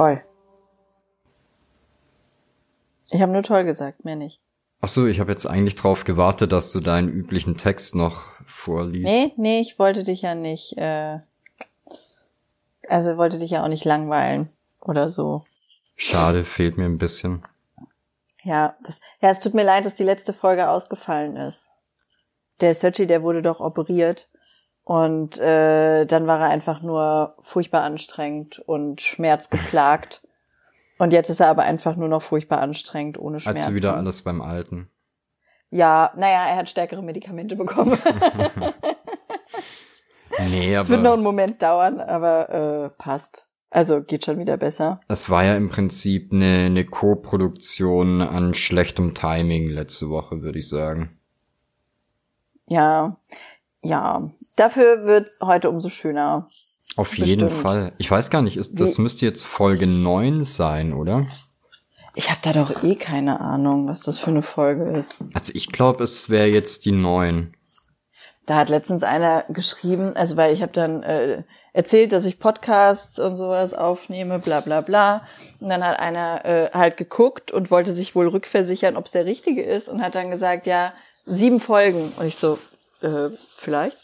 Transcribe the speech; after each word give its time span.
Toll. 0.00 0.22
Ich 3.10 3.20
habe 3.20 3.32
nur 3.32 3.42
toll 3.42 3.64
gesagt, 3.64 4.04
mehr 4.04 4.16
nicht. 4.16 4.40
Ach 4.80 4.88
so, 4.88 5.06
ich 5.06 5.20
habe 5.20 5.30
jetzt 5.30 5.44
eigentlich 5.44 5.74
drauf 5.74 6.04
gewartet, 6.04 6.52
dass 6.52 6.72
du 6.72 6.80
deinen 6.80 7.10
üblichen 7.10 7.58
Text 7.58 7.94
noch 7.94 8.24
vorliest. 8.46 9.12
Nee, 9.12 9.34
nee, 9.36 9.60
ich 9.60 9.78
wollte 9.78 10.02
dich 10.02 10.22
ja 10.22 10.34
nicht, 10.34 10.78
äh, 10.78 11.18
also 12.88 13.18
wollte 13.18 13.38
dich 13.38 13.50
ja 13.50 13.62
auch 13.62 13.68
nicht 13.68 13.84
langweilen 13.84 14.48
oder 14.80 15.10
so. 15.10 15.42
Schade, 15.96 16.44
fehlt 16.44 16.78
mir 16.78 16.86
ein 16.86 16.96
bisschen. 16.96 17.42
Ja, 18.42 18.76
das, 18.82 19.00
ja, 19.20 19.28
es 19.28 19.40
tut 19.40 19.52
mir 19.52 19.64
leid, 19.64 19.84
dass 19.84 19.96
die 19.96 20.04
letzte 20.04 20.32
Folge 20.32 20.70
ausgefallen 20.70 21.36
ist. 21.36 21.68
Der 22.62 22.74
Sergi, 22.74 23.06
der 23.06 23.22
wurde 23.22 23.42
doch 23.42 23.60
operiert 23.60 24.30
und 24.90 25.38
äh, 25.38 26.04
dann 26.04 26.26
war 26.26 26.40
er 26.40 26.48
einfach 26.48 26.82
nur 26.82 27.36
furchtbar 27.38 27.82
anstrengend 27.82 28.58
und 28.58 29.00
schmerzgeplagt. 29.00 30.26
Und 30.98 31.12
jetzt 31.12 31.30
ist 31.30 31.38
er 31.38 31.46
aber 31.46 31.62
einfach 31.62 31.94
nur 31.94 32.08
noch 32.08 32.22
furchtbar 32.22 32.60
anstrengend, 32.60 33.16
ohne 33.16 33.38
Schmerzen. 33.38 33.66
Also 33.66 33.76
wieder 33.76 33.96
alles 33.96 34.22
beim 34.22 34.42
Alten. 34.42 34.90
Ja, 35.70 36.10
naja, 36.16 36.44
er 36.44 36.56
hat 36.56 36.68
stärkere 36.68 37.04
Medikamente 37.04 37.54
bekommen. 37.54 37.96
nee, 40.50 40.74
aber. 40.74 40.82
Es 40.82 40.88
wird 40.88 41.02
noch 41.02 41.12
einen 41.12 41.22
Moment 41.22 41.62
dauern, 41.62 42.00
aber 42.00 42.50
äh, 42.50 42.88
passt. 43.00 43.46
Also 43.70 44.02
geht 44.02 44.24
schon 44.24 44.40
wieder 44.40 44.56
besser. 44.56 45.00
Es 45.06 45.30
war 45.30 45.44
ja 45.44 45.54
im 45.56 45.70
Prinzip 45.70 46.32
eine, 46.32 46.64
eine 46.66 46.84
Co-Produktion 46.84 48.22
an 48.22 48.54
schlechtem 48.54 49.14
Timing 49.14 49.68
letzte 49.68 50.10
Woche, 50.10 50.42
würde 50.42 50.58
ich 50.58 50.68
sagen. 50.68 51.16
Ja, 52.66 53.18
ja. 53.82 54.32
Dafür 54.56 55.04
wird's 55.04 55.38
heute 55.42 55.70
umso 55.70 55.88
schöner. 55.88 56.46
Auf 56.96 57.16
jeden 57.16 57.40
Bestimmt. 57.46 57.62
Fall. 57.62 57.92
Ich 57.98 58.10
weiß 58.10 58.30
gar 58.30 58.42
nicht, 58.42 58.56
ist, 58.56 58.78
das 58.80 58.98
Wie- 58.98 59.02
müsste 59.02 59.24
jetzt 59.24 59.44
Folge 59.44 59.86
9 59.86 60.44
sein, 60.44 60.92
oder? 60.92 61.26
Ich 62.16 62.28
habe 62.30 62.40
da 62.42 62.52
doch 62.52 62.82
eh 62.82 62.96
keine 62.96 63.40
Ahnung, 63.40 63.86
was 63.88 64.00
das 64.00 64.18
für 64.18 64.30
eine 64.30 64.42
Folge 64.42 64.84
ist. 64.90 65.22
Also 65.32 65.52
ich 65.54 65.68
glaube, 65.68 66.02
es 66.02 66.28
wäre 66.28 66.48
jetzt 66.48 66.84
die 66.84 66.92
9. 66.92 67.52
Da 68.46 68.56
hat 68.56 68.68
letztens 68.68 69.04
einer 69.04 69.44
geschrieben, 69.48 70.16
also 70.16 70.36
weil 70.36 70.52
ich 70.52 70.60
habe 70.62 70.72
dann 70.72 71.04
äh, 71.04 71.44
erzählt, 71.72 72.10
dass 72.10 72.24
ich 72.24 72.40
Podcasts 72.40 73.20
und 73.20 73.36
sowas 73.36 73.74
aufnehme, 73.74 74.40
bla 74.40 74.60
bla 74.60 74.80
bla. 74.80 75.24
Und 75.60 75.68
dann 75.68 75.84
hat 75.84 76.00
einer 76.00 76.44
äh, 76.44 76.70
halt 76.72 76.96
geguckt 76.96 77.52
und 77.52 77.70
wollte 77.70 77.92
sich 77.92 78.16
wohl 78.16 78.26
rückversichern, 78.26 78.96
ob 78.96 79.06
es 79.06 79.12
der 79.12 79.24
richtige 79.24 79.62
ist 79.62 79.88
und 79.88 80.02
hat 80.02 80.16
dann 80.16 80.32
gesagt, 80.32 80.66
ja, 80.66 80.92
sieben 81.24 81.60
Folgen. 81.60 82.12
Und 82.16 82.26
ich 82.26 82.34
so, 82.36 82.58
äh, 83.02 83.28
vielleicht? 83.56 83.96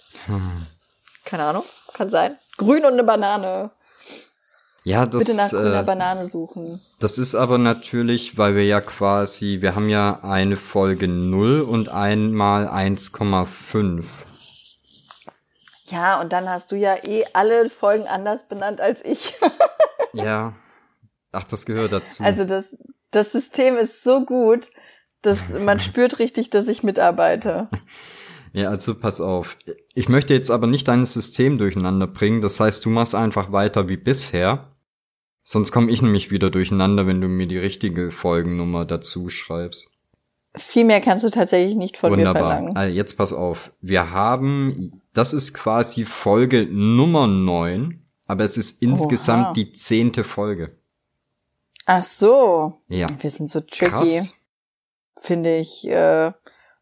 Keine 1.24 1.44
Ahnung, 1.44 1.64
kann 1.92 2.10
sein. 2.10 2.36
Grün 2.56 2.84
und 2.84 2.94
eine 2.94 3.04
Banane. 3.04 3.70
Ja, 4.84 5.04
das, 5.04 5.24
Bitte 5.24 5.36
nach 5.36 5.50
grüner 5.50 5.80
äh, 5.80 5.84
Banane 5.84 6.26
suchen. 6.26 6.80
das 7.00 7.18
ist 7.18 7.34
aber 7.34 7.58
natürlich, 7.58 8.38
weil 8.38 8.54
wir 8.54 8.64
ja 8.64 8.80
quasi, 8.80 9.58
wir 9.60 9.74
haben 9.74 9.88
ja 9.88 10.20
eine 10.22 10.56
Folge 10.56 11.08
0 11.08 11.62
und 11.62 11.88
einmal 11.88 12.68
1,5. 12.68 14.04
Ja, 15.88 16.20
und 16.20 16.32
dann 16.32 16.48
hast 16.48 16.70
du 16.70 16.76
ja 16.76 16.94
eh 17.04 17.24
alle 17.32 17.68
Folgen 17.68 18.06
anders 18.06 18.48
benannt 18.48 18.80
als 18.80 19.04
ich. 19.04 19.34
Ja. 20.12 20.54
Ach, 21.32 21.44
das 21.44 21.66
gehört 21.66 21.92
dazu. 21.92 22.22
Also 22.22 22.44
das, 22.44 22.76
das 23.10 23.32
System 23.32 23.76
ist 23.76 24.02
so 24.02 24.24
gut, 24.24 24.70
dass 25.20 25.48
man 25.60 25.80
spürt 25.80 26.18
richtig, 26.18 26.48
dass 26.50 26.68
ich 26.68 26.82
mitarbeite. 26.82 27.68
Ja, 28.56 28.70
also 28.70 28.94
pass 28.94 29.20
auf. 29.20 29.58
Ich 29.94 30.08
möchte 30.08 30.32
jetzt 30.32 30.50
aber 30.50 30.66
nicht 30.66 30.88
dein 30.88 31.04
System 31.04 31.58
durcheinander 31.58 32.06
bringen. 32.06 32.40
Das 32.40 32.58
heißt, 32.58 32.82
du 32.86 32.88
machst 32.88 33.14
einfach 33.14 33.52
weiter 33.52 33.86
wie 33.86 33.98
bisher. 33.98 34.74
Sonst 35.44 35.72
komme 35.72 35.90
ich 35.92 36.00
nämlich 36.00 36.30
wieder 36.30 36.48
durcheinander, 36.50 37.06
wenn 37.06 37.20
du 37.20 37.28
mir 37.28 37.46
die 37.46 37.58
richtige 37.58 38.10
Folgennummer 38.10 38.86
dazu 38.86 39.28
schreibst. 39.28 39.90
Viel 40.54 40.86
mehr 40.86 41.02
kannst 41.02 41.22
du 41.22 41.28
tatsächlich 41.28 41.76
nicht 41.76 41.98
von 41.98 42.12
mir 42.12 42.16
Wunderbar. 42.16 42.48
verlangen. 42.48 42.76
Also 42.76 42.96
jetzt 42.96 43.18
pass 43.18 43.34
auf. 43.34 43.72
Wir 43.82 44.10
haben, 44.12 45.02
das 45.12 45.34
ist 45.34 45.52
quasi 45.52 46.06
Folge 46.06 46.64
Nummer 46.64 47.26
9, 47.26 48.02
aber 48.26 48.44
es 48.44 48.56
ist 48.56 48.80
insgesamt 48.80 49.48
Oha. 49.48 49.52
die 49.52 49.72
zehnte 49.72 50.24
Folge. 50.24 50.78
Ach 51.84 52.02
so. 52.02 52.80
Ja. 52.88 53.06
Wir 53.20 53.28
sind 53.28 53.50
so 53.50 53.60
tricky, 53.60 53.90
Krass. 53.90 54.32
finde 55.20 55.58
ich. 55.58 55.86
Äh, 55.86 56.32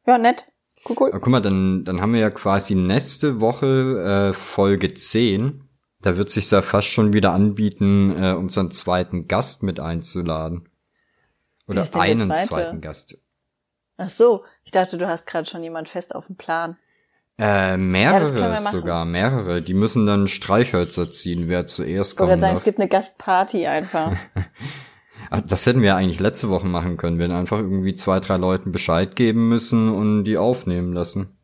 ja, 0.07 0.19
nett. 0.19 0.45
Cool, 0.89 0.97
cool. 1.01 1.09
Aber 1.11 1.21
guck 1.21 1.31
mal, 1.31 1.41
dann, 1.41 1.85
dann 1.85 2.01
haben 2.01 2.13
wir 2.13 2.21
ja 2.21 2.31
quasi 2.31 2.75
nächste 2.75 3.41
Woche 3.41 4.31
äh, 4.31 4.35
Folge 4.35 4.93
10. 4.93 5.69
Da 6.03 6.17
wird 6.19 6.29
sich 6.29 6.51
ja 6.51 6.61
fast 6.61 6.89
schon 6.89 7.13
wieder 7.15 7.33
anbieten, 7.33 8.15
äh, 8.23 8.33
unseren 8.33 8.71
zweiten 8.71 9.27
Gast 9.27 9.63
mit 9.63 9.81
einzuladen. 9.81 10.69
Oder 11.67 11.87
einen 11.95 12.21
zweite? 12.23 12.49
zweiten 12.49 12.81
Gast. 12.83 13.17
Ach 13.97 14.11
so. 14.11 14.45
Ich 14.65 14.71
dachte, 14.71 14.99
du 14.99 15.09
hast 15.09 15.27
gerade 15.27 15.49
schon 15.49 15.63
jemand 15.63 15.89
fest 15.89 16.15
auf 16.15 16.27
dem 16.27 16.37
Plan. 16.37 16.77
Äh, 17.39 17.77
mehrere 17.79 18.51
machen. 18.51 18.67
sogar, 18.71 19.05
mehrere. 19.05 19.61
Die 19.63 19.75
müssen 19.75 20.07
dann 20.07 20.29
Streichhölzer 20.29 21.11
ziehen, 21.11 21.49
wer 21.49 21.67
zuerst 21.67 22.13
Ich 22.13 22.19
wollte 22.19 22.33
kommt. 22.33 22.41
sagen, 22.43 22.57
es 22.57 22.63
gibt 22.63 22.79
eine 22.79 22.89
Gastparty 22.89 23.67
einfach. 23.67 24.13
Das 25.49 25.67
hätten 25.67 25.83
wir 25.83 25.97
eigentlich 25.97 26.21
letzte 26.21 26.49
Woche 26.49 26.67
machen 26.67 26.97
können. 26.97 27.19
Wir 27.19 27.25
hätten 27.25 27.37
einfach 27.37 27.59
irgendwie 27.59 27.95
zwei, 27.95 28.21
drei 28.21 28.37
Leuten 28.37 28.73
Bescheid 28.73 29.17
geben 29.17 29.49
müssen 29.49 29.89
und 29.89 30.25
die 30.25 30.37
aufnehmen 30.37 30.93
lassen. 30.93 31.37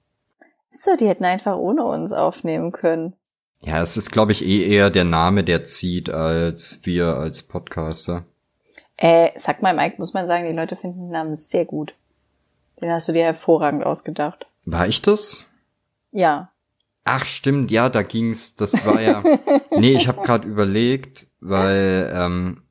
so, 0.70 0.97
die 0.97 1.08
hätten 1.08 1.25
einfach 1.25 1.56
ohne 1.56 1.84
uns 1.84 2.12
aufnehmen 2.12 2.72
können. 2.72 3.14
Ja, 3.62 3.82
es 3.82 3.97
ist, 3.97 4.10
glaube 4.10 4.32
ich, 4.32 4.44
eh 4.44 4.66
eher 4.66 4.91
der 4.91 5.04
Name, 5.04 5.44
der 5.44 5.60
zieht, 5.60 6.08
als 6.08 6.81
wir 6.84 7.16
als 7.16 7.42
Podcaster. 7.42 8.25
Äh, 8.97 9.31
sag 9.36 9.62
mal, 9.62 9.75
Mike, 9.75 9.97
muss 9.98 10.14
man 10.14 10.26
sagen, 10.26 10.47
die 10.47 10.56
Leute 10.56 10.76
finden 10.76 11.00
den 11.00 11.10
Namen 11.10 11.37
sehr 11.37 11.64
gut. 11.64 11.94
Den 12.81 12.91
hast 12.91 13.08
du 13.08 13.12
dir 13.12 13.25
hervorragend 13.25 13.84
ausgedacht. 13.84 14.47
War 14.64 14.88
ich 14.88 15.02
das? 15.02 15.44
Ja. 16.12 16.50
Ach, 17.04 17.25
stimmt, 17.25 17.70
ja, 17.70 17.88
da 17.88 18.02
ging's, 18.02 18.56
das 18.56 18.87
war 18.87 19.00
ja. 19.00 19.22
nee, 19.76 19.92
ich 19.92 20.08
habe 20.08 20.22
gerade 20.22 20.47
überlegt, 20.47 21.26
weil 21.41 22.10
ähm, 22.14 22.62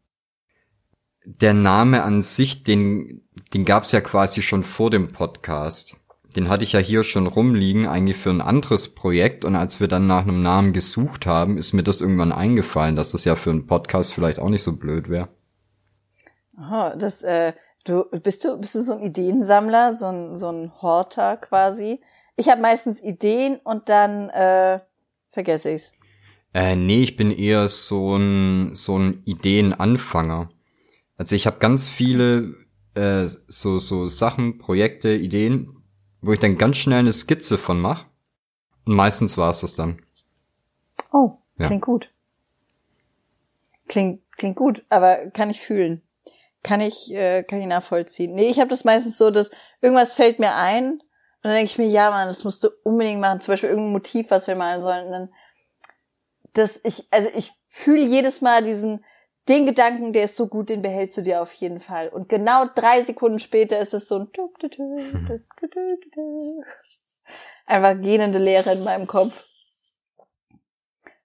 der 1.25 1.53
Name 1.53 2.03
an 2.03 2.21
sich, 2.21 2.63
den, 2.63 3.21
den 3.53 3.65
gab's 3.65 3.91
ja 3.91 4.01
quasi 4.01 4.41
schon 4.41 4.63
vor 4.63 4.89
dem 4.89 5.11
Podcast. 5.11 5.97
Den 6.35 6.47
hatte 6.47 6.63
ich 6.63 6.73
ja 6.73 6.79
hier 6.79 7.03
schon 7.03 7.27
rumliegen, 7.27 7.87
eigentlich 7.87 8.17
für 8.17 8.29
ein 8.29 8.41
anderes 8.41 8.93
Projekt. 8.93 9.45
Und 9.45 9.55
als 9.55 9.79
wir 9.79 9.87
dann 9.87 10.07
nach 10.07 10.23
einem 10.23 10.43
Namen 10.43 10.73
gesucht 10.73 11.25
haben, 11.25 11.57
ist 11.57 11.73
mir 11.73 11.83
das 11.83 12.01
irgendwann 12.01 12.31
eingefallen, 12.31 12.95
dass 12.95 13.11
das 13.11 13.25
ja 13.25 13.35
für 13.35 13.49
einen 13.49 13.67
Podcast 13.67 14.13
vielleicht 14.13 14.39
auch 14.39 14.49
nicht 14.49 14.63
so 14.63 14.75
blöd 14.75 15.09
wäre. 15.09 15.29
Oh, 16.57 16.91
das, 16.97 17.23
äh, 17.23 17.53
du 17.85 18.05
bist 18.21 18.43
du 18.43 18.57
bist 18.59 18.75
du 18.75 18.81
so 18.81 18.93
ein 18.93 19.01
Ideensammler, 19.01 19.93
so 19.93 20.07
ein 20.07 20.35
so 20.35 20.51
ein 20.51 20.71
Horter 20.81 21.37
quasi. 21.37 21.99
Ich 22.35 22.49
habe 22.49 22.61
meistens 22.61 23.01
Ideen 23.01 23.59
und 23.63 23.89
dann 23.89 24.29
äh, 24.29 24.79
vergesse 25.29 25.71
ich's. 25.71 25.93
Äh, 26.53 26.75
nee, 26.75 27.03
ich 27.03 27.15
bin 27.15 27.31
eher 27.31 27.67
so 27.67 28.15
ein, 28.15 28.75
so 28.75 28.97
ein 28.97 29.21
Ideenanfänger. 29.25 30.49
Also 31.19 31.35
ich 31.35 31.45
habe 31.45 31.59
ganz 31.59 31.89
viele 31.89 32.55
äh, 32.95 33.27
so, 33.27 33.77
so 33.77 34.07
Sachen, 34.07 34.57
Projekte, 34.57 35.09
Ideen, 35.09 35.83
wo 36.21 36.31
ich 36.31 36.39
dann 36.39 36.57
ganz 36.57 36.77
schnell 36.77 36.99
eine 36.99 37.11
Skizze 37.11 37.57
von 37.57 37.79
mache. 37.79 38.05
Und 38.85 38.95
meistens 38.95 39.37
war 39.37 39.51
es 39.51 39.59
das 39.59 39.75
dann. 39.75 40.01
Oh, 41.11 41.33
Ja. 41.57 41.67
klingt 41.67 41.83
gut. 41.83 42.09
Klingt 43.89 44.21
klingt 44.37 44.55
gut, 44.55 44.85
aber 44.87 45.29
kann 45.31 45.49
ich 45.49 45.59
fühlen. 45.59 46.01
Kann 46.63 46.79
ich 46.79 47.11
äh, 47.11 47.43
kann 47.43 47.59
ich 47.59 47.67
nachvollziehen. 47.67 48.33
Nee, 48.33 48.47
ich 48.47 48.59
habe 48.59 48.69
das 48.69 48.85
meistens 48.85 49.17
so, 49.17 49.29
dass 49.29 49.51
irgendwas 49.81 50.13
fällt 50.13 50.39
mir 50.39 50.55
ein 50.55 50.93
und 50.93 51.01
dann 51.43 51.51
denke 51.51 51.65
ich 51.65 51.77
mir, 51.77 51.87
ja, 51.87 52.11
Mann, 52.11 52.27
das 52.27 52.45
musst 52.45 52.63
du 52.63 52.69
unbedingt 52.83 53.19
machen. 53.19 53.41
Zum 53.41 53.51
Beispiel 53.51 53.69
irgendein 53.69 53.91
Motiv, 53.91 54.31
was 54.31 54.47
wir 54.47 54.55
malen 54.55 54.81
sollen. 54.81 55.05
Und 55.07 55.11
dann, 55.11 55.29
dass 56.53 56.79
ich, 56.83 57.05
also 57.11 57.29
ich 57.35 57.51
fühle 57.67 58.05
jedes 58.05 58.41
Mal 58.41 58.63
diesen, 58.63 59.03
den 59.49 59.65
Gedanken, 59.65 60.13
der 60.13 60.25
ist 60.25 60.37
so 60.37 60.47
gut, 60.47 60.69
den 60.69 60.81
behältst 60.81 61.17
du 61.17 61.21
dir 61.23 61.41
auf 61.41 61.51
jeden 61.53 61.79
Fall. 61.79 62.09
Und 62.09 62.29
genau 62.29 62.65
drei 62.75 63.01
Sekunden 63.01 63.39
später 63.39 63.79
ist 63.79 63.93
es 63.93 64.07
so 64.07 64.19
ein 64.19 64.31
tup. 64.31 64.57
einfach 67.65 68.01
gähnende 68.01 68.39
Leere 68.39 68.73
in 68.73 68.83
meinem 68.83 69.07
Kopf. 69.07 69.45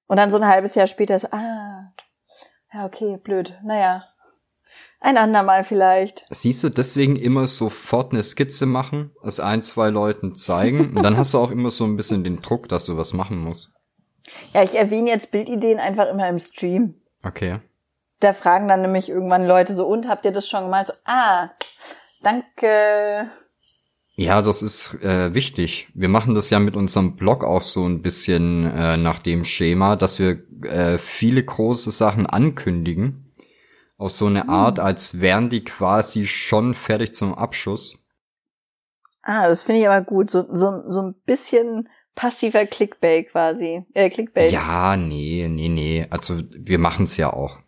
Und 0.07 0.17
dann 0.17 0.31
so 0.31 0.39
ein 0.39 0.47
halbes 0.47 0.75
Jahr 0.75 0.87
später 0.87 1.17
ist, 1.17 1.33
ah, 1.33 1.93
ja, 2.73 2.87
okay, 2.87 3.17
blöd. 3.17 3.59
Naja, 3.63 4.05
ein 5.01 5.19
andermal 5.19 5.65
vielleicht. 5.65 6.25
Siehst 6.31 6.63
du, 6.65 6.71
deswegen 6.71 7.17
immer 7.17 7.47
sofort 7.47 8.13
eine 8.13 8.23
Skizze 8.23 8.67
machen, 8.67 9.13
es 9.23 9.41
ein, 9.41 9.63
zwei 9.63 9.91
Leuten 9.91 10.35
zeigen. 10.35 10.97
Und 10.97 11.03
dann 11.03 11.17
hast 11.17 11.35
du 11.35 11.39
auch 11.39 11.51
immer 11.51 11.71
so 11.71 11.85
ein 11.85 11.97
bisschen 11.97 12.25
den 12.25 12.41
Druck, 12.41 12.69
dass 12.69 12.87
du 12.87 12.97
was 12.97 13.13
machen 13.13 13.39
musst. 13.39 13.75
Ja, 14.53 14.63
ich 14.63 14.75
erwähne 14.75 15.11
jetzt 15.11 15.31
Bildideen 15.31 15.79
einfach 15.79 16.09
immer 16.09 16.29
im 16.29 16.39
Stream. 16.39 16.95
Okay. 17.23 17.61
Da 18.21 18.33
fragen 18.33 18.69
dann 18.69 18.83
nämlich 18.83 19.11
irgendwann 19.11 19.47
Leute 19.47 19.75
so, 19.75 19.87
und 19.87 20.09
habt 20.09 20.25
ihr 20.25 20.33
das 20.33 20.49
schon 20.49 20.65
gemalt? 20.65 20.89
So, 20.89 20.95
ah, 21.05 21.51
danke. 22.23 23.29
Ja, 24.17 24.43
das 24.43 24.63
ist 24.63 24.95
äh, 25.03 25.35
wichtig. 25.35 25.89
Wir 25.95 26.09
machen 26.09 26.35
das 26.37 26.49
ja 26.49 26.61
mit 26.61 26.77
unserem 26.77 27.17
Blog 27.17 27.43
auch 27.43 27.63
so 27.63 27.85
ein 27.85 28.01
bisschen 28.01 28.65
äh, 28.71 28.97
nach 28.97 29.19
dem 29.19 29.45
Schema, 29.45 29.97
dass 29.97 30.21
wir 30.21 30.39
äh, 30.63 30.99
viele 30.99 31.43
große 31.43 31.91
Sachen 31.91 32.27
ankündigen 32.27 33.35
Auf 33.97 34.13
so 34.13 34.27
eine 34.27 34.49
Art, 34.49 34.79
als 34.79 35.21
wären 35.21 35.51
die 35.51 35.65
quasi 35.65 36.27
schon 36.27 36.75
fertig 36.75 37.15
zum 37.15 37.35
Abschuss. 37.35 37.99
Ah, 39.23 39.49
das 39.49 39.65
finde 39.65 39.81
ich 39.81 39.89
aber 39.89 40.05
gut. 40.05 40.31
So, 40.31 40.47
so, 40.53 40.91
so 40.91 41.03
ein 41.03 41.15
bisschen 41.27 41.89
passiver 42.15 42.67
Clickbait 42.67 43.31
quasi. 43.31 43.85
Äh, 43.95 44.11
Clickbait. 44.11 44.53
Ja, 44.53 44.97
nee, 44.97 45.49
nee, 45.51 45.69
nee. 45.69 46.07
Also 46.11 46.41
wir 46.53 46.79
machen 46.79 47.05
es 47.05 47.17
ja 47.17 47.33
auch. 47.33 47.59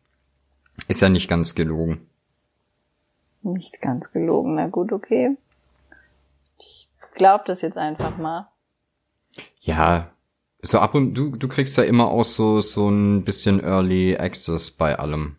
Ist 0.88 1.00
ja 1.00 1.08
nicht 1.08 1.28
ganz 1.28 1.54
gelogen. 1.54 2.08
Nicht 3.42 3.80
ganz 3.80 4.12
gelogen, 4.12 4.56
na 4.56 4.66
gut, 4.66 4.92
okay. 4.92 5.36
Ich 6.58 6.88
glaub 7.14 7.44
das 7.44 7.62
jetzt 7.62 7.78
einfach 7.78 8.18
mal. 8.18 8.48
Ja, 9.60 10.10
so 10.62 10.78
ab 10.78 10.94
und 10.94 11.14
du, 11.14 11.36
du 11.36 11.48
kriegst 11.48 11.76
ja 11.76 11.84
immer 11.84 12.08
auch 12.08 12.24
so, 12.24 12.60
so 12.60 12.88
ein 12.88 13.24
bisschen 13.24 13.62
Early 13.62 14.16
Access 14.16 14.70
bei 14.70 14.98
allem. 14.98 15.36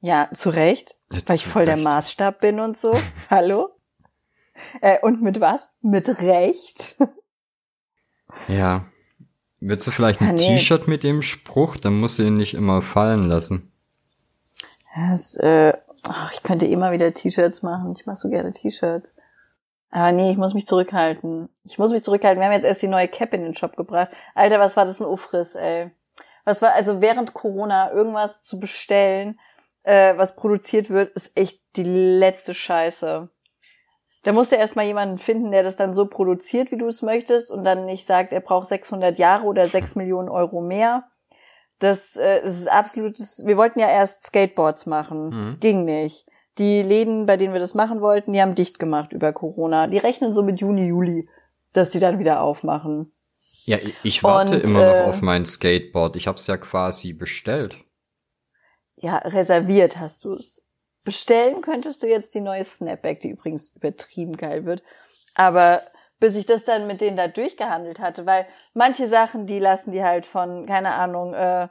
Ja, 0.00 0.28
zu 0.32 0.50
Recht. 0.50 0.96
Weil 1.26 1.36
ich 1.36 1.46
voll 1.46 1.66
der 1.66 1.76
Maßstab 1.76 2.40
bin 2.40 2.60
und 2.60 2.76
so. 2.76 2.98
Hallo? 3.30 3.70
Äh, 4.80 4.98
und 5.02 5.22
mit 5.22 5.40
was? 5.40 5.70
Mit 5.80 6.08
Recht. 6.20 6.96
ja. 8.48 8.84
Willst 9.60 9.86
du 9.86 9.90
vielleicht 9.90 10.20
ein 10.20 10.30
ah, 10.30 10.32
nee. 10.32 10.58
T-Shirt 10.58 10.88
mit 10.88 11.04
dem 11.04 11.22
Spruch? 11.22 11.76
Dann 11.76 11.94
musst 12.00 12.18
du 12.18 12.24
ihn 12.24 12.36
nicht 12.36 12.54
immer 12.54 12.82
fallen 12.82 13.24
lassen. 13.24 13.71
Das, 14.94 15.36
äh, 15.36 15.72
oh, 16.06 16.28
ich 16.32 16.42
könnte 16.42 16.66
immer 16.66 16.92
wieder 16.92 17.12
T-Shirts 17.12 17.62
machen. 17.62 17.94
Ich 17.98 18.06
mache 18.06 18.16
so 18.16 18.28
gerne 18.28 18.52
T-Shirts. 18.52 19.16
Aber 19.90 20.12
nee, 20.12 20.30
ich 20.30 20.38
muss 20.38 20.54
mich 20.54 20.66
zurückhalten. 20.66 21.48
Ich 21.64 21.78
muss 21.78 21.92
mich 21.92 22.02
zurückhalten. 22.02 22.40
Wir 22.40 22.46
haben 22.46 22.54
jetzt 22.54 22.64
erst 22.64 22.82
die 22.82 22.88
neue 22.88 23.08
Cap 23.08 23.32
in 23.34 23.42
den 23.42 23.56
Shop 23.56 23.76
gebracht. 23.76 24.10
Alter, 24.34 24.58
was 24.58 24.76
war 24.76 24.84
das 24.84 25.00
ein 25.00 25.06
Ufriss, 25.06 25.54
ey. 25.54 25.90
Was 26.44 26.62
war, 26.62 26.74
also 26.74 27.00
während 27.00 27.34
Corona 27.34 27.92
irgendwas 27.92 28.42
zu 28.42 28.58
bestellen, 28.58 29.38
äh, 29.82 30.16
was 30.16 30.34
produziert 30.34 30.90
wird, 30.90 31.14
ist 31.14 31.36
echt 31.36 31.60
die 31.76 31.84
letzte 31.84 32.54
Scheiße. 32.54 33.28
Da 34.24 34.32
musst 34.32 34.52
du 34.52 34.56
erstmal 34.56 34.86
jemanden 34.86 35.18
finden, 35.18 35.50
der 35.50 35.62
das 35.62 35.76
dann 35.76 35.92
so 35.92 36.06
produziert, 36.06 36.70
wie 36.70 36.78
du 36.78 36.86
es 36.86 37.02
möchtest 37.02 37.50
und 37.50 37.64
dann 37.64 37.86
nicht 37.86 38.06
sagt, 38.06 38.32
er 38.32 38.40
braucht 38.40 38.68
600 38.68 39.18
Jahre 39.18 39.44
oder 39.44 39.68
6 39.68 39.96
Millionen 39.96 40.28
Euro 40.28 40.60
mehr. 40.60 41.04
Das, 41.82 42.14
äh, 42.16 42.42
das 42.42 42.60
ist 42.60 42.68
absolutes, 42.68 43.44
wir 43.44 43.56
wollten 43.56 43.80
ja 43.80 43.88
erst 43.88 44.26
Skateboards 44.26 44.86
machen. 44.86 45.30
Mhm. 45.30 45.60
Ging 45.60 45.84
nicht. 45.84 46.26
Die 46.58 46.82
Läden, 46.82 47.26
bei 47.26 47.36
denen 47.36 47.54
wir 47.54 47.60
das 47.60 47.74
machen 47.74 48.00
wollten, 48.00 48.32
die 48.32 48.40
haben 48.40 48.54
dicht 48.54 48.78
gemacht 48.78 49.12
über 49.12 49.32
Corona. 49.32 49.88
Die 49.88 49.98
rechnen 49.98 50.32
so 50.32 50.42
mit 50.42 50.60
Juni, 50.60 50.86
Juli, 50.86 51.28
dass 51.72 51.90
die 51.90 51.98
dann 51.98 52.18
wieder 52.18 52.42
aufmachen. 52.42 53.12
Ja, 53.64 53.78
ich 54.02 54.22
warte 54.22 54.56
und, 54.56 54.64
immer 54.64 54.86
noch 54.86 54.94
äh, 54.94 55.04
auf 55.04 55.22
mein 55.22 55.44
Skateboard. 55.44 56.14
Ich 56.16 56.28
hab's 56.28 56.46
ja 56.46 56.56
quasi 56.56 57.14
bestellt. 57.14 57.76
Ja, 58.96 59.18
reserviert 59.18 59.98
hast 59.98 60.24
du's. 60.24 60.62
Bestellen 61.04 61.62
könntest 61.62 62.02
du 62.02 62.06
jetzt 62.06 62.34
die 62.36 62.40
neue 62.40 62.64
Snapback, 62.64 63.20
die 63.20 63.30
übrigens 63.30 63.70
übertrieben 63.70 64.36
geil 64.36 64.66
wird. 64.66 64.84
Aber 65.34 65.80
bis 66.22 66.36
ich 66.36 66.46
das 66.46 66.64
dann 66.64 66.86
mit 66.86 67.00
denen 67.00 67.16
da 67.16 67.26
durchgehandelt 67.26 67.98
hatte, 67.98 68.26
weil 68.26 68.46
manche 68.74 69.08
Sachen, 69.08 69.48
die 69.48 69.58
lassen 69.58 69.90
die 69.90 70.04
halt 70.04 70.24
von, 70.24 70.66
keine 70.66 70.92
Ahnung, 70.92 71.34
äh, 71.34 71.66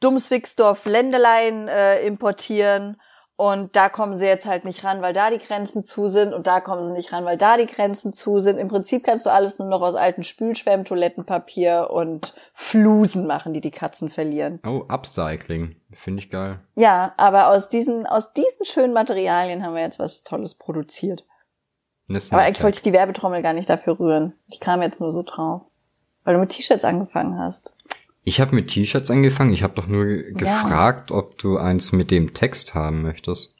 Dumswicksdorf 0.00 0.86
Ländelein 0.86 1.68
äh, 1.68 2.00
importieren 2.06 2.96
und 3.36 3.76
da 3.76 3.90
kommen 3.90 4.14
sie 4.14 4.24
jetzt 4.24 4.46
halt 4.46 4.64
nicht 4.64 4.84
ran, 4.84 5.02
weil 5.02 5.12
da 5.12 5.28
die 5.28 5.36
Grenzen 5.36 5.84
zu 5.84 6.08
sind 6.08 6.32
und 6.32 6.46
da 6.46 6.60
kommen 6.60 6.82
sie 6.82 6.94
nicht 6.94 7.12
ran, 7.12 7.26
weil 7.26 7.36
da 7.36 7.58
die 7.58 7.66
Grenzen 7.66 8.14
zu 8.14 8.38
sind. 8.38 8.56
Im 8.56 8.68
Prinzip 8.68 9.04
kannst 9.04 9.26
du 9.26 9.30
alles 9.30 9.58
nur 9.58 9.68
noch 9.68 9.82
aus 9.82 9.96
alten 9.96 10.24
Spülschwämmen, 10.24 10.86
Toilettenpapier 10.86 11.90
und 11.90 12.32
Flusen 12.54 13.26
machen, 13.26 13.52
die 13.52 13.60
die 13.60 13.70
Katzen 13.70 14.08
verlieren. 14.08 14.60
Oh, 14.64 14.84
Upcycling. 14.88 15.76
Finde 15.92 16.22
ich 16.22 16.30
geil. 16.30 16.58
Ja, 16.74 17.12
aber 17.18 17.48
aus 17.48 17.68
diesen, 17.68 18.06
aus 18.06 18.32
diesen 18.32 18.64
schönen 18.64 18.94
Materialien 18.94 19.62
haben 19.62 19.74
wir 19.74 19.82
jetzt 19.82 19.98
was 19.98 20.22
Tolles 20.22 20.54
produziert. 20.54 21.26
Aber 22.08 22.42
eigentlich 22.42 22.62
wollte 22.62 22.76
ich 22.76 22.82
die 22.82 22.92
Werbetrommel 22.92 23.42
gar 23.42 23.54
nicht 23.54 23.68
dafür 23.68 23.98
rühren. 23.98 24.34
Ich 24.50 24.60
kam 24.60 24.82
jetzt 24.82 25.00
nur 25.00 25.10
so 25.10 25.22
drauf. 25.22 25.62
Weil 26.24 26.34
du 26.34 26.40
mit 26.40 26.50
T-Shirts 26.50 26.84
angefangen 26.84 27.38
hast. 27.38 27.74
Ich 28.24 28.40
habe 28.40 28.54
mit 28.54 28.68
T-Shirts 28.68 29.10
angefangen. 29.10 29.52
Ich 29.52 29.62
habe 29.62 29.74
doch 29.74 29.86
nur 29.86 30.06
ja. 30.06 30.30
gefragt, 30.32 31.10
ob 31.10 31.38
du 31.38 31.58
eins 31.58 31.92
mit 31.92 32.10
dem 32.10 32.34
Text 32.34 32.74
haben 32.74 33.02
möchtest. 33.02 33.54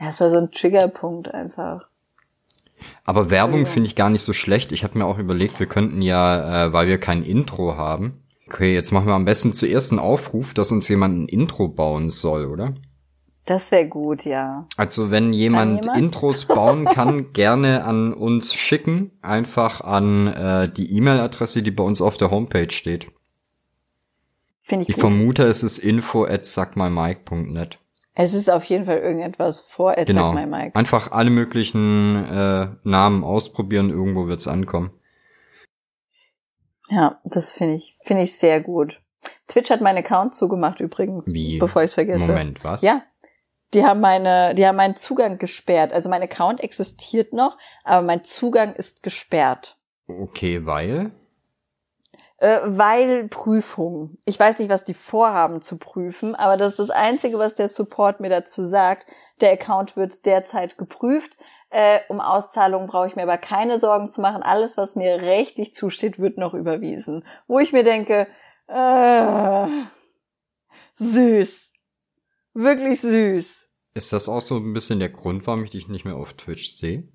Ja, 0.00 0.08
es 0.08 0.20
war 0.20 0.30
so 0.30 0.38
ein 0.38 0.50
Triggerpunkt 0.50 1.32
einfach. 1.32 1.88
Aber 3.04 3.30
Werbung 3.30 3.66
finde 3.66 3.88
ich 3.88 3.96
gar 3.96 4.10
nicht 4.10 4.22
so 4.22 4.32
schlecht. 4.32 4.70
Ich 4.72 4.84
habe 4.84 4.98
mir 4.98 5.06
auch 5.06 5.18
überlegt, 5.18 5.58
wir 5.58 5.66
könnten 5.66 6.02
ja, 6.02 6.66
äh, 6.66 6.72
weil 6.72 6.86
wir 6.86 6.98
kein 6.98 7.24
Intro 7.24 7.76
haben. 7.76 8.22
Okay, 8.46 8.74
jetzt 8.74 8.92
machen 8.92 9.06
wir 9.06 9.14
am 9.14 9.24
besten 9.24 9.52
zuerst 9.52 9.90
einen 9.90 9.98
Aufruf, 9.98 10.54
dass 10.54 10.72
uns 10.72 10.88
jemand 10.88 11.18
ein 11.18 11.28
Intro 11.28 11.68
bauen 11.68 12.08
soll, 12.08 12.46
oder? 12.46 12.74
Das 13.48 13.72
wäre 13.72 13.88
gut, 13.88 14.26
ja. 14.26 14.66
Also 14.76 15.10
wenn 15.10 15.32
jemand, 15.32 15.86
jemand? 15.86 16.02
Intros 16.02 16.44
bauen 16.44 16.84
kann, 16.84 17.32
gerne 17.32 17.82
an 17.82 18.12
uns 18.12 18.52
schicken. 18.52 19.10
Einfach 19.22 19.80
an 19.80 20.26
äh, 20.26 20.68
die 20.70 20.94
E-Mail-Adresse, 20.94 21.62
die 21.62 21.70
bei 21.70 21.82
uns 21.82 22.02
auf 22.02 22.18
der 22.18 22.30
Homepage 22.30 22.70
steht. 22.70 23.06
Finde 24.60 24.82
ich, 24.82 24.90
ich 24.90 24.96
gut. 24.96 25.00
vermute, 25.00 25.44
es 25.44 25.62
ist 25.62 25.78
info 25.78 26.24
at 26.26 26.44
sagmymike.net. 26.44 27.78
Es 28.12 28.34
ist 28.34 28.50
auf 28.50 28.64
jeden 28.64 28.84
Fall 28.84 28.98
irgendetwas 28.98 29.60
vor 29.60 29.92
at 29.96 30.08
genau. 30.08 30.34
sagmymike. 30.34 30.76
Einfach 30.76 31.10
alle 31.12 31.30
möglichen 31.30 32.26
äh, 32.26 32.68
Namen 32.82 33.24
ausprobieren, 33.24 33.88
irgendwo 33.88 34.26
wird's 34.26 34.46
ankommen. 34.46 34.90
Ja, 36.90 37.18
das 37.24 37.50
finde 37.50 37.76
ich, 37.76 37.96
finde 38.02 38.24
ich 38.24 38.36
sehr 38.36 38.60
gut. 38.60 39.00
Twitch 39.46 39.70
hat 39.70 39.80
meinen 39.80 39.98
Account 39.98 40.34
zugemacht 40.34 40.80
übrigens, 40.80 41.32
Wie? 41.32 41.56
bevor 41.56 41.80
ich 41.80 41.86
es 41.86 41.94
vergesse. 41.94 42.32
Moment, 42.32 42.62
was? 42.62 42.82
Ja. 42.82 43.04
Die 43.74 43.84
haben 43.84 44.00
meine, 44.00 44.54
die 44.54 44.66
haben 44.66 44.76
meinen 44.76 44.96
Zugang 44.96 45.38
gesperrt. 45.38 45.92
Also 45.92 46.08
mein 46.08 46.22
Account 46.22 46.60
existiert 46.60 47.32
noch, 47.32 47.58
aber 47.84 48.06
mein 48.06 48.24
Zugang 48.24 48.74
ist 48.74 49.02
gesperrt. 49.02 49.78
Okay, 50.06 50.64
weil? 50.64 51.12
äh, 52.38 52.60
weil 52.64 53.28
Prüfung. 53.28 54.16
Ich 54.24 54.38
weiß 54.38 54.58
nicht, 54.58 54.70
was 54.70 54.84
die 54.84 54.94
vorhaben 54.94 55.60
zu 55.60 55.76
prüfen, 55.76 56.34
aber 56.34 56.56
das 56.56 56.72
ist 56.72 56.78
das 56.78 56.90
Einzige, 56.90 57.38
was 57.38 57.54
der 57.56 57.68
Support 57.68 58.20
mir 58.20 58.30
dazu 58.30 58.64
sagt. 58.64 59.06
Der 59.40 59.52
Account 59.52 59.96
wird 59.96 60.24
derzeit 60.24 60.78
geprüft. 60.78 61.36
Äh, 61.70 61.98
um 62.08 62.20
Auszahlung 62.20 62.86
brauche 62.86 63.08
ich 63.08 63.16
mir 63.16 63.24
aber 63.24 63.38
keine 63.38 63.76
Sorgen 63.76 64.08
zu 64.08 64.20
machen. 64.20 64.42
Alles, 64.42 64.76
was 64.76 64.96
mir 64.96 65.20
rechtlich 65.20 65.74
zusteht, 65.74 66.18
wird 66.18 66.38
noch 66.38 66.54
überwiesen. 66.54 67.24
Wo 67.46 67.58
ich 67.58 67.72
mir 67.72 67.84
denke, 67.84 68.28
äh, 68.68 69.66
süß. 70.94 71.67
Wirklich 72.54 73.00
süß. 73.00 73.66
Ist 73.94 74.12
das 74.12 74.28
auch 74.28 74.42
so 74.42 74.56
ein 74.56 74.72
bisschen 74.72 74.98
der 74.98 75.08
Grund, 75.08 75.46
warum 75.46 75.64
ich 75.64 75.70
dich 75.70 75.88
nicht 75.88 76.04
mehr 76.04 76.16
auf 76.16 76.34
Twitch 76.34 76.70
sehe? 76.70 77.08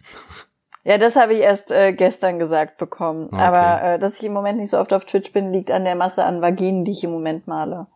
Ja, 0.86 0.98
das 0.98 1.16
habe 1.16 1.34
ich 1.34 1.40
erst 1.40 1.72
äh, 1.72 1.94
gestern 1.94 2.40
gesagt 2.40 2.78
bekommen. 2.78 3.28
Okay. 3.28 3.42
Aber 3.42 3.84
äh, 3.84 4.00
dass 4.00 4.20
ich 4.20 4.26
im 4.26 4.34
Moment 4.34 4.60
nicht 4.60 4.70
so 4.70 4.78
oft 4.78 4.92
auf 4.92 5.06
Twitch 5.06 5.32
bin, 5.32 5.54
liegt 5.54 5.72
an 5.72 5.86
der 5.86 5.96
Masse 5.96 6.26
an 6.26 6.42
Vaginen, 6.42 6.84
die 6.84 6.92
ich 6.92 7.06
im 7.06 7.12
Moment 7.12 7.48
male. 7.48 7.88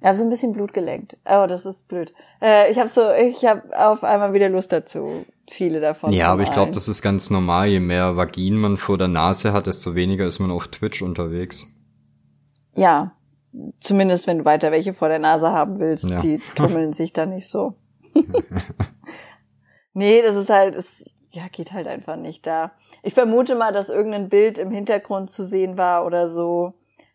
Ich 0.00 0.06
habe 0.06 0.16
so 0.16 0.24
ein 0.24 0.30
bisschen 0.30 0.52
Blut 0.52 0.72
gelenkt. 0.72 1.16
Oh, 1.24 1.46
das 1.48 1.66
ist 1.66 1.88
blöd. 1.88 2.12
Äh, 2.42 2.70
ich 2.70 2.78
habe 2.78 2.88
so, 2.88 3.02
ich 3.12 3.44
habe 3.46 3.62
auf 3.76 4.02
einmal 4.02 4.32
wieder 4.32 4.48
Lust 4.48 4.72
dazu, 4.72 5.24
viele 5.48 5.80
davon. 5.80 6.12
Ja, 6.12 6.32
aber 6.32 6.42
ich 6.42 6.50
glaube, 6.50 6.72
das 6.72 6.88
ist 6.88 7.02
ganz 7.02 7.30
normal. 7.30 7.68
Je 7.68 7.80
mehr 7.80 8.16
Vaginen 8.16 8.58
man 8.58 8.76
vor 8.76 8.98
der 8.98 9.08
Nase 9.08 9.52
hat, 9.52 9.66
desto 9.66 9.94
weniger 9.94 10.26
ist 10.26 10.38
man 10.40 10.50
auf 10.50 10.68
Twitch 10.68 11.02
unterwegs. 11.02 11.66
Ja, 12.74 13.12
zumindest 13.80 14.26
wenn 14.26 14.38
du 14.38 14.44
weiter 14.44 14.70
welche 14.72 14.94
vor 14.94 15.08
der 15.08 15.18
Nase 15.18 15.50
haben 15.50 15.78
willst, 15.78 16.04
ja. 16.04 16.18
die 16.18 16.38
tummeln 16.54 16.92
sich 16.92 17.12
da 17.12 17.26
nicht 17.26 17.48
so. 17.48 17.74
nee, 19.92 20.22
das 20.22 20.36
ist 20.36 20.50
halt, 20.50 20.74
ist, 20.74 21.14
ja, 21.30 21.42
geht 21.50 21.72
halt 21.72 21.86
einfach 21.86 22.16
nicht 22.16 22.46
da. 22.46 22.72
Ich 23.02 23.14
vermute 23.14 23.54
mal, 23.54 23.72
dass 23.72 23.88
irgendein 23.90 24.28
Bild 24.28 24.58
im 24.58 24.70
Hintergrund 24.70 25.30
zu 25.30 25.44
sehen 25.44 25.76
war 25.76 26.06
oder 26.06 26.28
so. 26.28 26.74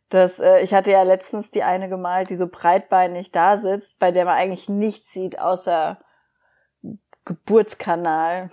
Das, 0.10 0.40
äh, 0.40 0.60
ich 0.60 0.74
hatte 0.74 0.92
ja 0.92 1.04
letztens 1.04 1.50
die 1.50 1.64
eine 1.64 1.90
gemalt, 1.90 2.30
die 2.30 2.36
so 2.36 2.48
breitbeinig 2.48 3.32
da 3.32 3.58
sitzt, 3.58 4.00
bei 4.00 4.12
der 4.12 4.26
man 4.26 4.36
eigentlich 4.36 4.70
nichts 4.70 5.12
sieht 5.12 5.40
außer 5.40 6.00
Geburtskanal. 7.26 8.50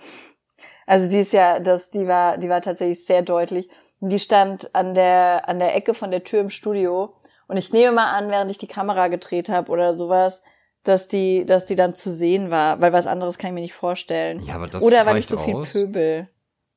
Also 0.87 1.09
die 1.09 1.19
ist 1.19 1.33
ja, 1.33 1.59
das, 1.59 1.91
die 1.91 2.07
war, 2.07 2.37
die 2.37 2.49
war 2.49 2.61
tatsächlich 2.61 3.05
sehr 3.05 3.21
deutlich. 3.21 3.69
Und 3.99 4.09
die 4.09 4.19
stand 4.19 4.73
an 4.73 4.95
der, 4.95 5.47
an 5.47 5.59
der 5.59 5.75
Ecke 5.75 5.93
von 5.93 6.09
der 6.09 6.23
Tür 6.23 6.41
im 6.41 6.49
Studio. 6.49 7.13
Und 7.51 7.57
ich 7.57 7.73
nehme 7.73 7.91
mal 7.91 8.13
an, 8.13 8.29
während 8.29 8.49
ich 8.49 8.59
die 8.59 8.67
Kamera 8.67 9.09
gedreht 9.09 9.49
habe 9.49 9.69
oder 9.73 9.93
sowas, 9.93 10.41
dass 10.83 11.09
die, 11.09 11.45
dass 11.45 11.65
die 11.65 11.75
dann 11.75 11.93
zu 11.93 12.09
sehen 12.09 12.49
war, 12.49 12.79
weil 12.79 12.93
was 12.93 13.07
anderes 13.07 13.37
kann 13.37 13.49
ich 13.49 13.53
mir 13.55 13.59
nicht 13.59 13.73
vorstellen. 13.73 14.41
Ja, 14.43 14.55
aber 14.55 14.67
das 14.67 14.81
Oder 14.81 15.05
weil 15.05 15.17
ich 15.17 15.27
so 15.27 15.37
viel 15.37 15.59
pöbel. 15.59 16.25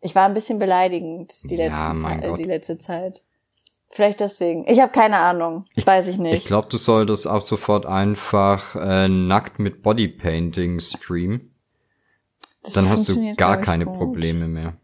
Ich 0.00 0.16
war 0.16 0.24
ein 0.24 0.34
bisschen 0.34 0.58
beleidigend 0.58 1.32
die 1.48 1.54
letzte, 1.54 1.78
ja, 1.78 1.96
Zeit, 1.96 2.24
äh, 2.24 2.34
die 2.34 2.42
letzte 2.42 2.78
Zeit. 2.78 3.22
Vielleicht 3.88 4.18
deswegen. 4.18 4.66
Ich 4.66 4.80
habe 4.80 4.90
keine 4.90 5.18
Ahnung. 5.18 5.64
Ich, 5.76 5.86
Weiß 5.86 6.08
ich 6.08 6.18
nicht. 6.18 6.34
Ich 6.34 6.46
glaube, 6.46 6.66
du 6.68 6.76
solltest 6.76 7.28
auch 7.28 7.42
sofort 7.42 7.86
einfach 7.86 8.74
äh, 8.74 9.06
nackt 9.06 9.60
mit 9.60 9.80
Bodypainting 9.80 10.80
streamen. 10.80 11.54
Das 12.64 12.72
Dann 12.72 12.88
hast 12.88 13.08
du 13.08 13.34
gar 13.36 13.58
keine 13.58 13.84
gut. 13.84 13.96
Probleme 13.96 14.48
mehr. 14.48 14.74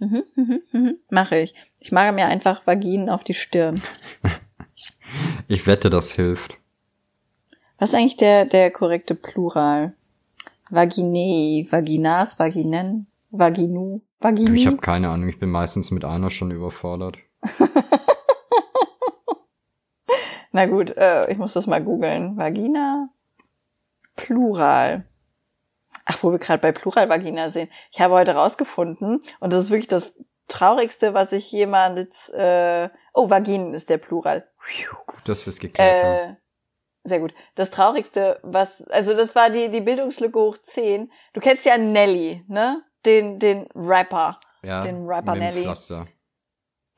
Mhm, 0.00 0.22
mhm, 0.34 0.62
mhm. 0.70 0.96
Mache 1.08 1.38
ich. 1.38 1.54
Ich 1.78 1.92
mache 1.92 2.12
mir 2.12 2.26
einfach 2.26 2.66
Vaginen 2.66 3.08
auf 3.08 3.24
die 3.24 3.32
Stirn. 3.32 3.80
ich 5.48 5.66
wette, 5.66 5.90
das 5.90 6.12
hilft. 6.12 6.56
Was 7.78 7.90
ist 7.90 7.94
eigentlich 7.94 8.16
der, 8.16 8.44
der 8.44 8.70
korrekte 8.70 9.14
Plural? 9.14 9.94
Vaginei, 10.70 11.66
Vaginas, 11.70 12.38
Vaginen, 12.38 13.06
Vaginu, 13.30 14.02
Vagini? 14.20 14.58
Ich 14.58 14.66
habe 14.66 14.76
keine 14.76 15.08
Ahnung, 15.08 15.28
ich 15.28 15.38
bin 15.38 15.50
meistens 15.50 15.90
mit 15.90 16.04
einer 16.04 16.30
schon 16.30 16.50
überfordert. 16.50 17.18
Na 20.52 20.66
gut, 20.66 20.96
äh, 20.96 21.30
ich 21.30 21.38
muss 21.38 21.54
das 21.54 21.66
mal 21.66 21.82
googeln. 21.82 22.38
Vagina, 22.38 23.08
Plural. 24.16 25.06
Ach, 26.04 26.22
wo 26.22 26.32
wir 26.32 26.38
gerade 26.38 26.60
bei 26.60 26.72
Plural-Vagina 26.72 27.50
sehen. 27.50 27.68
Ich 27.92 28.00
habe 28.00 28.14
heute 28.14 28.34
rausgefunden, 28.34 29.22
und 29.38 29.52
das 29.52 29.64
ist 29.64 29.70
wirklich 29.70 29.88
das 29.88 30.18
Traurigste, 30.48 31.14
was 31.14 31.32
ich 31.32 31.50
jemals... 31.50 32.28
Äh, 32.30 32.90
oh, 33.14 33.30
Vaginen 33.30 33.74
ist 33.74 33.90
der 33.90 33.98
Plural. 33.98 34.48
Gut, 35.06 35.28
dass 35.28 35.46
wir 35.46 35.50
es 35.50 35.58
geklärt 35.60 35.88
Äh, 36.04 36.04
haben. 36.26 36.36
sehr 37.04 37.20
gut. 37.20 37.34
Das 37.54 37.70
Traurigste, 37.70 38.38
was, 38.42 38.82
also 38.88 39.14
das 39.16 39.34
war 39.34 39.50
die, 39.50 39.68
die 39.70 39.80
Bildungslücke 39.80 40.38
hoch 40.38 40.58
10. 40.58 41.10
Du 41.32 41.40
kennst 41.40 41.64
ja 41.64 41.76
Nelly, 41.78 42.44
ne? 42.48 42.82
Den, 43.06 43.38
den 43.38 43.66
Rapper. 43.74 44.38
Ja, 44.62 44.80
den 44.82 45.06
Rapper 45.06 45.34
Nelly. 45.34 45.62
Pflaster. 45.62 46.06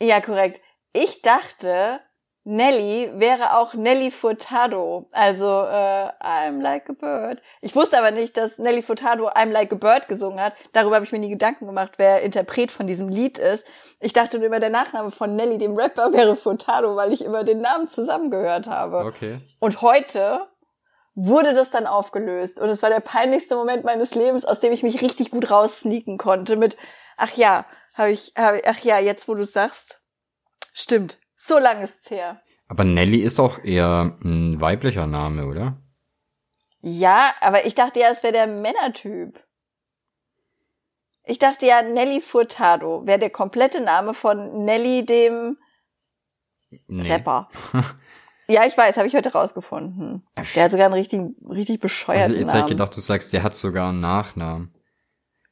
Ja, 0.01 0.21
korrekt. 0.21 0.61
Ich 0.93 1.23
dachte, 1.23 2.01
Nelly 2.45 3.11
wäre 3.15 3.57
auch 3.57 3.75
Nelly 3.75 4.11
Furtado. 4.11 5.07
Also, 5.13 5.45
äh, 5.45 6.11
I'm 6.21 6.61
like 6.61 6.91
a 6.91 6.93
bird. 6.93 7.41
Ich 7.61 7.77
wusste 7.77 7.99
aber 7.99 8.11
nicht, 8.11 8.37
dass 8.37 8.59
Nelly 8.59 8.83
Furtado 8.83 9.29
I'm 9.29 9.51
like 9.51 9.73
a 9.73 9.77
bird 9.77 10.09
gesungen 10.09 10.41
hat. 10.41 10.55
Darüber 10.73 10.97
habe 10.97 11.05
ich 11.05 11.13
mir 11.13 11.21
nie 11.21 11.31
Gedanken 11.31 11.67
gemacht, 11.67 11.93
wer 11.99 12.23
Interpret 12.23 12.73
von 12.73 12.89
diesem 12.89 13.09
Lied 13.09 13.39
ist. 13.39 13.65
Ich 14.01 14.13
dachte 14.13 14.39
nur 14.39 14.49
immer, 14.49 14.59
der 14.59 14.71
Nachname 14.71 15.13
von 15.13 15.37
Nelly, 15.37 15.59
dem 15.59 15.77
Rapper, 15.77 16.13
wäre 16.13 16.35
Furtado, 16.35 16.97
weil 16.97 17.13
ich 17.13 17.25
immer 17.25 17.45
den 17.45 17.61
Namen 17.61 17.87
zusammengehört 17.87 18.67
habe. 18.67 18.99
Okay. 18.99 19.39
Und 19.61 19.81
heute 19.81 20.49
wurde 21.15 21.55
das 21.55 21.71
dann 21.71 21.87
aufgelöst. 21.87 22.59
Und 22.59 22.71
es 22.71 22.83
war 22.83 22.91
der 22.91 23.01
peinlichste 23.01 23.55
Moment 23.55 23.85
meines 23.85 24.17
Lebens, 24.17 24.45
aus 24.45 24.59
dem 24.59 24.73
ich 24.73 24.83
mich 24.83 25.01
richtig 25.01 25.31
gut 25.31 25.51
raussneaken 25.51 26.19
konnte 26.19 26.57
mit, 26.57 26.77
ach 27.17 27.33
ja, 27.37 27.65
habe 27.97 28.11
ich, 28.11 28.33
hab 28.37 28.57
ich, 28.57 28.67
ach 28.67 28.79
ja, 28.81 28.99
jetzt 28.99 29.29
wo 29.29 29.35
du 29.35 29.45
sagst, 29.45 30.03
stimmt. 30.75 31.19
So 31.45 31.59
lang 31.59 31.83
ist's 31.83 32.09
her. 32.11 32.41
Aber 32.69 32.85
Nelly 32.85 33.21
ist 33.21 33.41
auch 33.41 33.59
eher 33.65 34.13
ein 34.25 34.61
weiblicher 34.61 35.09
Name, 35.09 35.47
oder? 35.47 35.77
Ja, 36.81 37.35
aber 37.41 37.67
ich 37.67 37.75
dachte 37.75 37.99
ja, 37.99 38.09
es 38.13 38.23
wäre 38.23 38.33
der 38.33 38.47
Männertyp. 38.47 39.41
Ich 41.25 41.39
dachte 41.41 41.67
ja, 41.67 41.83
Nelly 41.83 42.21
Furtado 42.21 43.07
wäre 43.07 43.19
der 43.19 43.31
komplette 43.31 43.81
Name 43.81 44.15
von 44.15 44.65
Nelly, 44.65 45.05
dem 45.05 45.59
Nee. 46.87 47.11
Rapper. 47.13 47.49
Ja, 48.49 48.67
ich 48.67 48.77
weiß, 48.77 48.97
habe 48.97 49.07
ich 49.07 49.15
heute 49.15 49.33
rausgefunden. 49.33 50.27
Der 50.57 50.65
hat 50.65 50.73
sogar 50.73 50.87
einen 50.87 50.95
richtig, 50.95 51.21
richtig 51.49 51.79
bescheuerten 51.79 52.23
Also 52.25 52.35
jetzt 52.35 52.49
hätte 52.49 52.59
ich 52.59 52.63
Namen. 52.63 52.69
gedacht, 52.71 52.97
du 52.97 53.01
sagst, 53.01 53.33
der 53.33 53.45
hat 53.45 53.55
sogar 53.57 53.89
einen 53.91 54.01
Nachnamen. 54.01 54.75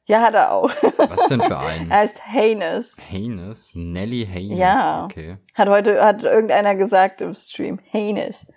Ja, 0.05 0.21
hat 0.21 0.33
er 0.33 0.51
auch. 0.51 0.69
Was 0.97 1.27
denn 1.27 1.41
für 1.41 1.57
einen? 1.59 1.89
er 1.89 1.97
heißt 1.99 2.21
Haynes. 2.25 2.97
Haynes? 3.09 3.71
Nelly 3.75 4.25
Haynes? 4.25 4.57
Ja. 4.57 5.05
Okay. 5.05 5.37
Hat 5.53 5.69
heute, 5.69 6.03
hat 6.03 6.23
irgendeiner 6.23 6.75
gesagt 6.75 7.21
im 7.21 7.33
Stream. 7.33 7.79
Haynes. 7.91 8.47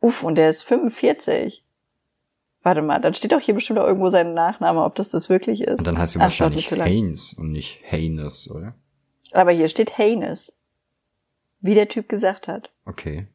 Uff, 0.00 0.24
und 0.24 0.36
der 0.36 0.50
ist 0.50 0.62
45. 0.64 1.64
Warte 2.62 2.82
mal, 2.82 2.98
dann 3.00 3.14
steht 3.14 3.30
doch 3.32 3.40
hier 3.40 3.54
bestimmt 3.54 3.78
auch 3.78 3.86
irgendwo 3.86 4.08
sein 4.08 4.34
Nachname, 4.34 4.82
ob 4.82 4.96
das 4.96 5.10
das 5.10 5.28
wirklich 5.28 5.62
ist. 5.62 5.78
Und 5.78 5.86
dann 5.86 5.98
heißt 5.98 6.16
mir 6.16 6.22
wahrscheinlich. 6.22 6.70
Haynes 6.70 7.34
und 7.34 7.52
nicht 7.52 7.78
Haynes, 7.84 8.50
oder? 8.50 8.74
Aber 9.32 9.52
hier 9.52 9.68
steht 9.68 9.98
Haynes. 9.98 10.56
Wie 11.60 11.74
der 11.74 11.88
Typ 11.88 12.08
gesagt 12.08 12.48
hat. 12.48 12.70
Okay. 12.84 13.28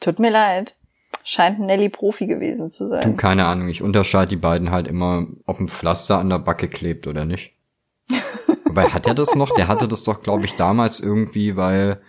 Tut 0.00 0.18
mir 0.18 0.30
leid. 0.30 0.74
Scheint 1.24 1.58
ein 1.60 1.66
Nelly 1.66 1.88
Profi 1.88 2.26
gewesen 2.26 2.70
zu 2.70 2.84
Du, 2.84 2.90
sein. 2.90 3.16
keine 3.16 3.44
Ahnung, 3.46 3.68
ich 3.68 3.82
unterscheide 3.82 4.28
die 4.30 4.36
beiden 4.36 4.70
halt 4.70 4.88
immer, 4.88 5.26
ob 5.46 5.60
ein 5.60 5.68
Pflaster 5.68 6.18
an 6.18 6.30
der 6.30 6.38
Backe 6.38 6.68
klebt 6.68 7.06
oder 7.06 7.24
nicht. 7.24 7.52
Wobei, 8.64 8.86
hat 8.88 9.06
er 9.06 9.14
das 9.14 9.34
noch? 9.34 9.54
Der 9.54 9.68
hatte 9.68 9.88
das 9.88 10.04
doch, 10.04 10.22
glaube 10.22 10.44
ich, 10.44 10.54
damals 10.54 11.00
irgendwie, 11.00 11.56
weil 11.56 12.00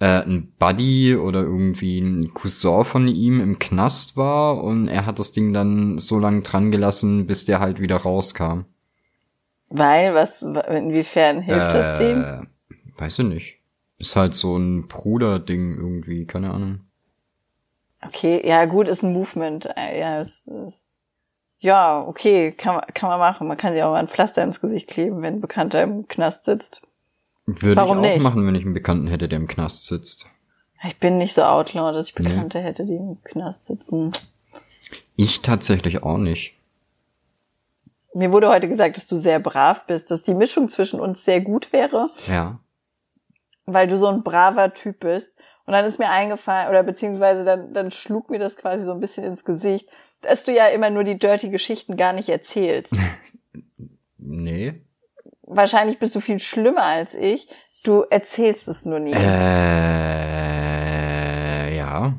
äh, 0.00 0.22
ein 0.22 0.52
Buddy 0.58 1.16
oder 1.16 1.40
irgendwie 1.42 2.00
ein 2.00 2.34
Cousin 2.34 2.84
von 2.84 3.08
ihm 3.08 3.40
im 3.40 3.58
Knast 3.58 4.16
war 4.16 4.62
und 4.62 4.88
er 4.88 5.06
hat 5.06 5.18
das 5.18 5.32
Ding 5.32 5.52
dann 5.52 5.98
so 5.98 6.18
lange 6.18 6.42
dran 6.42 6.70
gelassen, 6.70 7.26
bis 7.26 7.44
der 7.44 7.60
halt 7.60 7.80
wieder 7.80 7.96
rauskam. 7.96 8.62
Weil, 9.70 10.14
was, 10.14 10.42
inwiefern 10.42 11.40
hilft 11.40 11.72
das 11.72 11.98
dem? 11.98 12.22
Äh, 12.22 12.40
Weiß 12.98 13.18
ich 13.20 13.24
nicht. 13.24 13.58
Ist 13.98 14.14
halt 14.16 14.34
so 14.34 14.56
ein 14.56 14.86
Bruder-Ding 14.88 15.74
irgendwie, 15.76 16.26
keine 16.26 16.52
Ahnung. 16.52 16.80
Okay, 18.06 18.42
ja 18.46 18.64
gut, 18.66 18.86
ist 18.88 19.02
ein 19.02 19.12
Movement. 19.12 19.66
Äh, 19.76 19.98
Ja, 20.00 20.20
es 20.20 20.46
ist, 20.46 20.98
ja, 21.60 22.02
okay, 22.06 22.52
kann 22.52 22.76
man, 22.76 22.84
kann 22.94 23.08
man 23.08 23.18
machen. 23.18 23.46
Man 23.48 23.56
kann 23.56 23.72
sich 23.72 23.82
auch 23.82 23.90
mal 23.92 23.98
ein 24.00 24.08
Pflaster 24.08 24.42
ins 24.42 24.60
Gesicht 24.60 24.88
kleben, 24.88 25.22
wenn 25.22 25.34
ein 25.36 25.40
Bekannter 25.40 25.82
im 25.82 26.06
Knast 26.08 26.44
sitzt. 26.44 26.82
Würde 27.46 27.76
Warum 27.76 28.02
ich 28.04 28.10
auch 28.10 28.14
nicht? 28.14 28.22
machen, 28.22 28.46
wenn 28.46 28.54
ich 28.54 28.64
einen 28.64 28.74
Bekannten 28.74 29.06
hätte, 29.06 29.28
der 29.28 29.38
im 29.38 29.48
Knast 29.48 29.86
sitzt. 29.86 30.26
Ich 30.86 30.98
bin 30.98 31.16
nicht 31.18 31.32
so 31.34 31.42
outlaw, 31.42 31.92
dass 31.92 32.08
ich 32.08 32.14
Nee. 32.18 32.28
Bekannte 32.28 32.60
hätte, 32.60 32.84
die 32.84 32.96
im 32.96 33.22
Knast 33.24 33.66
sitzen. 33.66 34.12
Ich 35.16 35.40
tatsächlich 35.42 36.02
auch 36.02 36.18
nicht. 36.18 36.54
Mir 38.12 38.30
wurde 38.30 38.48
heute 38.48 38.68
gesagt, 38.68 38.96
dass 38.96 39.06
du 39.06 39.16
sehr 39.16 39.40
brav 39.40 39.86
bist, 39.86 40.10
dass 40.10 40.22
die 40.22 40.34
Mischung 40.34 40.68
zwischen 40.68 41.00
uns 41.00 41.24
sehr 41.24 41.40
gut 41.40 41.72
wäre, 41.72 42.08
Ja. 42.28 42.58
weil 43.66 43.88
du 43.88 43.96
so 43.96 44.06
ein 44.08 44.22
braver 44.22 44.72
Typ 44.74 45.00
bist. 45.00 45.36
Und 45.66 45.72
dann 45.72 45.84
ist 45.84 45.98
mir 45.98 46.10
eingefallen, 46.10 46.68
oder 46.68 46.82
beziehungsweise 46.82 47.44
dann, 47.44 47.72
dann 47.72 47.90
schlug 47.90 48.30
mir 48.30 48.38
das 48.38 48.56
quasi 48.56 48.84
so 48.84 48.92
ein 48.92 49.00
bisschen 49.00 49.24
ins 49.24 49.44
Gesicht, 49.44 49.88
dass 50.20 50.44
du 50.44 50.52
ja 50.52 50.66
immer 50.68 50.90
nur 50.90 51.04
die 51.04 51.18
dirty 51.18 51.48
Geschichten 51.48 51.96
gar 51.96 52.12
nicht 52.12 52.28
erzählst. 52.28 52.96
Nee. 54.26 54.80
Wahrscheinlich 55.42 55.98
bist 55.98 56.14
du 56.14 56.20
viel 56.20 56.40
schlimmer 56.40 56.84
als 56.84 57.14
ich. 57.14 57.46
Du 57.84 58.04
erzählst 58.08 58.68
es 58.68 58.86
nur 58.86 58.98
nie. 58.98 59.12
Äh, 59.12 59.18
ja. 61.76 62.14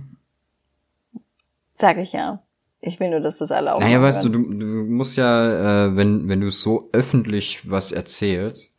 Sag 1.73 1.97
ich 1.97 2.13
ja. 2.13 2.43
Ich 2.79 2.99
will 2.99 3.09
nur, 3.09 3.21
dass 3.21 3.39
das 3.39 3.51
alle 3.51 3.73
auch 3.73 3.79
Naja, 3.79 3.99
weißt 3.99 4.23
du, 4.23 4.29
du, 4.29 4.43
du 4.43 4.65
musst 4.65 5.17
ja, 5.17 5.87
äh, 5.87 5.95
wenn, 5.95 6.29
wenn 6.29 6.41
du 6.41 6.51
so 6.51 6.89
öffentlich 6.91 7.67
was 7.69 7.91
erzählst, 7.91 8.74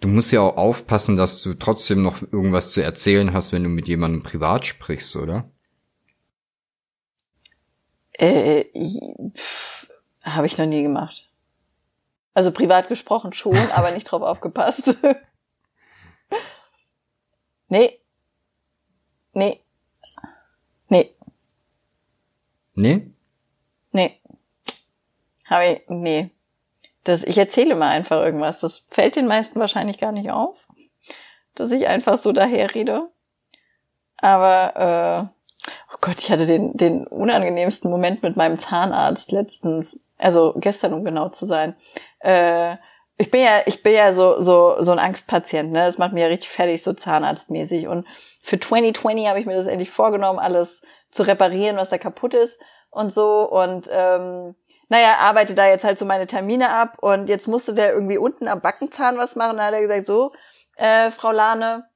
du 0.00 0.08
musst 0.08 0.32
ja 0.32 0.40
auch 0.40 0.56
aufpassen, 0.56 1.16
dass 1.16 1.42
du 1.42 1.54
trotzdem 1.54 2.02
noch 2.02 2.22
irgendwas 2.22 2.72
zu 2.72 2.82
erzählen 2.82 3.32
hast, 3.32 3.52
wenn 3.52 3.62
du 3.62 3.68
mit 3.68 3.88
jemandem 3.88 4.22
privat 4.22 4.66
sprichst, 4.66 5.16
oder? 5.16 5.50
Äh, 8.12 8.64
habe 10.22 10.46
ich 10.46 10.56
noch 10.58 10.66
nie 10.66 10.82
gemacht. 10.82 11.30
Also 12.32 12.52
privat 12.52 12.88
gesprochen 12.88 13.32
schon, 13.32 13.56
aber 13.72 13.92
nicht 13.92 14.04
drauf 14.04 14.22
aufgepasst. 14.22 14.96
nee. 17.68 17.98
Nee. 19.32 19.64
Nee. 20.88 21.14
Nee? 22.74 23.10
Nee. 23.92 24.20
Habe 25.44 25.66
ich, 25.66 25.82
nee. 25.88 26.30
Das, 27.04 27.22
ich 27.22 27.38
erzähle 27.38 27.74
mal 27.74 27.90
einfach 27.90 28.22
irgendwas. 28.22 28.60
Das 28.60 28.86
fällt 28.90 29.16
den 29.16 29.26
meisten 29.26 29.60
wahrscheinlich 29.60 29.98
gar 29.98 30.12
nicht 30.12 30.30
auf, 30.30 30.56
dass 31.54 31.70
ich 31.70 31.86
einfach 31.86 32.16
so 32.16 32.32
daherrede. 32.32 33.08
Aber, 34.18 35.30
äh, 35.66 35.70
oh 35.92 35.98
Gott, 36.00 36.18
ich 36.18 36.30
hatte 36.30 36.46
den, 36.46 36.76
den 36.76 37.06
unangenehmsten 37.06 37.90
Moment 37.90 38.22
mit 38.22 38.36
meinem 38.36 38.58
Zahnarzt 38.58 39.32
letztens, 39.32 40.00
also 40.18 40.54
gestern, 40.56 40.94
um 40.94 41.04
genau 41.04 41.28
zu 41.28 41.44
sein. 41.44 41.76
Äh, 42.20 42.76
ich 43.16 43.30
bin 43.30 43.42
ja, 43.42 43.60
ich 43.66 43.82
bin 43.82 43.92
ja 43.92 44.12
so, 44.12 44.40
so, 44.40 44.76
so 44.80 44.92
ein 44.92 44.98
Angstpatient, 44.98 45.72
ne? 45.72 45.80
Das 45.80 45.98
macht 45.98 46.12
mir 46.12 46.22
ja 46.22 46.26
richtig 46.26 46.48
fertig, 46.48 46.82
so 46.82 46.92
zahnarztmäßig. 46.92 47.86
Und 47.86 48.06
für 48.42 48.58
2020 48.58 49.28
habe 49.28 49.38
ich 49.38 49.46
mir 49.46 49.56
das 49.56 49.66
endlich 49.66 49.90
vorgenommen, 49.90 50.38
alles 50.38 50.82
zu 51.10 51.22
reparieren, 51.22 51.76
was 51.76 51.90
da 51.90 51.98
kaputt 51.98 52.34
ist 52.34 52.60
und 52.90 53.12
so. 53.12 53.48
Und 53.48 53.88
ähm, 53.92 54.56
naja, 54.88 55.16
arbeite 55.20 55.54
da 55.54 55.66
jetzt 55.66 55.84
halt 55.84 55.98
so 55.98 56.04
meine 56.04 56.26
Termine 56.26 56.70
ab 56.70 56.98
und 57.00 57.28
jetzt 57.28 57.48
musste 57.48 57.74
der 57.74 57.92
irgendwie 57.92 58.18
unten 58.18 58.48
am 58.48 58.60
Backenzahn 58.60 59.16
was 59.16 59.36
machen. 59.36 59.56
Da 59.56 59.66
hat 59.66 59.74
er 59.74 59.80
gesagt, 59.80 60.06
so, 60.06 60.32
äh, 60.76 61.10
Frau 61.10 61.32
Lahne, 61.32 61.88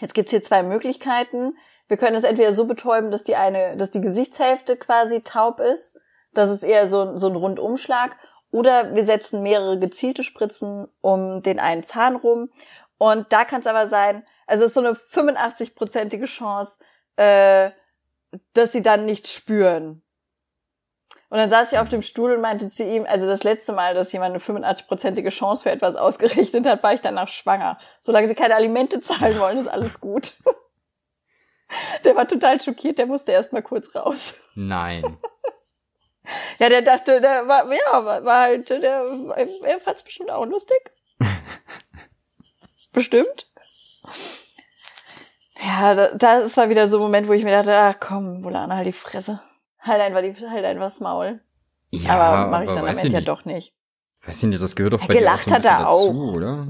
jetzt 0.00 0.14
gibt's 0.14 0.30
hier 0.30 0.42
zwei 0.42 0.62
Möglichkeiten. 0.62 1.56
Wir 1.88 1.96
können 1.96 2.16
es 2.16 2.24
entweder 2.24 2.54
so 2.54 2.66
betäuben, 2.66 3.10
dass 3.10 3.24
die 3.24 3.36
eine, 3.36 3.76
dass 3.76 3.90
die 3.90 4.00
Gesichtshälfte 4.00 4.76
quasi 4.76 5.22
taub 5.22 5.60
ist. 5.60 5.98
Das 6.32 6.50
ist 6.50 6.62
eher 6.62 6.88
so, 6.88 7.16
so 7.16 7.28
ein 7.28 7.36
Rundumschlag. 7.36 8.16
Oder 8.50 8.94
wir 8.94 9.04
setzen 9.04 9.42
mehrere 9.42 9.78
gezielte 9.78 10.22
Spritzen 10.22 10.86
um 11.00 11.42
den 11.42 11.58
einen 11.58 11.82
Zahn 11.82 12.16
rum. 12.16 12.50
Und 12.98 13.32
da 13.32 13.44
kann 13.44 13.60
es 13.60 13.66
aber 13.66 13.88
sein, 13.88 14.24
also 14.46 14.64
es 14.64 14.70
ist 14.70 14.74
so 14.74 14.80
eine 14.80 14.92
85-prozentige 14.92 16.26
Chance, 16.26 16.78
äh, 17.16 17.70
dass 18.52 18.72
sie 18.72 18.82
dann 18.82 19.04
nichts 19.04 19.32
spüren. 19.32 20.02
Und 21.34 21.40
dann 21.40 21.50
saß 21.50 21.72
ich 21.72 21.78
auf 21.80 21.88
dem 21.88 22.00
Stuhl 22.00 22.32
und 22.32 22.42
meinte 22.42 22.68
zu 22.68 22.84
ihm, 22.84 23.06
also 23.08 23.26
das 23.26 23.42
letzte 23.42 23.72
Mal, 23.72 23.92
dass 23.92 24.12
jemand 24.12 24.36
eine 24.36 24.38
85-prozentige 24.38 25.30
Chance 25.30 25.64
für 25.64 25.72
etwas 25.72 25.96
ausgerechnet 25.96 26.64
hat, 26.64 26.80
war 26.84 26.94
ich 26.94 27.00
danach 27.00 27.26
schwanger. 27.26 27.76
Solange 28.02 28.28
sie 28.28 28.36
keine 28.36 28.54
Alimente 28.54 29.00
zahlen 29.00 29.40
wollen, 29.40 29.58
ist 29.58 29.66
alles 29.66 29.98
gut. 29.98 30.34
Der 32.04 32.14
war 32.14 32.28
total 32.28 32.60
schockiert, 32.60 33.00
der 33.00 33.06
musste 33.06 33.32
erst 33.32 33.52
mal 33.52 33.62
kurz 33.62 33.96
raus. 33.96 34.42
Nein. 34.54 35.18
Ja, 36.58 36.70
der 36.70 36.80
dachte, 36.80 37.20
der 37.20 37.46
war, 37.46 37.70
ja, 37.70 38.04
war, 38.04 38.24
war 38.24 38.40
halt, 38.42 38.70
der, 38.70 39.04
er 39.64 39.80
fand 39.80 39.96
es 39.96 40.02
bestimmt 40.04 40.30
auch 40.30 40.46
lustig. 40.46 40.78
bestimmt. 42.92 43.46
Ja, 45.62 45.94
da, 45.94 46.08
das 46.14 46.56
war 46.56 46.70
wieder 46.70 46.88
so 46.88 46.96
ein 46.96 47.02
Moment, 47.02 47.28
wo 47.28 47.34
ich 47.34 47.44
mir 47.44 47.50
dachte, 47.50 47.76
ach 47.76 47.96
komm, 48.00 48.40
Bolana, 48.40 48.76
halt 48.76 48.86
die 48.86 48.92
Fresse. 48.92 49.42
Halt 49.84 50.00
einfach, 50.00 50.22
die, 50.22 50.34
halt 50.48 50.64
einfach 50.64 50.84
das 50.86 51.00
Maul. 51.00 51.40
Ja, 51.90 52.16
aber 52.18 52.50
mache 52.50 52.64
ich 52.64 52.70
dann 52.70 52.78
am 52.78 52.86
Ende 52.86 53.08
ja 53.08 53.20
doch 53.20 53.44
nicht. 53.44 53.74
Weiß 54.26 54.38
ich 54.42 54.48
nicht, 54.48 54.62
das 54.62 54.74
gehört 54.74 54.94
doch 54.94 55.00
Ja, 55.02 55.06
bei 55.06 55.14
dir 55.14 55.18
auch 55.18 55.22
gelacht 55.22 55.44
so 55.44 55.50
hat 55.52 55.64
er 55.64 55.70
bisschen 55.76 55.86
auch. 55.86 56.06
dazu, 56.06 56.32
oder? 56.34 56.68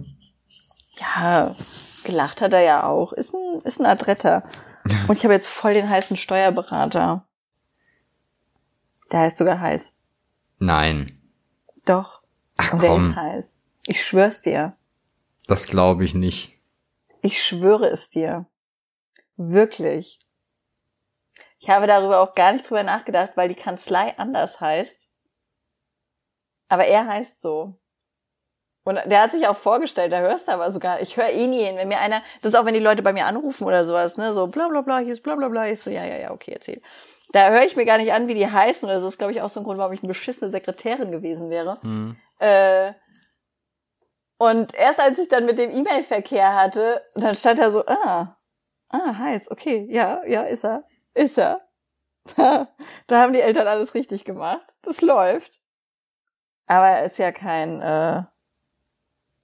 Ja, 0.99 1.55
gelacht 2.05 2.41
hat 2.41 2.53
er 2.53 2.61
ja 2.63 2.87
auch. 2.87 3.13
Ist 3.13 3.33
ein, 3.35 3.61
ist 3.65 3.81
ein 3.81 3.87
Adretter. 3.87 4.43
Und 5.09 5.17
ich 5.17 5.25
habe 5.25 5.33
jetzt 5.35 5.47
voll 5.49 5.75
den 5.75 5.89
heißen 5.89 6.17
Steuerberater. 6.17 7.27
Der 9.13 9.21
heißt 9.21 9.39
sogar 9.39 9.61
heiß. 9.61 9.97
Nein. 10.59 11.21
Doch. 11.87 12.23
Ach 12.57 12.73
Und 12.73 12.83
der 12.83 12.97
ist 12.97 13.15
heiß. 13.17 13.57
Ich 13.87 14.05
schwör's 14.05 14.41
dir. 14.41 14.77
das 15.47 15.67
glaube 15.67 16.05
ich 16.05 16.15
nicht. 16.15 16.59
Ich 17.23 17.43
schwöre 17.43 17.87
es 17.89 18.11
dir. 18.11 18.47
Wirklich. 19.37 20.21
Ich 21.65 21.71
habe 21.71 21.87
darüber 21.87 22.21
auch 22.21 22.35
gar 22.35 22.53
nicht 22.53 22.69
drüber 22.69 22.83
nachgedacht, 22.83 23.39
weil 23.39 23.49
die 23.49 23.55
Kanzlei 23.55 24.13
anders 24.19 24.61
heißt. 24.61 25.09
Aber 26.69 26.85
er 26.85 27.07
heißt 27.07 27.41
so. 27.41 27.81
Und 28.85 29.01
der 29.07 29.23
hat 29.23 29.31
sich 29.31 29.49
auch 29.49 29.57
vorgestellt, 29.57 30.13
da 30.13 30.19
hörst 30.19 30.47
du 30.47 30.53
aber 30.53 30.71
sogar, 30.71 31.01
ich 31.01 31.17
höre 31.17 31.31
eh 31.31 31.47
nie 31.47 31.65
hin, 31.65 31.79
wenn 31.79 31.89
mir 31.89 32.01
einer, 32.01 32.21
das 32.43 32.53
ist 32.53 32.55
auch 32.59 32.67
wenn 32.67 32.75
die 32.75 32.81
Leute 32.81 33.03
bei 33.03 33.15
mir 33.15 33.25
anrufen 33.25 33.65
oder 33.65 33.87
sowas, 33.87 34.19
ne, 34.19 34.35
so 34.35 34.47
bla 34.49 34.69
bla 34.69 34.83
bla, 34.83 34.99
hier 34.99 35.15
ist 35.15 35.23
bla 35.23 35.37
bla 35.37 35.49
bla, 35.49 35.67
ich 35.67 35.81
so, 35.81 35.89
ja, 35.89 36.05
ja, 36.05 36.19
ja, 36.19 36.33
okay, 36.33 36.53
erzähl. 36.53 36.83
Da 37.33 37.49
höre 37.49 37.65
ich 37.65 37.77
mir 37.77 37.87
gar 37.87 37.97
nicht 37.97 38.13
an, 38.13 38.29
wie 38.29 38.35
die 38.35 38.47
heißen 38.47 38.87
oder 38.87 38.99
so, 38.99 39.07
das 39.07 39.15
ist, 39.15 39.19
glaube 39.19 39.33
ich, 39.33 39.41
auch 39.41 39.49
so 39.49 39.61
ein 39.61 39.65
Grund, 39.65 39.79
warum 39.79 39.95
ich 39.95 40.03
eine 40.03 40.09
beschissene 40.09 40.51
Sekretärin 40.51 41.11
gewesen 41.11 41.49
wäre. 41.49 41.81
Hm. 41.81 42.15
Äh, 42.41 42.93
und 44.37 44.75
erst 44.75 45.01
als 45.01 45.19
ich 45.19 45.31
dann 45.31 45.47
mit 45.47 45.59
dem 45.59 45.71
E-Mail-Verkehr 45.71 46.55
hatte, 46.55 47.03
dann 47.15 47.35
stand 47.35 47.59
da 47.59 47.71
so, 47.71 47.87
ah, 47.87 48.37
ah, 48.91 49.19
heiß, 49.19 49.51
okay, 49.51 49.87
ja, 49.89 50.23
ja, 50.27 50.43
ist 50.43 50.67
er, 50.67 50.85
ist 51.15 51.39
er. 51.39 51.61
da 52.37 52.67
haben 53.11 53.33
die 53.33 53.41
Eltern 53.41 53.67
alles 53.67 53.95
richtig 53.95 54.25
gemacht. 54.25 54.77
Das 54.83 55.03
läuft. 55.03 55.61
Aber 56.67 56.89
er 56.89 57.05
ist 57.05 57.19
ja 57.19 57.33
kein, 57.33 57.81
äh, 57.83 58.23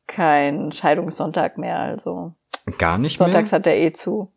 kein 0.06 0.72
Scheidungssonntag 0.72 1.58
mehr, 1.58 1.78
also. 1.78 2.34
Gar 2.78 2.98
nicht 2.98 3.18
Sonntags 3.18 3.50
mehr? 3.50 3.58
hat 3.58 3.66
er 3.66 3.76
eh 3.76 3.92
zu. 3.92 4.32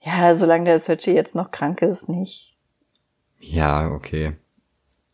Ja, 0.00 0.34
solange 0.34 0.64
der 0.64 0.78
Sötschi 0.78 1.12
jetzt 1.12 1.34
noch 1.34 1.50
krank 1.50 1.82
ist, 1.82 2.08
nicht. 2.08 2.56
Ja, 3.38 3.90
okay. 3.90 4.36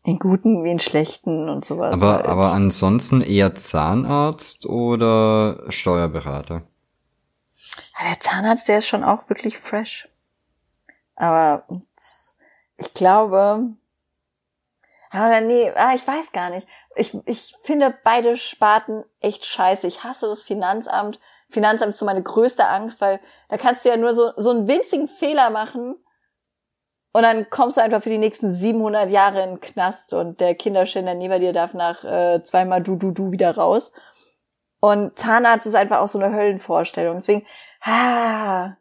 In 0.03 0.17
guten 0.17 0.63
wie 0.63 0.71
in 0.71 0.79
schlechten 0.79 1.47
und 1.47 1.63
sowas. 1.63 1.93
Aber, 2.01 2.15
halt. 2.15 2.25
aber 2.25 2.53
ansonsten 2.53 3.21
eher 3.21 3.53
Zahnarzt 3.53 4.65
oder 4.65 5.63
Steuerberater? 5.69 6.63
Ja, 7.99 8.09
der 8.09 8.19
Zahnarzt, 8.19 8.67
der 8.67 8.79
ist 8.79 8.87
schon 8.87 9.03
auch 9.03 9.29
wirklich 9.29 9.57
fresh. 9.57 10.09
Aber 11.21 11.67
ich 12.77 12.95
glaube, 12.95 13.75
aber 15.11 15.41
nee, 15.41 15.71
ah, 15.75 15.93
ich 15.93 16.07
weiß 16.07 16.31
gar 16.31 16.49
nicht. 16.49 16.67
Ich, 16.95 17.15
ich 17.27 17.55
finde 17.61 17.93
beide 18.03 18.35
Sparten 18.35 19.05
echt 19.19 19.45
scheiße. 19.45 19.85
Ich 19.85 20.03
hasse 20.03 20.25
das 20.25 20.41
Finanzamt. 20.41 21.19
Finanzamt 21.47 21.91
ist 21.91 21.99
so 21.99 22.07
meine 22.07 22.23
größte 22.23 22.65
Angst, 22.65 23.01
weil 23.01 23.19
da 23.49 23.57
kannst 23.57 23.85
du 23.85 23.89
ja 23.89 23.97
nur 23.97 24.15
so, 24.15 24.31
so 24.35 24.49
einen 24.49 24.67
winzigen 24.67 25.07
Fehler 25.07 25.51
machen 25.51 26.03
und 27.13 27.21
dann 27.21 27.51
kommst 27.51 27.77
du 27.77 27.81
einfach 27.81 28.01
für 28.01 28.09
die 28.09 28.17
nächsten 28.17 28.55
700 28.55 29.11
Jahre 29.11 29.43
in 29.43 29.49
den 29.51 29.61
Knast 29.61 30.15
und 30.15 30.39
der 30.39 30.55
Kinderschänder 30.55 31.13
neben 31.13 31.39
dir 31.39 31.53
darf 31.53 31.75
nach 31.75 32.03
äh, 32.03 32.41
zweimal 32.41 32.81
du, 32.81 32.95
du, 32.95 33.11
du 33.11 33.31
wieder 33.31 33.55
raus. 33.55 33.91
Und 34.79 35.19
Zahnarzt 35.19 35.67
ist 35.67 35.75
einfach 35.75 35.99
auch 35.99 36.07
so 36.07 36.17
eine 36.17 36.35
Höllenvorstellung. 36.35 37.17
Deswegen, 37.17 37.45
ah, 37.81 38.73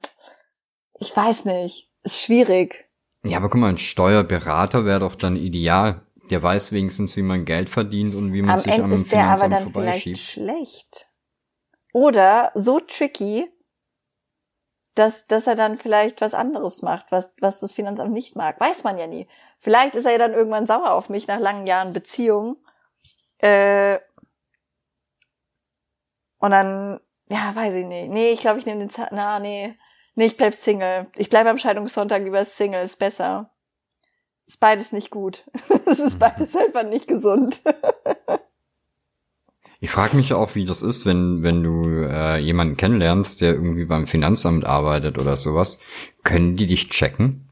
ich 0.94 1.14
weiß 1.14 1.44
nicht. 1.44 1.89
Ist 2.02 2.22
schwierig. 2.22 2.88
Ja, 3.24 3.36
aber 3.36 3.48
guck 3.48 3.60
mal, 3.60 3.68
ein 3.68 3.78
Steuerberater 3.78 4.84
wäre 4.84 5.00
doch 5.00 5.14
dann 5.14 5.36
ideal. 5.36 6.02
Der 6.30 6.42
weiß 6.42 6.72
wenigstens, 6.72 7.16
wie 7.16 7.22
man 7.22 7.44
Geld 7.44 7.68
verdient 7.68 8.14
und 8.14 8.32
wie 8.32 8.42
man 8.42 8.52
Am 8.52 8.58
sich 8.58 8.72
Ende 8.72 8.84
am 8.84 8.92
ist 8.92 9.12
der 9.12 9.26
aber 9.26 9.48
dann 9.48 9.70
vielleicht 9.70 10.18
schlecht. 10.18 11.08
Oder 11.92 12.52
so 12.54 12.78
tricky, 12.80 13.50
dass, 14.94 15.26
dass 15.26 15.46
er 15.46 15.56
dann 15.56 15.76
vielleicht 15.76 16.20
was 16.20 16.34
anderes 16.34 16.82
macht, 16.82 17.10
was, 17.10 17.34
was 17.40 17.60
das 17.60 17.72
Finanzamt 17.72 18.12
nicht 18.12 18.36
mag. 18.36 18.60
Weiß 18.60 18.84
man 18.84 18.98
ja 18.98 19.06
nie. 19.06 19.26
Vielleicht 19.58 19.94
ist 19.94 20.06
er 20.06 20.12
ja 20.12 20.18
dann 20.18 20.32
irgendwann 20.32 20.66
sauer 20.66 20.92
auf 20.92 21.08
mich 21.08 21.26
nach 21.26 21.40
langen 21.40 21.66
Jahren 21.66 21.92
Beziehung. 21.92 22.56
Äh, 23.38 23.98
und 26.38 26.52
dann, 26.52 27.00
ja, 27.28 27.54
weiß 27.54 27.74
ich 27.74 27.86
nicht. 27.86 28.10
Nee, 28.10 28.30
ich 28.30 28.40
glaube, 28.40 28.58
ich 28.58 28.66
nehme 28.66 28.80
den 28.80 28.90
Zahn. 28.90 29.08
Na, 29.10 29.38
nee. 29.38 29.74
Nee, 30.20 30.26
ich 30.26 30.36
bleib 30.36 30.54
Single. 30.54 31.06
Ich 31.16 31.30
bleib 31.30 31.46
am 31.46 31.56
Scheidungssonntag 31.56 32.22
lieber 32.22 32.44
Single. 32.44 32.84
Ist 32.84 32.98
besser. 32.98 33.48
Ist 34.46 34.60
beides 34.60 34.92
nicht 34.92 35.08
gut. 35.08 35.46
Es 35.86 35.98
ist 35.98 36.18
beides 36.18 36.54
einfach 36.54 36.82
nicht 36.82 37.08
gesund. 37.08 37.62
Ich 39.82 39.90
frage 39.90 40.14
mich 40.18 40.34
auch, 40.34 40.54
wie 40.54 40.66
das 40.66 40.82
ist, 40.82 41.06
wenn, 41.06 41.42
wenn 41.42 41.62
du 41.62 42.06
äh, 42.06 42.36
jemanden 42.36 42.76
kennenlernst, 42.76 43.40
der 43.40 43.54
irgendwie 43.54 43.86
beim 43.86 44.06
Finanzamt 44.06 44.66
arbeitet 44.66 45.18
oder 45.18 45.38
sowas. 45.38 45.78
Können 46.22 46.58
die 46.58 46.66
dich 46.66 46.90
checken? 46.90 47.48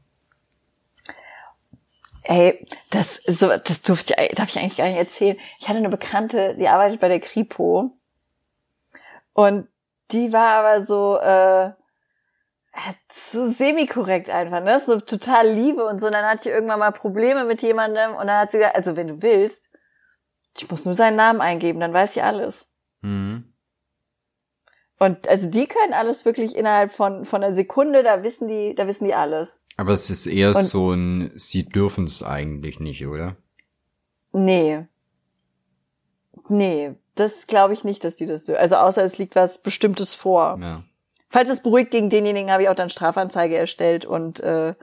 Ey, 2.25 2.63
das, 2.91 3.15
so, 3.15 3.47
das 3.47 3.81
durfte 3.81 4.13
ich, 4.21 4.35
darf 4.35 4.49
ich 4.49 4.59
eigentlich 4.59 4.77
gar 4.77 4.85
nicht 4.85 4.99
erzählen. 4.99 5.37
Ich 5.59 5.67
hatte 5.67 5.79
eine 5.79 5.89
Bekannte, 5.89 6.55
die 6.55 6.67
arbeitet 6.67 6.99
bei 6.99 7.07
der 7.07 7.19
Kripo. 7.19 7.97
Und 9.33 9.67
die 10.11 10.31
war 10.31 10.63
aber 10.63 10.83
so, 10.83 11.17
äh, 11.17 11.71
so 13.11 13.49
semi-korrekt 13.49 14.29
einfach, 14.29 14.63
ne? 14.63 14.79
So 14.79 14.99
total 14.99 15.47
Liebe 15.47 15.85
und 15.85 15.99
so. 15.99 16.07
Und 16.07 16.13
dann 16.13 16.25
hat 16.25 16.45
die 16.45 16.49
irgendwann 16.49 16.79
mal 16.79 16.91
Probleme 16.91 17.45
mit 17.45 17.61
jemandem 17.61 18.11
und 18.11 18.27
dann 18.27 18.39
hat 18.39 18.51
sie 18.51 18.57
gesagt, 18.57 18.75
also 18.75 18.95
wenn 18.95 19.07
du 19.07 19.21
willst, 19.21 19.69
ich 20.57 20.69
muss 20.69 20.85
nur 20.85 20.95
seinen 20.95 21.15
Namen 21.15 21.41
eingeben, 21.41 21.79
dann 21.79 21.93
weiß 21.93 22.15
ich 22.15 22.23
alles. 22.23 22.65
Mhm. 23.01 23.45
Und 24.99 25.27
also 25.29 25.49
die 25.49 25.65
können 25.67 25.93
alles 25.93 26.25
wirklich 26.25 26.55
innerhalb 26.55 26.91
von, 26.91 27.23
von 27.25 27.41
einer 27.43 27.55
Sekunde, 27.55 28.03
da 28.03 28.21
wissen 28.23 28.47
die, 28.49 28.75
da 28.75 28.85
wissen 28.87 29.05
die 29.05 29.13
alles. 29.13 29.61
Aber 29.77 29.93
es 29.93 30.09
ist 30.09 30.25
eher 30.25 30.49
Und- 30.49 30.63
so 30.63 30.91
ein, 30.91 31.31
sie 31.35 31.63
dürfen 31.65 32.03
es 32.05 32.21
eigentlich 32.21 32.79
nicht, 32.81 33.05
oder? 33.07 33.37
Nee. 34.33 34.85
Nee, 36.49 36.95
das 37.15 37.47
glaube 37.47 37.73
ich 37.73 37.83
nicht, 37.83 38.03
dass 38.03 38.15
die 38.15 38.25
das 38.25 38.43
dürfen. 38.43 38.59
Also 38.59 38.75
außer 38.75 39.03
es 39.03 39.17
liegt 39.17 39.35
was 39.35 39.61
Bestimmtes 39.61 40.15
vor. 40.15 40.59
Ja. 40.61 40.83
Falls 41.29 41.49
es 41.49 41.61
beruhigt 41.61 41.91
gegen 41.91 42.09
denjenigen, 42.09 42.51
habe 42.51 42.63
ich 42.63 42.69
auch 42.69 42.75
dann 42.75 42.89
Strafanzeige 42.89 43.55
erstellt 43.55 44.05
und 44.05 44.39
äh, 44.39 44.73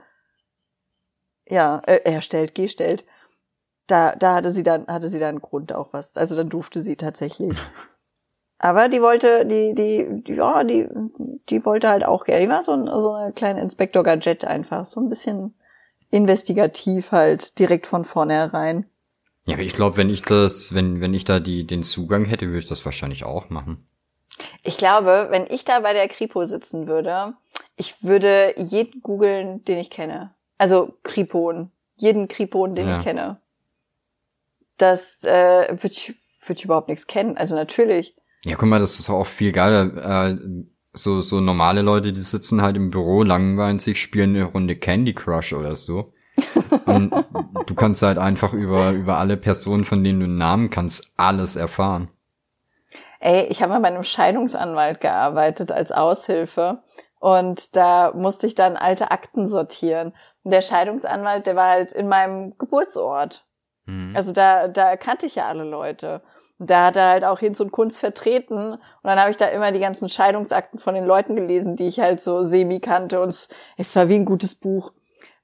ja, 1.49 1.81
äh, 1.85 2.01
erstellt, 2.03 2.55
gestellt. 2.55 3.05
Da, 3.87 4.15
da 4.15 4.35
hatte 4.35 4.51
sie 4.51 4.63
dann, 4.63 4.87
hatte 4.87 5.09
sie 5.09 5.19
dann 5.19 5.29
einen 5.29 5.41
Grund 5.41 5.73
auch 5.73 5.93
was. 5.93 6.17
Also 6.17 6.35
dann 6.35 6.49
durfte 6.49 6.81
sie 6.81 6.95
tatsächlich. 6.95 7.57
Aber 8.59 8.89
die 8.89 9.01
wollte, 9.01 9.45
die, 9.45 9.75
die, 9.75 10.33
ja, 10.33 10.63
die, 10.63 10.87
die 11.49 11.63
wollte 11.63 11.89
halt 11.89 12.03
auch 12.05 12.25
gerne. 12.25 12.41
Die 12.41 12.49
war 12.49 12.63
so, 12.63 12.71
ein, 12.71 12.85
so 12.85 13.13
eine 13.13 13.33
kleine 13.33 13.61
Inspektor 13.61 14.03
Gadget 14.03 14.45
einfach. 14.45 14.85
So 14.85 14.99
ein 14.99 15.09
bisschen 15.09 15.53
investigativ 16.09 17.11
halt, 17.11 17.59
direkt 17.59 17.87
von 17.87 18.03
vornherein. 18.03 18.85
Ja, 19.45 19.55
aber 19.55 19.63
ich 19.63 19.73
glaube, 19.73 19.97
wenn 19.97 20.09
ich 20.09 20.21
das, 20.23 20.73
wenn, 20.73 21.01
wenn 21.01 21.13
ich 21.13 21.23
da 21.23 21.39
die, 21.39 21.67
den 21.67 21.83
Zugang 21.83 22.25
hätte, 22.25 22.47
würde 22.47 22.59
ich 22.59 22.65
das 22.65 22.83
wahrscheinlich 22.83 23.23
auch 23.25 23.49
machen. 23.49 23.87
Ich 24.63 24.77
glaube, 24.77 25.27
wenn 25.29 25.47
ich 25.49 25.65
da 25.65 25.79
bei 25.79 25.93
der 25.93 26.07
Kripo 26.07 26.45
sitzen 26.45 26.87
würde, 26.87 27.33
ich 27.75 28.03
würde 28.03 28.53
jeden 28.57 29.01
googeln, 29.01 29.63
den 29.65 29.77
ich 29.77 29.89
kenne. 29.89 30.33
Also 30.57 30.93
Kripon. 31.03 31.71
Jeden 31.95 32.27
Kripon, 32.27 32.75
den 32.75 32.89
Ja. 32.89 32.97
ich 32.97 33.03
kenne. 33.03 33.39
Das 34.77 35.23
äh, 35.23 35.67
würde 35.69 35.87
ich, 35.87 36.13
würd 36.45 36.59
ich 36.59 36.65
überhaupt 36.65 36.89
nichts 36.89 37.07
kennen. 37.07 37.37
Also 37.37 37.55
natürlich. 37.55 38.15
Ja, 38.45 38.55
guck 38.55 38.69
mal, 38.69 38.79
das 38.79 38.99
ist 38.99 39.09
auch 39.09 39.25
viel 39.25 39.51
geiler. 39.51 40.29
Äh, 40.29 40.37
so, 40.93 41.21
so 41.21 41.39
normale 41.39 41.81
Leute, 41.81 42.13
die 42.13 42.21
sitzen 42.21 42.61
halt 42.61 42.75
im 42.75 42.91
Büro, 42.91 43.23
langweilen 43.23 43.79
sich, 43.79 44.01
spielen 44.01 44.35
eine 44.35 44.45
Runde 44.45 44.75
Candy 44.75 45.13
Crush 45.13 45.53
oder 45.53 45.75
so. 45.75 46.13
Und 46.85 47.11
du 47.65 47.75
kannst 47.75 48.01
halt 48.03 48.17
einfach 48.17 48.53
über, 48.53 48.91
über 48.91 49.17
alle 49.17 49.37
Personen, 49.37 49.85
von 49.85 50.03
denen 50.03 50.19
du 50.19 50.25
einen 50.25 50.37
Namen 50.37 50.69
kannst, 50.69 51.13
alles 51.17 51.55
erfahren. 51.55 52.09
Ey, 53.19 53.47
ich 53.49 53.61
habe 53.61 53.73
mal 53.73 53.81
bei 53.81 53.87
einem 53.87 54.03
Scheidungsanwalt 54.03 55.01
gearbeitet 55.01 55.71
als 55.71 55.91
Aushilfe 55.91 56.81
und 57.19 57.75
da 57.75 58.11
musste 58.13 58.47
ich 58.47 58.55
dann 58.55 58.77
alte 58.77 59.11
Akten 59.11 59.47
sortieren. 59.47 60.13
Und 60.43 60.51
der 60.51 60.61
Scheidungsanwalt, 60.61 61.45
der 61.45 61.55
war 61.55 61.69
halt 61.69 61.91
in 61.91 62.07
meinem 62.07 62.57
Geburtsort. 62.57 63.45
Mhm. 63.85 64.15
Also 64.15 64.33
da, 64.33 64.67
da 64.67 64.97
kannte 64.97 65.25
ich 65.25 65.35
ja 65.35 65.47
alle 65.47 65.63
Leute. 65.63 66.21
Und 66.59 66.69
da 66.69 66.87
hat 66.87 66.95
er 66.95 67.09
halt 67.09 67.23
auch 67.23 67.39
Hinz 67.39 67.59
und 67.59 67.71
Kunz 67.71 67.97
vertreten. 67.97 68.73
Und 68.73 68.79
dann 69.03 69.19
habe 69.19 69.31
ich 69.31 69.37
da 69.37 69.47
immer 69.47 69.71
die 69.71 69.79
ganzen 69.79 70.09
Scheidungsakten 70.09 70.79
von 70.79 70.95
den 70.95 71.05
Leuten 71.05 71.35
gelesen, 71.35 71.75
die 71.75 71.87
ich 71.87 71.99
halt 71.99 72.19
so 72.19 72.43
semi 72.43 72.79
kannte. 72.79 73.19
Und 73.19 73.29
es, 73.29 73.49
es 73.77 73.95
war 73.95 74.09
wie 74.09 74.15
ein 74.15 74.25
gutes 74.25 74.55
Buch 74.55 74.91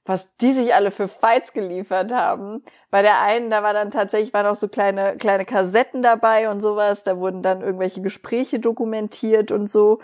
was 0.04 0.36
die 0.36 0.52
sich 0.52 0.74
alle 0.74 0.90
für 0.90 1.08
Fights 1.08 1.52
geliefert 1.52 2.12
haben. 2.12 2.62
Bei 2.90 3.02
der 3.02 3.22
einen, 3.22 3.50
da 3.50 3.62
war 3.62 3.72
dann 3.72 3.90
tatsächlich, 3.90 4.34
waren 4.34 4.46
auch 4.46 4.54
so 4.54 4.68
kleine, 4.68 5.16
kleine 5.16 5.44
Kassetten 5.44 6.02
dabei 6.02 6.50
und 6.50 6.60
sowas. 6.60 7.02
Da 7.02 7.18
wurden 7.18 7.42
dann 7.42 7.62
irgendwelche 7.62 8.02
Gespräche 8.02 8.60
dokumentiert 8.60 9.50
und 9.50 9.68
so. 9.68 9.94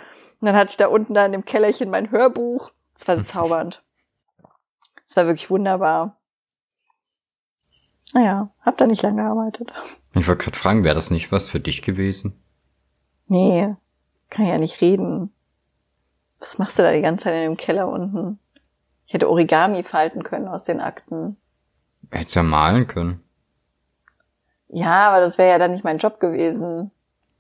Und 0.41 0.47
dann 0.47 0.57
hatte 0.57 0.71
ich 0.71 0.77
da 0.79 0.89
unten 0.89 1.15
da 1.15 1.27
in 1.27 1.33
dem 1.33 1.45
Kellerchen 1.45 1.91
mein 1.91 2.11
Hörbuch. 2.11 2.73
Das 2.95 3.09
war 3.09 3.17
bezaubernd. 3.17 3.83
Das 5.07 5.17
war 5.17 5.27
wirklich 5.27 5.51
wunderbar. 5.51 6.17
Naja, 8.13 8.51
hab 8.63 8.79
da 8.79 8.87
nicht 8.87 9.03
lange 9.03 9.23
gearbeitet. 9.23 9.71
Ich 10.15 10.27
wollte 10.27 10.45
gerade 10.45 10.57
fragen, 10.57 10.83
wäre 10.83 10.95
das 10.95 11.11
nicht 11.11 11.31
was 11.31 11.49
für 11.49 11.61
dich 11.61 11.83
gewesen? 11.83 12.43
Nee, 13.27 13.77
kann 14.31 14.47
ja 14.47 14.59
nicht 14.59 14.81
reden. 14.81 15.33
Was 16.41 16.59
machst 16.59 16.79
du 16.79 16.83
da 16.83 16.93
die 16.93 17.03
ganze 17.03 17.25
Zeit 17.25 17.35
in 17.35 17.51
dem 17.51 17.57
Keller 17.57 17.89
unten? 17.89 18.39
Ich 19.11 19.15
hätte 19.15 19.29
Origami 19.29 19.83
falten 19.83 20.23
können 20.23 20.47
aus 20.47 20.63
den 20.63 20.79
Akten. 20.79 21.37
Hättest 22.13 22.37
ja 22.37 22.45
malen 22.45 22.87
können. 22.87 23.25
Ja, 24.69 25.09
aber 25.09 25.19
das 25.19 25.37
wäre 25.37 25.51
ja 25.51 25.59
dann 25.59 25.73
nicht 25.73 25.83
mein 25.83 25.99
Job 25.99 26.21
gewesen. 26.21 26.93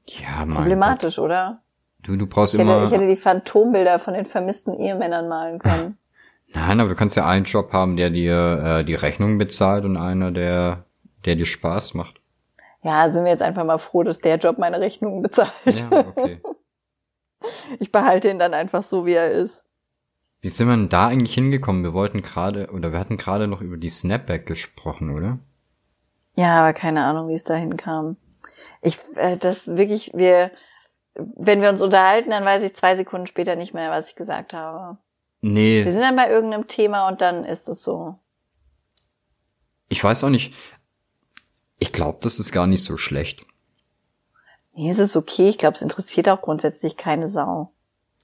Ja, 0.04 0.44
mein 0.46 0.56
Problematisch, 0.56 1.14
Gott. 1.14 1.26
oder? 1.26 1.62
Du, 2.02 2.16
du 2.16 2.26
brauchst 2.26 2.54
ich 2.54 2.60
immer. 2.60 2.74
Hätte, 2.74 2.86
ich 2.86 2.90
hätte 2.90 3.06
die 3.06 3.14
Phantombilder 3.14 4.00
von 4.00 4.14
den 4.14 4.24
vermissten 4.24 4.74
Ehemännern 4.74 5.28
malen 5.28 5.60
können. 5.60 5.96
Nein, 6.48 6.80
aber 6.80 6.88
du 6.88 6.96
kannst 6.96 7.14
ja 7.14 7.24
einen 7.24 7.44
Job 7.44 7.72
haben, 7.72 7.96
der 7.96 8.10
dir 8.10 8.64
äh, 8.66 8.84
die 8.84 8.96
Rechnung 8.96 9.38
bezahlt 9.38 9.84
und 9.84 9.96
einer, 9.96 10.32
der, 10.32 10.86
der 11.24 11.36
dir 11.36 11.46
Spaß 11.46 11.94
macht. 11.94 12.20
Ja, 12.82 13.08
sind 13.10 13.22
wir 13.22 13.30
jetzt 13.30 13.42
einfach 13.42 13.64
mal 13.64 13.78
froh, 13.78 14.02
dass 14.02 14.18
der 14.18 14.38
Job 14.38 14.58
meine 14.58 14.80
Rechnungen 14.80 15.22
bezahlt. 15.22 15.52
Ja, 15.66 16.00
okay. 16.00 16.40
ich 17.78 17.92
behalte 17.92 18.28
ihn 18.28 18.40
dann 18.40 18.54
einfach 18.54 18.82
so, 18.82 19.06
wie 19.06 19.14
er 19.14 19.30
ist. 19.30 19.69
Wie 20.42 20.48
sind 20.48 20.68
wir 20.68 20.76
denn 20.76 20.88
da 20.88 21.08
eigentlich 21.08 21.34
hingekommen? 21.34 21.82
Wir 21.82 21.92
wollten 21.92 22.22
gerade, 22.22 22.70
oder 22.70 22.92
wir 22.92 22.98
hatten 22.98 23.18
gerade 23.18 23.46
noch 23.46 23.60
über 23.60 23.76
die 23.76 23.90
Snapback 23.90 24.46
gesprochen, 24.46 25.14
oder? 25.14 25.38
Ja, 26.36 26.60
aber 26.60 26.72
keine 26.72 27.04
Ahnung, 27.04 27.28
wie 27.28 27.34
es 27.34 27.44
dahin 27.44 27.76
kam. 27.76 28.16
Ich, 28.80 28.98
äh, 29.16 29.36
das 29.36 29.76
wirklich, 29.76 30.12
wir, 30.14 30.50
wenn 31.14 31.60
wir 31.60 31.68
uns 31.68 31.82
unterhalten, 31.82 32.30
dann 32.30 32.44
weiß 32.44 32.62
ich 32.62 32.74
zwei 32.74 32.96
Sekunden 32.96 33.26
später 33.26 33.56
nicht 33.56 33.74
mehr, 33.74 33.90
was 33.90 34.08
ich 34.08 34.16
gesagt 34.16 34.54
habe. 34.54 34.96
Nee. 35.42 35.84
Wir 35.84 35.92
sind 35.92 36.00
dann 36.00 36.16
bei 36.16 36.30
irgendeinem 36.30 36.66
Thema 36.66 37.08
und 37.08 37.20
dann 37.20 37.44
ist 37.44 37.68
es 37.68 37.82
so. 37.82 38.18
Ich 39.88 40.02
weiß 40.02 40.24
auch 40.24 40.30
nicht. 40.30 40.54
Ich 41.78 41.92
glaube, 41.92 42.18
das 42.22 42.38
ist 42.38 42.52
gar 42.52 42.66
nicht 42.66 42.84
so 42.84 42.96
schlecht. 42.96 43.44
Nee, 44.74 44.90
es 44.90 44.98
ist 44.98 45.16
okay. 45.16 45.48
Ich 45.48 45.58
glaube, 45.58 45.74
es 45.74 45.82
interessiert 45.82 46.28
auch 46.28 46.42
grundsätzlich 46.42 46.96
keine 46.96 47.26
Sau. 47.26 47.72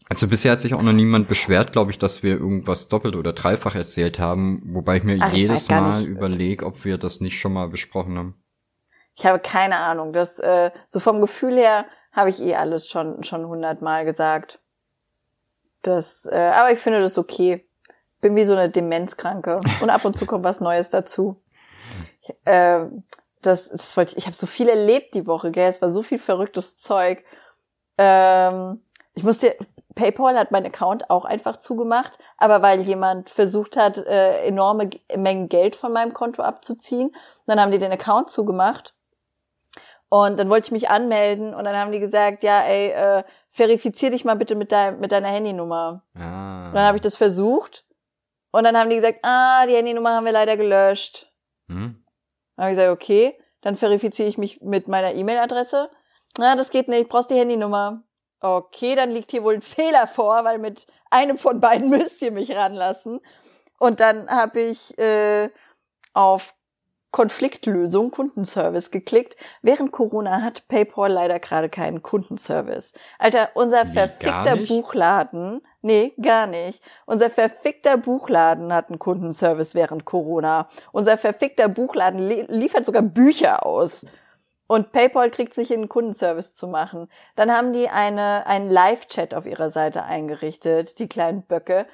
Also 0.08 0.28
bisher 0.28 0.52
hat 0.52 0.60
sich 0.60 0.74
auch 0.74 0.82
noch 0.82 0.92
niemand 0.92 1.26
beschwert, 1.26 1.72
glaube 1.72 1.90
ich, 1.90 1.98
dass 1.98 2.22
wir 2.22 2.32
irgendwas 2.32 2.88
doppelt 2.88 3.16
oder 3.16 3.32
dreifach 3.32 3.74
erzählt 3.74 4.20
haben, 4.20 4.62
wobei 4.66 4.98
ich 4.98 5.02
mir 5.02 5.18
Ach, 5.20 5.32
ich 5.32 5.40
jedes 5.40 5.66
gar 5.66 5.80
Mal 5.80 6.04
überlege, 6.04 6.64
ob 6.64 6.84
wir 6.84 6.96
das 6.96 7.20
nicht 7.20 7.40
schon 7.40 7.52
mal 7.52 7.68
besprochen 7.68 8.16
haben. 8.16 8.40
Ich 9.16 9.26
habe 9.26 9.40
keine 9.40 9.78
Ahnung. 9.78 10.12
Das, 10.12 10.38
äh, 10.38 10.70
so 10.88 11.00
vom 11.00 11.20
Gefühl 11.20 11.54
her 11.54 11.86
habe 12.12 12.30
ich 12.30 12.40
eh 12.40 12.54
alles 12.54 12.88
schon 12.88 13.24
schon 13.24 13.46
hundertmal 13.46 14.04
gesagt. 14.04 14.60
Das, 15.82 16.24
äh, 16.26 16.36
aber 16.36 16.70
ich 16.70 16.78
finde 16.78 17.00
das 17.00 17.18
okay. 17.18 17.66
Bin 18.20 18.36
wie 18.36 18.44
so 18.44 18.54
eine 18.54 18.70
Demenzkranke 18.70 19.60
und 19.80 19.90
ab 19.90 20.04
und 20.04 20.14
zu 20.14 20.24
kommt 20.24 20.44
was 20.44 20.60
Neues 20.60 20.90
dazu. 20.90 21.42
Ich, 22.22 22.34
äh, 22.44 22.86
das, 23.42 23.68
das 23.68 23.96
wollte 23.96 24.12
ich. 24.12 24.18
Ich 24.18 24.26
habe 24.26 24.36
so 24.36 24.46
viel 24.46 24.68
erlebt 24.68 25.14
die 25.14 25.26
Woche, 25.26 25.50
gell? 25.50 25.68
Es 25.68 25.82
war 25.82 25.90
so 25.90 26.02
viel 26.02 26.18
verrücktes 26.18 26.78
Zeug. 26.78 27.24
Ähm, 27.98 28.80
ich 29.14 29.22
musste 29.22 29.56
PayPal 29.96 30.38
hat 30.38 30.52
meinen 30.52 30.66
Account 30.66 31.10
auch 31.10 31.24
einfach 31.24 31.56
zugemacht, 31.56 32.18
aber 32.36 32.62
weil 32.62 32.82
jemand 32.82 33.30
versucht 33.30 33.76
hat, 33.76 33.98
äh, 33.98 34.44
enorme 34.44 34.90
Mengen 35.16 35.48
Geld 35.48 35.74
von 35.74 35.92
meinem 35.92 36.12
Konto 36.12 36.42
abzuziehen, 36.42 37.16
dann 37.46 37.60
haben 37.60 37.72
die 37.72 37.78
den 37.78 37.90
Account 37.90 38.30
zugemacht. 38.30 38.94
Und 40.08 40.38
dann 40.38 40.48
wollte 40.50 40.66
ich 40.66 40.72
mich 40.72 40.88
anmelden 40.88 41.52
und 41.52 41.64
dann 41.64 41.74
haben 41.74 41.90
die 41.90 41.98
gesagt, 41.98 42.44
ja, 42.44 42.60
ey, 42.60 42.90
äh, 42.90 43.24
verifizier 43.48 44.10
dich 44.10 44.24
mal 44.24 44.36
bitte 44.36 44.54
mit, 44.54 44.70
dein, 44.70 45.00
mit 45.00 45.10
deiner 45.10 45.28
Handynummer. 45.28 46.04
Ah. 46.14 46.68
Und 46.68 46.74
dann 46.74 46.86
habe 46.86 46.98
ich 46.98 47.02
das 47.02 47.16
versucht 47.16 47.84
und 48.52 48.62
dann 48.62 48.76
haben 48.76 48.90
die 48.90 48.96
gesagt, 48.96 49.18
ah, 49.22 49.66
die 49.66 49.74
Handynummer 49.74 50.10
haben 50.10 50.26
wir 50.26 50.32
leider 50.32 50.56
gelöscht. 50.56 51.32
Hm? 51.68 52.04
Dann 52.54 52.62
habe 52.62 52.72
ich 52.72 52.78
gesagt, 52.78 52.94
okay, 52.94 53.36
dann 53.62 53.74
verifiziere 53.74 54.28
ich 54.28 54.38
mich 54.38 54.60
mit 54.60 54.86
meiner 54.86 55.14
E-Mail-Adresse. 55.14 55.90
Na, 56.38 56.54
das 56.54 56.70
geht 56.70 56.86
nicht, 56.86 57.08
brauchst 57.08 57.30
die 57.30 57.34
Handynummer. 57.34 58.05
Okay, 58.46 58.94
dann 58.94 59.10
liegt 59.10 59.32
hier 59.32 59.42
wohl 59.42 59.54
ein 59.54 59.62
Fehler 59.62 60.06
vor, 60.06 60.44
weil 60.44 60.58
mit 60.58 60.86
einem 61.10 61.38
von 61.38 61.60
beiden 61.60 61.88
müsst 61.90 62.22
ihr 62.22 62.30
mich 62.30 62.54
ranlassen. 62.54 63.20
Und 63.78 64.00
dann 64.00 64.28
habe 64.30 64.60
ich 64.60 64.96
äh, 64.98 65.50
auf 66.14 66.54
Konfliktlösung, 67.16 68.10
Kundenservice 68.10 68.90
geklickt. 68.90 69.36
Während 69.62 69.90
Corona 69.90 70.42
hat 70.42 70.68
PayPal 70.68 71.10
leider 71.10 71.40
gerade 71.40 71.70
keinen 71.70 72.02
Kundenservice. 72.02 72.92
Alter, 73.18 73.48
unser 73.54 73.86
Wie, 73.86 73.92
verfickter? 73.92 74.56
Buchladen, 74.56 75.62
nee, 75.80 76.12
gar 76.20 76.46
nicht. 76.46 76.82
Unser 77.06 77.30
verfickter 77.30 77.96
Buchladen 77.96 78.72
hat 78.72 78.90
einen 78.90 78.98
Kundenservice 78.98 79.74
während 79.74 80.04
Corona. 80.04 80.68
Unser 80.92 81.16
verfickter 81.16 81.68
Buchladen 81.68 82.20
li 82.20 82.44
liefert 82.48 82.84
sogar 82.84 83.02
Bücher 83.02 83.64
aus. 83.64 84.04
Und 84.66 84.92
PayPal 84.92 85.30
kriegt 85.30 85.54
sich 85.54 85.70
in 85.70 85.80
einen 85.80 85.88
Kundenservice 85.88 86.54
zu 86.54 86.66
machen. 86.66 87.08
Dann 87.36 87.52
haben 87.52 87.72
die 87.72 87.88
eine, 87.88 88.46
einen 88.46 88.70
Live-Chat 88.70 89.34
auf 89.34 89.46
ihrer 89.46 89.70
Seite 89.70 90.02
eingerichtet, 90.04 90.98
die 90.98 91.08
kleinen 91.08 91.42
Böcke, 91.42 91.86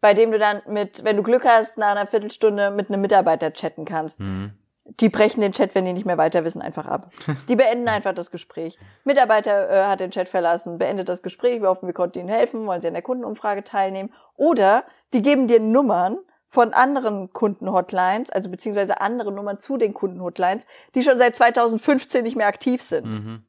bei 0.00 0.14
dem 0.14 0.30
du 0.32 0.38
dann 0.38 0.60
mit, 0.66 1.04
wenn 1.04 1.16
du 1.16 1.22
Glück 1.22 1.44
hast, 1.44 1.78
nach 1.78 1.92
einer 1.92 2.06
Viertelstunde 2.06 2.70
mit 2.70 2.90
einem 2.90 3.00
Mitarbeiter 3.00 3.52
chatten 3.52 3.84
kannst. 3.84 4.18
Hm. 4.18 4.52
Die 4.84 5.08
brechen 5.08 5.40
den 5.40 5.52
Chat, 5.52 5.76
wenn 5.76 5.84
die 5.84 5.92
nicht 5.92 6.06
mehr 6.06 6.18
weiter 6.18 6.44
wissen, 6.44 6.60
einfach 6.60 6.86
ab. 6.86 7.12
Die 7.48 7.54
beenden 7.54 7.86
einfach 7.86 8.12
das 8.12 8.32
Gespräch. 8.32 8.80
Mitarbeiter 9.04 9.70
äh, 9.70 9.84
hat 9.84 10.00
den 10.00 10.10
Chat 10.10 10.28
verlassen, 10.28 10.76
beendet 10.76 11.08
das 11.08 11.22
Gespräch, 11.22 11.62
wir 11.62 11.68
hoffen, 11.68 11.86
wir 11.86 11.94
konnten 11.94 12.18
Ihnen 12.18 12.28
helfen, 12.28 12.66
wollen 12.66 12.80
Sie 12.80 12.88
an 12.88 12.94
der 12.94 13.02
Kundenumfrage 13.02 13.62
teilnehmen. 13.62 14.12
Oder 14.34 14.82
die 15.12 15.22
geben 15.22 15.46
dir 15.46 15.60
Nummern 15.60 16.18
von 16.52 16.74
anderen 16.74 17.32
Kundenhotlines, 17.32 18.28
also 18.28 18.50
beziehungsweise 18.50 19.00
andere 19.00 19.32
Nummern 19.32 19.58
zu 19.58 19.78
den 19.78 19.94
Kundenhotlines, 19.94 20.66
die 20.94 21.02
schon 21.02 21.16
seit 21.16 21.34
2015 21.34 22.22
nicht 22.22 22.36
mehr 22.36 22.46
aktiv 22.46 22.82
sind. 22.82 23.06
Mhm. 23.06 23.46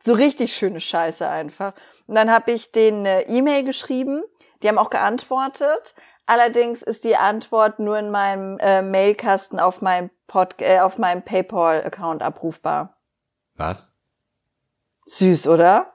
So 0.00 0.12
richtig 0.12 0.54
schöne 0.54 0.78
Scheiße 0.78 1.28
einfach. 1.28 1.74
Und 2.06 2.14
dann 2.14 2.30
habe 2.30 2.52
ich 2.52 2.70
denen 2.70 3.04
eine 3.04 3.26
E-Mail 3.26 3.64
geschrieben, 3.64 4.22
die 4.62 4.68
haben 4.68 4.78
auch 4.78 4.90
geantwortet. 4.90 5.96
Allerdings 6.24 6.82
ist 6.82 7.02
die 7.02 7.16
Antwort 7.16 7.80
nur 7.80 7.98
in 7.98 8.12
meinem 8.12 8.58
äh, 8.60 8.80
Mailkasten 8.80 9.58
auf 9.58 9.82
meinem 9.82 10.10
Pod 10.28 10.54
äh, 10.60 10.78
auf 10.78 10.98
meinem 10.98 11.22
PayPal-Account 11.22 12.22
abrufbar. 12.22 12.96
Was? 13.56 13.92
Süß, 15.06 15.48
oder? 15.48 15.92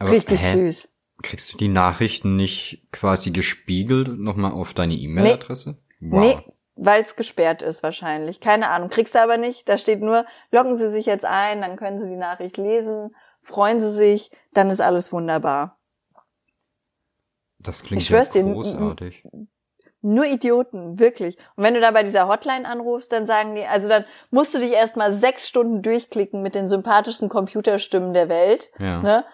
Aber, 0.00 0.10
Richtig 0.10 0.42
hä? 0.42 0.66
süß. 0.66 0.92
Kriegst 1.22 1.52
du 1.52 1.58
die 1.58 1.68
Nachrichten 1.68 2.36
nicht 2.36 2.86
quasi 2.92 3.30
gespiegelt 3.30 4.18
nochmal 4.18 4.52
auf 4.52 4.72
deine 4.72 4.94
E-Mail-Adresse? 4.94 5.76
Wow. 6.00 6.20
Nee, 6.20 6.36
weil 6.76 7.02
es 7.02 7.16
gesperrt 7.16 7.62
ist 7.62 7.82
wahrscheinlich. 7.82 8.40
Keine 8.40 8.68
Ahnung. 8.68 8.88
Kriegst 8.88 9.16
du 9.16 9.20
aber 9.20 9.36
nicht. 9.36 9.68
Da 9.68 9.78
steht 9.78 10.00
nur, 10.00 10.24
loggen 10.52 10.76
Sie 10.76 10.90
sich 10.92 11.06
jetzt 11.06 11.24
ein, 11.24 11.60
dann 11.60 11.76
können 11.76 11.98
Sie 11.98 12.08
die 12.08 12.16
Nachricht 12.16 12.56
lesen, 12.56 13.14
freuen 13.40 13.80
Sie 13.80 13.90
sich, 13.92 14.30
dann 14.54 14.70
ist 14.70 14.80
alles 14.80 15.12
wunderbar. 15.12 15.78
Das 17.58 17.82
klingt 17.82 18.02
Ich 18.02 18.08
ja 18.08 18.16
schwör's 18.16 18.30
dir, 18.30 18.44
großartig. 18.44 19.24
Nur 20.00 20.26
Idioten, 20.26 21.00
wirklich. 21.00 21.36
Und 21.56 21.64
wenn 21.64 21.74
du 21.74 21.80
da 21.80 21.90
bei 21.90 22.04
dieser 22.04 22.28
Hotline 22.28 22.68
anrufst, 22.68 23.10
dann 23.10 23.26
sagen 23.26 23.56
die, 23.56 23.64
also 23.64 23.88
dann 23.88 24.04
musst 24.30 24.54
du 24.54 24.60
dich 24.60 24.72
erstmal 24.72 25.12
sechs 25.12 25.48
Stunden 25.48 25.82
durchklicken 25.82 26.40
mit 26.40 26.54
den 26.54 26.68
sympathischsten 26.68 27.28
Computerstimmen 27.28 28.14
der 28.14 28.28
Welt. 28.28 28.70
Ja. 28.78 29.02
Ne? 29.02 29.24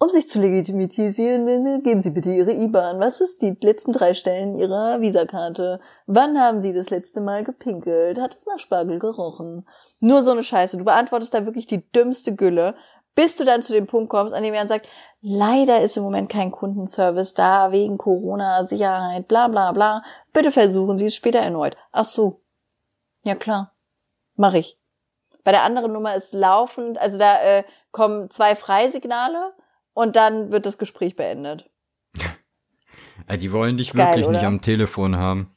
Um 0.00 0.10
sich 0.10 0.28
zu 0.28 0.38
legitimisieren, 0.38 1.82
geben 1.82 2.00
Sie 2.00 2.10
bitte 2.10 2.30
Ihre 2.30 2.52
IBAN. 2.52 3.00
Was 3.00 3.20
ist 3.20 3.42
die 3.42 3.56
letzten 3.60 3.92
drei 3.92 4.14
Stellen 4.14 4.54
Ihrer 4.54 5.00
Visakarte? 5.00 5.80
Wann 6.06 6.40
haben 6.40 6.60
Sie 6.60 6.72
das 6.72 6.90
letzte 6.90 7.20
Mal 7.20 7.42
gepinkelt? 7.42 8.20
Hat 8.20 8.36
es 8.36 8.46
nach 8.46 8.60
Spargel 8.60 9.00
gerochen? 9.00 9.66
Nur 9.98 10.22
so 10.22 10.30
eine 10.30 10.44
Scheiße. 10.44 10.78
Du 10.78 10.84
beantwortest 10.84 11.34
da 11.34 11.46
wirklich 11.46 11.66
die 11.66 11.90
dümmste 11.90 12.36
Gülle, 12.36 12.76
bis 13.16 13.34
du 13.34 13.44
dann 13.44 13.60
zu 13.60 13.72
dem 13.72 13.88
Punkt 13.88 14.08
kommst, 14.08 14.36
an 14.36 14.44
dem 14.44 14.54
jemand 14.54 14.68
sagt, 14.68 14.86
leider 15.20 15.80
ist 15.80 15.96
im 15.96 16.04
Moment 16.04 16.30
kein 16.30 16.52
Kundenservice 16.52 17.34
da, 17.34 17.72
wegen 17.72 17.98
Corona, 17.98 18.64
Sicherheit, 18.66 19.26
bla 19.26 19.48
bla 19.48 19.72
bla. 19.72 20.04
Bitte 20.32 20.52
versuchen 20.52 20.96
Sie 20.96 21.06
es 21.06 21.16
später 21.16 21.40
erneut. 21.40 21.76
Ach 21.90 22.04
so. 22.04 22.40
Ja 23.24 23.34
klar. 23.34 23.72
Mach 24.36 24.54
ich. 24.54 24.78
Bei 25.42 25.50
der 25.50 25.64
anderen 25.64 25.92
Nummer 25.92 26.14
ist 26.14 26.34
laufend, 26.34 26.98
also 26.98 27.18
da 27.18 27.42
äh, 27.42 27.64
kommen 27.90 28.30
zwei 28.30 28.54
Freisignale 28.54 29.54
und 29.98 30.16
dann 30.16 30.52
wird 30.52 30.64
das 30.66 30.78
Gespräch 30.78 31.16
beendet. 31.16 31.68
Äh, 33.26 33.36
Die 33.38 33.52
wollen 33.52 33.76
dich 33.78 33.92
geil, 33.92 34.06
wirklich 34.16 34.28
nicht 34.28 34.38
oder? 34.40 34.46
am 34.48 34.60
Telefon 34.60 35.16
haben. 35.16 35.50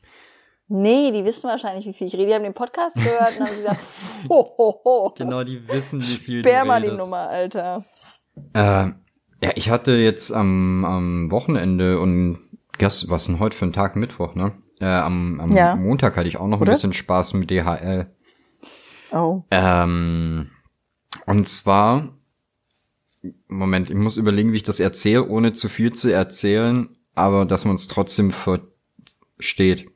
Nee, 0.68 1.12
die 1.12 1.26
wissen 1.26 1.50
wahrscheinlich, 1.50 1.86
wie 1.86 1.94
viel 1.94 2.08
ich 2.08 2.14
rede. 2.16 2.28
Die 2.28 2.34
haben 2.34 2.44
den 2.44 2.54
Podcast 2.54 2.96
gehört 2.96 3.38
und 3.40 3.46
haben 3.48 3.56
gesagt, 3.56 3.84
ho, 4.30 4.54
ho, 4.58 4.82
ho. 4.86 5.14
Genau, 5.18 5.44
die 5.44 5.68
wissen, 5.68 6.02
wie 6.02 6.06
viel 6.06 6.40
Sperr 6.40 6.62
du 6.62 6.68
mal 6.68 6.82
die. 6.82 6.88
Nummer, 6.90 7.28
Alter. 7.30 7.84
Äh, 8.54 8.60
ja, 9.44 9.52
ich 9.56 9.70
hatte 9.70 9.92
jetzt 9.92 10.32
am, 10.32 10.86
am 10.86 11.32
Wochenende 11.32 12.00
und 12.00 12.40
gest, 12.78 13.10
was 13.10 13.26
denn 13.26 13.40
heute 13.40 13.56
für 13.56 13.66
ein 13.66 13.74
Tag 13.74 13.96
Mittwoch, 13.96 14.34
ne? 14.36 14.54
Äh, 14.80 14.86
am 14.86 15.40
am 15.40 15.52
Ja. 15.52 15.76
Montag 15.76 16.16
hatte 16.18 16.28
ich 16.30 16.38
auch 16.38 16.48
noch 16.48 16.58
ein 16.58 16.62
Oder? 16.64 16.74
bisschen 16.74 16.94
Spaß 16.94 17.34
mit 17.34 17.52
DHL. 17.52 18.08
Oh. 19.12 19.44
Ähm, 19.52 20.50
und 21.26 21.50
zwar, 21.50 22.18
Moment, 23.48 23.90
ich 23.90 23.96
muss 23.96 24.18
überlegen, 24.18 24.52
wie 24.52 24.58
ich 24.58 24.64
das 24.64 24.80
erzähle, 24.80 25.28
ohne 25.28 25.54
zu 25.54 25.70
viel 25.70 25.94
zu 25.94 26.12
erzählen, 26.12 26.90
aber 27.14 27.46
dass 27.46 27.66
man 27.66 27.76
es 27.76 27.88
trotzdem 27.88 28.32
versteht. 28.32 29.90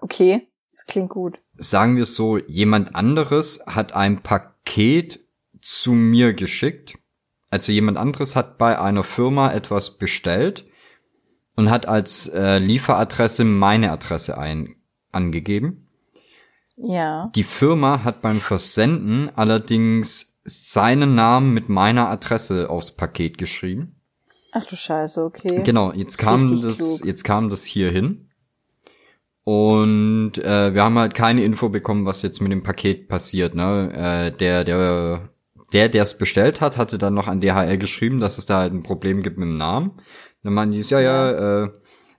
Okay, 0.00 0.46
das 0.70 0.86
klingt 0.86 1.10
gut. 1.10 1.36
Sagen 1.56 1.96
wir 1.96 2.04
es 2.04 2.14
so, 2.14 2.38
jemand 2.38 2.94
anderes 2.94 3.60
hat 3.66 3.94
ein 3.94 4.22
Paket 4.22 5.20
zu 5.60 5.92
mir 5.92 6.34
geschickt. 6.34 6.94
Also 7.50 7.72
jemand 7.72 7.96
anderes 7.96 8.36
hat 8.36 8.58
bei 8.58 8.78
einer 8.78 9.04
Firma 9.04 9.52
etwas 9.52 9.98
bestellt 9.98 10.66
und 11.56 11.70
hat 11.70 11.86
als 11.86 12.28
äh, 12.28 12.58
Lieferadresse 12.58 13.44
meine 13.44 13.90
Adresse 13.90 14.38
ein 14.38 14.76
angegeben. 15.10 15.88
Ja. 16.76 17.32
Die 17.34 17.42
Firma 17.42 18.04
hat 18.04 18.22
beim 18.22 18.40
Versenden 18.40 19.30
allerdings 19.34 20.37
seinen 20.48 21.14
Namen 21.14 21.54
mit 21.54 21.68
meiner 21.68 22.08
Adresse 22.08 22.68
aufs 22.70 22.92
Paket 22.92 23.38
geschrieben. 23.38 23.96
Ach 24.52 24.64
du 24.64 24.76
Scheiße, 24.76 25.22
okay. 25.22 25.62
Genau, 25.64 25.92
jetzt 25.92 26.16
kam 26.16 26.40
Richtig 26.40 26.62
das, 26.62 26.78
klug. 26.78 27.04
jetzt 27.04 27.24
kam 27.24 27.50
das 27.50 27.64
hier 27.64 27.90
hin. 27.90 28.28
Und 29.44 30.36
äh, 30.38 30.74
wir 30.74 30.82
haben 30.82 30.98
halt 30.98 31.14
keine 31.14 31.42
Info 31.42 31.68
bekommen, 31.68 32.04
was 32.04 32.22
jetzt 32.22 32.40
mit 32.40 32.52
dem 32.52 32.62
Paket 32.62 33.08
passiert. 33.08 33.54
Ne? 33.54 33.92
Äh, 33.94 34.36
der, 34.36 34.64
der, 34.64 35.30
der, 35.72 35.88
der 35.88 36.02
es 36.02 36.18
bestellt 36.18 36.60
hat, 36.60 36.76
hatte 36.76 36.98
dann 36.98 37.14
noch 37.14 37.28
an 37.28 37.40
DHL 37.40 37.78
geschrieben, 37.78 38.20
dass 38.20 38.36
es 38.36 38.46
da 38.46 38.58
halt 38.58 38.72
ein 38.72 38.82
Problem 38.82 39.22
gibt 39.22 39.38
mit 39.38 39.46
dem 39.46 39.56
Namen. 39.56 39.92
Dann 40.42 40.54
meinen 40.54 40.72
die, 40.72 40.80
ja, 40.80 41.00
ja, 41.00 41.64
äh, 41.64 41.72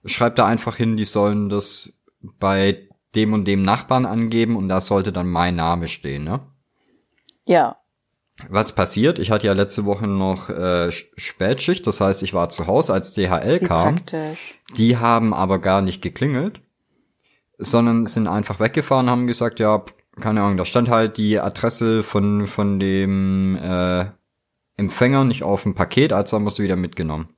schreibt 0.05 0.39
da 0.39 0.45
einfach 0.45 0.75
hin, 0.75 0.97
die 0.97 1.05
sollen 1.05 1.49
das 1.49 2.01
bei 2.21 2.87
dem 3.15 3.33
und 3.33 3.45
dem 3.45 3.63
Nachbarn 3.63 4.05
angeben 4.05 4.55
und 4.55 4.69
da 4.69 4.81
sollte 4.81 5.11
dann 5.11 5.29
mein 5.29 5.55
Name 5.55 5.87
stehen, 5.87 6.23
ne? 6.23 6.41
Ja. 7.45 7.78
Was 8.47 8.73
passiert? 8.73 9.19
Ich 9.19 9.31
hatte 9.31 9.47
ja 9.47 9.53
letzte 9.53 9.85
Woche 9.85 10.07
noch 10.07 10.49
äh, 10.49 10.87
Sch- 10.89 11.07
Spätschicht, 11.17 11.85
das 11.85 11.99
heißt, 11.99 12.23
ich 12.23 12.33
war 12.33 12.49
zu 12.49 12.67
Hause, 12.67 12.93
als 12.93 13.13
DHL 13.13 13.59
Wie 13.61 13.65
kam. 13.65 13.95
praktisch. 13.95 14.55
Die 14.77 14.97
haben 14.97 15.33
aber 15.33 15.59
gar 15.59 15.81
nicht 15.81 16.01
geklingelt, 16.01 16.61
sondern 17.57 18.05
sind 18.05 18.27
einfach 18.27 18.59
weggefahren, 18.59 19.09
haben 19.09 19.27
gesagt, 19.27 19.59
ja, 19.59 19.83
keine 20.21 20.41
Ahnung, 20.41 20.57
da 20.57 20.65
stand 20.65 20.89
halt 20.89 21.17
die 21.17 21.39
Adresse 21.39 22.03
von, 22.03 22.47
von 22.47 22.79
dem 22.79 23.57
äh, 23.57 24.05
Empfänger 24.77 25.25
nicht 25.25 25.43
auf 25.43 25.63
dem 25.63 25.75
Paket, 25.75 26.13
also 26.13 26.37
haben 26.37 26.45
wir 26.45 26.51
sie 26.51 26.63
wieder 26.63 26.75
mitgenommen. 26.77 27.29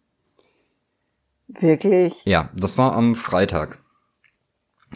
Wirklich? 1.47 2.23
Ja, 2.25 2.49
das 2.55 2.77
war 2.77 2.93
am 2.95 3.15
Freitag. 3.15 3.79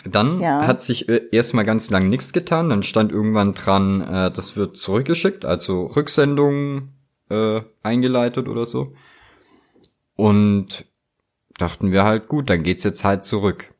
Dann 0.03 0.41
Ja. 0.41 0.67
hat 0.67 0.81
sich 0.81 1.07
äh, 1.07 1.21
erstmal 1.31 1.65
ganz 1.65 1.89
lang 1.89 2.09
nichts 2.09 2.33
getan, 2.33 2.69
dann 2.69 2.83
stand 2.83 3.11
irgendwann 3.11 3.53
dran, 3.53 4.01
äh, 4.01 4.31
das 4.31 4.57
wird 4.57 4.75
zurückgeschickt, 4.77 5.45
also 5.45 5.85
Rücksendung 5.85 6.89
äh, 7.29 7.61
eingeleitet 7.81 8.47
oder 8.47 8.65
so. 8.65 8.93
Und 10.15 10.85
dachten 11.57 11.91
wir 11.91 12.03
halt, 12.03 12.27
gut, 12.27 12.49
dann 12.49 12.63
geht's 12.63 12.83
jetzt 12.83 13.03
halt 13.03 13.25
zurück. 13.25 13.73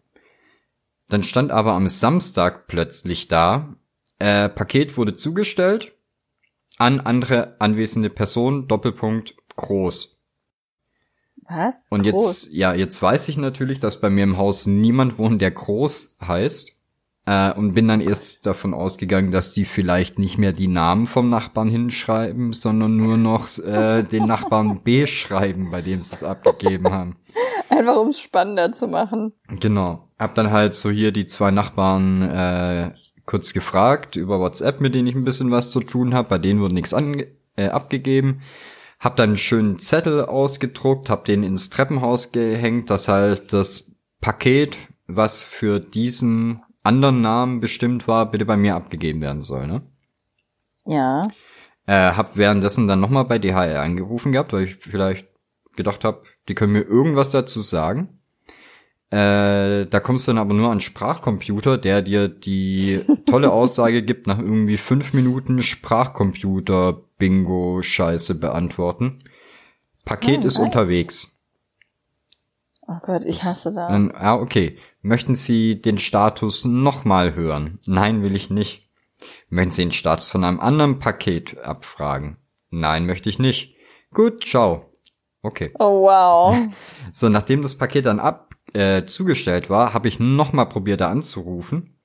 Dann 1.09 1.23
stand 1.23 1.51
aber 1.51 1.73
am 1.73 1.87
Samstag 1.89 2.67
plötzlich 2.67 3.27
da, 3.27 3.75
äh, 4.19 4.49
Paket 4.49 4.97
wurde 4.97 5.15
zugestellt 5.15 5.91
an 6.77 6.99
andere 7.01 7.55
anwesende 7.59 8.09
Person, 8.09 8.67
Doppelpunkt 8.67 9.35
groß. 9.55 10.14
Was? 11.49 11.83
Und 11.89 12.03
Groß. 12.03 12.43
jetzt, 12.43 12.53
ja, 12.53 12.73
jetzt 12.73 13.01
weiß 13.01 13.29
ich 13.29 13.37
natürlich, 13.37 13.79
dass 13.79 14.01
bei 14.01 14.09
mir 14.09 14.23
im 14.23 14.37
Haus 14.37 14.65
niemand 14.65 15.17
wohnt, 15.17 15.41
der 15.41 15.51
groß 15.51 16.17
heißt. 16.21 16.75
Äh, 17.27 17.53
und 17.53 17.73
bin 17.73 17.87
dann 17.87 18.01
erst 18.01 18.45
davon 18.45 18.75
ausgegangen, 18.75 19.31
dass 19.31 19.51
die 19.51 19.65
vielleicht 19.65 20.19
nicht 20.19 20.37
mehr 20.37 20.53
die 20.53 20.67
Namen 20.67 21.07
vom 21.07 21.29
Nachbarn 21.29 21.69
hinschreiben, 21.69 22.53
sondern 22.53 22.97
nur 22.97 23.17
noch 23.17 23.47
äh, 23.57 24.03
den 24.11 24.25
Nachbarn 24.25 24.81
B 24.83 25.07
schreiben, 25.07 25.71
bei 25.71 25.81
dem 25.81 26.03
sie 26.03 26.15
es 26.15 26.23
abgegeben 26.23 26.91
haben. 26.91 27.15
Einfach 27.69 27.95
um 27.95 28.09
es 28.09 28.19
spannender 28.19 28.71
zu 28.71 28.87
machen. 28.87 29.33
Genau. 29.59 30.07
Hab 30.19 30.35
dann 30.35 30.51
halt 30.51 30.75
so 30.75 30.91
hier 30.91 31.11
die 31.11 31.25
zwei 31.25 31.49
Nachbarn 31.49 32.21
äh, 32.21 32.91
kurz 33.25 33.53
gefragt 33.53 34.15
über 34.15 34.39
WhatsApp, 34.39 34.79
mit 34.79 34.93
denen 34.93 35.07
ich 35.07 35.15
ein 35.15 35.25
bisschen 35.25 35.49
was 35.49 35.71
zu 35.71 35.79
tun 35.79 36.13
habe. 36.13 36.29
Bei 36.29 36.37
denen 36.37 36.61
wurde 36.61 36.75
nichts 36.75 36.93
äh, 36.93 37.67
abgegeben. 37.67 38.41
Hab 39.05 39.17
dann 39.17 39.29
einen 39.29 39.37
schönen 39.37 39.77
Zettel 39.77 40.25
ausgedruckt, 40.25 41.11
hab 41.11 41.25
den 41.25 41.43
ins 41.43 41.69
Treppenhaus 41.69 42.31
gehängt, 42.31 42.89
dass 42.89 43.07
halt 43.07 43.53
das 43.53 43.91
Paket, 44.19 44.77
was 45.05 45.43
für 45.43 45.79
diesen 45.79 46.63
anderen 46.81 47.21
Namen 47.21 47.59
bestimmt 47.59 48.07
war, 48.07 48.31
bitte 48.31 48.45
bei 48.45 48.57
mir 48.57 48.75
abgegeben 48.75 49.21
werden 49.21 49.41
soll. 49.41 49.67
Ne? 49.67 49.83
Ja. 50.85 51.27
Äh, 51.85 52.13
hab 52.13 52.35
währenddessen 52.35 52.87
dann 52.87 52.99
nochmal 52.99 53.25
bei 53.25 53.37
DHL 53.37 53.77
angerufen 53.77 54.31
gehabt, 54.31 54.53
weil 54.53 54.63
ich 54.63 54.77
vielleicht 54.77 55.27
gedacht 55.75 56.03
habe, 56.03 56.23
die 56.47 56.55
können 56.55 56.73
mir 56.73 56.81
irgendwas 56.81 57.29
dazu 57.29 57.61
sagen. 57.61 58.21
Äh, 59.15 59.85
da 59.85 59.99
kommst 60.01 60.27
du 60.27 60.31
dann 60.31 60.39
aber 60.39 60.53
nur 60.53 60.69
an 60.71 60.81
Sprachcomputer, 60.81 61.77
der 61.77 62.01
dir 62.01 62.27
die 62.27 62.99
tolle 63.25 63.53
Aussage 63.53 64.03
gibt, 64.03 64.27
nach 64.27 64.39
irgendwie 64.39 64.75
fünf 64.75 65.13
Minuten 65.13 65.63
Sprachcomputer-Bingo-Scheiße 65.63 68.35
beantworten. 68.35 69.23
Paket 70.05 70.41
Oh, 70.43 70.47
ist 70.47 70.57
nice. 70.57 70.65
unterwegs. 70.65 71.31
Oh 72.87 72.97
Gott, 73.01 73.25
ich 73.25 73.43
hasse 73.43 73.73
das. 73.73 74.13
Ah, 74.15 74.35
okay. 74.35 74.77
Möchten 75.01 75.35
Sie 75.35 75.81
den 75.81 75.97
Status 75.97 76.65
nochmal 76.65 77.35
hören? 77.35 77.79
Nein, 77.87 78.21
will 78.21 78.35
ich 78.35 78.49
nicht. 78.49 78.89
Möchten 79.49 79.71
Sie 79.71 79.83
den 79.85 79.91
Status 79.93 80.29
von 80.29 80.43
einem 80.43 80.59
anderen 80.59 80.99
Paket 80.99 81.57
abfragen? 81.59 82.35
Nein, 82.69 83.05
möchte 83.05 83.29
ich 83.29 83.39
nicht. 83.39 83.75
Gut, 84.13 84.43
ciao. 84.45 84.91
Okay. 85.41 85.71
Oh 85.79 86.01
wow. 86.03 86.57
So, 87.13 87.29
nachdem 87.29 87.61
das 87.61 87.77
Paket 87.77 88.05
dann 88.07 88.19
ab 88.19 88.54
äh, 88.75 89.05
zugestellt 89.05 89.69
war, 89.69 89.93
habe 89.93 90.07
ich 90.07 90.19
nochmal 90.19 90.67
probiert, 90.67 91.01
da 91.01 91.09
anzurufen. 91.09 91.95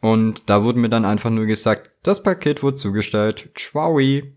Und 0.00 0.48
da 0.48 0.62
wurde 0.64 0.78
mir 0.78 0.88
dann 0.88 1.04
einfach 1.04 1.30
nur 1.30 1.46
gesagt, 1.46 1.90
das 2.02 2.22
Paket 2.22 2.62
wurde 2.62 2.76
zugestellt. 2.76 3.50
Tschaui. 3.54 4.36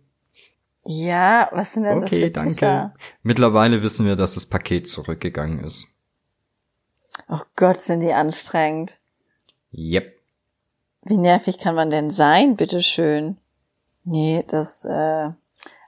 Ja, 0.85 1.49
was 1.51 1.73
sind 1.73 1.83
denn 1.83 2.01
das 2.01 2.11
Okay, 2.11 2.25
für 2.25 2.31
danke. 2.31 2.49
Pisser? 2.49 2.93
Mittlerweile 3.23 3.83
wissen 3.83 4.05
wir, 4.05 4.15
dass 4.15 4.35
das 4.35 4.45
Paket 4.45 4.87
zurückgegangen 4.87 5.63
ist. 5.63 5.87
Oh 7.27 7.41
Gott, 7.55 7.79
sind 7.79 7.99
die 8.01 8.13
anstrengend. 8.13 8.97
Yep. 9.73 10.17
Wie 11.03 11.17
nervig 11.17 11.57
kann 11.59 11.75
man 11.75 11.89
denn 11.89 12.09
sein, 12.09 12.55
bitteschön? 12.55 13.37
Nee, 14.03 14.43
das, 14.47 14.85
äh, 14.85 15.29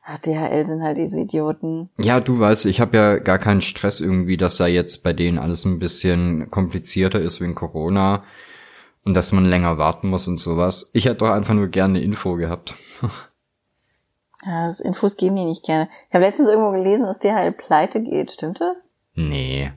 ach, 0.04 0.20
DHL 0.20 0.66
sind 0.66 0.84
halt 0.84 0.98
diese 0.98 1.20
Idioten. 1.20 1.90
Ja, 1.98 2.20
du 2.20 2.40
weißt, 2.40 2.66
ich 2.66 2.82
habe 2.82 2.98
ja 2.98 3.18
gar 3.18 3.40
keinen 3.40 3.62
Stress 3.62 4.00
irgendwie, 4.00 4.38
dass 4.38 4.58
da 4.58 4.68
jetzt 4.68 5.04
bei 5.04 5.14
denen 5.14 5.38
alles 5.38 5.66
ein 5.66 5.80
bisschen 5.80 6.50
komplizierter 6.52 7.20
ist 7.20 7.42
wegen 7.42 7.56
Corona 7.56 8.24
und 9.04 9.14
dass 9.14 9.32
man 9.32 9.46
länger 9.46 9.78
warten 9.78 10.10
muss 10.10 10.28
und 10.28 10.40
sowas. 10.40 10.90
Ich 10.94 11.06
hätte 11.06 11.18
doch 11.18 11.32
einfach 11.32 11.54
nur 11.54 11.68
gerne 11.68 11.98
eine 11.98 12.06
Info 12.06 12.36
gehabt. 12.36 12.74
Ja, 14.44 14.64
das 14.64 14.80
Infos 14.80 15.18
geben 15.18 15.36
die 15.36 15.46
nicht 15.46 15.64
gerne. 15.64 15.88
Ich 16.10 16.16
habe 16.16 16.26
letztens 16.26 16.50
irgendwo 16.50 16.72
gelesen, 16.72 17.06
dass 17.06 17.20
DHL 17.20 17.52
pleite 17.52 18.02
geht. 18.02 18.32
Stimmt 18.32 18.60
das? 18.60 18.92
Nee. 19.14 19.72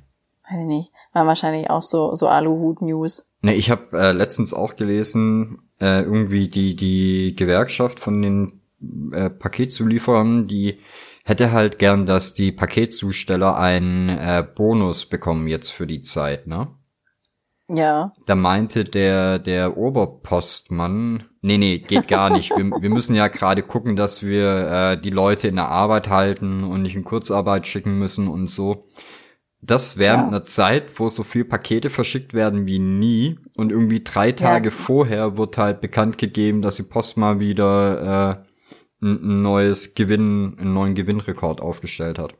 Weiß 0.48 0.60
ich 0.60 0.66
nicht. 0.66 0.92
War 1.12 1.26
wahrscheinlich 1.26 1.70
auch 1.70 1.82
so, 1.82 2.14
so 2.14 2.28
Aluhut-News. 2.28 3.28
Nee, 3.42 3.54
ich 3.54 3.70
habe 3.70 3.98
äh, 3.98 4.12
letztens 4.12 4.54
auch 4.54 4.76
gelesen, 4.76 5.68
äh, 5.80 6.02
irgendwie 6.02 6.48
die, 6.48 6.76
die 6.76 7.34
Gewerkschaft 7.37 8.00
von 8.00 8.22
den 8.22 8.62
äh, 9.12 9.31
Paketzulieferern, 9.31 10.47
die 10.49 10.79
hätte 11.25 11.53
halt 11.53 11.79
gern, 11.79 12.05
dass 12.07 12.35
die 12.35 12.53
Paketzusteller 12.53 13.57
einen 13.57 14.09
äh, 14.11 14.44
Bonus 14.55 15.07
bekommen 15.07 15.47
jetzt 15.49 15.70
für 15.70 15.87
die 15.87 16.03
Zeit, 16.03 16.47
ne? 16.47 16.68
Ja. 17.68 18.12
Da 18.27 18.35
meinte 18.35 18.85
der, 18.85 19.38
der 19.38 19.79
Oberpostmann, 19.79 21.25
nee, 21.40 21.57
nee, 21.57 21.79
geht 21.79 22.09
gar 22.09 22.29
nicht. 22.31 22.51
Wir, 22.51 22.64
wir 22.81 22.90
müssen 22.90 23.14
ja 23.14 23.29
gerade 23.29 23.62
gucken, 23.62 23.97
dass 23.97 24.23
wir 24.23 24.68
äh, 24.68 25.01
die 25.01 25.09
Leute 25.11 25.49
in 25.49 25.57
der 25.57 25.68
Arbeit 25.68 26.09
halten 26.09 26.62
und 26.64 26.83
nicht 26.83 26.94
in 26.94 27.05
Kurzarbeit 27.05 27.66
schicken 27.66 27.99
müssen 27.99 28.29
und 28.29 28.49
so. 28.49 28.88
Das 29.62 29.97
während 29.97 30.25
Ja. 30.25 30.29
einer 30.29 30.44
Zeit, 30.44 30.99
wo 31.01 31.09
so 31.09 31.23
viel 31.23 31.47
Pakete 31.47 31.88
verschickt 31.88 32.35
werden 32.35 32.66
wie 32.66 32.79
nie 32.79 33.38
und 33.57 33.73
irgendwie 33.73 34.05
drei 34.05 34.33
Tage 34.33 34.68
das- 34.68 34.79
vorher 34.79 35.38
wird 35.38 35.57
halt 35.57 35.81
bekannt 35.81 36.18
gegeben, 36.18 36.61
dass 36.61 36.77
die 36.77 36.83
Post 36.83 37.16
mal 37.16 37.40
wieder 37.40 38.42
äh, 38.44 38.53
ein, 39.04 39.42
neues 39.42 39.94
Gewinn, 39.94 40.56
einen 40.58 40.74
neuen 40.74 40.94
Gewinnrekord 40.94 41.60
aufgestellt 41.60 42.18
hat. 42.18 42.34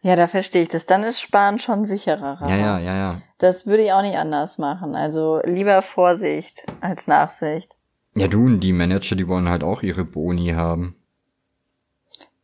Ja, 0.00 0.16
da 0.16 0.26
verstehe 0.26 0.62
ich 0.62 0.68
das. 0.68 0.86
Dann 0.86 1.04
ist 1.04 1.20
Sparen 1.20 1.60
schon 1.60 1.84
sicherer. 1.84 2.38
Ja, 2.40 2.56
ja, 2.56 2.78
ja, 2.80 2.96
ja. 2.96 3.22
Das 3.38 3.66
würde 3.66 3.84
ich 3.84 3.92
auch 3.92 4.02
nicht 4.02 4.16
anders 4.16 4.58
machen. 4.58 4.96
Also 4.96 5.40
lieber 5.44 5.80
Vorsicht 5.80 6.64
als 6.80 7.06
Nachsicht. 7.06 7.76
Ja, 8.14 8.26
du 8.26 8.44
und 8.44 8.60
die 8.60 8.72
Manager, 8.72 9.14
die 9.14 9.28
wollen 9.28 9.48
halt 9.48 9.62
auch 9.62 9.82
ihre 9.82 10.04
Boni 10.04 10.50
haben. 10.50 10.96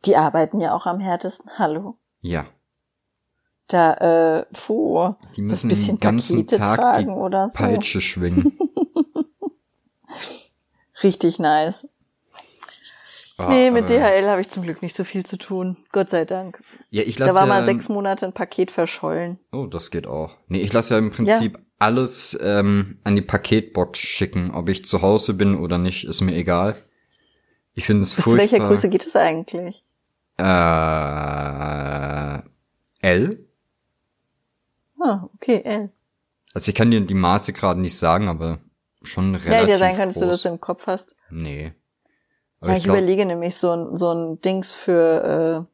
Die 0.05 0.15
arbeiten 0.15 0.61
ja 0.61 0.73
auch 0.73 0.85
am 0.85 0.99
härtesten. 0.99 1.51
Hallo. 1.57 1.97
Ja. 2.21 2.45
Da, 3.67 4.39
äh, 4.39 4.45
puh, 4.53 5.13
Die 5.35 5.43
das 5.43 5.63
müssen 5.63 5.69
bisschen 5.69 5.95
den 5.97 5.99
ganzen 5.99 6.37
Pakete 6.37 6.57
Tag 6.57 6.79
tragen 6.79 7.07
die 7.07 7.13
oder 7.13 7.49
so. 7.49 7.57
Peitsche 7.57 8.01
schwingen. 8.01 8.57
Richtig 11.03 11.39
nice. 11.39 11.87
Ah, 13.39 13.49
nee, 13.49 13.71
mit 13.71 13.85
aber- 13.85 13.93
DHL 13.93 14.27
habe 14.27 14.41
ich 14.41 14.49
zum 14.49 14.63
Glück 14.63 14.81
nicht 14.81 14.95
so 14.95 15.03
viel 15.05 15.25
zu 15.25 15.37
tun. 15.37 15.77
Gott 15.91 16.09
sei 16.09 16.25
Dank. 16.25 16.61
Ja, 16.89 17.03
ich 17.03 17.17
lasse 17.17 17.31
Da 17.31 17.35
war 17.35 17.43
ja, 17.47 17.53
mal 17.53 17.63
sechs 17.65 17.87
Monate 17.87 18.25
ein 18.25 18.33
Paket 18.33 18.69
verschollen. 18.71 19.39
Oh, 19.51 19.65
das 19.65 19.91
geht 19.91 20.07
auch. 20.07 20.35
Nee, 20.47 20.61
ich 20.61 20.73
lasse 20.73 20.95
ja 20.95 20.99
im 20.99 21.11
Prinzip 21.11 21.57
alles 21.77 22.37
ähm, 22.41 22.99
an 23.05 23.15
die 23.15 23.21
Paketbox 23.21 23.99
schicken. 23.99 24.51
Ob 24.51 24.67
ich 24.67 24.83
zu 24.85 25.01
Hause 25.01 25.33
bin 25.35 25.55
oder 25.57 25.77
nicht, 25.77 26.03
ist 26.05 26.19
mir 26.21 26.35
egal. 26.35 26.75
Ich 27.75 27.85
finde 27.85 28.03
es 28.03 28.13
Bis 28.15 28.25
zu 28.25 28.31
furchtbar. 28.31 28.51
welcher 28.51 28.67
Größe 28.67 28.89
geht 28.89 29.05
es 29.05 29.15
eigentlich? 29.15 29.85
Äh, 30.37 30.43
L? 33.07 33.45
Ah, 35.01 35.29
okay, 35.35 35.61
L. 35.63 35.89
Also 36.53 36.69
ich 36.69 36.75
kann 36.75 36.91
dir 36.91 36.99
die 37.01 37.13
Maße 37.13 37.53
gerade 37.53 37.79
nicht 37.79 37.97
sagen, 37.97 38.27
aber 38.27 38.59
schon 39.03 39.35
relativ 39.35 39.53
Ja, 39.53 39.59
hätte 39.59 39.71
ja 39.71 39.77
sein 39.77 39.95
können, 39.95 40.09
dass 40.09 40.19
du 40.19 40.25
das 40.25 40.43
im 40.45 40.59
Kopf 40.59 40.87
hast. 40.87 41.15
Nee. 41.29 41.71
Aber 42.61 42.71
Ja, 42.71 42.77
ich, 42.77 42.83
glaub- 42.83 42.97
überlege 42.97 43.25
nämlich 43.25 43.55
so 43.55 43.71
ein, 43.71 43.95
so 43.97 44.11
ein 44.13 44.41
Dings 44.41 44.73
für, 44.73 45.67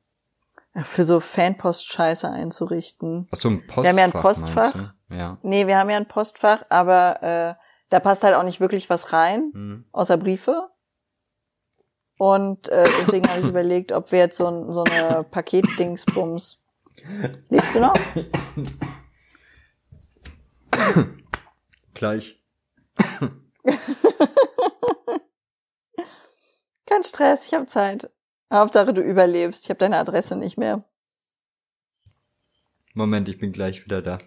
äh, 0.76 0.82
für 0.84 1.04
so 1.06 1.20
Fanpost-Scheiße 1.20 2.30
einzurichten. 2.30 3.28
Ach 3.32 3.38
so, 3.38 3.50
ein 3.50 3.66
Postfach. 3.66 3.84
Wir 3.84 3.90
haben 3.90 3.98
ja 3.98 4.04
ein 4.06 4.12
Postfach. 4.12 4.94
Ja. 5.12 5.38
Nee, 5.42 5.68
wir 5.68 5.78
haben 5.78 5.90
ja 5.90 5.98
ein 5.98 6.08
Postfach, 6.08 6.64
aber 6.70 7.22
äh, 7.24 7.54
da 7.90 8.00
passt 8.00 8.24
halt 8.24 8.36
auch 8.36 8.44
nicht 8.44 8.60
wirklich 8.60 8.90
was 8.90 9.14
rein, 9.14 9.52
Hm. 9.54 9.86
außer 9.92 10.18
Briefe. 10.18 10.70
Und 12.18 12.70
äh, 12.70 12.88
deswegen 13.02 13.28
habe 13.30 13.42
ich 13.42 13.48
überlegt, 13.50 13.92
ob 13.92 14.12
wir 14.12 14.20
jetzt 14.20 14.38
so, 14.38 14.48
ein, 14.48 14.72
so 14.74 14.84
eine 14.84 15.24
Paketdingsbums. 15.24 16.60
Lebst 17.50 17.76
du 17.76 17.80
noch? 17.82 17.94
Gleich. 21.94 22.42
Kein 26.88 27.04
Stress, 27.04 27.48
ich 27.48 27.54
habe 27.54 27.68
Zeit. 27.68 28.10
Hauptsache 28.52 28.94
du 28.94 29.02
überlebst. 29.02 29.66
Ich 29.66 29.70
habe 29.70 29.78
deine 29.80 29.98
Adresse 29.98 30.36
nicht 30.36 30.58
mehr. 30.58 30.84
Moment, 32.96 33.30
ich 33.30 33.38
bin 33.38 33.52
gleich 33.52 33.86
wieder 33.86 34.02
da. 34.02 34.18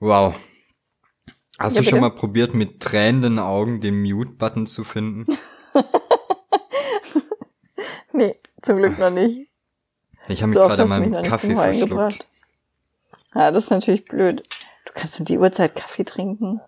Wow. 0.00 0.34
Hast 1.58 1.76
Ja, 1.76 1.82
du 1.82 1.88
schon 1.88 2.00
mal 2.00 2.10
probiert, 2.10 2.54
mit 2.54 2.80
tränenden 2.80 3.38
Augen 3.38 3.80
den 3.80 4.02
Mute-Button 4.02 4.66
zu 4.66 4.84
finden? 4.84 5.26
Nee, 8.12 8.36
zum 8.62 8.78
Glück 8.78 8.98
noch 8.98 9.10
nicht. 9.10 9.51
Ich 10.28 10.42
habe 10.42 10.48
mich 10.50 10.54
So 10.54 10.64
oft 10.64 10.76
gerade 10.76 10.88
du 10.88 10.94
mich 10.94 10.98
meinem 11.00 11.10
noch 11.12 11.20
nicht 11.20 11.30
Kaffee 11.30 11.48
zum 11.48 11.58
Heulen 11.58 11.74
verschluckt. 11.74 11.90
gebracht. 11.90 12.26
Ja, 13.34 13.50
das 13.50 13.64
ist 13.64 13.70
natürlich 13.70 14.04
blöd. 14.04 14.42
Du 14.84 14.92
kannst 14.94 15.18
um 15.18 15.24
die 15.24 15.38
Uhrzeit 15.38 15.74
Kaffee 15.74 16.04
trinken. 16.04 16.60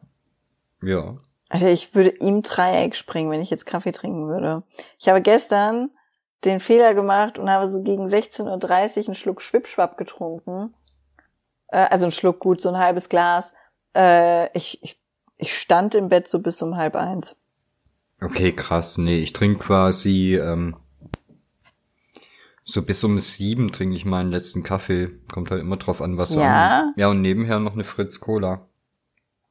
Ja. 0.82 1.16
Alter, 1.48 1.70
ich 1.70 1.94
würde 1.94 2.10
ihm 2.10 2.42
Dreieck 2.42 2.96
springen, 2.96 3.30
wenn 3.30 3.40
ich 3.40 3.50
jetzt 3.50 3.66
Kaffee 3.66 3.92
trinken 3.92 4.28
würde. 4.28 4.62
Ich 4.98 5.08
habe 5.08 5.20
gestern 5.20 5.90
den 6.44 6.60
Fehler 6.60 6.94
gemacht 6.94 7.38
und 7.38 7.48
habe 7.50 7.70
so 7.70 7.82
gegen 7.82 8.06
16.30 8.06 8.46
Uhr 9.02 9.06
einen 9.06 9.14
Schluck 9.14 9.40
Schwippschwapp 9.40 9.96
getrunken. 9.96 10.74
Äh, 11.68 11.86
also 11.90 12.06
einen 12.06 12.12
Schluck 12.12 12.40
gut, 12.40 12.60
so 12.60 12.70
ein 12.70 12.78
halbes 12.78 13.08
Glas. 13.08 13.54
Äh, 13.96 14.46
ich, 14.56 14.82
ich, 14.82 15.00
ich 15.36 15.56
stand 15.56 15.94
im 15.94 16.08
Bett 16.08 16.28
so 16.28 16.40
bis 16.40 16.60
um 16.62 16.76
halb 16.76 16.96
eins. 16.96 17.36
Okay, 18.20 18.52
krass. 18.52 18.98
Nee, 18.98 19.18
ich 19.18 19.32
trinke 19.32 19.58
quasi 19.62 20.36
ähm, 20.36 20.76
so 22.64 22.83
bis 22.83 23.03
um 23.05 23.18
sieben 23.18 23.72
trinke 23.72 23.96
ich 23.96 24.05
meinen 24.05 24.31
letzten 24.31 24.62
Kaffee. 24.62 25.11
Kommt 25.33 25.50
halt 25.50 25.61
immer 25.61 25.77
drauf 25.77 26.00
an, 26.00 26.16
was 26.18 26.31
so 26.31 26.40
Ja? 26.40 26.81
an- 26.83 26.92
Ja, 26.96 27.09
und 27.09 27.20
nebenher 27.22 27.59
noch 27.61 27.74
eine 27.74 27.85
Fritz 27.85 28.20
Cola. 28.20 28.66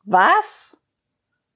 Was? 0.05 0.77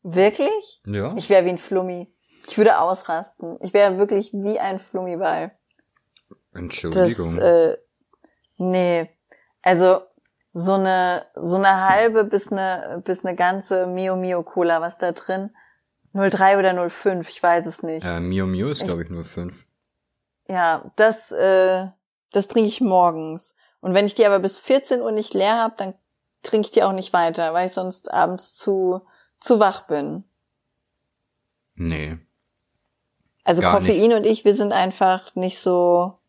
Wirklich? 0.03 0.81
Ja. 0.85 1.13
Ich 1.17 1.29
wäre 1.29 1.45
wie 1.45 1.49
ein 1.49 1.57
Flummi. 1.57 2.09
Ich 2.47 2.57
würde 2.57 2.79
ausrasten. 2.79 3.57
Ich 3.61 3.73
wäre 3.73 3.97
wirklich 3.97 4.31
wie 4.33 4.59
ein 4.59 4.79
Flummiball. 4.79 5.51
Das, 6.53 6.61
Entschuldigung. 6.61 7.37
äh, 7.39 7.77
nee. 8.57 9.09
Also, 9.61 10.01
so 10.53 10.73
eine, 10.73 11.25
so 11.35 11.55
eine 11.57 11.81
halbe 11.89 12.23
bis 12.23 12.51
eine, 12.51 13.01
bis 13.05 13.25
eine 13.25 13.35
ganze 13.35 13.85
Mio 13.87 14.15
Mio 14.15 14.43
Cola, 14.43 14.79
was 14.81 14.97
da 14.97 15.11
drin? 15.11 15.51
03 16.13 16.57
oder 16.57 16.89
05, 16.89 17.29
ich 17.29 17.43
weiß 17.43 17.65
es 17.67 17.83
nicht. 17.83 18.05
äh, 18.05 18.19
Mio 18.19 18.47
Mio 18.47 18.69
ist, 18.69 18.83
glaube 18.85 19.03
ich, 19.03 19.09
nur 19.09 19.25
fünf. 19.25 19.65
Ja, 20.49 20.91
das, 20.95 21.31
äh, 21.31 21.87
das 22.31 22.47
trinke 22.47 22.69
ich 22.69 22.81
morgens. 22.81 23.55
Und 23.81 23.93
wenn 23.93 24.05
ich 24.05 24.15
die 24.15 24.25
aber 24.25 24.39
bis 24.39 24.57
14 24.59 25.01
Uhr 25.01 25.11
nicht 25.11 25.33
leer 25.33 25.57
habe, 25.57 25.75
dann 25.77 25.93
trinke 26.43 26.67
ich 26.67 26.71
die 26.71 26.83
auch 26.83 26.93
nicht 26.93 27.13
weiter, 27.13 27.53
weil 27.53 27.67
ich 27.67 27.73
sonst 27.73 28.11
abends 28.11 28.55
zu, 28.55 29.01
zu 29.39 29.59
wach 29.59 29.87
bin. 29.87 30.23
Nee. 31.75 32.17
Also 33.43 33.61
Koffein 33.61 34.13
und 34.13 34.25
ich, 34.25 34.43
wir 34.45 34.55
sind 34.55 34.73
einfach 34.73 35.35
nicht 35.35 35.59
so, 35.59 36.19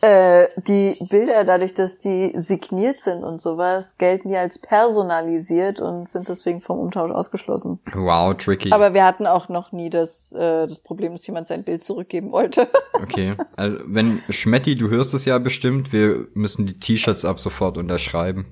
Äh, 0.04 0.48
die 0.66 0.96
Bilder, 1.08 1.44
dadurch, 1.44 1.72
dass 1.72 1.98
die 1.98 2.32
signiert 2.34 3.00
sind 3.00 3.24
und 3.24 3.40
sowas, 3.40 3.96
gelten 3.96 4.28
die 4.28 4.36
als 4.36 4.58
personalisiert 4.58 5.80
und 5.80 6.10
sind 6.10 6.28
deswegen 6.28 6.60
vom 6.60 6.78
Umtausch 6.78 7.10
ausgeschlossen. 7.10 7.78
Wow, 7.94 8.36
tricky. 8.36 8.70
Aber 8.70 8.92
wir 8.92 9.02
hatten 9.02 9.26
auch 9.26 9.48
noch 9.48 9.72
nie 9.72 9.88
das, 9.88 10.32
äh, 10.32 10.66
das 10.66 10.80
Problem, 10.80 11.12
dass 11.12 11.26
jemand 11.26 11.46
sein 11.46 11.64
Bild 11.64 11.84
zurückgeben 11.84 12.32
wollte. 12.32 12.68
okay. 13.02 13.34
Also, 13.56 13.78
wenn 13.86 14.20
Schmetti, 14.28 14.74
du 14.74 14.90
hörst 14.90 15.14
es 15.14 15.24
ja 15.24 15.38
bestimmt, 15.38 15.90
wir 15.90 16.26
müssen 16.34 16.66
die 16.66 16.78
T-Shirts 16.78 17.24
ab 17.24 17.40
sofort 17.40 17.78
unterschreiben. 17.78 18.44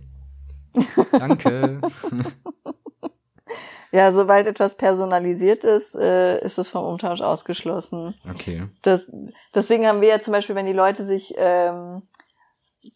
Danke. 1.12 1.82
ja, 3.92 4.10
sobald 4.12 4.46
etwas 4.46 4.74
personalisiert 4.74 5.64
ist, 5.64 5.94
äh, 5.94 6.44
ist 6.44 6.58
es 6.58 6.68
vom 6.68 6.84
Umtausch 6.84 7.20
ausgeschlossen. 7.20 8.14
Okay. 8.28 8.62
Das, 8.82 9.06
deswegen 9.54 9.86
haben 9.86 10.00
wir 10.00 10.08
ja 10.08 10.20
zum 10.20 10.32
Beispiel, 10.32 10.54
wenn 10.56 10.66
die 10.66 10.72
Leute 10.72 11.04
sich 11.04 11.34
ähm, 11.36 12.02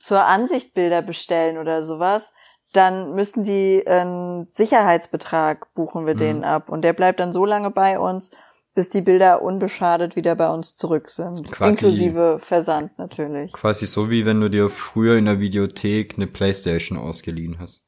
zur 0.00 0.24
Ansicht 0.24 0.74
Bilder 0.74 1.02
bestellen 1.02 1.58
oder 1.58 1.84
sowas, 1.84 2.32
dann 2.72 3.14
müssen 3.14 3.42
die 3.44 3.84
einen 3.86 4.46
Sicherheitsbetrag 4.48 5.72
buchen 5.74 6.06
wir 6.06 6.14
Mhm. 6.14 6.18
denen 6.18 6.44
ab. 6.44 6.68
Und 6.68 6.82
der 6.82 6.92
bleibt 6.92 7.20
dann 7.20 7.32
so 7.32 7.44
lange 7.46 7.70
bei 7.70 7.98
uns, 7.98 8.32
bis 8.74 8.88
die 8.90 9.00
Bilder 9.00 9.40
unbeschadet 9.40 10.16
wieder 10.16 10.34
bei 10.34 10.50
uns 10.50 10.74
zurück 10.76 11.08
sind. 11.08 11.50
Quasi- 11.50 11.70
Inklusive 11.70 12.38
Versand 12.38 12.98
natürlich. 12.98 13.52
Quasi 13.52 13.86
so, 13.86 14.10
wie 14.10 14.26
wenn 14.26 14.40
du 14.40 14.50
dir 14.50 14.68
früher 14.68 15.16
in 15.16 15.24
der 15.26 15.38
Videothek 15.40 16.14
eine 16.16 16.26
Playstation 16.26 16.98
ausgeliehen 16.98 17.58
hast. 17.58 17.82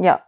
Ja. 0.00 0.22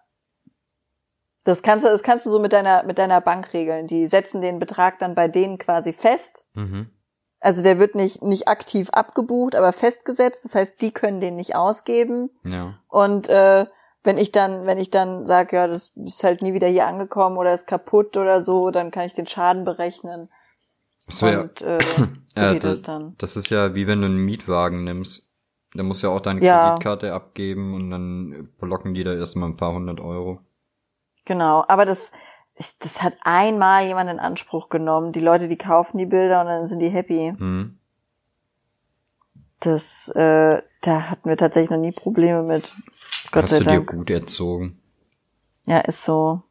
Das 1.45 1.63
kannst 1.63 1.85
du, 1.85 1.89
das 1.89 2.03
kannst 2.03 2.27
du 2.27 2.31
so 2.31 2.39
mit 2.39 2.53
deiner, 2.53 2.83
mit 2.83 2.99
deiner 2.99 3.21
Bank 3.21 3.53
regeln. 3.55 3.87
Die 3.87 4.07
setzen 4.07 4.41
den 4.41 4.59
Betrag 4.59 4.99
dann 4.99 5.15
bei 5.15 5.29
denen 5.29 5.59
quasi 5.59 5.93
fest. 5.93 6.47
Mhm. 6.55 6.91
Also 7.41 7.63
der 7.63 7.79
wird 7.79 7.95
nicht, 7.95 8.23
nicht 8.23 8.49
aktiv 8.49 8.91
abgebucht, 8.91 9.55
aber 9.55 9.73
festgesetzt. 9.73 10.45
Das 10.45 10.55
heißt, 10.55 10.81
die 10.83 10.93
können 10.93 11.21
den 11.23 11.37
nicht 11.37 11.57
ausgeben. 11.57 12.29
Ja. 12.45 12.75
Und 12.89 13.29
äh, 13.31 13.65
wenn 14.05 14.19
ich 14.19 14.33
dann, 14.33 14.67
wenn 14.67 14.77
ich 14.77 14.91
dann 14.91 15.27
sage, 15.27 15.57
ja, 15.57 15.67
das 15.67 15.93
ist 15.97 16.23
halt 16.25 16.43
nie 16.43 16.53
wieder 16.53 16.69
hier 16.69 16.87
angekommen 16.87 17.39
oder 17.39 17.55
ist 17.55 17.67
kaputt 17.67 18.17
oder 18.19 18.43
so, 18.43 18.71
dann 18.71 18.91
kann 18.91 19.07
ich 19.07 19.15
den 19.15 19.27
Schaden 19.27 19.65
berechnen. 19.65 20.29
So, 21.09 21.27
ja. 21.27 21.41
und 21.41 21.63
äh, 21.63 21.79
so 22.35 22.41
Ja, 22.43 22.53
geht 22.53 22.65
das, 22.65 22.81
das 22.81 22.83
dann. 22.83 23.15
das 23.19 23.37
ist 23.37 23.49
ja 23.49 23.75
wie 23.75 23.87
wenn 23.87 24.01
du 24.01 24.07
einen 24.07 24.19
Mietwagen 24.25 24.85
nimmst. 24.85 25.27
Da 25.75 25.83
musst 25.83 26.03
du 26.03 26.09
ja 26.09 26.13
auch 26.13 26.21
deine 26.21 26.45
Ja. 26.45 26.71
Kreditkarte 26.71 27.13
abgeben 27.15 27.75
und 27.75 27.91
dann 27.91 28.49
blocken 28.59 28.93
die 28.93 29.05
da 29.05 29.15
erstmal 29.15 29.49
ein 29.49 29.57
paar 29.57 29.73
hundert 29.73 30.01
Euro. 30.01 30.41
Genau. 31.25 31.65
Aber 31.69 31.85
das, 31.85 32.13
das 32.81 33.03
hat 33.03 33.17
einmal 33.23 33.87
jemand 33.87 34.11
in 34.11 34.19
Anspruch 34.19 34.69
genommen. 34.69 35.13
Die 35.13 35.21
Leute, 35.21 35.49
die 35.49 35.59
kaufen 35.59 35.99
die 35.99 36.07
Bilder 36.07 36.41
und 36.41 36.47
dann 36.47 36.67
sind 36.67 36.81
die 36.81 36.89
happy. 36.89 37.35
Hm. 37.37 37.79
Das, 39.61 40.09
äh, 40.15 40.63
da 40.81 41.11
hatten 41.11 41.29
wir 41.29 41.37
tatsächlich 41.37 41.71
noch 41.71 41.79
nie 41.79 41.93
Probleme 41.93 42.43
mit. 42.43 42.73
Gott 43.31 43.45
Hast 43.45 43.51
sei 43.51 43.59
du 43.59 43.65
dir 43.65 43.71
Dank. 43.77 43.91
gut 43.91 44.11
erzogen. 44.11 44.81
Ja, 45.67 45.79
ist 45.81 46.05
so. 46.05 46.43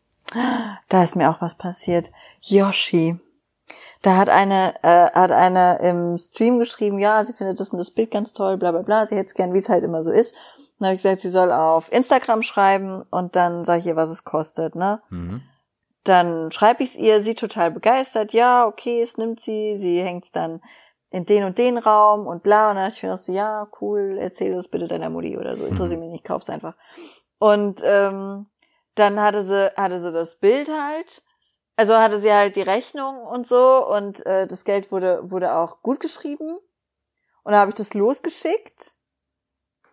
Da 0.90 1.04
ist 1.04 1.16
mir 1.16 1.30
auch 1.30 1.42
was 1.42 1.56
passiert. 1.56 2.12
Yoshi. 2.42 3.20
Da 4.02 4.16
hat 4.16 4.30
eine, 4.30 4.76
äh, 4.84 5.12
hat 5.12 5.32
eine 5.32 5.80
im 5.80 6.18
Stream 6.18 6.60
geschrieben, 6.60 7.00
ja, 7.00 7.24
sie 7.24 7.34
findet 7.34 7.60
das 7.60 7.72
und 7.72 7.80
das 7.80 7.92
Bild 7.92 8.12
ganz 8.12 8.34
toll, 8.34 8.58
bla 8.58 8.72
bla 8.72 8.82
bla, 8.82 9.06
sie 9.06 9.16
hätte 9.16 9.28
es 9.28 9.34
gern, 9.34 9.54
wie 9.54 9.58
es 9.58 9.70
halt 9.70 9.84
immer 9.84 10.02
so 10.04 10.12
ist. 10.12 10.36
Dann 10.80 10.88
habe 10.88 10.96
ich 10.96 11.02
gesagt, 11.02 11.22
sie 11.22 11.30
soll 11.30 11.52
auf 11.52 11.92
Instagram 11.92 12.42
schreiben 12.42 13.04
und 13.12 13.36
dann 13.36 13.66
sage 13.66 13.80
ich 13.80 13.86
ihr, 13.88 13.96
was 13.96 14.10
es 14.10 14.24
kostet, 14.24 14.76
ne? 14.76 15.02
Mhm. 15.10 15.42
Dann 16.06 16.52
schreibe 16.52 16.84
ich 16.84 16.92
es 16.92 16.96
ihr, 16.96 17.22
sie 17.22 17.36
total 17.36 17.72
begeistert, 17.72 18.32
ja, 18.34 18.66
okay, 18.66 19.02
es 19.02 19.18
nimmt 19.18 19.40
sie, 19.42 19.76
sie 19.76 20.02
hängt 20.02 20.24
es 20.24 20.32
dann 20.32 20.62
in 21.12 21.26
den 21.26 21.44
und 21.44 21.58
den 21.58 21.78
Raum 21.78 22.28
und 22.28 22.44
bla. 22.44 22.70
Und 22.70 22.76
dann 22.78 22.86
dachte 22.86 22.98
ich 22.98 23.04
mir 23.04 23.10
noch 23.10 23.18
so, 23.18 23.34
ja, 23.34 23.68
cool, 23.82 24.18
erzähl 24.20 24.54
das 24.56 24.70
bitte 24.70 24.88
deiner 24.88 25.10
Mutti 25.10 25.38
oder 25.38 25.58
so, 25.58 25.66
interessiert 25.66 26.00
mich 26.00 26.10
nicht, 26.10 26.24
kauf's 26.24 26.50
einfach. 26.50 26.76
Und 27.40 27.82
ähm, 27.84 28.48
dann 28.96 29.20
hatte 29.20 29.44
sie, 29.44 29.72
hatte 29.76 30.02
sie 30.02 30.12
das 30.12 30.36
Bild 30.36 30.70
halt, 30.70 31.24
also 31.76 31.96
hatte 31.96 32.20
sie 32.20 32.32
halt 32.32 32.56
die 32.56 32.62
Rechnung 32.62 33.22
und 33.22 33.48
so 33.48 33.86
und 33.88 34.26
äh, 34.26 34.48
das 34.48 34.64
Geld 34.64 34.92
wurde, 34.92 35.30
wurde 35.30 35.56
auch 35.56 35.82
gut 35.82 36.00
geschrieben. 36.00 36.58
Und 37.44 37.52
dann 37.52 37.62
habe 37.62 37.72
ich 37.72 37.76
das 37.76 37.94
losgeschickt. 37.94 38.96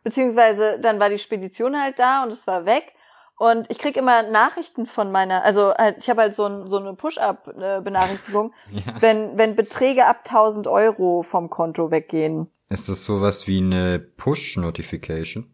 Beziehungsweise 0.06 0.78
dann 0.78 1.00
war 1.00 1.08
die 1.08 1.18
Spedition 1.18 1.76
halt 1.76 1.98
da 1.98 2.22
und 2.22 2.30
es 2.32 2.46
war 2.46 2.64
weg. 2.64 2.94
Und 3.38 3.68
ich 3.72 3.78
krieg 3.80 3.96
immer 3.96 4.22
Nachrichten 4.22 4.86
von 4.86 5.10
meiner, 5.10 5.42
also 5.42 5.74
halt, 5.74 5.96
ich 5.98 6.08
habe 6.08 6.20
halt 6.20 6.32
so, 6.36 6.44
ein, 6.46 6.68
so 6.68 6.78
eine 6.78 6.94
Push-Up-Benachrichtigung, 6.94 8.54
Ja. 8.70 8.94
wenn, 9.00 9.36
wenn 9.36 9.56
Beträge 9.56 10.06
ab 10.06 10.20
1000 10.24 10.68
Euro 10.68 11.24
vom 11.24 11.50
Konto 11.50 11.90
weggehen. 11.90 12.52
Ist 12.68 12.88
das 12.88 13.02
sowas 13.04 13.48
wie 13.48 13.58
eine 13.58 13.98
Push-Notification? 13.98 15.52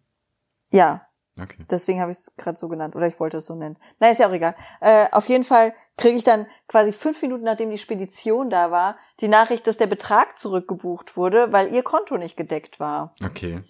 Ja, 0.70 1.06
Okay. 1.40 1.64
deswegen 1.70 1.98
habe 2.02 2.10
ich 2.10 2.18
es 2.18 2.36
gerade 2.36 2.58
so 2.58 2.68
genannt. 2.68 2.94
Oder 2.94 3.06
ich 3.06 3.18
wollte 3.18 3.38
es 3.38 3.46
so 3.46 3.54
nennen. 3.54 3.78
Na, 4.00 4.10
ist 4.10 4.18
ja 4.20 4.28
auch 4.28 4.32
egal. 4.34 4.54
Äh, 4.82 5.06
auf 5.12 5.30
jeden 5.30 5.44
Fall 5.44 5.72
kriege 5.96 6.18
ich 6.18 6.24
dann 6.24 6.44
quasi 6.68 6.92
fünf 6.92 7.22
Minuten, 7.22 7.44
nachdem 7.44 7.70
die 7.70 7.78
Spedition 7.78 8.50
da 8.50 8.70
war, 8.70 8.98
die 9.20 9.28
Nachricht, 9.28 9.66
dass 9.66 9.78
der 9.78 9.86
Betrag 9.86 10.38
zurückgebucht 10.38 11.16
wurde, 11.16 11.50
weil 11.50 11.72
ihr 11.74 11.82
Konto 11.82 12.18
nicht 12.18 12.36
gedeckt 12.36 12.78
war. 12.80 13.14
Okay. 13.24 13.62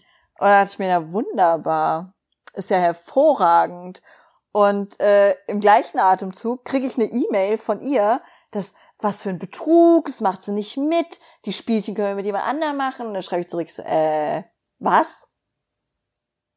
Und 0.42 0.48
da 0.48 0.62
dachte 0.62 0.72
ich 0.72 0.78
mir, 0.80 0.88
na 0.88 1.12
wunderbar. 1.12 2.14
Ist 2.54 2.70
ja 2.70 2.78
hervorragend. 2.78 4.02
Und 4.50 4.98
äh, 4.98 5.36
im 5.46 5.60
gleichen 5.60 6.00
Atemzug 6.00 6.64
kriege 6.64 6.84
ich 6.84 6.98
eine 6.98 7.12
E-Mail 7.12 7.58
von 7.58 7.80
ihr, 7.80 8.20
dass 8.50 8.74
was 8.98 9.22
für 9.22 9.28
ein 9.28 9.38
Betrug, 9.38 10.06
das 10.06 10.20
macht 10.20 10.42
sie 10.42 10.50
nicht 10.50 10.76
mit, 10.76 11.20
die 11.44 11.52
Spielchen 11.52 11.94
können 11.94 12.08
wir 12.08 12.14
mit 12.16 12.26
jemand 12.26 12.44
anderem 12.44 12.76
machen. 12.76 13.06
Und 13.06 13.14
dann 13.14 13.22
schreibe 13.22 13.42
ich 13.42 13.50
zurück, 13.50 13.70
so, 13.70 13.84
äh, 13.84 14.42
was? 14.80 15.28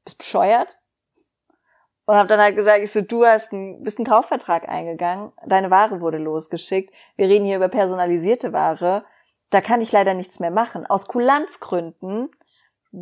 Bist 0.04 0.18
bescheuert? 0.18 0.80
Und 2.08 2.16
habe 2.16 2.28
dann 2.28 2.40
halt 2.40 2.56
gesagt, 2.56 2.80
ich 2.80 2.92
so, 2.92 3.02
du 3.02 3.24
hast 3.24 3.54
einen, 3.54 3.84
bist 3.84 4.00
einen 4.00 4.08
Kaufvertrag 4.08 4.68
eingegangen, 4.68 5.32
deine 5.46 5.70
Ware 5.70 6.02
wurde 6.02 6.18
losgeschickt, 6.18 6.92
wir 7.18 7.28
reden 7.28 7.46
hier 7.46 7.58
über 7.58 7.70
personalisierte 7.70 8.52
Ware, 8.52 9.06
da 9.52 9.62
kann 9.62 9.82
ich 9.82 9.92
leider 9.92 10.16
nichts 10.16 10.40
mehr 10.40 10.52
machen. 10.52 10.88
Aus 10.88 11.08
Kulanzgründen 11.08 12.32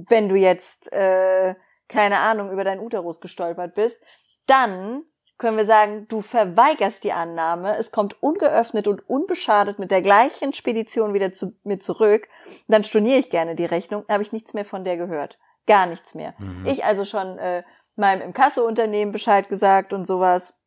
wenn 0.07 0.29
du 0.29 0.35
jetzt, 0.35 0.91
äh, 0.91 1.55
keine 1.87 2.19
Ahnung, 2.19 2.51
über 2.51 2.63
deinen 2.63 2.81
Uterus 2.81 3.21
gestolpert 3.21 3.75
bist, 3.75 4.03
dann 4.47 5.03
können 5.37 5.57
wir 5.57 5.65
sagen, 5.65 6.07
du 6.07 6.21
verweigerst 6.21 7.03
die 7.03 7.11
Annahme, 7.11 7.75
es 7.77 7.91
kommt 7.91 8.21
ungeöffnet 8.21 8.87
und 8.87 9.07
unbeschadet 9.09 9.79
mit 9.79 9.91
der 9.91 10.01
gleichen 10.01 10.53
Spedition 10.53 11.13
wieder 11.13 11.31
zu 11.31 11.53
mir 11.63 11.79
zurück, 11.79 12.27
dann 12.67 12.83
storniere 12.83 13.19
ich 13.19 13.29
gerne 13.29 13.55
die 13.55 13.65
Rechnung, 13.65 14.03
dann 14.07 14.15
habe 14.15 14.23
ich 14.23 14.31
nichts 14.31 14.53
mehr 14.53 14.65
von 14.65 14.83
der 14.83 14.97
gehört. 14.97 15.37
Gar 15.65 15.85
nichts 15.87 16.13
mehr. 16.13 16.33
Mhm. 16.37 16.65
Ich 16.65 16.83
also 16.83 17.05
schon 17.05 17.37
äh, 17.39 17.63
meinem 17.95 18.21
Inkasseunternehmen 18.21 19.11
Bescheid 19.11 19.49
gesagt 19.49 19.93
und 19.93 20.05
sowas, 20.05 20.59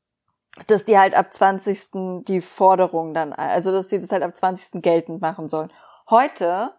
dass 0.68 0.84
die 0.84 0.98
halt 0.98 1.14
ab 1.14 1.32
20. 1.32 2.24
die 2.24 2.40
Forderung 2.40 3.12
dann, 3.12 3.32
also 3.32 3.72
dass 3.72 3.90
sie 3.90 4.00
das 4.00 4.10
halt 4.10 4.22
ab 4.22 4.34
20. 4.34 4.82
geltend 4.82 5.20
machen 5.20 5.48
sollen. 5.48 5.72
Heute 6.08 6.72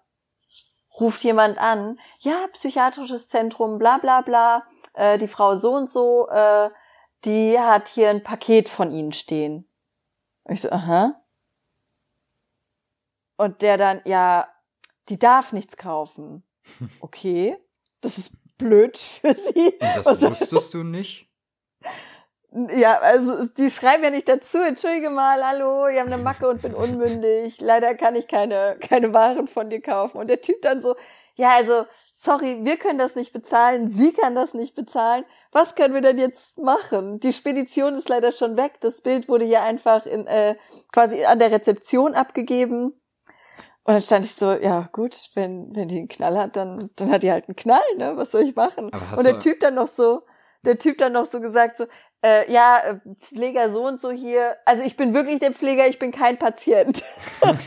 ruft 1.00 1.24
jemand 1.24 1.58
an, 1.58 1.98
ja, 2.22 2.48
psychiatrisches 2.54 3.30
Zentrum, 3.30 3.78
bla 3.78 3.98
bla 3.98 4.22
bla, 4.22 4.64
äh, 4.94 5.18
die 5.18 5.28
Frau 5.28 5.56
so 5.56 5.76
und 5.76 5.90
so, 5.90 6.28
äh, 6.30 6.70
die 7.26 7.60
hat 7.60 7.88
hier 7.88 8.10
ein 8.10 8.24
Paket 8.24 8.70
von 8.70 8.92
Ihnen 8.92 9.12
stehen. 9.12 9.68
Ich 10.50 10.62
so, 10.62 10.72
aha. 10.72 11.22
Und 13.38 13.62
der 13.62 13.78
dann, 13.78 14.02
ja, 14.06 14.48
die 15.10 15.20
darf 15.20 15.54
nichts 15.54 15.78
kaufen. 15.78 16.44
Okay, 17.00 17.58
das 18.02 18.18
ist 18.18 18.58
blöd 18.58 18.98
für 18.98 19.34
sie. 19.34 19.74
Und 19.80 20.06
das 20.06 20.22
wusstest 20.22 20.74
du 20.74 20.84
nicht? 20.84 21.30
Ja, 22.52 23.00
also 23.00 23.46
die 23.46 23.70
schreiben 23.70 24.04
ja 24.04 24.10
nicht 24.10 24.28
dazu, 24.30 24.58
entschuldige 24.60 25.10
mal, 25.10 25.44
hallo, 25.44 25.88
ich 25.88 26.00
habe 26.00 26.12
eine 26.12 26.22
Macke 26.22 26.48
und 26.48 26.62
bin 26.62 26.74
unmündig. 26.74 27.60
Leider 27.62 27.94
kann 27.96 28.16
ich 28.16 28.28
keine, 28.28 28.78
keine 28.80 29.14
Waren 29.14 29.48
von 29.48 29.70
dir 29.70 29.82
kaufen. 29.82 30.18
Und 30.18 30.30
der 30.30 30.42
Typ 30.42 30.62
dann 30.62 30.82
so, 30.82 30.96
ja, 31.36 31.52
also, 31.56 31.86
sorry, 32.16 32.60
wir 32.64 32.78
können 32.78 32.98
das 32.98 33.16
nicht 33.16 33.32
bezahlen, 33.32 33.90
sie 33.92 34.12
kann 34.12 34.34
das 34.34 34.54
nicht 34.56 34.74
bezahlen. 34.76 35.24
Was 35.52 35.76
können 35.76 35.94
wir 35.94 36.02
denn 36.02 36.18
jetzt 36.18 36.58
machen? 36.58 37.20
Die 37.20 37.32
Spedition 37.34 37.94
ist 37.96 38.10
leider 38.10 38.32
schon 38.32 38.58
weg. 38.58 38.78
Das 38.82 39.02
Bild 39.02 39.30
wurde 39.30 39.46
hier 39.46 39.62
einfach 39.62 40.06
in, 40.08 40.26
äh, 40.26 40.56
quasi 40.92 41.26
an 41.26 41.38
der 41.40 41.52
Rezeption 41.52 42.16
abgegeben. 42.16 43.00
Und 43.84 43.94
dann 43.94 44.02
stand 44.02 44.26
ich 44.26 44.34
so, 44.36 44.52
ja 44.52 44.90
gut, 44.92 45.16
wenn, 45.36 45.74
wenn 45.76 45.88
die 45.88 46.00
einen 46.00 46.08
Knall 46.08 46.38
hat, 46.38 46.56
dann, 46.58 46.90
dann 46.98 47.12
hat 47.12 47.24
die 47.24 47.32
halt 47.32 47.48
einen 47.48 47.56
Knall, 47.56 47.80
ne? 47.98 48.18
Was 48.18 48.32
soll 48.32 48.42
ich 48.42 48.56
machen? 48.56 48.90
Und 49.16 49.24
der 49.24 49.34
du- 49.34 49.40
Typ 49.40 49.60
dann 49.60 49.76
noch 49.76 49.88
so, 49.88 50.24
der 50.68 50.78
Typ 50.78 51.00
dann 51.00 51.14
noch 51.14 51.26
so 51.26 51.40
gesagt 51.40 51.78
so, 51.78 51.88
äh, 52.24 52.52
ja, 52.52 52.78
äh, 52.80 53.00
Pfleger 53.16 53.72
so 53.72 53.88
und 53.88 54.00
so 54.00 54.12
hier. 54.12 54.56
Also 54.66 54.84
ich 54.84 54.96
bin 54.98 55.16
wirklich 55.16 55.40
der 55.40 55.54
Pfleger, 55.54 55.88
ich 55.88 55.98
bin 55.98 56.12
kein 56.12 56.38
Patient. 56.38 57.02
und 57.42 57.60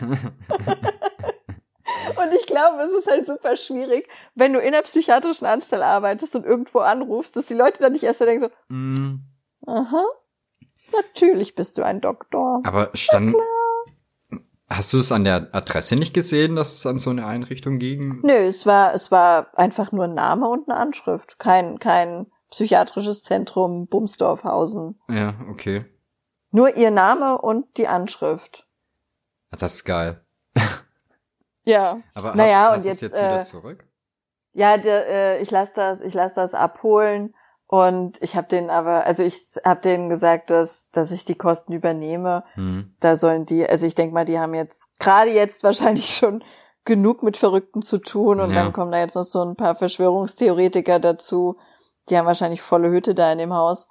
ich 2.39 2.47
glaube, 2.47 2.81
es 2.83 2.93
ist 2.93 3.11
halt 3.11 3.27
super 3.27 3.57
schwierig, 3.57 4.09
wenn 4.35 4.53
du 4.53 4.61
in 4.61 4.69
einer 4.69 4.83
psychiatrischen 4.83 5.47
Anstalt 5.47 5.83
arbeitest 5.83 6.37
und 6.37 6.45
irgendwo 6.47 6.81
anrufst, 6.81 7.37
dass 7.37 7.47
die 7.47 7.55
Leute 7.55 7.81
dann 7.83 7.93
nicht 7.93 8.05
erst 8.05 8.21
so 8.21 8.25
denken 8.25 8.45
so, 8.45 8.51
Mm, 8.69 9.17
aha, 9.67 10.05
natürlich 10.93 11.55
bist 11.55 11.79
du 11.79 11.83
ein 11.83 12.01
Doktor. 12.01 12.63
aber 12.65 12.91
stand. 12.95 13.35
Hast 14.69 14.93
du 14.93 15.01
es 15.01 15.11
an 15.11 15.25
der 15.25 15.49
Adresse 15.53 15.97
nicht 15.97 16.15
gesehen, 16.15 16.55
dass 16.55 16.75
es 16.75 16.87
an 16.87 17.01
so 17.01 17.11
eine 17.11 17.27
Einrichtung 17.27 17.81
ging? 17.81 18.21
Nö, 18.23 18.33
es 18.33 18.67
war, 18.67 18.95
es 18.95 19.11
war 19.11 19.49
einfach 19.59 19.91
nur 19.91 20.05
ein 20.05 20.15
Name 20.15 20.49
und 20.49 20.71
eine 20.71 20.79
Anschrift. 20.79 21.41
Kein, 21.41 21.81
kein 21.81 22.27
psychiatrisches 22.51 23.23
Zentrum 23.23 23.87
Bumsdorfhausen. 23.87 25.01
Ja, 25.09 25.35
okay. 25.51 25.85
Nur 26.51 26.77
ihr 26.77 26.91
Name 26.91 27.39
und 27.39 27.77
die 27.77 27.87
Anschrift. 27.89 28.67
Ah, 29.51 29.57
Das 29.57 29.75
ist 29.75 29.85
geil. 29.85 30.25
Ja. 31.65 32.01
Aber 32.15 32.35
Naja, 32.35 32.63
hast, 32.65 32.71
und 32.73 32.77
hast 32.79 32.85
jetzt, 32.87 33.03
jetzt, 33.03 33.13
jetzt 33.13 33.21
wieder 33.21 33.41
äh, 33.41 33.45
zurück? 33.45 33.85
Ja, 34.53 34.77
der, 34.79 35.07
äh, 35.09 35.43
ich 35.43 35.51
lasse 35.51 35.73
das, 35.77 36.01
ich 36.01 36.15
lasse 36.15 36.35
das 36.35 36.55
abholen 36.55 37.35
und 37.69 38.21
ich 38.21 38.35
habe 38.35 38.49
den 38.49 38.69
aber, 38.69 39.07
also 39.07 39.23
ich 39.23 39.41
habe 39.65 39.81
denen 39.81 40.09
gesagt, 40.09 40.51
dass 40.51 40.91
dass 40.91 41.13
ich 41.13 41.25
die 41.25 41.37
Kosten 41.37 41.73
übernehme. 41.73 42.43
Hm. 42.55 42.97
Da 42.99 43.15
sollen 43.15 43.47
die, 43.47 43.65
also 43.69 43.87
ich 43.87 43.95
denk 43.95 44.13
mal, 44.13 44.25
die 44.25 44.41
haben 44.41 44.55
jetzt 44.55 44.89
gerade 44.99 45.31
jetzt 45.31 45.63
wahrscheinlich 45.63 46.07
schon 46.17 46.43
genug 46.85 47.23
mit 47.23 47.37
Verrückten 47.37 47.83
zu 47.83 47.99
tun 47.99 48.41
und 48.41 48.51
Ja. 48.51 48.57
dann 48.57 48.73
kommen 48.73 48.91
da 48.91 48.99
jetzt 48.99 49.15
noch 49.15 49.23
so 49.23 49.41
ein 49.45 49.55
paar 49.55 49.77
Verschwörungstheoretiker 49.77 50.99
dazu. 50.99 51.59
Die 52.11 52.19
haben 52.19 52.27
wahrscheinlich 52.27 52.63
volle 52.63 52.91
Hütte 52.91 53.15
da 53.15 53.33
in 53.33 53.39
dem 53.39 53.55
Haus. 53.55 53.89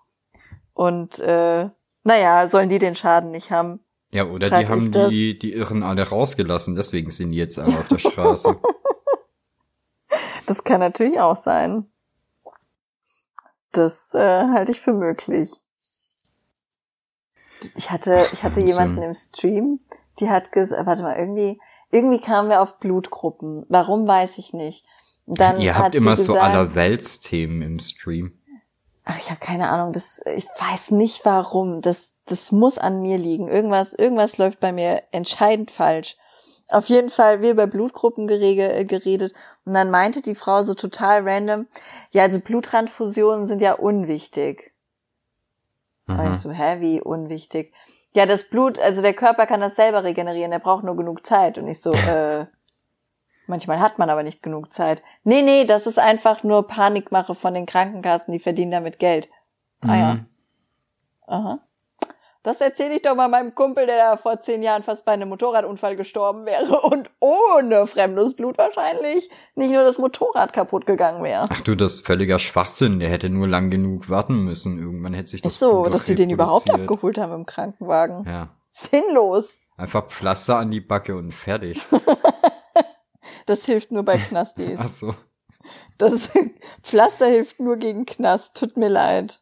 Und 0.74 1.20
äh, 1.20 1.70
naja, 2.04 2.48
sollen 2.48 2.70
die 2.70 2.80
den 2.80 2.96
Schaden 2.96 3.32
nicht 3.32 3.52
haben. 3.52 3.80
Ja, 4.12 4.26
oder 4.26 4.50
die 4.50 4.68
haben 4.68 4.92
die, 5.10 5.38
die 5.38 5.54
Irren 5.54 5.84
alle 5.84 6.08
rausgelassen, 6.08 6.76
deswegen 6.76 7.12
sind 7.12 7.32
die 7.32 7.38
jetzt 7.38 7.60
alle 7.60 7.78
auf 7.78 7.88
der 7.88 8.00
Straße. 8.00 8.58
Das 10.46 10.64
kann 10.64 10.80
natürlich 10.80 11.20
auch 11.20 11.36
sein. 11.36 11.86
Das 13.72 14.16
äh, 14.16 14.48
halte 14.48 14.72
ich 14.72 14.82
für 14.82 14.94
möglich. 14.94 15.52
Ich 17.76 17.92
hatte, 17.92 18.26
ich 18.34 18.42
hatte 18.42 18.56
Wahnsinn. 18.56 18.68
jemanden 18.68 19.02
im 19.04 19.14
Stream, 19.14 19.80
die 20.20 20.28
hat 20.28 20.52
gesagt, 20.52 20.88
warte 20.88 21.04
mal, 21.04 21.20
irgendwie, 21.20 21.62
irgendwie 21.92 22.20
kamen 22.20 22.50
wir 22.50 22.64
auf 22.64 22.80
Blutgruppen. 22.80 23.68
Warum 23.70 24.08
weiß 24.08 24.40
ich 24.40 24.54
nicht. 24.54 24.88
Dann 25.38 25.60
Ihr 25.62 25.78
habt 25.78 25.96
immer 25.96 26.18
so 26.18 26.34
gesagt, 26.34 26.56
allerweltsthemen 26.56 27.62
im 27.62 27.80
Stream. 27.80 28.34
Ach, 29.06 29.18
ich 29.18 29.30
habe 29.30 29.40
keine 29.40 29.70
Ahnung. 29.70 29.94
Das, 29.94 30.22
ich 30.36 30.46
weiß 30.46 30.92
nicht 30.92 31.26
warum. 31.26 31.82
Das, 31.82 32.20
das 32.26 32.52
muss 32.52 32.78
an 32.78 33.02
mir 33.02 33.18
liegen. 33.18 33.48
Irgendwas, 33.48 33.94
irgendwas 33.94 34.38
läuft 34.38 34.60
bei 34.60 34.72
mir 34.72 35.04
entscheidend 35.12 35.72
falsch. 35.72 36.18
Auf 36.70 36.86
jeden 36.88 37.10
Fall, 37.10 37.42
wir 37.42 37.52
über 37.52 37.66
Blutgruppen 37.66 38.30
äh, 38.30 38.86
geredet 38.86 39.34
und 39.66 39.74
dann 39.74 39.90
meinte 39.90 40.22
die 40.22 40.36
Frau 40.36 40.62
so 40.62 40.76
total 40.76 41.28
random, 41.28 41.68
ja, 42.12 42.24
also 42.24 42.40
Bluttransfusionen 42.40 43.48
sind 43.48 43.62
ja 43.62 43.74
unwichtig. 43.74 44.74
Und 46.08 46.20
ich 46.20 46.30
Mhm. 46.30 46.34
so, 46.34 46.52
hä, 46.52 46.80
wie 46.80 47.02
unwichtig? 47.02 47.74
Ja, 48.14 48.26
das 48.26 48.50
Blut, 48.50 48.80
also 48.80 49.02
der 49.02 49.14
Körper 49.14 49.46
kann 49.46 49.62
das 49.62 49.76
selber 49.76 50.04
regenerieren, 50.04 50.52
der 50.52 50.60
braucht 50.60 50.84
nur 50.84 50.96
genug 50.96 51.26
Zeit. 51.26 51.58
Und 51.58 51.68
ich 51.68 51.82
so, 51.82 51.92
äh, 51.94 52.46
manchmal 53.50 53.80
hat 53.80 54.00
man 54.00 54.10
aber 54.10 54.24
nicht 54.24 54.42
genug 54.42 54.72
Zeit. 54.72 55.04
Nee, 55.24 55.42
nee, 55.42 55.66
das 55.66 55.88
ist 55.88 56.00
einfach 56.00 56.44
nur 56.44 56.68
Panikmache 56.68 57.36
von 57.36 57.54
den 57.54 57.66
Krankenkassen, 57.66 58.32
die 58.32 58.40
verdienen 58.40 58.72
damit 58.72 59.00
Geld. 59.00 59.30
Ah 59.82 59.96
ja. 59.96 60.14
Mhm. 60.14 60.26
Aha. 61.28 61.60
Das 62.42 62.62
erzähle 62.62 62.96
ich 62.96 63.02
doch 63.02 63.16
mal 63.16 63.28
meinem 63.28 63.54
Kumpel, 63.54 63.86
der 63.86 63.98
da 63.98 64.18
vor 64.18 64.40
zehn 64.40 64.64
Jahren 64.64 64.82
fast 64.82 65.06
bei 65.06 65.12
einem 65.12 65.28
Motorradunfall 65.28 65.98
gestorben 65.98 66.46
wäre 66.46 66.80
und 66.84 67.10
ohne 67.20 67.86
fremdes 67.86 68.38
Blut 68.38 68.58
wahrscheinlich 68.58 69.30
nicht 69.56 69.72
nur 69.72 69.84
das 69.84 69.98
Motorrad 69.98 70.54
kaputt 70.54 70.86
gegangen 70.86 71.22
wäre. 71.22 71.48
Ach 71.50 71.62
du, 71.62 71.76
das 71.76 71.96
ist 71.96 72.06
völliger 72.06 72.40
Schwachsinn. 72.40 73.00
Der 73.00 73.10
hätte 73.10 73.30
nur 73.30 73.48
lang 73.48 73.70
genug 73.70 74.10
warten 74.10 74.46
müssen. 74.46 74.80
Irgendwann 74.80 75.14
hätte 75.14 75.32
sich 75.32 75.42
das 75.42 75.54
Ist 75.54 75.60
so, 75.60 75.90
dass 75.90 76.06
die 76.06 76.16
den 76.16 76.30
überhaupt 76.30 76.70
abgeholt 76.70 77.18
haben 77.18 77.34
im 77.34 77.46
Krankenwagen. 77.46 78.26
Ja. 78.26 78.50
Sinnlos. 78.72 79.60
Einfach 79.76 80.08
Pflaster 80.08 80.58
an 80.58 80.72
die 80.72 80.82
Backe 80.82 81.16
und 81.16 81.34
fertig. 81.34 81.82
Das 83.50 83.66
hilft 83.66 83.92
nur 83.92 84.04
bei 84.04 84.18
Knastis. 84.28 84.78
Ach 84.80 84.90
so. 84.90 85.16
Das 85.98 86.32
Pflaster 86.84 87.26
hilft 87.26 87.60
nur 87.60 87.78
gegen 87.78 88.06
Knast. 88.06 88.56
Tut 88.56 88.78
mir 88.78 88.90
leid. 88.90 89.42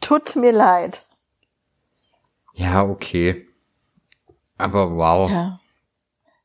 Tut 0.00 0.34
mir 0.34 0.50
leid. 0.50 1.04
Ja, 2.54 2.82
okay. 2.82 3.46
Aber 4.58 4.96
wow. 4.96 5.30
Ja. 5.30 5.60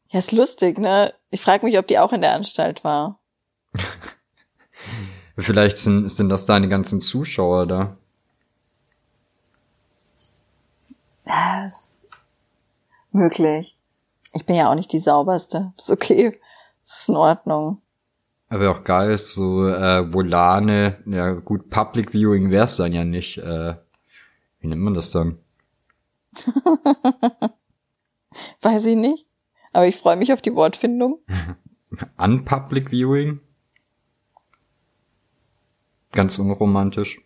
Ja, 0.09 0.19
ist 0.19 0.31
lustig, 0.31 0.77
ne? 0.77 1.11
Ich 1.31 1.41
frage 1.41 1.65
mich, 1.65 1.79
ob 1.79 1.87
die 1.87 1.97
auch 1.97 2.13
in 2.13 2.21
der 2.21 2.35
Anstalt 2.35 2.83
war. 2.83 3.19
Vielleicht 5.39 5.79
sind, 5.79 6.07
sind 6.09 6.29
das 6.29 6.45
deine 6.45 6.69
ganzen 6.69 7.01
Zuschauer 7.01 7.65
da. 7.65 7.97
Ja, 11.25 11.65
ist 11.65 12.05
möglich. 13.11 13.80
Ich 14.33 14.45
bin 14.45 14.55
ja 14.55 14.69
auch 14.69 14.75
nicht 14.75 14.91
die 14.93 14.99
sauberste. 14.99 15.73
Ist 15.77 15.91
okay. 15.91 16.39
Ist 16.81 17.09
in 17.09 17.15
Ordnung. 17.15 17.81
Aber 18.49 18.71
auch 18.71 18.83
geil, 18.83 19.17
so 19.17 19.65
äh, 19.65 20.11
Volane, 20.11 21.01
ja 21.05 21.31
gut, 21.31 21.69
Public 21.69 22.11
Viewing 22.11 22.51
wär's 22.51 22.75
dann 22.75 22.91
ja 22.91 23.05
nicht. 23.05 23.37
Äh, 23.37 23.75
wie 24.59 24.67
nennt 24.67 24.81
man 24.81 24.93
das 24.93 25.11
dann? 25.11 25.39
Weiß 28.61 28.85
ich 28.85 28.97
nicht. 28.97 29.25
Aber 29.71 29.87
ich 29.87 29.95
freue 29.95 30.17
mich 30.17 30.33
auf 30.33 30.41
die 30.41 30.53
Wortfindung. 30.53 31.19
Unpublic 32.17 32.89
Viewing? 32.89 33.39
Ganz 36.11 36.37
unromantisch. 36.37 37.21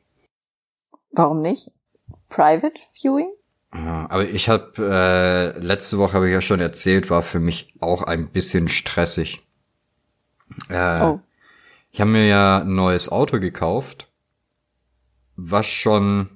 Warum 1.11 1.41
nicht? 1.41 1.71
Private 2.29 2.79
Viewing? 2.93 3.29
Ja, 3.75 4.09
aber 4.09 4.27
ich 4.29 4.47
habe 4.47 4.73
äh, 4.77 5.59
letzte 5.59 5.97
Woche 5.97 6.13
habe 6.13 6.27
ich 6.27 6.33
ja 6.33 6.41
schon 6.41 6.59
erzählt, 6.61 7.09
war 7.09 7.23
für 7.23 7.39
mich 7.39 7.73
auch 7.81 8.03
ein 8.03 8.29
bisschen 8.29 8.67
stressig. 8.69 9.43
Äh, 10.69 11.01
Oh. 11.01 11.19
Ich 11.91 12.01
habe 12.01 12.11
mir 12.11 12.27
ja 12.27 12.59
ein 12.59 12.75
neues 12.75 13.09
Auto 13.09 13.39
gekauft, 13.39 14.09
was 15.37 15.65
schon 15.65 16.29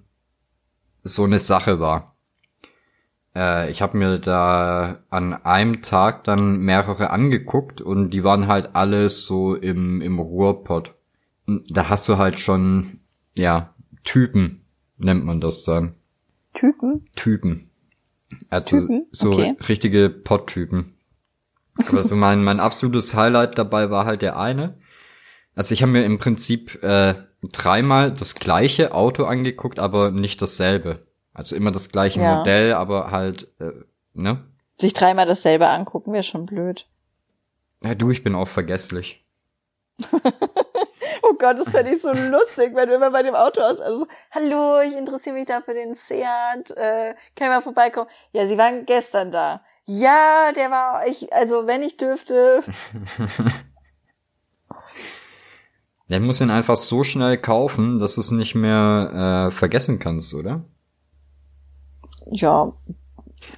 so 1.04 1.26
eine 1.26 1.40
Sache 1.40 1.80
war. 1.82 2.16
Äh, 3.36 3.70
ich 3.70 3.82
habe 3.82 3.98
mir 3.98 4.20
da 4.20 5.00
an 5.10 5.34
einem 5.34 5.82
Tag 5.82 6.24
dann 6.24 6.60
mehrere 6.60 7.10
angeguckt 7.10 7.82
und 7.82 8.12
die 8.12 8.24
waren 8.24 8.48
halt 8.48 8.74
alles 8.74 9.26
so 9.26 9.56
im, 9.56 10.02
im 10.02 10.20
Ruhrpott. 10.20 10.94
Da 11.46 11.90
hast 11.90 12.08
du 12.08 12.18
halt 12.18 12.40
schon, 12.40 13.00
ja, 13.36 13.74
Typen, 14.04 14.66
nennt 14.98 15.26
man 15.26 15.42
das 15.42 15.64
dann. 15.64 15.96
Typen? 16.54 17.08
Typen. 17.16 17.70
Also 18.50 18.80
Typen? 18.82 19.08
so 19.12 19.34
Okay. 19.34 19.56
richtige 19.68 20.10
Potttypen. 20.10 20.96
Aber 21.88 22.04
so 22.04 22.16
mein, 22.16 22.44
mein 22.44 22.60
absolutes 22.60 23.14
Highlight 23.14 23.58
dabei 23.58 23.90
war 23.90 24.06
halt 24.06 24.22
der 24.22 24.38
eine. 24.38 24.78
Also 25.56 25.74
ich 25.74 25.82
habe 25.82 25.92
mir 25.92 26.04
im 26.06 26.20
Prinzip 26.20 26.82
äh, 26.84 27.16
dreimal 27.52 28.12
das 28.14 28.36
gleiche 28.36 28.94
Auto 28.94 29.26
angeguckt, 29.26 29.80
aber 29.80 30.12
nicht 30.12 30.42
dasselbe. 30.42 31.08
Also 31.34 31.56
immer 31.56 31.72
das 31.72 31.90
gleiche 31.90 32.20
Ja. 32.20 32.38
Modell, 32.38 32.74
aber 32.74 33.12
halt, 33.12 33.48
äh, 33.60 33.72
ne? 34.14 34.44
Sich 34.78 34.94
dreimal 34.94 35.26
dasselbe 35.26 35.70
angucken 35.70 36.14
wäre 36.14 36.24
schon 36.24 36.46
blöd. 36.46 36.88
Ja, 37.84 37.96
du, 37.96 38.12
ich 38.12 38.24
bin 38.24 38.36
auch 38.36 38.48
vergesslich. 38.48 39.26
Oh 41.30 41.36
Gott, 41.38 41.60
das 41.60 41.70
fände 41.70 41.94
ich 41.94 42.02
so 42.02 42.12
lustig, 42.12 42.72
wenn 42.74 42.90
du 42.90 42.96
immer 42.96 43.12
bei 43.12 43.24
dem 43.24 43.36
Auto 43.36 43.62
aus, 43.62 43.80
also 43.80 44.00
so, 44.00 44.08
hallo, 44.32 44.82
ich 44.82 44.96
interessiere 44.96 45.36
mich 45.36 45.46
da 45.46 45.62
für 45.62 45.74
den 45.74 45.94
Seat, 45.94 46.72
äh, 46.72 47.14
kann 47.36 47.48
ich 47.48 47.50
mal 47.50 47.62
vorbeikommen? 47.62 48.10
Ja, 48.32 48.48
sie 48.48 48.58
waren 48.58 48.86
gestern 48.86 49.32
da. 49.32 49.62
Ja, 49.86 50.52
der 50.56 50.72
war, 50.72 51.06
ich, 51.08 51.32
also 51.34 51.68
wenn 51.68 51.84
ich 51.84 51.98
dürfte, 51.98 52.64
ich 56.08 56.20
muss 56.20 56.42
ihn 56.42 56.52
einfach 56.52 56.78
so 56.78 57.04
schnell 57.04 57.38
kaufen, 57.38 58.00
dass 58.00 58.16
du 58.16 58.22
es 58.22 58.32
nicht 58.32 58.56
mehr 58.56 59.50
äh, 59.50 59.56
vergessen 59.56 60.00
kannst, 60.00 60.34
oder? 60.34 60.64
ja, 62.32 62.72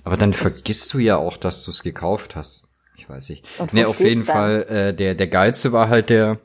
Aber 0.03 0.17
dann 0.17 0.33
vergisst 0.33 0.93
du 0.93 0.99
ja 0.99 1.17
auch, 1.17 1.37
dass 1.37 1.63
du 1.63 1.71
es 1.71 1.83
gekauft 1.83 2.35
hast. 2.35 2.67
Ich 2.97 3.09
weiß 3.09 3.29
nicht. 3.29 3.45
Und 3.59 3.73
nee, 3.73 3.85
auf 3.85 3.99
jeden 3.99 4.25
dann? 4.25 4.35
Fall, 4.35 4.63
äh, 4.63 4.93
der, 4.93 5.15
der 5.15 5.27
geilste 5.27 5.71
war 5.71 5.89
halt 5.89 6.09
der, 6.09 6.39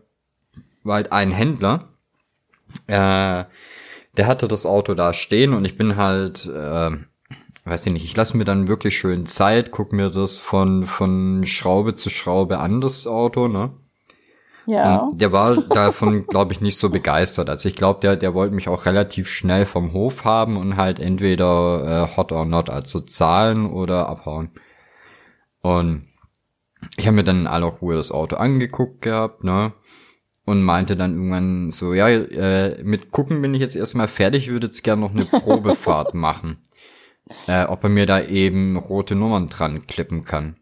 war 0.86 0.96
halt 0.96 1.12
ein 1.12 1.32
Händler. 1.32 1.88
Äh, 2.86 3.44
der 4.16 4.26
hatte 4.26 4.48
das 4.48 4.66
Auto 4.66 4.94
da 4.94 5.12
stehen 5.12 5.52
und 5.52 5.64
ich 5.64 5.76
bin 5.76 5.96
halt, 5.96 6.46
äh, 6.46 6.90
weiß 7.64 7.86
ich 7.86 7.92
nicht, 7.92 8.04
ich 8.04 8.16
lasse 8.16 8.36
mir 8.36 8.44
dann 8.44 8.68
wirklich 8.68 8.96
schön 8.96 9.26
Zeit, 9.26 9.70
guck 9.70 9.92
mir 9.92 10.10
das 10.10 10.38
von, 10.38 10.86
von 10.86 11.44
Schraube 11.44 11.96
zu 11.96 12.10
Schraube 12.10 12.58
an, 12.58 12.80
das 12.80 13.06
Auto, 13.06 13.48
ne? 13.48 13.72
ja. 14.66 14.96
Und 14.98 15.20
der 15.20 15.32
war 15.32 15.56
davon, 15.56 16.26
glaube 16.28 16.52
ich, 16.52 16.60
nicht 16.60 16.78
so 16.78 16.90
begeistert. 16.90 17.48
Also 17.48 17.68
ich 17.68 17.76
glaube, 17.76 18.00
der, 18.00 18.16
der 18.16 18.34
wollte 18.34 18.54
mich 18.54 18.68
auch 18.68 18.86
relativ 18.86 19.28
schnell 19.28 19.64
vom 19.64 19.92
Hof 19.92 20.24
haben 20.24 20.56
und 20.56 20.76
halt 20.76 20.98
entweder 20.98 22.08
äh, 22.10 22.16
hot 22.16 22.32
or 22.32 22.44
not, 22.44 22.68
also 22.68 23.00
zahlen 23.00 23.66
oder 23.66 24.08
abhauen. 24.08 24.50
Und 25.62 26.08
ich 26.96 27.06
habe 27.06 27.16
mir 27.16 27.24
dann 27.24 27.40
in 27.40 27.46
aller 27.46 27.66
Ruhe 27.66 27.96
das 27.96 28.12
Auto 28.12 28.36
angeguckt 28.36 29.02
gehabt, 29.02 29.44
ne? 29.44 29.72
Und 30.46 30.62
meinte 30.62 30.96
dann 30.96 31.14
irgendwann 31.14 31.70
so, 31.72 31.92
ja, 31.92 32.08
äh, 32.08 32.82
mit 32.82 33.10
gucken 33.10 33.42
bin 33.42 33.52
ich 33.52 33.60
jetzt 33.60 33.74
erstmal 33.74 34.06
fertig, 34.06 34.48
würde 34.48 34.68
jetzt 34.68 34.82
gerne 34.82 35.02
noch 35.02 35.10
eine 35.10 35.24
Probefahrt 35.42 36.14
machen. 36.14 36.58
Äh, 37.48 37.64
ob 37.64 37.82
er 37.82 37.90
mir 37.90 38.06
da 38.06 38.22
eben 38.22 38.76
rote 38.76 39.16
Nummern 39.16 39.48
dran 39.48 39.86
klippen 39.88 40.24
kann. 40.24 40.56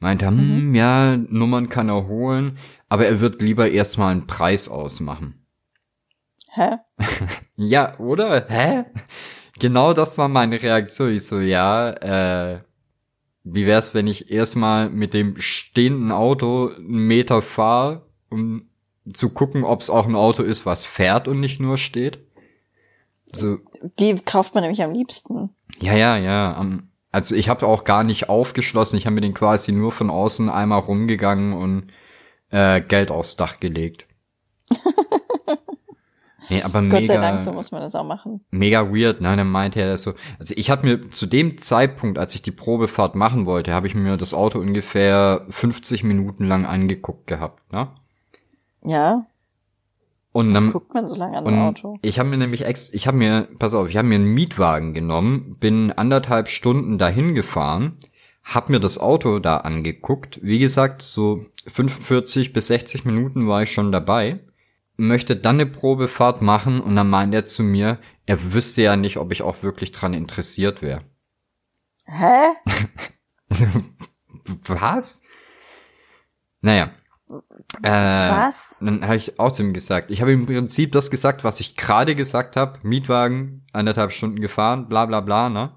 Meinte, 0.00 0.26
hm, 0.26 0.74
ja, 0.74 1.16
Nummern 1.16 1.68
kann 1.68 1.88
er 1.88 2.08
holen, 2.08 2.58
aber 2.88 3.06
er 3.06 3.20
wird 3.20 3.40
lieber 3.40 3.70
erstmal 3.70 4.10
einen 4.10 4.26
Preis 4.26 4.68
ausmachen. 4.68 5.46
Hä? 6.50 6.78
Ja, 7.56 7.96
oder? 8.00 8.46
Hä? 8.48 8.84
Genau 9.60 9.92
das 9.92 10.18
war 10.18 10.28
meine 10.28 10.60
Reaktion. 10.60 11.14
Ich 11.14 11.24
so, 11.24 11.38
ja, 11.38 11.90
äh, 11.90 12.60
wie 13.44 13.66
wär's, 13.66 13.94
wenn 13.94 14.08
ich 14.08 14.30
erstmal 14.30 14.90
mit 14.90 15.14
dem 15.14 15.40
stehenden 15.40 16.10
Auto 16.10 16.72
einen 16.76 17.06
Meter 17.06 17.42
fahre, 17.42 18.06
um 18.28 18.68
zu 19.12 19.30
gucken, 19.30 19.64
ob 19.64 19.80
es 19.82 19.90
auch 19.90 20.06
ein 20.06 20.14
Auto 20.14 20.42
ist, 20.42 20.64
was 20.66 20.84
fährt 20.84 21.28
und 21.28 21.40
nicht 21.40 21.60
nur 21.60 21.76
steht? 21.78 22.18
So, 23.26 23.58
Die 23.98 24.14
kauft 24.16 24.54
man 24.54 24.62
nämlich 24.62 24.82
am 24.82 24.92
liebsten. 24.92 25.50
ja, 25.80 25.94
ja, 25.94 26.16
ja. 26.16 26.78
Also 27.10 27.34
ich 27.36 27.48
habe 27.48 27.66
auch 27.66 27.84
gar 27.84 28.02
nicht 28.04 28.28
aufgeschlossen. 28.28 28.98
Ich 28.98 29.06
habe 29.06 29.14
mir 29.14 29.20
den 29.20 29.34
quasi 29.34 29.72
nur 29.72 29.92
von 29.92 30.10
außen 30.10 30.48
einmal 30.48 30.80
rumgegangen 30.80 31.52
und 31.52 31.88
äh, 32.50 32.80
Geld 32.80 33.10
aufs 33.10 33.36
Dach 33.36 33.60
gelegt. 33.60 34.06
nee, 36.50 36.62
aber 36.62 36.82
Gott 36.82 37.02
mega, 37.02 37.06
sei 37.06 37.16
Dank, 37.20 37.40
so 37.40 37.52
muss 37.52 37.70
man 37.72 37.80
das 37.80 37.94
auch 37.94 38.04
machen. 38.04 38.44
mega 38.50 38.90
weird, 38.92 39.20
ne? 39.20 39.36
Dann 39.36 39.50
meinte 39.50 39.80
er 39.80 39.96
so, 39.96 40.14
also 40.38 40.54
ich 40.56 40.70
habe 40.70 40.86
mir 40.86 41.10
zu 41.10 41.26
dem 41.26 41.58
Zeitpunkt, 41.58 42.18
als 42.18 42.34
ich 42.34 42.42
die 42.42 42.50
Probefahrt 42.50 43.14
machen 43.14 43.46
wollte, 43.46 43.72
habe 43.74 43.86
ich 43.86 43.94
mir 43.94 44.16
das 44.16 44.34
Auto 44.34 44.58
ungefähr 44.58 45.42
50 45.50 46.04
Minuten 46.04 46.44
lang 46.44 46.66
angeguckt 46.66 47.26
gehabt, 47.26 47.72
ne? 47.72 47.88
Ja, 48.84 49.26
Und 50.32 50.52
was 50.52 50.60
dann, 50.60 50.72
guckt 50.72 50.94
man 50.94 51.06
so 51.08 51.16
lange 51.16 51.38
an 51.38 51.44
und 51.46 51.58
Auto? 51.58 51.98
ich 52.02 52.18
habe 52.18 52.28
mir 52.28 52.36
nämlich 52.36 52.64
ex, 52.66 52.92
ich 52.92 53.06
habe 53.06 53.16
mir, 53.16 53.48
pass 53.58 53.74
auf, 53.74 53.88
ich 53.88 53.96
habe 53.96 54.08
mir 54.08 54.16
einen 54.16 54.34
Mietwagen 54.34 54.92
genommen, 54.94 55.56
bin 55.58 55.90
anderthalb 55.92 56.48
Stunden 56.48 56.98
dahin 56.98 57.34
gefahren, 57.34 57.96
hab 58.42 58.68
mir 58.68 58.80
das 58.80 58.98
Auto 58.98 59.38
da 59.38 59.58
angeguckt. 59.58 60.38
Wie 60.42 60.58
gesagt, 60.58 61.00
so 61.00 61.46
45 61.66 62.52
bis 62.52 62.66
60 62.66 63.04
Minuten 63.06 63.48
war 63.48 63.62
ich 63.62 63.72
schon 63.72 63.90
dabei. 63.90 64.40
Möchte 64.96 65.34
dann 65.34 65.56
eine 65.56 65.66
Probefahrt 65.66 66.42
machen 66.42 66.80
und 66.80 66.94
dann 66.94 67.08
meint 67.08 67.34
er 67.34 67.46
zu 67.46 67.62
mir, 67.62 67.98
er 68.26 68.52
wüsste 68.52 68.82
ja 68.82 68.96
nicht, 68.96 69.16
ob 69.16 69.32
ich 69.32 69.42
auch 69.42 69.62
wirklich 69.62 69.92
dran 69.92 70.12
interessiert 70.14 70.82
wäre. 70.82 71.00
Hä? 72.06 72.48
Was? 74.66 75.22
Naja. 76.60 76.92
Äh, 77.82 77.90
Was? 77.90 78.78
Dann 78.80 79.04
habe 79.04 79.16
ich 79.16 79.38
auch 79.38 79.52
zu 79.52 79.62
ihm 79.62 79.72
gesagt. 79.72 80.10
Ich 80.10 80.20
habe 80.20 80.32
im 80.32 80.46
Prinzip 80.46 80.92
das 80.92 81.10
gesagt, 81.10 81.44
was 81.44 81.60
ich 81.60 81.76
gerade 81.76 82.14
gesagt 82.14 82.56
habe. 82.56 82.78
Mietwagen, 82.82 83.66
anderthalb 83.72 84.12
Stunden 84.12 84.40
gefahren, 84.40 84.88
bla 84.88 85.06
bla 85.06 85.20
bla, 85.20 85.48
ne? 85.48 85.72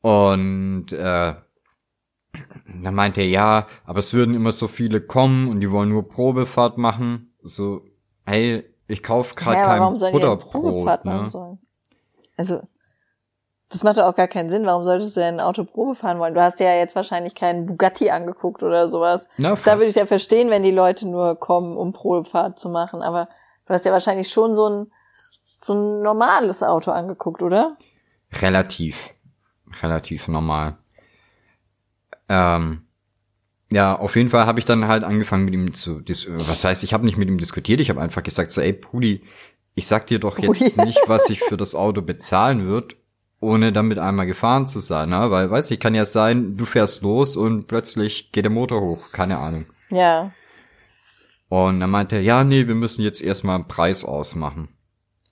Und 0.00 0.92
äh, 0.92 1.34
dann 2.82 2.94
meinte 2.94 3.20
er, 3.20 3.28
ja, 3.28 3.66
aber 3.84 4.00
es 4.00 4.14
würden 4.14 4.34
immer 4.34 4.52
so 4.52 4.66
viele 4.66 5.00
kommen 5.00 5.48
und 5.48 5.60
die 5.60 5.70
wollen 5.70 5.90
nur 5.90 6.08
Probefahrt 6.08 6.78
machen. 6.78 7.34
So, 7.42 7.84
hey, 8.26 8.64
ich 8.88 9.02
kauf 9.02 9.34
gerade 9.34 9.58
ja, 9.58 9.66
kein 9.66 10.12
Butterbrot, 10.12 10.50
Probefahrt 10.50 11.04
machen 11.04 11.22
ne? 11.22 11.30
sollen? 11.30 11.58
Also, 12.36 12.62
das 13.72 13.82
macht 13.82 13.96
doch 13.96 14.04
auch 14.04 14.14
gar 14.14 14.28
keinen 14.28 14.50
Sinn. 14.50 14.66
Warum 14.66 14.84
solltest 14.84 15.16
du 15.16 15.20
denn 15.20 15.36
ein 15.36 15.40
Auto 15.40 15.64
Probe 15.64 15.94
fahren 15.94 16.18
wollen? 16.18 16.34
Du 16.34 16.42
hast 16.42 16.60
ja 16.60 16.74
jetzt 16.74 16.94
wahrscheinlich 16.94 17.34
keinen 17.34 17.64
Bugatti 17.64 18.10
angeguckt 18.10 18.62
oder 18.62 18.88
sowas. 18.88 19.28
Na, 19.38 19.56
Da 19.64 19.78
würde 19.78 19.86
ich 19.86 19.96
ja 19.96 20.04
verstehen, 20.04 20.50
wenn 20.50 20.62
die 20.62 20.70
Leute 20.70 21.08
nur 21.08 21.40
kommen, 21.40 21.76
um 21.76 21.92
Probefahrt 21.92 22.58
zu 22.58 22.68
machen. 22.68 23.00
Aber 23.00 23.28
du 23.66 23.72
hast 23.72 23.86
ja 23.86 23.92
wahrscheinlich 23.92 24.28
schon 24.28 24.54
so 24.54 24.68
ein, 24.68 24.92
so 25.62 25.72
ein 25.72 26.02
normales 26.02 26.62
Auto 26.62 26.90
angeguckt, 26.90 27.42
oder? 27.42 27.78
Relativ. 28.40 29.10
Relativ 29.82 30.28
normal. 30.28 30.76
Ähm, 32.28 32.82
ja, 33.70 33.98
auf 33.98 34.16
jeden 34.16 34.28
Fall 34.28 34.44
habe 34.44 34.58
ich 34.58 34.66
dann 34.66 34.86
halt 34.86 35.02
angefangen 35.02 35.46
mit 35.46 35.54
ihm 35.54 35.72
zu 35.72 36.02
was 36.04 36.62
heißt, 36.62 36.84
ich 36.84 36.92
habe 36.92 37.06
nicht 37.06 37.16
mit 37.16 37.28
ihm 37.28 37.38
diskutiert, 37.38 37.80
ich 37.80 37.88
habe 37.88 38.02
einfach 38.02 38.22
gesagt 38.22 38.52
so, 38.52 38.60
ey 38.60 38.74
Pudi, 38.74 39.22
ich 39.74 39.86
sag 39.86 40.06
dir 40.08 40.18
doch 40.18 40.38
jetzt 40.38 40.76
nicht, 40.76 41.00
was 41.06 41.30
ich 41.30 41.40
für 41.40 41.56
das 41.56 41.74
Auto 41.74 42.02
bezahlen 42.02 42.66
wird, 42.66 42.96
ohne 43.42 43.72
damit 43.72 43.98
einmal 43.98 44.26
gefahren 44.26 44.66
zu 44.68 44.80
sein, 44.80 45.10
ne? 45.10 45.30
Weil, 45.30 45.50
weißt 45.50 45.70
du, 45.70 45.76
kann 45.76 45.94
ja 45.94 46.04
sein, 46.04 46.56
du 46.56 46.64
fährst 46.64 47.02
los 47.02 47.36
und 47.36 47.66
plötzlich 47.66 48.32
geht 48.32 48.44
der 48.44 48.52
Motor 48.52 48.80
hoch, 48.80 49.12
keine 49.12 49.38
Ahnung. 49.38 49.64
Ja. 49.90 50.30
Und 51.48 51.80
dann 51.80 51.90
meinte 51.90 52.16
er, 52.16 52.22
ja, 52.22 52.44
nee, 52.44 52.66
wir 52.66 52.74
müssen 52.74 53.02
jetzt 53.02 53.20
erstmal 53.20 53.56
einen 53.56 53.68
Preis 53.68 54.04
ausmachen. 54.04 54.68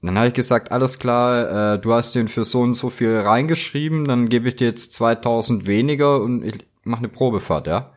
Dann 0.03 0.19
habe 0.19 0.29
ich 0.29 0.35
gesagt, 0.35 0.73
alles 0.73 0.99
klar, 0.99 1.75
äh, 1.75 1.79
du 1.79 1.93
hast 1.93 2.15
den 2.15 2.29
für 2.29 2.45
so 2.45 2.61
und 2.61 2.73
so 2.73 2.91
viel 2.91 3.17
reingeschrieben, 3.17 4.07
dann 4.07 4.29
gebe 4.29 4.49
ich 4.49 4.57
dir 4.57 4.67
jetzt 4.67 4.93
2000 4.95 5.67
weniger 5.67 6.21
und 6.21 6.43
ich 6.43 6.67
mache 6.83 7.01
eine 7.01 7.09
Probefahrt, 7.09 7.67
ja? 7.67 7.93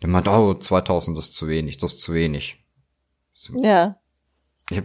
Dann 0.00 0.10
meinte, 0.10 0.30
oh, 0.30 0.54
2000 0.54 1.18
ist 1.18 1.34
zu 1.34 1.48
wenig, 1.48 1.78
das 1.78 1.94
ist 1.94 2.02
zu 2.02 2.14
wenig. 2.14 2.64
Ja. 3.54 3.96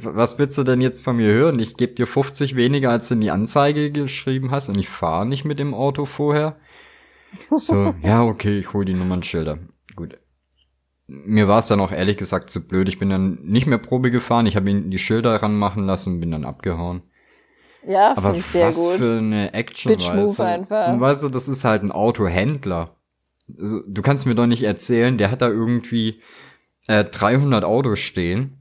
Was 0.04 0.38
willst 0.38 0.58
du 0.58 0.64
denn 0.64 0.82
jetzt 0.82 1.04
von 1.04 1.18
mir 1.18 1.32
hören? 1.32 1.60
Ich 1.60 1.78
gebe 1.78 1.94
dir 1.94 2.08
50 2.08 2.56
weniger, 2.56 2.92
als 2.92 3.08
du 3.08 3.16
in 3.16 3.22
die 3.22 3.32
Anzeige 3.32 3.92
geschrieben 3.92 4.52
hast 4.52 4.70
und 4.70 4.78
ich 4.78 4.90
fahre 4.90 5.26
nicht 5.26 5.46
mit 5.46 5.60
dem 5.60 5.74
Auto 5.74 6.06
vorher. 6.06 6.58
So, 7.50 7.94
ja, 8.04 8.24
okay, 8.24 8.60
ich 8.60 8.74
hole 8.74 8.86
die 8.86 8.94
Nummernschilder. 8.94 9.60
Gut. 9.96 10.18
Mir 11.08 11.48
war 11.48 11.60
es 11.60 11.68
dann 11.68 11.80
auch 11.80 11.92
ehrlich 11.92 12.18
gesagt 12.18 12.50
zu 12.52 12.68
blöd. 12.68 12.88
Ich 12.88 13.00
bin 13.00 13.10
dann 13.10 13.40
nicht 13.44 13.66
mehr 13.66 13.80
Probe 13.80 14.12
gefahren. 14.12 14.46
Ich 14.46 14.56
habe 14.56 14.70
ihn 14.70 14.92
die 14.92 15.00
Schilder 15.00 15.36
ranmachen 15.42 15.86
lassen 15.86 16.14
und 16.14 16.20
bin 16.20 16.32
dann 16.32 16.46
abgehauen. 16.46 17.02
Ja, 17.88 18.14
finde 18.16 18.40
ich 18.40 18.46
sehr 18.46 18.70
was 18.70 18.78
gut. 18.78 18.96
für 18.96 19.18
eine 19.18 19.54
Action, 19.54 19.92
Bitch 19.92 20.14
Move 20.14 20.28
weißt 20.28 20.40
du? 20.40 20.44
einfach. 20.44 20.94
Und 20.94 21.02
weißt 21.02 21.24
du, 21.24 21.30
das 21.30 21.48
ist 21.48 21.64
halt 21.64 21.82
ein 21.82 21.92
Autohändler. 21.92 22.96
Also, 23.58 23.82
du 23.88 24.02
kannst 24.02 24.26
mir 24.26 24.36
doch 24.36 24.46
nicht 24.46 24.64
erzählen, 24.64 25.18
der 25.18 25.32
hat 25.32 25.42
da 25.42 25.50
irgendwie 25.50 26.22
äh, 26.88 27.04
300 27.06 27.64
Autos 27.64 28.00
stehen. 28.00 28.59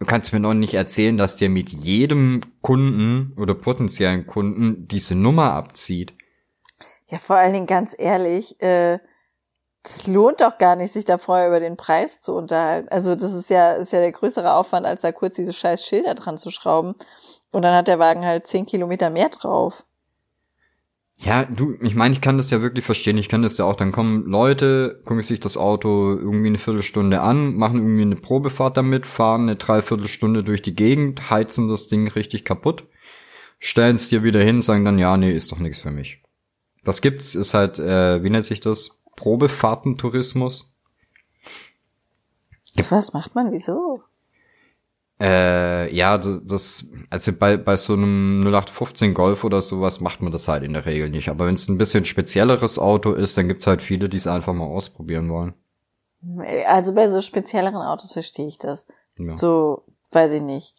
Du 0.00 0.06
kannst 0.06 0.32
mir 0.32 0.40
doch 0.40 0.54
nicht 0.54 0.72
erzählen, 0.72 1.18
dass 1.18 1.36
der 1.36 1.50
mit 1.50 1.68
jedem 1.68 2.40
Kunden 2.62 3.36
oder 3.38 3.54
potenziellen 3.54 4.26
Kunden 4.26 4.88
diese 4.88 5.14
Nummer 5.14 5.52
abzieht. 5.52 6.14
Ja, 7.06 7.18
vor 7.18 7.36
allen 7.36 7.52
Dingen 7.52 7.66
ganz 7.66 7.94
ehrlich, 7.98 8.60
äh, 8.62 8.98
das 9.82 10.06
lohnt 10.06 10.40
doch 10.40 10.56
gar 10.56 10.74
nicht, 10.76 10.92
sich 10.92 11.04
da 11.04 11.18
vorher 11.18 11.48
über 11.48 11.60
den 11.60 11.76
Preis 11.76 12.22
zu 12.22 12.34
unterhalten. 12.34 12.88
Also 12.88 13.14
das 13.14 13.34
ist 13.34 13.50
ja, 13.50 13.72
ist 13.72 13.92
ja 13.92 14.00
der 14.00 14.12
größere 14.12 14.54
Aufwand, 14.54 14.86
als 14.86 15.02
da 15.02 15.12
kurz 15.12 15.36
diese 15.36 15.52
scheiß 15.52 15.84
Schilder 15.84 16.14
dran 16.14 16.38
zu 16.38 16.50
schrauben. 16.50 16.94
Und 17.52 17.62
dann 17.62 17.74
hat 17.74 17.86
der 17.86 17.98
Wagen 17.98 18.24
halt 18.24 18.46
zehn 18.46 18.64
Kilometer 18.64 19.10
mehr 19.10 19.28
drauf. 19.28 19.84
Ja, 21.22 21.44
du, 21.44 21.76
ich 21.82 21.94
meine, 21.94 22.14
ich 22.14 22.22
kann 22.22 22.38
das 22.38 22.50
ja 22.50 22.62
wirklich 22.62 22.84
verstehen. 22.84 23.18
Ich 23.18 23.28
kann 23.28 23.42
das 23.42 23.58
ja 23.58 23.66
auch. 23.66 23.76
Dann 23.76 23.92
kommen 23.92 24.24
Leute, 24.24 25.02
gucken 25.04 25.22
sich 25.22 25.38
das 25.38 25.58
Auto 25.58 26.14
irgendwie 26.14 26.46
eine 26.46 26.56
Viertelstunde 26.56 27.20
an, 27.20 27.56
machen 27.56 27.76
irgendwie 27.76 28.02
eine 28.02 28.16
Probefahrt 28.16 28.78
damit, 28.78 29.06
fahren 29.06 29.42
eine 29.42 29.56
Dreiviertelstunde 29.56 30.42
durch 30.42 30.62
die 30.62 30.74
Gegend, 30.74 31.28
heizen 31.28 31.68
das 31.68 31.88
Ding 31.88 32.08
richtig 32.08 32.46
kaputt, 32.46 32.84
stellen 33.58 33.96
es 33.96 34.08
dir 34.08 34.22
wieder 34.22 34.40
hin, 34.40 34.62
sagen 34.62 34.86
dann, 34.86 34.98
ja, 34.98 35.14
nee, 35.18 35.30
ist 35.30 35.52
doch 35.52 35.58
nichts 35.58 35.80
für 35.80 35.90
mich. 35.90 36.22
Das 36.84 37.02
gibt's, 37.02 37.34
ist 37.34 37.52
halt, 37.52 37.78
äh, 37.78 38.22
wie 38.22 38.30
nennt 38.30 38.46
sich 38.46 38.60
das? 38.60 39.02
Probefahrtentourismus. 39.16 40.72
Was 42.88 43.12
macht 43.12 43.34
man? 43.34 43.52
Wieso? 43.52 43.89
Äh, 45.20 45.94
ja, 45.94 46.16
das, 46.16 46.86
also 47.10 47.32
bei, 47.38 47.58
bei 47.58 47.76
so 47.76 47.92
einem 47.92 48.40
0815 48.40 49.12
Golf 49.12 49.44
oder 49.44 49.60
sowas 49.60 50.00
macht 50.00 50.22
man 50.22 50.32
das 50.32 50.48
halt 50.48 50.64
in 50.64 50.72
der 50.72 50.86
Regel 50.86 51.10
nicht. 51.10 51.28
Aber 51.28 51.46
wenn 51.46 51.56
es 51.56 51.68
ein 51.68 51.76
bisschen 51.76 52.06
spezielleres 52.06 52.78
Auto 52.78 53.12
ist, 53.12 53.36
dann 53.36 53.46
gibt's 53.46 53.66
halt 53.66 53.82
viele, 53.82 54.08
die 54.08 54.16
es 54.16 54.26
einfach 54.26 54.54
mal 54.54 54.64
ausprobieren 54.64 55.28
wollen. 55.28 55.54
Also 56.66 56.94
bei 56.94 57.08
so 57.08 57.20
spezielleren 57.20 57.82
Autos 57.82 58.12
verstehe 58.12 58.46
ich 58.46 58.58
das. 58.58 58.86
Ja. 59.18 59.36
So, 59.36 59.84
weiß 60.10 60.32
ich 60.32 60.42
nicht. 60.42 60.74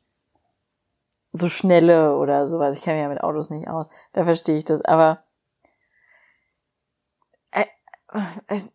So 1.32 1.48
schnelle 1.48 2.16
oder 2.18 2.48
sowas. 2.48 2.78
Ich 2.78 2.84
kenne 2.84 2.98
mich 2.98 3.04
ja 3.04 3.10
mit 3.10 3.24
Autos 3.24 3.52
nicht 3.52 3.68
aus. 3.68 3.89
Da 4.14 4.24
verstehe 4.24 4.58
ich 4.58 4.66
das. 4.66 4.84
Aber 4.84 5.24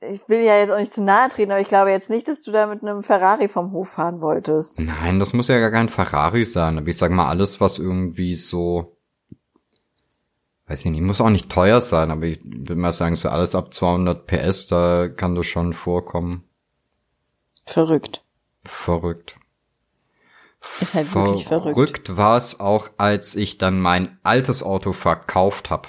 ich 0.00 0.28
will 0.28 0.40
ja 0.40 0.58
jetzt 0.58 0.70
auch 0.70 0.78
nicht 0.78 0.92
zu 0.92 1.02
nahe 1.02 1.28
treten, 1.28 1.50
aber 1.50 1.60
ich 1.60 1.68
glaube 1.68 1.90
jetzt 1.90 2.08
nicht, 2.08 2.26
dass 2.28 2.42
du 2.42 2.52
da 2.52 2.66
mit 2.66 2.82
einem 2.82 3.02
Ferrari 3.02 3.48
vom 3.48 3.72
Hof 3.72 3.90
fahren 3.90 4.20
wolltest. 4.22 4.80
Nein, 4.80 5.18
das 5.18 5.34
muss 5.34 5.48
ja 5.48 5.58
gar 5.58 5.70
kein 5.70 5.90
Ferrari 5.90 6.44
sein. 6.46 6.78
Aber 6.78 6.88
ich 6.88 6.96
sag 6.96 7.10
mal, 7.10 7.28
alles, 7.28 7.60
was 7.60 7.78
irgendwie 7.78 8.34
so, 8.34 8.96
weiß 10.68 10.86
ich 10.86 10.90
nicht, 10.90 11.02
muss 11.02 11.20
auch 11.20 11.28
nicht 11.28 11.50
teuer 11.50 11.82
sein. 11.82 12.10
Aber 12.10 12.24
ich 12.24 12.40
würde 12.44 12.76
mal 12.76 12.92
sagen, 12.92 13.16
so 13.16 13.28
alles 13.28 13.54
ab 13.54 13.74
200 13.74 14.26
PS, 14.26 14.68
da 14.68 15.08
kann 15.08 15.34
das 15.34 15.46
schon 15.46 15.74
vorkommen. 15.74 16.44
Verrückt. 17.66 18.24
Verrückt. 18.64 19.36
Ist 20.80 20.94
halt 20.94 21.14
wirklich 21.14 21.44
verrückt. 21.44 21.74
Verrückt 21.74 22.16
war 22.16 22.38
es 22.38 22.58
auch, 22.58 22.88
als 22.96 23.36
ich 23.36 23.58
dann 23.58 23.80
mein 23.80 24.18
altes 24.22 24.62
Auto 24.62 24.94
verkauft 24.94 25.68
habe. 25.68 25.88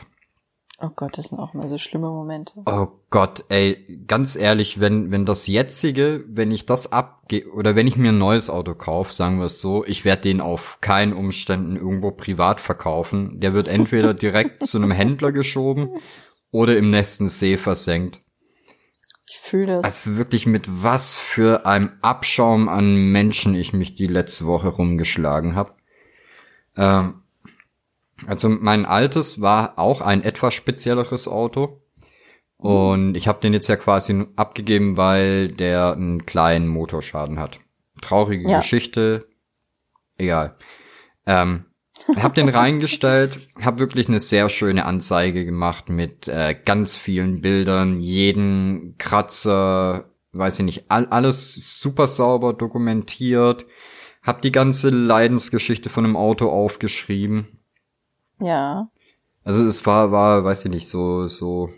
Oh 0.80 0.89
Gott, 0.95 1.17
das 1.17 1.30
sind 1.30 1.39
auch 1.39 1.55
mal 1.55 1.67
so 1.67 1.80
schlimme 1.80 2.07
Momente. 2.07 2.53
Oh 2.67 2.89
Gott, 3.09 3.45
ey, 3.49 4.03
ganz 4.05 4.36
ehrlich, 4.36 4.80
wenn, 4.80 5.11
wenn 5.11 5.25
das 5.25 5.47
jetzige, 5.47 6.23
wenn 6.28 6.51
ich 6.51 6.67
das 6.67 6.91
abge, 6.91 7.51
oder 7.51 7.75
wenn 7.75 7.88
ich 7.88 7.97
mir 7.97 8.09
ein 8.09 8.19
neues 8.19 8.51
Auto 8.51 8.75
kaufe, 8.75 9.11
sagen 9.11 9.39
wir 9.39 9.45
es 9.45 9.59
so, 9.59 9.84
ich 9.84 10.05
werde 10.05 10.21
den 10.23 10.39
auf 10.39 10.78
keinen 10.80 11.13
Umständen 11.13 11.75
irgendwo 11.75 12.11
privat 12.11 12.61
verkaufen. 12.61 13.39
Der 13.39 13.53
wird 13.53 13.67
entweder 13.67 14.13
direkt 14.13 14.67
zu 14.67 14.78
einem 14.78 14.91
Händler 14.91 15.32
geschoben 15.32 15.89
oder 16.51 16.78
im 16.78 16.91
nächsten 16.91 17.28
See 17.28 17.57
versenkt. 17.57 18.21
Ich 19.28 19.39
fühle 19.39 19.82
das. 19.82 19.84
Also 19.84 20.15
wirklich 20.15 20.45
mit 20.45 20.67
was 20.69 21.15
für 21.15 21.65
einem 21.65 21.91
Abschaum 22.01 22.69
an 22.69 22.93
Menschen 23.11 23.55
ich 23.55 23.73
mich 23.73 23.95
die 23.95 24.07
letzte 24.07 24.45
Woche 24.45 24.67
rumgeschlagen 24.67 25.55
habe. 25.55 25.73
Ähm, 26.75 27.23
also 28.26 28.49
mein 28.49 28.86
altes 28.86 29.41
war 29.41 29.78
auch 29.78 30.01
ein 30.01 30.24
etwas 30.24 30.53
spezielleres 30.53 31.28
Auto. 31.28 31.82
Und 32.57 33.15
ich 33.15 33.28
habe 33.28 33.39
den 33.39 33.53
jetzt 33.53 33.68
ja 33.68 33.76
quasi 33.76 34.26
abgegeben, 34.36 34.97
weil 34.97 35.49
der 35.49 35.93
einen 35.93 36.26
kleinen 36.26 36.68
Motorschaden 36.68 37.39
hat. 37.39 37.59
Traurige 38.01 38.49
Ja. 38.49 38.57
Geschichte. 38.59 39.28
Egal. 40.18 40.55
Ähm, 41.28 41.65
hab 42.15 42.34
den 42.34 42.49
reingestellt, 42.49 43.47
hab 43.61 43.78
wirklich 43.78 44.07
eine 44.07 44.20
sehr 44.20 44.49
schöne 44.49 44.86
Anzeige 44.86 45.45
gemacht 45.45 45.89
mit 45.89 46.28
äh, 46.28 46.55
ganz 46.65 46.97
vielen 46.97 47.41
Bildern, 47.41 47.99
jeden 47.99 48.95
Kratzer, 48.97 50.09
weiß 50.32 50.59
ich 50.59 50.65
nicht, 50.65 50.86
all, 50.89 51.05
alles 51.07 51.80
super 51.80 52.07
sauber 52.07 52.53
dokumentiert, 52.53 53.65
hab 54.24 54.41
die 54.41 54.51
ganze 54.51 54.89
Leidensgeschichte 54.89 55.89
von 55.89 56.03
dem 56.03 56.15
Auto 56.15 56.49
aufgeschrieben. 56.49 57.57
Ja. 58.39 58.89
Also 59.43 59.65
es 59.65 59.85
war, 59.85 60.11
war, 60.11 60.43
weiß 60.43 60.65
ich 60.65 60.71
nicht, 60.71 60.89
so, 60.89 61.27
so, 61.27 61.69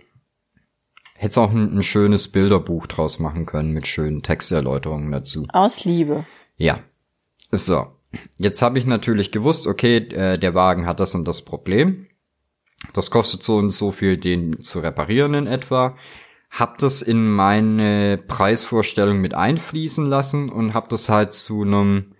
hätte 1.19 1.41
auch 1.41 1.51
ein, 1.51 1.77
ein 1.77 1.83
schönes 1.83 2.29
Bilderbuch 2.29 2.87
draus 2.87 3.19
machen 3.19 3.45
können 3.45 3.71
mit 3.71 3.87
schönen 3.87 4.23
Texterläuterungen 4.23 5.11
dazu. 5.11 5.45
Aus 5.53 5.85
Liebe. 5.85 6.25
Ja. 6.55 6.79
So. 7.51 7.87
Jetzt 8.37 8.61
habe 8.61 8.79
ich 8.79 8.85
natürlich 8.85 9.31
gewusst, 9.31 9.67
okay, 9.67 9.97
äh, 9.97 10.39
der 10.39 10.55
Wagen 10.55 10.87
hat 10.87 10.99
das 10.99 11.13
und 11.13 11.27
das 11.27 11.43
Problem. 11.43 12.07
Das 12.93 13.11
kostet 13.11 13.43
so 13.43 13.57
und 13.57 13.69
so 13.71 13.91
viel, 13.91 14.17
den 14.17 14.63
zu 14.63 14.79
reparieren 14.79 15.33
in 15.33 15.45
etwa. 15.45 15.95
Hab 16.49 16.79
das 16.79 17.01
in 17.01 17.29
meine 17.29 18.17
Preisvorstellung 18.17 19.19
mit 19.19 19.35
einfließen 19.35 20.05
lassen 20.07 20.49
und 20.49 20.73
hab 20.73 20.89
das 20.89 21.09
halt 21.09 21.33
zu 21.33 21.61
einem, 21.61 22.13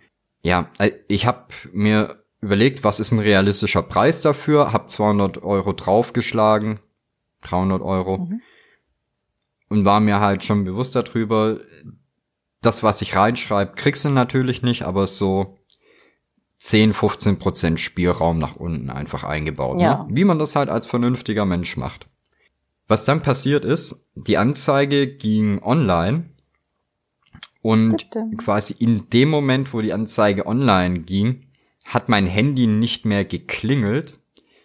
ja, 0.44 0.70
äh, 0.78 0.92
ich 1.08 1.26
habe 1.26 1.48
mir 1.72 2.24
überlegt, 2.42 2.84
was 2.84 3.00
ist 3.00 3.12
ein 3.12 3.20
realistischer 3.20 3.82
Preis 3.82 4.22
dafür, 4.22 4.72
hab 4.72 4.90
200 4.90 5.44
Euro 5.44 5.74
draufgeschlagen, 5.74 6.80
300 7.44 7.82
Euro 7.82 8.18
mhm. 8.18 8.42
und 9.70 9.86
war 9.86 10.00
mir 10.00 10.20
halt 10.20 10.44
schon 10.44 10.64
bewusst 10.64 10.96
darüber, 10.96 11.60
das, 12.62 12.84
was 12.84 13.02
ich 13.02 13.16
reinschreibe, 13.16 13.74
kriegst 13.76 14.06
du 14.06 14.10
natürlich 14.10 14.62
nicht, 14.62 14.84
aber 14.84 15.08
so 15.08 15.58
10, 16.58 16.94
15 16.94 17.40
Prozent 17.40 17.80
Spielraum 17.80 18.38
nach 18.38 18.58
unten 18.58 18.90
einfach 18.90 19.24
eingebaut. 19.24 19.78
Ne? 19.78 19.84
Ja. 19.84 20.04
Ne? 20.04 20.16
Wie 20.16 20.26
man 20.26 20.40
das 20.40 20.56
halt 20.56 20.70
als 20.70 20.88
vernünftiger 20.88 21.46
Mensch 21.46 21.78
macht. 21.78 22.08
Was 22.88 23.06
dann 23.06 23.22
passiert 23.22 23.64
ist, 23.64 24.10
die 24.16 24.38
Anzeige 24.38 25.08
ging 25.08 25.62
online 25.62 26.32
und 27.62 28.10
quasi 28.38 28.76
in 28.80 29.10
dem 29.10 29.30
Moment, 29.30 29.74
wo 29.74 29.82
die 29.82 29.94
Anzeige 29.94 30.46
online 30.46 31.00
ging, 31.02 31.49
hat 31.90 32.10
mein 32.10 32.26
Handy 32.26 32.68
nicht 32.68 33.06
mehr 33.06 33.26
geklingelt, 33.26 34.18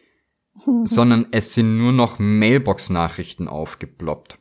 sondern 0.84 1.26
es 1.32 1.54
sind 1.54 1.76
nur 1.76 1.92
noch 1.92 2.18
Mailbox-Nachrichten 2.18 3.48
aufgeploppt. 3.48 4.38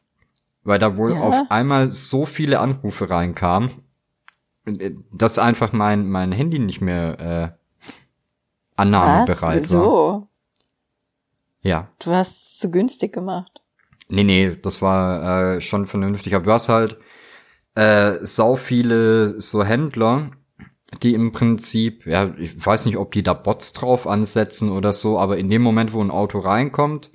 Weil 0.63 0.79
da 0.79 0.95
wohl 0.95 1.11
ja. 1.11 1.19
auf 1.19 1.51
einmal 1.51 1.91
so 1.91 2.25
viele 2.25 2.59
Anrufe 2.59 3.09
reinkamen 3.09 3.71
dass 5.11 5.39
einfach 5.39 5.73
mein, 5.73 6.09
mein 6.09 6.31
Handy 6.31 6.59
nicht 6.59 6.81
mehr 6.81 7.19
äh, 7.19 7.91
annahmebereit 8.75 9.61
Was? 9.61 9.63
Wieso? 9.63 9.81
war. 9.81 10.27
Ja. 11.61 11.89
Du 11.99 12.11
hast 12.11 12.37
es 12.37 12.59
zu 12.59 12.71
günstig 12.71 13.13
gemacht. 13.13 13.61
Nee, 14.09 14.23
nee, 14.23 14.55
das 14.61 14.81
war 14.81 15.55
äh, 15.55 15.61
schon 15.61 15.87
vernünftig. 15.87 16.35
Aber 16.35 16.45
du 16.45 16.51
hast 16.51 16.69
halt 16.69 16.97
äh, 17.75 18.17
sau 18.21 18.55
viele 18.55 19.39
so 19.41 19.63
Händler, 19.63 20.31
die 21.01 21.13
im 21.13 21.31
Prinzip, 21.31 22.05
ja, 22.05 22.33
ich 22.37 22.65
weiß 22.65 22.85
nicht, 22.85 22.97
ob 22.97 23.11
die 23.11 23.23
da 23.23 23.33
Bots 23.33 23.73
drauf 23.73 24.07
ansetzen 24.07 24.71
oder 24.71 24.93
so, 24.93 25.19
aber 25.19 25.37
in 25.37 25.49
dem 25.49 25.61
Moment, 25.61 25.93
wo 25.93 26.03
ein 26.03 26.11
Auto 26.11 26.39
reinkommt, 26.39 27.11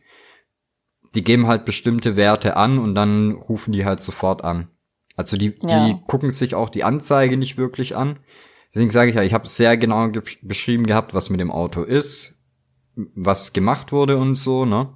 die 1.14 1.22
geben 1.22 1.46
halt 1.46 1.64
bestimmte 1.64 2.16
Werte 2.16 2.56
an 2.56 2.78
und 2.78 2.94
dann 2.94 3.32
rufen 3.32 3.72
die 3.72 3.84
halt 3.84 4.00
sofort 4.00 4.44
an. 4.44 4.68
Also 5.16 5.36
die, 5.36 5.54
ja. 5.62 5.86
die 5.86 5.96
gucken 6.06 6.30
sich 6.30 6.54
auch 6.54 6.70
die 6.70 6.84
Anzeige 6.84 7.36
nicht 7.36 7.56
wirklich 7.56 7.96
an. 7.96 8.18
Deswegen 8.74 8.90
sage 8.90 9.10
ich 9.10 9.16
ja, 9.16 9.22
ich 9.22 9.34
habe 9.34 9.48
sehr 9.48 9.76
genau 9.76 10.10
beschrieben 10.42 10.86
gehabt, 10.86 11.14
was 11.14 11.30
mit 11.30 11.40
dem 11.40 11.50
Auto 11.50 11.82
ist, 11.82 12.40
was 12.94 13.52
gemacht 13.52 13.92
wurde 13.92 14.16
und 14.18 14.34
so, 14.34 14.64
ne? 14.64 14.94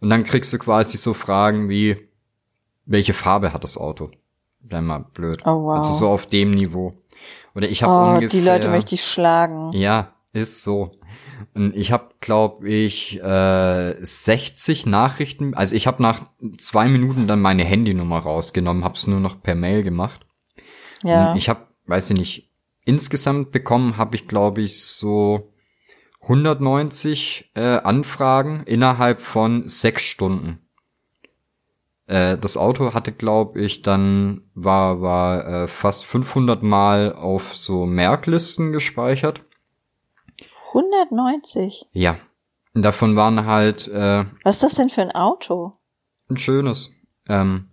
Und 0.00 0.10
dann 0.10 0.22
kriegst 0.22 0.52
du 0.52 0.58
quasi 0.58 0.96
so 0.96 1.14
Fragen 1.14 1.68
wie, 1.68 1.96
welche 2.86 3.14
Farbe 3.14 3.52
hat 3.52 3.64
das 3.64 3.76
Auto? 3.76 4.10
Bleib 4.60 4.84
mal 4.84 5.04
blöd. 5.12 5.38
Oh, 5.44 5.64
wow. 5.64 5.78
Also 5.78 5.92
so 5.92 6.08
auf 6.08 6.26
dem 6.26 6.50
Niveau. 6.50 7.02
Oder 7.54 7.68
ich 7.68 7.82
habe 7.82 7.92
oh, 7.92 8.14
ungefähr. 8.14 8.28
Die 8.28 8.46
Leute 8.46 8.68
möchte 8.68 8.94
ich 8.94 9.04
schlagen. 9.04 9.72
Ja, 9.72 10.12
ist 10.32 10.62
so. 10.62 10.92
Und 11.54 11.74
ich 11.76 11.92
habe, 11.92 12.10
glaube 12.20 12.68
ich, 12.68 13.20
äh, 13.22 13.96
60 14.00 14.86
Nachrichten. 14.86 15.54
Also 15.54 15.74
ich 15.74 15.86
habe 15.86 16.02
nach 16.02 16.30
zwei 16.56 16.88
Minuten 16.88 17.26
dann 17.26 17.40
meine 17.40 17.64
Handynummer 17.64 18.18
rausgenommen, 18.18 18.84
habe 18.84 18.94
es 18.94 19.06
nur 19.06 19.20
noch 19.20 19.42
per 19.42 19.54
Mail 19.54 19.82
gemacht. 19.82 20.26
Ja. 21.02 21.32
Und 21.32 21.38
ich 21.38 21.48
habe, 21.48 21.66
weiß 21.86 22.10
ich 22.10 22.18
nicht, 22.18 22.50
insgesamt 22.84 23.52
bekommen 23.52 23.96
habe 23.96 24.16
ich, 24.16 24.28
glaube 24.28 24.62
ich, 24.62 24.84
so 24.84 25.52
190 26.22 27.52
äh, 27.54 27.60
Anfragen 27.60 28.62
innerhalb 28.64 29.20
von 29.20 29.68
sechs 29.68 30.02
Stunden. 30.02 30.67
Äh, 32.08 32.38
das 32.38 32.56
Auto 32.56 32.94
hatte, 32.94 33.12
glaube 33.12 33.60
ich, 33.60 33.82
dann 33.82 34.40
war 34.54 35.02
war 35.02 35.46
äh, 35.46 35.68
fast 35.68 36.06
500 36.06 36.62
Mal 36.62 37.12
auf 37.12 37.54
so 37.54 37.84
Merklisten 37.84 38.72
gespeichert. 38.72 39.42
190? 40.68 41.86
Ja. 41.92 42.18
Davon 42.74 43.14
waren 43.14 43.44
halt. 43.44 43.88
Äh, 43.88 44.24
Was 44.42 44.56
ist 44.56 44.62
das 44.62 44.74
denn 44.74 44.88
für 44.88 45.02
ein 45.02 45.14
Auto? 45.14 45.74
Ein 46.28 46.38
schönes. 46.38 46.90
Ähm, 47.28 47.68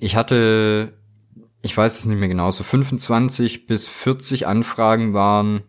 ich 0.00 0.14
hatte, 0.14 0.98
ich 1.62 1.76
weiß 1.76 1.98
es 1.98 2.06
nicht 2.06 2.18
mehr 2.18 2.28
genau, 2.28 2.50
so 2.50 2.62
25 2.62 3.66
bis 3.66 3.88
40 3.88 4.46
Anfragen 4.46 5.12
waren, 5.12 5.62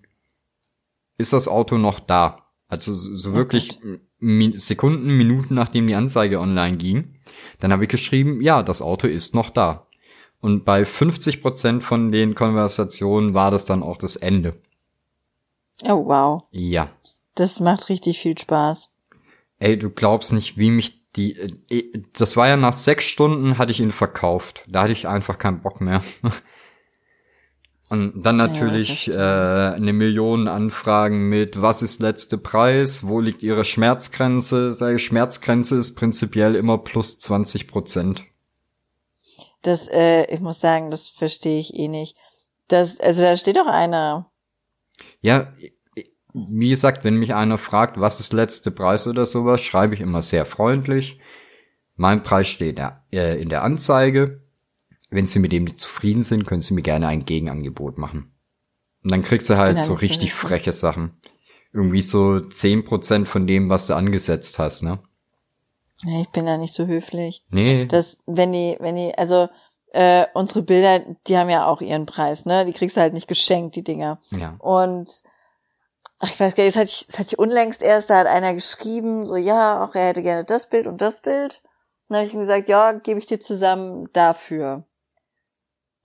ist 1.17 1.33
das 1.33 1.47
Auto 1.47 1.77
noch 1.77 1.99
da? 1.99 2.45
Also 2.67 2.93
so 2.93 3.33
wirklich 3.33 3.79
Mi 4.19 4.55
Sekunden, 4.55 5.17
Minuten 5.17 5.55
nachdem 5.55 5.87
die 5.87 5.95
Anzeige 5.95 6.39
online 6.39 6.77
ging. 6.77 7.18
Dann 7.59 7.71
habe 7.71 7.83
ich 7.83 7.89
geschrieben, 7.89 8.41
ja, 8.41 8.63
das 8.63 8.81
Auto 8.81 9.07
ist 9.07 9.35
noch 9.35 9.49
da. 9.49 9.87
Und 10.41 10.63
bei 10.63 10.85
50 10.85 11.41
Prozent 11.41 11.83
von 11.83 12.11
den 12.11 12.33
Konversationen 12.33 13.33
war 13.33 13.51
das 13.51 13.65
dann 13.65 13.83
auch 13.83 13.97
das 13.97 14.15
Ende. 14.15 14.55
Oh, 15.83 16.05
wow. 16.05 16.43
Ja. 16.51 16.89
Das 17.35 17.59
macht 17.59 17.89
richtig 17.89 18.19
viel 18.19 18.37
Spaß. 18.37 18.93
Ey, 19.59 19.77
du 19.77 19.89
glaubst 19.89 20.31
nicht, 20.31 20.57
wie 20.57 20.71
mich 20.71 20.99
die, 21.15 21.37
äh, 21.69 22.01
das 22.13 22.37
war 22.37 22.47
ja 22.47 22.55
nach 22.55 22.73
sechs 22.73 23.05
Stunden 23.05 23.57
hatte 23.57 23.71
ich 23.71 23.79
ihn 23.79 23.91
verkauft. 23.91 24.63
Da 24.67 24.83
hatte 24.83 24.93
ich 24.93 25.07
einfach 25.07 25.37
keinen 25.37 25.61
Bock 25.61 25.81
mehr. 25.81 26.03
Und 27.89 28.21
dann 28.21 28.37
natürlich 28.37 29.07
ja, 29.07 29.71
äh, 29.71 29.75
eine 29.75 29.93
Million 29.93 30.47
Anfragen 30.47 31.27
mit, 31.27 31.59
was 31.59 31.81
ist 31.81 32.01
letzte 32.01 32.37
Preis, 32.37 33.07
wo 33.07 33.19
liegt 33.19 33.41
ihre 33.41 33.65
Schmerzgrenze? 33.65 34.73
Seine 34.73 34.99
Schmerzgrenze 34.99 35.75
ist 35.75 35.95
prinzipiell 35.95 36.55
immer 36.55 36.77
plus 36.77 37.19
20 37.19 37.67
Prozent. 37.67 38.23
Das, 39.63 39.87
äh, 39.87 40.31
ich 40.33 40.39
muss 40.39 40.59
sagen, 40.59 40.91
das 40.91 41.09
verstehe 41.09 41.59
ich 41.59 41.75
eh 41.77 41.87
nicht. 41.87 42.15
Das, 42.67 42.99
also 42.99 43.23
da 43.23 43.35
steht 43.35 43.57
doch 43.57 43.65
einer, 43.65 44.27
ja, 45.21 45.51
wie 46.33 46.69
gesagt, 46.69 47.03
wenn 47.03 47.15
mich 47.15 47.33
einer 47.33 47.57
fragt, 47.57 47.99
was 47.99 48.19
ist 48.19 48.33
letzte 48.33 48.71
Preis 48.71 49.07
oder 49.07 49.25
sowas, 49.25 49.61
schreibe 49.61 49.95
ich 49.95 50.01
immer 50.01 50.21
sehr 50.21 50.45
freundlich. 50.45 51.19
Mein 51.95 52.23
Preis 52.23 52.47
steht 52.47 52.79
äh, 53.11 53.41
in 53.41 53.49
der 53.49 53.63
Anzeige. 53.63 54.41
Wenn 55.09 55.27
Sie 55.27 55.39
mit 55.39 55.51
dem 55.51 55.63
nicht 55.63 55.81
zufrieden 55.81 56.23
sind, 56.23 56.45
können 56.45 56.61
Sie 56.61 56.73
mir 56.73 56.81
gerne 56.81 57.07
ein 57.07 57.25
Gegenangebot 57.25 57.97
machen. 57.97 58.31
Und 59.03 59.11
dann 59.11 59.23
kriegst 59.23 59.49
du 59.49 59.57
halt 59.57 59.81
so 59.81 59.93
richtig 59.93 60.33
freche 60.33 60.73
Sachen. 60.73 61.21
Irgendwie 61.71 62.01
so 62.01 62.39
zehn 62.39 62.83
Prozent 62.83 63.27
von 63.27 63.47
dem, 63.47 63.69
was 63.69 63.87
du 63.87 63.93
angesetzt 63.93 64.59
hast, 64.59 64.83
ne? 64.83 64.99
Nee, 66.03 66.21
ich 66.21 66.29
bin 66.29 66.45
da 66.45 66.57
nicht 66.57 66.73
so 66.73 66.87
höflich. 66.87 67.45
Nee. 67.49 67.85
Das, 67.85 68.23
wenn 68.25 68.51
die, 68.53 68.77
wenn 68.79 68.95
die, 68.95 69.17
also 69.17 69.49
äh, 69.91 70.25
unsere 70.33 70.61
Bilder, 70.61 70.99
die 71.27 71.37
haben 71.37 71.49
ja 71.49 71.65
auch 71.65 71.81
ihren 71.81 72.05
Preis, 72.05 72.45
ne? 72.45 72.65
Die 72.65 72.73
kriegst 72.73 72.97
du 72.97 73.01
halt 73.01 73.13
nicht 73.13 73.27
geschenkt, 73.27 73.75
die 73.75 73.83
Dinger. 73.83 74.19
Ja. 74.31 74.55
Und 74.59 75.23
ach, 76.19 76.29
ich 76.29 76.39
weiß 76.39 76.55
gar 76.55 76.63
nicht, 76.63 76.75
das 76.75 76.81
hatte 76.81 76.89
ich, 76.89 77.07
das 77.07 77.19
hatte 77.19 77.29
ich 77.31 77.39
unlängst 77.39 77.81
erst, 77.81 78.09
da 78.09 78.17
hat 78.17 78.27
einer 78.27 78.53
geschrieben, 78.53 79.25
so 79.25 79.35
ja, 79.35 79.83
auch 79.83 79.95
er 79.95 80.07
hätte 80.07 80.21
gerne 80.21 80.43
das 80.43 80.69
Bild 80.69 80.87
und 80.87 81.01
das 81.01 81.21
Bild. 81.21 81.61
Und 82.07 82.13
dann 82.13 82.17
habe 82.17 82.27
ich 82.27 82.33
ihm 82.33 82.39
gesagt, 82.39 82.69
ja, 82.69 82.91
gebe 82.93 83.19
ich 83.19 83.25
dir 83.25 83.39
zusammen 83.39 84.09
dafür. 84.13 84.85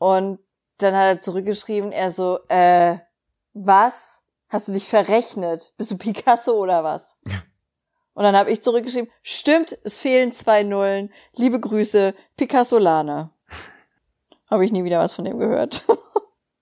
Und 0.05 0.39
dann 0.77 0.95
hat 0.95 1.07
er 1.07 1.19
zurückgeschrieben, 1.19 1.91
er 1.91 2.11
so, 2.11 2.41
äh, 2.49 2.99
was? 3.55 4.21
Hast 4.51 4.69
du 4.69 4.73
dich 4.73 4.87
verrechnet? 4.87 5.73
Bist 5.79 5.93
du 5.93 5.97
Picasso 5.97 6.53
oder 6.59 6.85
was? 6.85 7.17
Und 8.13 8.23
dann 8.23 8.37
habe 8.37 8.51
ich 8.51 8.61
zurückgeschrieben, 8.61 9.11
stimmt, 9.23 9.79
es 9.83 9.99
fehlen 9.99 10.31
zwei 10.33 10.63
Nullen. 10.63 11.11
Liebe 11.37 11.59
Grüße, 11.59 12.15
Picasso 12.37 12.77
Lana. 12.77 13.35
Habe 14.51 14.67
ich 14.67 14.73
nie 14.73 14.85
wieder 14.85 14.99
was 14.99 15.15
von 15.15 15.25
dem 15.25 15.39
gehört. 15.39 15.87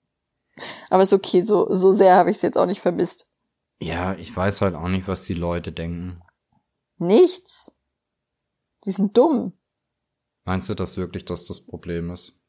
Aber 0.91 1.03
ist 1.03 1.13
okay, 1.13 1.43
so, 1.43 1.67
so 1.69 1.91
sehr 1.91 2.15
habe 2.15 2.31
ich 2.31 2.37
es 2.37 2.43
jetzt 2.43 2.57
auch 2.57 2.67
nicht 2.67 2.81
vermisst. 2.81 3.29
Ja, 3.81 4.15
ich 4.15 4.35
weiß 4.37 4.61
halt 4.61 4.77
auch 4.77 4.87
nicht, 4.87 5.09
was 5.09 5.25
die 5.25 5.35
Leute 5.35 5.73
denken. 5.73 6.23
Nichts. 6.97 7.75
Die 8.85 8.93
sind 8.93 9.17
dumm. 9.17 9.59
Meinst 10.45 10.69
du 10.69 10.75
das 10.75 10.97
wirklich, 10.97 11.25
dass 11.25 11.49
das 11.49 11.61
Problem 11.61 12.13
ist? 12.13 12.42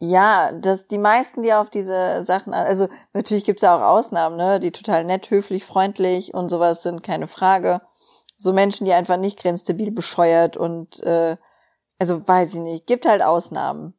Ja, 0.00 0.52
dass 0.52 0.88
die 0.88 0.98
meisten, 0.98 1.42
die 1.42 1.52
auf 1.52 1.70
diese 1.70 2.24
Sachen, 2.24 2.52
also 2.52 2.88
natürlich 3.12 3.44
gibt's 3.44 3.62
ja 3.62 3.76
auch 3.76 3.96
Ausnahmen, 3.96 4.36
ne, 4.36 4.60
die 4.60 4.72
total 4.72 5.04
nett, 5.04 5.30
höflich, 5.30 5.64
freundlich 5.64 6.34
und 6.34 6.48
sowas 6.48 6.82
sind, 6.82 7.02
keine 7.02 7.26
Frage. 7.26 7.80
So 8.36 8.52
Menschen, 8.52 8.84
die 8.84 8.92
einfach 8.92 9.16
nicht 9.16 9.38
grenzstabil 9.38 9.92
bescheuert 9.92 10.56
und 10.56 11.02
äh, 11.04 11.36
also 11.98 12.26
weiß 12.26 12.54
ich 12.54 12.60
nicht, 12.60 12.86
gibt 12.86 13.06
halt 13.06 13.22
Ausnahmen. 13.22 13.94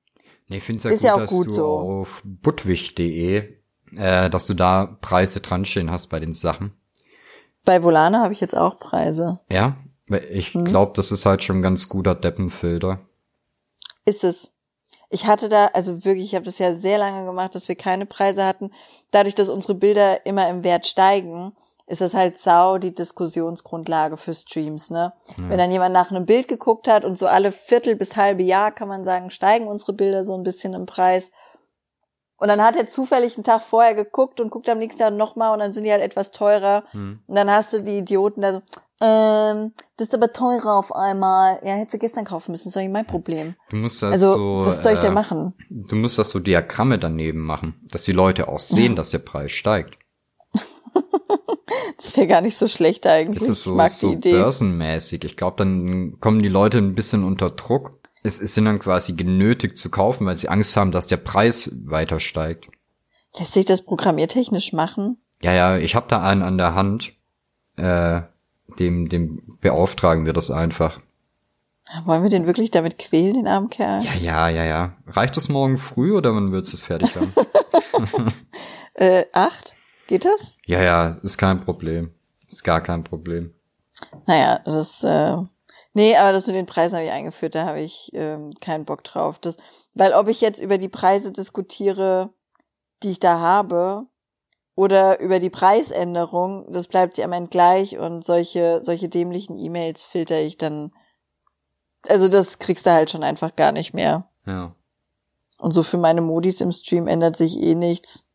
Nee, 0.47 0.57
ich 0.57 0.63
finde 0.63 0.83
ja 0.83 0.89
Ist 0.89 0.99
gut, 0.99 1.07
ja 1.07 1.13
auch 1.15 1.19
dass 1.19 1.29
gut 1.29 1.47
du 1.47 1.53
so. 1.53 1.67
auf 1.79 2.21
budwig.de, 2.23 3.57
äh, 3.97 4.29
dass 4.29 4.45
du 4.45 4.53
da 4.53 4.97
Preise 5.01 5.39
dran 5.39 5.65
stehen 5.65 5.89
hast 5.91 6.07
bei 6.07 6.19
den 6.19 6.33
Sachen. 6.33 6.73
Bei 7.63 7.81
Volana 7.81 8.21
habe 8.21 8.33
ich 8.33 8.41
jetzt 8.41 8.55
auch 8.55 8.79
Preise. 8.79 9.39
Ja, 9.49 9.75
ich 10.29 10.51
glaube, 10.53 10.91
das 10.95 11.11
ist 11.11 11.25
halt 11.25 11.43
schon 11.43 11.59
ein 11.59 11.61
ganz 11.63 11.89
guter 11.89 12.13
Deppenfilter. 12.13 12.99
Ist 14.05 14.23
es. 14.23 14.54
Ich 15.15 15.27
hatte 15.27 15.47
da, 15.47 15.67
also 15.67 16.03
wirklich, 16.03 16.25
ich 16.25 16.35
habe 16.35 16.43
das 16.43 16.59
ja 16.59 16.73
sehr 16.73 16.97
lange 16.97 17.25
gemacht, 17.25 17.55
dass 17.55 17.69
wir 17.69 17.75
keine 17.75 18.05
Preise 18.05 18.45
hatten. 18.45 18.69
Dadurch, 19.11 19.33
dass 19.33 19.47
unsere 19.47 19.73
Bilder 19.73 20.25
immer 20.25 20.49
im 20.49 20.65
Wert 20.65 20.85
steigen, 20.85 21.55
ist 21.87 22.01
das 22.01 22.13
halt 22.13 22.37
sau 22.37 22.79
die 22.79 22.93
Diskussionsgrundlage 22.93 24.17
für 24.17 24.33
Streams, 24.33 24.89
ne? 24.89 25.13
Wenn 25.37 25.57
dann 25.57 25.71
jemand 25.71 25.93
nach 25.93 26.11
einem 26.11 26.25
Bild 26.25 26.49
geguckt 26.49 26.89
hat 26.89 27.05
und 27.05 27.17
so 27.17 27.27
alle 27.27 27.53
Viertel 27.53 27.95
bis 27.95 28.17
halbe 28.17 28.43
Jahr, 28.43 28.73
kann 28.73 28.89
man 28.89 29.05
sagen, 29.05 29.29
steigen 29.29 29.67
unsere 29.67 29.93
Bilder 29.93 30.25
so 30.25 30.35
ein 30.35 30.43
bisschen 30.43 30.73
im 30.73 30.85
Preis. 30.85 31.31
Und 32.35 32.49
dann 32.49 32.61
hat 32.61 32.75
er 32.75 32.85
zufällig 32.85 33.37
einen 33.37 33.45
Tag 33.45 33.61
vorher 33.61 33.95
geguckt 33.95 34.41
und 34.41 34.49
guckt 34.49 34.67
am 34.67 34.79
nächsten 34.79 35.01
Tag 35.01 35.13
nochmal 35.13 35.53
und 35.53 35.59
dann 35.59 35.71
sind 35.71 35.85
die 35.85 35.91
halt 35.93 36.03
etwas 36.03 36.31
teurer. 36.31 36.83
Hm. 36.91 37.21
Und 37.25 37.35
dann 37.35 37.49
hast 37.49 37.71
du 37.71 37.81
die 37.81 37.99
Idioten 37.99 38.41
da 38.41 38.51
so, 38.51 38.61
ähm, 39.01 39.73
das 39.97 40.07
ist 40.07 40.13
aber 40.13 40.31
teurer 40.31 40.77
auf 40.77 40.95
einmal. 40.95 41.59
Ja, 41.63 41.73
hättest 41.73 41.95
du 41.95 41.99
gestern 41.99 42.25
kaufen 42.25 42.51
müssen, 42.51 42.69
ist 42.69 42.75
doch 42.75 42.81
nicht 42.81 42.93
mein 42.93 43.05
Problem. 43.07 43.55
Du 43.69 43.77
musst 43.77 44.01
das 44.01 44.13
Also, 44.13 44.33
so, 44.33 44.65
was 44.65 44.83
soll 44.83 44.93
ich 44.93 44.99
äh, 44.99 45.03
denn 45.03 45.13
machen? 45.13 45.53
Du 45.69 45.95
musst 45.95 46.17
das 46.17 46.29
so 46.29 46.39
Diagramme 46.39 46.97
daneben 46.97 47.39
machen, 47.39 47.75
dass 47.91 48.03
die 48.03 48.13
Leute 48.13 48.47
auch 48.47 48.59
sehen, 48.59 48.95
dass 48.95 49.11
der 49.11 49.19
Preis 49.19 49.51
steigt. 49.51 49.97
Das 51.97 52.15
wäre 52.17 52.27
gar 52.27 52.41
nicht 52.41 52.57
so 52.57 52.67
schlecht 52.67 53.07
eigentlich. 53.07 53.39
Das 53.39 53.49
ist 53.49 53.63
so, 53.63 53.71
ich 53.71 53.77
mag 53.77 53.91
so 53.91 54.09
die 54.09 54.15
Idee. 54.15 54.31
börsenmäßig. 54.33 55.23
Ich 55.23 55.37
glaube, 55.37 55.57
dann 55.57 56.19
kommen 56.19 56.41
die 56.41 56.49
Leute 56.49 56.77
ein 56.77 56.93
bisschen 56.93 57.23
unter 57.23 57.49
Druck. 57.49 57.99
Es, 58.21 58.41
es 58.41 58.53
sind 58.53 58.65
dann 58.65 58.79
quasi 58.79 59.13
genötigt 59.13 59.77
zu 59.77 59.89
kaufen, 59.89 60.25
weil 60.27 60.35
sie 60.35 60.49
Angst 60.49 60.75
haben, 60.75 60.91
dass 60.91 61.07
der 61.07 61.17
Preis 61.17 61.71
weiter 61.85 62.19
steigt. 62.19 62.65
Lässt 63.37 63.53
sich 63.53 63.65
das 63.65 63.83
programmiertechnisch 63.83 64.73
machen? 64.73 65.17
Ja, 65.41 65.53
ja, 65.53 65.77
ich 65.77 65.95
habe 65.95 66.07
da 66.09 66.21
einen 66.21 66.41
an 66.41 66.57
der 66.57 66.75
Hand. 66.75 67.13
Äh, 67.77 68.21
dem, 68.79 69.09
dem 69.09 69.57
beauftragen 69.61 70.25
wir 70.25 70.33
das 70.33 70.51
einfach. 70.51 70.99
Wollen 72.05 72.23
wir 72.23 72.29
den 72.29 72.47
wirklich 72.47 72.71
damit 72.71 72.97
quälen, 72.97 73.35
den 73.35 73.47
armen 73.47 73.69
Kerl? 73.69 74.03
Ja, 74.03 74.13
ja, 74.13 74.49
ja, 74.49 74.63
ja. 74.63 74.97
Reicht 75.07 75.37
das 75.37 75.49
morgen 75.49 75.77
früh 75.77 76.15
oder 76.15 76.33
wann 76.33 76.51
willst 76.51 76.73
du 76.73 76.77
es 76.77 76.83
fertig 76.83 77.15
haben? 77.15 78.33
Äh, 78.97 79.25
acht? 79.33 79.75
Geht 80.07 80.23
das? 80.23 80.55
ja, 80.65 80.81
ja, 80.81 81.17
ist 81.21 81.37
kein 81.37 81.59
Problem. 81.59 82.13
Ist 82.49 82.63
gar 82.63 82.79
kein 82.79 83.03
Problem. 83.03 83.53
Naja, 84.25 84.61
das, 84.63 85.03
äh, 85.03 85.35
nee, 85.93 86.15
aber 86.15 86.31
das 86.31 86.47
mit 86.47 86.55
den 86.55 86.65
Preisen 86.65 86.95
habe 86.95 87.05
ich 87.05 87.11
eingeführt, 87.11 87.55
da 87.55 87.65
habe 87.65 87.81
ich 87.81 88.11
ähm, 88.13 88.53
keinen 88.61 88.85
Bock 88.85 89.03
drauf. 89.03 89.39
Das, 89.39 89.57
weil 89.93 90.13
ob 90.13 90.29
ich 90.29 90.39
jetzt 90.39 90.61
über 90.61 90.77
die 90.77 90.87
Preise 90.87 91.33
diskutiere, 91.33 92.29
die 93.03 93.11
ich 93.11 93.19
da 93.19 93.39
habe, 93.39 94.05
oder 94.75 95.19
über 95.21 95.39
die 95.39 95.49
Preisänderung, 95.49 96.71
das 96.71 96.87
bleibt 96.87 97.17
ja 97.17 97.25
am 97.25 97.31
Ende 97.31 97.49
gleich 97.49 97.97
und 97.97 98.25
solche, 98.25 98.83
solche 98.83 99.07
dämlichen 99.07 99.57
E-Mails 99.57 100.03
filter 100.03 100.39
ich 100.39 100.57
dann, 100.57 100.91
also 102.07 102.27
das 102.27 102.59
kriegst 102.59 102.85
du 102.85 102.91
halt 102.91 103.09
schon 103.09 103.23
einfach 103.23 103.55
gar 103.55 103.71
nicht 103.71 103.93
mehr. 103.93 104.29
Ja. 104.45 104.75
Und 105.57 105.71
so 105.71 105.81
für 105.81 105.97
meine 105.97 106.21
Modis 106.21 106.59
im 106.59 106.73
Stream 106.73 107.07
ändert 107.07 107.37
sich 107.37 107.57
eh 107.59 107.75
nichts. 107.75 108.29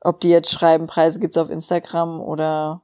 Ob 0.00 0.20
die 0.20 0.30
jetzt 0.30 0.52
schreiben, 0.52 0.86
Preise 0.86 1.18
gibt's 1.18 1.38
auf 1.38 1.50
Instagram 1.50 2.20
oder 2.20 2.82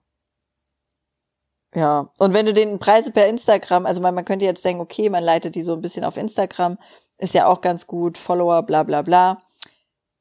ja. 1.75 2.11
Und 2.19 2.35
wenn 2.35 2.47
du 2.47 2.53
den 2.53 2.81
Preise 2.81 3.13
per 3.13 3.29
Instagram, 3.29 3.87
also 3.87 4.01
man, 4.01 4.15
man 4.15 4.25
könnte 4.25 4.45
jetzt 4.45 4.65
denken, 4.65 4.83
okay, 4.83 5.09
man 5.09 5.23
leitet 5.23 5.55
die 5.55 5.63
so 5.63 5.75
ein 5.75 5.81
bisschen 5.81 6.05
auf 6.05 6.17
Instagram, 6.17 6.79
ist 7.19 7.35
ja 7.35 7.47
auch 7.47 7.61
ganz 7.61 7.87
gut, 7.87 8.19
Follower, 8.19 8.63
bla 8.63 8.83
bla 8.83 9.03
bla. 9.03 9.43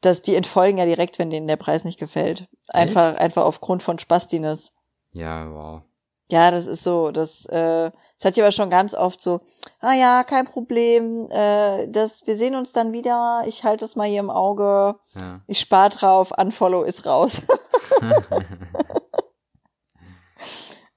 Dass 0.01 0.21
die 0.21 0.35
entfolgen 0.35 0.77
ja 0.77 0.85
direkt, 0.85 1.19
wenn 1.19 1.29
denen 1.29 1.47
der 1.47 1.57
Preis 1.57 1.83
nicht 1.83 1.99
gefällt. 1.99 2.47
Einfach, 2.69 3.15
einfach 3.15 3.43
aufgrund 3.43 3.83
von 3.83 3.99
Spastiness. 3.99 4.73
Ja, 5.11 5.51
wow. 5.51 5.81
Ja, 6.31 6.51
das 6.51 6.67
ist 6.67 6.83
so, 6.83 7.09
das, 7.09 7.45
äh, 7.47 7.89
das 8.19 8.25
hat 8.25 8.37
ich 8.37 8.43
aber 8.43 8.51
schon 8.51 8.69
ganz 8.69 8.93
oft 8.93 9.19
so, 9.19 9.41
ah 9.79 9.93
ja, 9.93 10.23
kein 10.23 10.45
Problem, 10.45 11.27
äh, 11.31 11.87
das, 11.87 12.27
wir 12.27 12.35
sehen 12.35 12.53
uns 12.53 12.71
dann 12.71 12.93
wieder, 12.93 13.41
ich 13.47 13.63
halte 13.63 13.83
das 13.83 13.95
mal 13.95 14.07
hier 14.07 14.19
im 14.19 14.29
Auge, 14.29 14.95
Ja. 15.19 15.41
ich 15.47 15.59
spar 15.59 15.89
drauf, 15.89 16.31
Unfollow 16.37 16.83
ist 16.83 17.07
raus. 17.07 17.41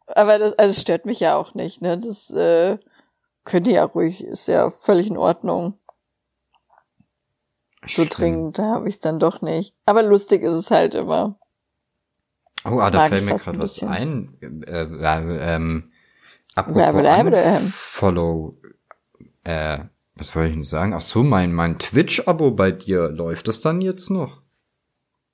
aber 0.06 0.38
das, 0.38 0.52
also 0.58 0.70
es 0.70 0.80
stört 0.82 1.06
mich 1.06 1.20
ja 1.20 1.36
auch 1.36 1.54
nicht, 1.54 1.80
ne, 1.80 1.96
das, 1.98 2.28
äh, 2.28 2.76
könnte 3.44 3.70
ja 3.70 3.84
ruhig, 3.84 4.22
ist 4.24 4.48
ja 4.48 4.70
völlig 4.70 5.08
in 5.08 5.16
Ordnung. 5.16 5.78
So 7.86 8.04
dringend 8.08 8.58
habe 8.58 8.88
ich 8.88 8.96
es 8.96 9.00
dann 9.00 9.18
doch 9.18 9.42
nicht. 9.42 9.74
Aber 9.86 10.02
lustig 10.02 10.42
ist 10.42 10.54
es 10.54 10.70
halt 10.70 10.94
immer. 10.94 11.36
Oh, 12.64 12.78
ah, 12.78 12.90
da 12.90 13.08
fällt 13.08 13.24
mir 13.24 13.34
gerade 13.34 13.58
was 13.60 13.82
ein. 13.82 14.36
Äh, 14.40 14.84
äh, 14.84 15.54
ähm. 15.54 15.90
Follow, 17.74 18.56
äh, 19.42 19.78
was 20.14 20.36
wollte 20.36 20.50
ich 20.50 20.54
denn 20.54 20.64
sagen? 20.64 20.94
Ach 20.94 21.00
so, 21.00 21.22
mein, 21.22 21.52
mein 21.52 21.78
Twitch-Abo 21.78 22.52
bei 22.52 22.70
dir, 22.70 23.08
läuft 23.08 23.48
das 23.48 23.60
dann 23.62 23.80
jetzt 23.80 24.10
noch? 24.10 24.42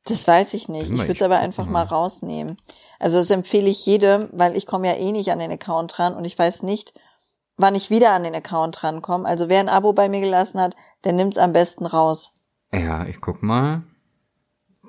Das 0.04 0.26
weiß 0.26 0.54
ich 0.54 0.68
nicht. 0.68 0.90
Ich 0.90 0.98
würde 0.98 1.12
es 1.12 1.22
aber 1.22 1.38
einfach 1.38 1.66
mal. 1.66 1.84
mal 1.84 1.94
rausnehmen. 1.94 2.56
Also 2.98 3.18
das 3.18 3.30
empfehle 3.30 3.68
ich 3.68 3.84
jedem, 3.84 4.28
weil 4.32 4.56
ich 4.56 4.64
komme 4.64 4.86
ja 4.86 4.94
eh 4.94 5.12
nicht 5.12 5.30
an 5.30 5.38
den 5.38 5.50
Account 5.50 5.98
ran 5.98 6.14
und 6.14 6.24
ich 6.24 6.38
weiß 6.38 6.62
nicht, 6.62 6.94
wann 7.58 7.74
ich 7.74 7.90
wieder 7.90 8.12
an 8.12 8.22
den 8.22 8.34
Account 8.34 8.82
rankomme. 8.82 9.28
Also 9.28 9.50
wer 9.50 9.60
ein 9.60 9.68
Abo 9.68 9.92
bei 9.92 10.08
mir 10.08 10.20
gelassen 10.20 10.60
hat, 10.60 10.76
der 11.04 11.12
nimmt's 11.12 11.36
am 11.36 11.52
besten 11.52 11.84
raus. 11.84 12.32
Ja, 12.72 13.06
ich 13.06 13.20
guck 13.20 13.42
mal. 13.42 13.82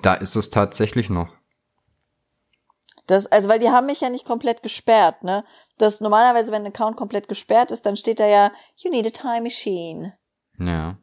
Da 0.01 0.13
ist 0.13 0.36
es 0.36 0.49
tatsächlich 0.49 1.09
noch. 1.09 1.34
Das, 3.07 3.25
also 3.25 3.49
weil 3.49 3.59
die 3.59 3.69
haben 3.69 3.88
mich 3.88 4.01
ja 4.01 4.09
nicht 4.09 4.25
komplett 4.25 4.61
gesperrt, 4.61 5.23
ne? 5.23 5.43
Das 5.77 5.99
normalerweise, 5.99 6.51
wenn 6.51 6.61
ein 6.63 6.71
Account 6.71 6.95
komplett 6.95 7.27
gesperrt 7.27 7.71
ist, 7.71 7.86
dann 7.86 7.97
steht 7.97 8.19
da 8.19 8.27
ja, 8.27 8.51
you 8.77 8.91
need 8.91 9.07
a 9.07 9.09
time 9.09 9.41
machine. 9.41 10.13
Ja. 10.59 10.97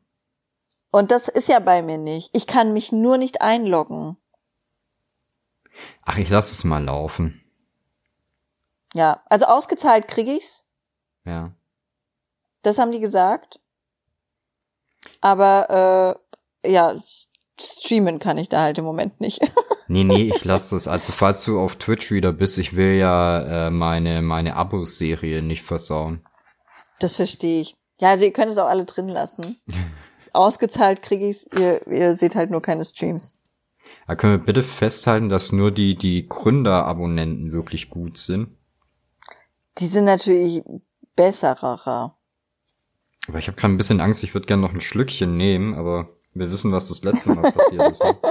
Und 0.93 1.11
das 1.11 1.29
ist 1.29 1.49
ja 1.49 1.59
bei 1.59 1.83
mir 1.83 1.99
nicht. 1.99 2.31
Ich 2.35 2.47
kann 2.47 2.72
mich 2.72 2.93
nur 2.93 3.18
nicht 3.18 3.43
einloggen. 3.43 4.16
Ach, 6.03 6.16
ich 6.16 6.29
lasse 6.29 6.55
es 6.55 6.64
mal 6.64 6.83
laufen. 6.83 7.43
Ja, 8.95 9.22
also 9.27 9.47
ausgezahlt 9.47 10.09
krieg 10.09 10.29
ich's. 10.29 10.64
Ja. 11.24 11.55
Das 12.62 12.79
haben 12.79 12.93
die 12.93 13.01
gesagt. 13.01 13.61
Aber 15.20 16.16
äh, 16.20 16.26
ja, 16.65 16.97
streamen 17.61 18.19
kann 18.19 18.39
ich 18.39 18.49
da 18.49 18.63
halt 18.63 18.79
im 18.79 18.85
Moment 18.85 19.21
nicht. 19.21 19.41
Nee, 19.89 20.03
nee, 20.03 20.33
ich 20.35 20.45
lasse 20.45 20.75
es. 20.75 20.89
Also 20.89 21.13
falls 21.13 21.45
du 21.45 21.61
auf 21.61 21.77
Twitch 21.77 22.11
wieder 22.11 22.33
bist, 22.33 22.59
ich 22.59 22.75
will 22.75 22.97
ja 22.97 23.69
äh, 23.69 23.71
meine, 23.71 24.21
meine 24.21 24.57
Abos-Serie 24.57 25.43
nicht 25.43 25.63
versauen. 25.63 26.27
Das 26.99 27.15
verstehe 27.15 27.61
ich. 27.61 27.77
Ja, 28.01 28.09
also 28.11 28.25
ihr 28.25 28.33
könnt 28.33 28.51
es 28.51 28.59
auch 28.59 28.67
alle 28.67 28.85
drin 28.85 29.09
lassen. 29.09 29.57
Ausgezahlt 30.33 31.03
krieg 31.03 31.21
ich's. 31.21 31.47
Ihr, 31.57 31.87
ihr 31.87 32.17
seht 32.17 32.35
halt 32.35 32.51
nur 32.51 32.63
keine 32.63 32.85
Streams. 32.85 33.39
Da 34.07 34.17
können 34.17 34.41
wir 34.41 34.45
bitte 34.45 34.63
festhalten, 34.63 35.29
dass 35.29 35.53
nur 35.53 35.71
die, 35.71 35.97
die 35.97 36.27
Gründerabonnenten 36.27 37.53
wirklich 37.53 37.89
gut 37.89 38.19
sind. 38.19 38.49
Die 39.79 39.87
sind 39.87 40.05
natürlich 40.05 40.63
besserer. 41.17 42.17
Aber 43.29 43.39
ich 43.39 43.49
habe 43.49 43.57
gerade 43.57 43.75
ein 43.75 43.79
bisschen 43.79 44.01
Angst, 44.01 44.23
ich 44.23 44.35
würde 44.35 44.47
gerne 44.47 44.63
noch 44.63 44.73
ein 44.73 44.81
Schlückchen 44.81 45.37
nehmen, 45.37 45.75
aber 45.75 46.09
wir 46.39 46.51
wissen, 46.51 46.72
was 46.72 46.89
das 46.89 47.03
letzte 47.03 47.30
Mal 47.34 47.53
passiert 47.53 47.93
ist. 47.93 48.03
Ne? 48.03 48.16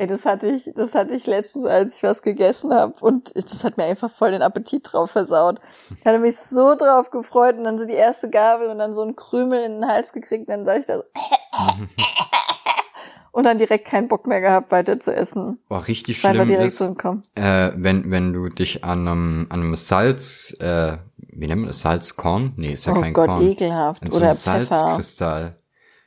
Ey, 0.00 0.06
das 0.06 0.24
hatte 0.24 0.46
ich, 0.48 0.70
das 0.74 0.94
hatte 0.94 1.14
ich 1.14 1.26
letztens, 1.26 1.66
als 1.66 1.96
ich 1.96 2.02
was 2.02 2.22
gegessen 2.22 2.72
habe 2.72 2.94
und 3.02 3.32
das 3.36 3.64
hat 3.64 3.76
mir 3.76 3.84
einfach 3.84 4.10
voll 4.10 4.30
den 4.30 4.40
Appetit 4.40 4.90
drauf 4.90 5.10
versaut. 5.10 5.60
Ich 5.98 6.06
hatte 6.06 6.18
mich 6.18 6.38
so 6.38 6.74
drauf 6.74 7.10
gefreut 7.10 7.58
und 7.58 7.64
dann 7.64 7.78
so 7.78 7.84
die 7.84 7.92
erste 7.92 8.30
Gabel 8.30 8.70
und 8.70 8.78
dann 8.78 8.94
so 8.94 9.02
ein 9.02 9.14
Krümel 9.14 9.62
in 9.62 9.72
den 9.72 9.86
Hals 9.86 10.14
gekriegt, 10.14 10.48
dann 10.48 10.64
sag 10.64 10.78
ich 10.78 10.86
da 10.86 10.96
so 10.96 11.02
und 13.32 13.44
dann 13.44 13.58
direkt 13.58 13.86
keinen 13.86 14.08
Bock 14.08 14.26
mehr 14.26 14.40
gehabt, 14.40 14.72
weiter 14.72 14.98
zu 14.98 15.14
essen. 15.14 15.58
Boah, 15.68 15.86
richtig 15.86 16.22
war 16.24 16.30
einfach 16.30 16.44
schlimm 16.44 16.56
direkt 16.56 16.72
ist, 16.72 16.78
so 16.78 16.96
äh, 17.34 17.72
wenn, 17.76 18.10
wenn 18.10 18.32
du 18.32 18.48
dich 18.48 18.82
an 18.82 19.06
einem, 19.06 19.46
an 19.50 19.60
einem 19.60 19.76
Salz, 19.76 20.56
äh, 20.60 20.96
wie 21.18 21.46
nennt 21.46 21.60
man 21.60 21.68
das, 21.68 21.80
Salzkorn? 21.80 22.54
Nee, 22.56 22.72
ist 22.72 22.86
ja 22.86 22.94
Oh 22.96 23.00
kein 23.00 23.12
Gott, 23.12 23.28
Korn. 23.28 23.46
ekelhaft. 23.46 24.02
An 24.02 24.10
so 24.10 24.16
Oder 24.16 24.28
einem 24.28 24.36
Pfeffer. 24.36 24.64
Salzkristall. 24.64 25.59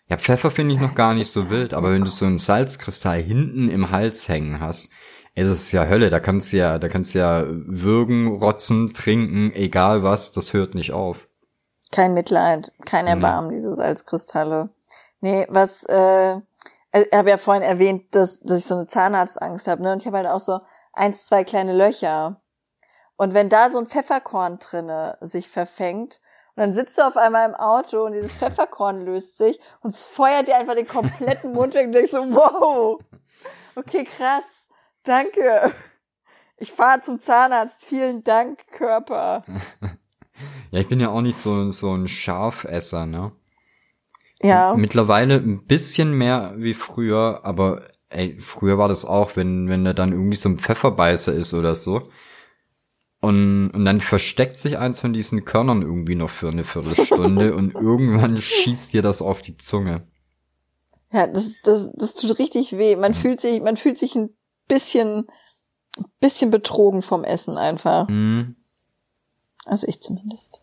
Ja, 0.09 0.17
Pfeffer 0.17 0.51
finde 0.51 0.73
ich 0.73 0.79
noch 0.79 0.95
gar 0.95 1.13
nicht 1.13 1.31
so 1.31 1.49
wild, 1.49 1.73
aber 1.73 1.91
wenn 1.91 2.03
du 2.03 2.09
so 2.09 2.25
einen 2.25 2.37
Salzkristall 2.37 3.21
hinten 3.21 3.69
im 3.69 3.89
Hals 3.89 4.27
hängen 4.27 4.59
hast, 4.59 4.89
ey, 5.35 5.43
das 5.45 5.61
ist 5.61 5.71
ja 5.71 5.87
Hölle, 5.87 6.09
da 6.09 6.19
kannst 6.19 6.53
du 6.53 6.57
ja, 6.57 6.77
da 6.77 6.89
kannst 6.89 7.15
du 7.15 7.19
ja 7.19 7.45
würgen, 7.47 8.27
rotzen, 8.27 8.93
trinken, 8.93 9.51
egal 9.53 10.03
was, 10.03 10.31
das 10.31 10.53
hört 10.53 10.75
nicht 10.75 10.91
auf. 10.91 11.27
Kein 11.91 12.13
Mitleid, 12.13 12.71
kein 12.85 13.05
Nee. 13.05 13.11
Erbarmen, 13.11 13.51
diese 13.51 13.73
Salzkristalle. 13.73 14.69
Nee, 15.21 15.47
was, 15.49 15.83
äh, 15.83 16.39
also 16.91 17.07
ich 17.09 17.17
habe 17.17 17.29
ja 17.29 17.37
vorhin 17.37 17.63
erwähnt, 17.63 18.13
dass, 18.13 18.39
dass 18.41 18.59
ich 18.59 18.65
so 18.65 18.75
eine 18.75 18.87
Zahnarztangst 18.87 19.67
habe, 19.67 19.81
ne? 19.81 19.93
Und 19.93 20.01
ich 20.01 20.05
habe 20.05 20.17
halt 20.17 20.27
auch 20.27 20.39
so 20.39 20.59
eins, 20.91 21.25
zwei 21.25 21.43
kleine 21.43 21.75
Löcher. 21.75 22.41
Und 23.15 23.33
wenn 23.33 23.49
da 23.49 23.69
so 23.69 23.79
ein 23.79 23.87
Pfefferkorn 23.87 24.59
drinne 24.59 25.17
sich 25.21 25.49
verfängt, 25.49 26.19
und 26.55 26.61
dann 26.61 26.73
sitzt 26.73 26.97
du 26.97 27.01
auf 27.01 27.17
einmal 27.17 27.49
im 27.49 27.55
Auto 27.55 28.05
und 28.05 28.13
dieses 28.13 28.35
Pfefferkorn 28.35 29.05
löst 29.05 29.37
sich 29.37 29.59
und 29.81 29.91
es 29.91 30.03
feuert 30.03 30.47
dir 30.47 30.55
einfach 30.55 30.75
den 30.75 30.87
kompletten 30.87 31.51
Mund 31.53 31.73
weg 31.73 31.87
und 31.87 31.93
denkst 31.93 32.11
so, 32.11 32.19
wow, 32.19 32.99
okay, 33.75 34.03
krass, 34.03 34.69
danke. 35.03 35.71
Ich 36.57 36.71
fahre 36.71 37.01
zum 37.01 37.19
Zahnarzt, 37.19 37.83
vielen 37.83 38.23
Dank, 38.23 38.67
Körper. 38.71 39.43
Ja, 40.71 40.79
ich 40.79 40.87
bin 40.87 40.99
ja 40.99 41.09
auch 41.09 41.21
nicht 41.21 41.37
so, 41.37 41.69
so 41.69 41.93
ein 41.93 42.07
Scharfesser, 42.07 43.05
ne? 43.05 43.33
Ja. 44.41 44.73
Mittlerweile 44.75 45.35
ein 45.35 45.65
bisschen 45.67 46.17
mehr 46.17 46.55
wie 46.57 46.73
früher, 46.73 47.41
aber 47.43 47.83
ey, 48.09 48.41
früher 48.41 48.79
war 48.79 48.89
das 48.89 49.05
auch, 49.05 49.35
wenn, 49.35 49.69
wenn 49.69 49.85
da 49.85 49.93
dann 49.93 50.11
irgendwie 50.11 50.35
so 50.35 50.49
ein 50.49 50.57
Pfefferbeißer 50.57 51.33
ist 51.33 51.53
oder 51.53 51.75
so. 51.75 52.09
Und, 53.23 53.69
und 53.69 53.85
dann 53.85 54.01
versteckt 54.01 54.59
sich 54.59 54.77
eins 54.77 54.99
von 54.99 55.13
diesen 55.13 55.45
Körnern 55.45 55.81
irgendwie 55.81 56.15
noch 56.15 56.29
für 56.29 56.49
eine 56.49 56.65
Viertelstunde 56.65 57.55
und 57.55 57.73
irgendwann 57.73 58.35
schießt 58.35 58.91
dir 58.91 59.01
das 59.01 59.21
auf 59.21 59.41
die 59.41 59.55
Zunge. 59.55 60.01
Ja, 61.09 61.27
das, 61.27 61.53
das, 61.63 61.93
das 61.93 62.15
tut 62.15 62.37
richtig 62.37 62.77
weh. 62.77 62.97
Man 62.97 63.13
fühlt 63.13 63.39
sich, 63.39 63.61
man 63.61 63.77
fühlt 63.77 63.97
sich 63.97 64.15
ein 64.15 64.31
bisschen, 64.67 65.25
ein 65.97 66.05
bisschen 66.19 66.51
betrogen 66.51 67.01
vom 67.01 67.23
Essen 67.23 67.57
einfach. 67.57 68.09
Mhm. 68.09 68.57
Also 69.63 69.87
ich 69.87 70.01
zumindest. 70.01 70.61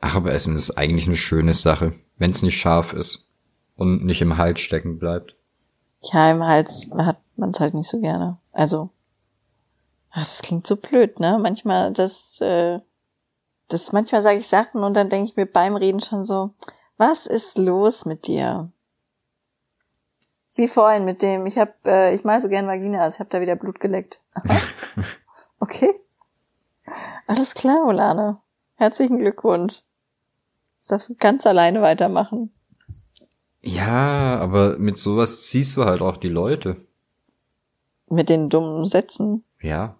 Ach, 0.00 0.14
aber 0.14 0.32
Essen 0.32 0.56
ist 0.56 0.72
eigentlich 0.72 1.06
eine 1.06 1.16
schöne 1.16 1.54
Sache, 1.54 1.94
wenn 2.18 2.32
es 2.32 2.42
nicht 2.42 2.60
scharf 2.60 2.92
ist 2.92 3.30
und 3.76 4.04
nicht 4.04 4.20
im 4.20 4.36
Hals 4.36 4.60
stecken 4.60 4.98
bleibt. 4.98 5.36
Ja, 6.02 6.30
im 6.30 6.44
Hals 6.44 6.86
hat 6.98 7.22
man 7.36 7.52
es 7.52 7.60
halt 7.60 7.72
nicht 7.72 7.88
so 7.88 7.98
gerne. 7.98 8.36
Also, 8.52 8.90
ach, 10.14 10.20
das 10.20 10.42
klingt 10.42 10.66
so 10.66 10.76
blöd, 10.76 11.20
ne? 11.20 11.38
Manchmal, 11.40 11.92
das, 11.92 12.40
äh, 12.40 12.78
das 13.68 13.92
manchmal 13.92 14.22
sage 14.22 14.38
ich 14.38 14.46
Sachen 14.46 14.82
und 14.82 14.94
dann 14.94 15.08
denke 15.08 15.28
ich 15.28 15.36
mir 15.36 15.46
beim 15.46 15.76
Reden 15.76 16.00
schon 16.00 16.24
so, 16.24 16.54
was 16.96 17.26
ist 17.26 17.58
los 17.58 18.04
mit 18.04 18.26
dir? 18.26 18.70
Wie 20.54 20.68
vorhin 20.68 21.04
mit 21.04 21.20
dem, 21.20 21.46
ich 21.46 21.58
hab, 21.58 21.84
äh, 21.84 22.14
ich 22.14 22.22
mal 22.22 22.40
so 22.40 22.48
gern 22.48 22.68
Vaginas, 22.68 23.14
ich 23.14 23.20
hab 23.20 23.30
da 23.30 23.40
wieder 23.40 23.56
Blut 23.56 23.80
geleckt. 23.80 24.20
okay. 25.58 25.90
Alles 27.26 27.54
klar, 27.54 27.84
Olane. 27.84 28.40
Herzlichen 28.76 29.18
Glückwunsch. 29.18 29.82
Das 30.78 30.86
darfst 30.88 31.08
du 31.08 31.14
ganz 31.16 31.44
alleine 31.44 31.82
weitermachen. 31.82 32.52
Ja, 33.62 34.38
aber 34.38 34.78
mit 34.78 34.98
sowas 34.98 35.42
ziehst 35.42 35.76
du 35.76 35.84
halt 35.84 36.02
auch 36.02 36.18
die 36.18 36.28
Leute. 36.28 36.76
Mit 38.08 38.28
den 38.28 38.50
dummen 38.50 38.84
Sätzen. 38.84 39.42
Ja, 39.60 39.96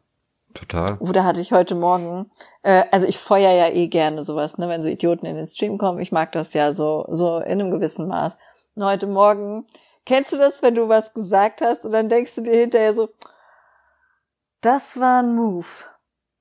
total. 0.54 0.96
Oder 1.00 1.24
hatte 1.24 1.40
ich 1.40 1.52
heute 1.52 1.74
Morgen, 1.74 2.30
äh, 2.62 2.84
also 2.90 3.06
ich 3.06 3.18
feuer 3.18 3.50
ja 3.52 3.68
eh 3.68 3.88
gerne 3.88 4.22
sowas, 4.22 4.56
ne, 4.58 4.68
wenn 4.68 4.80
so 4.82 4.88
Idioten 4.88 5.26
in 5.26 5.36
den 5.36 5.46
Stream 5.46 5.76
kommen. 5.78 5.98
Ich 6.00 6.12
mag 6.12 6.32
das 6.32 6.52
ja 6.54 6.72
so, 6.72 7.04
so 7.08 7.38
in 7.38 7.60
einem 7.60 7.70
gewissen 7.70 8.08
Maß. 8.08 8.38
Und 8.74 8.84
heute 8.84 9.06
Morgen, 9.06 9.66
kennst 10.06 10.32
du 10.32 10.36
das, 10.38 10.62
wenn 10.62 10.74
du 10.74 10.88
was 10.88 11.12
gesagt 11.14 11.60
hast 11.60 11.84
und 11.84 11.92
dann 11.92 12.08
denkst 12.08 12.34
du 12.36 12.40
dir 12.42 12.52
hinterher 12.54 12.94
so, 12.94 13.08
das 14.60 14.98
war 14.98 15.22
ein 15.22 15.34
Move. 15.34 15.66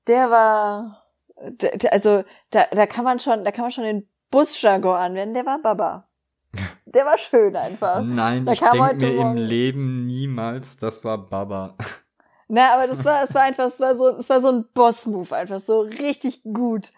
Der 0.06 0.30
war, 0.30 1.02
der, 1.60 1.76
der, 1.76 1.92
also 1.92 2.24
da, 2.50 2.64
da 2.70 2.86
kann 2.86 3.04
man 3.04 3.18
schon, 3.20 3.44
da 3.44 3.50
kann 3.52 3.64
man 3.64 3.72
schon 3.72 3.84
den 3.84 4.08
Busjargon 4.30 4.96
anwenden. 4.96 5.34
Der 5.34 5.46
war 5.46 5.60
Baba. 5.60 6.08
Der 6.86 7.04
war 7.04 7.18
schön 7.18 7.56
einfach. 7.56 8.00
Nein, 8.02 8.46
Da 8.46 8.52
ich 8.52 8.60
denke 8.60 8.78
mir 8.78 9.10
im 9.10 9.16
Morgen- 9.16 9.36
Leben 9.38 10.06
niemals, 10.06 10.76
das 10.76 11.02
war 11.02 11.18
Baba. 11.18 11.74
Na, 12.48 12.74
aber 12.74 12.86
das 12.86 13.04
war, 13.04 13.22
es 13.24 13.34
war 13.34 13.42
einfach, 13.42 13.66
es 13.66 13.80
war 13.80 13.96
so, 13.96 14.08
es 14.16 14.28
war 14.28 14.40
so 14.40 14.48
ein 14.48 14.66
Boss-Move, 14.74 15.34
einfach 15.34 15.60
so 15.60 15.80
richtig 15.80 16.42
gut. 16.42 16.92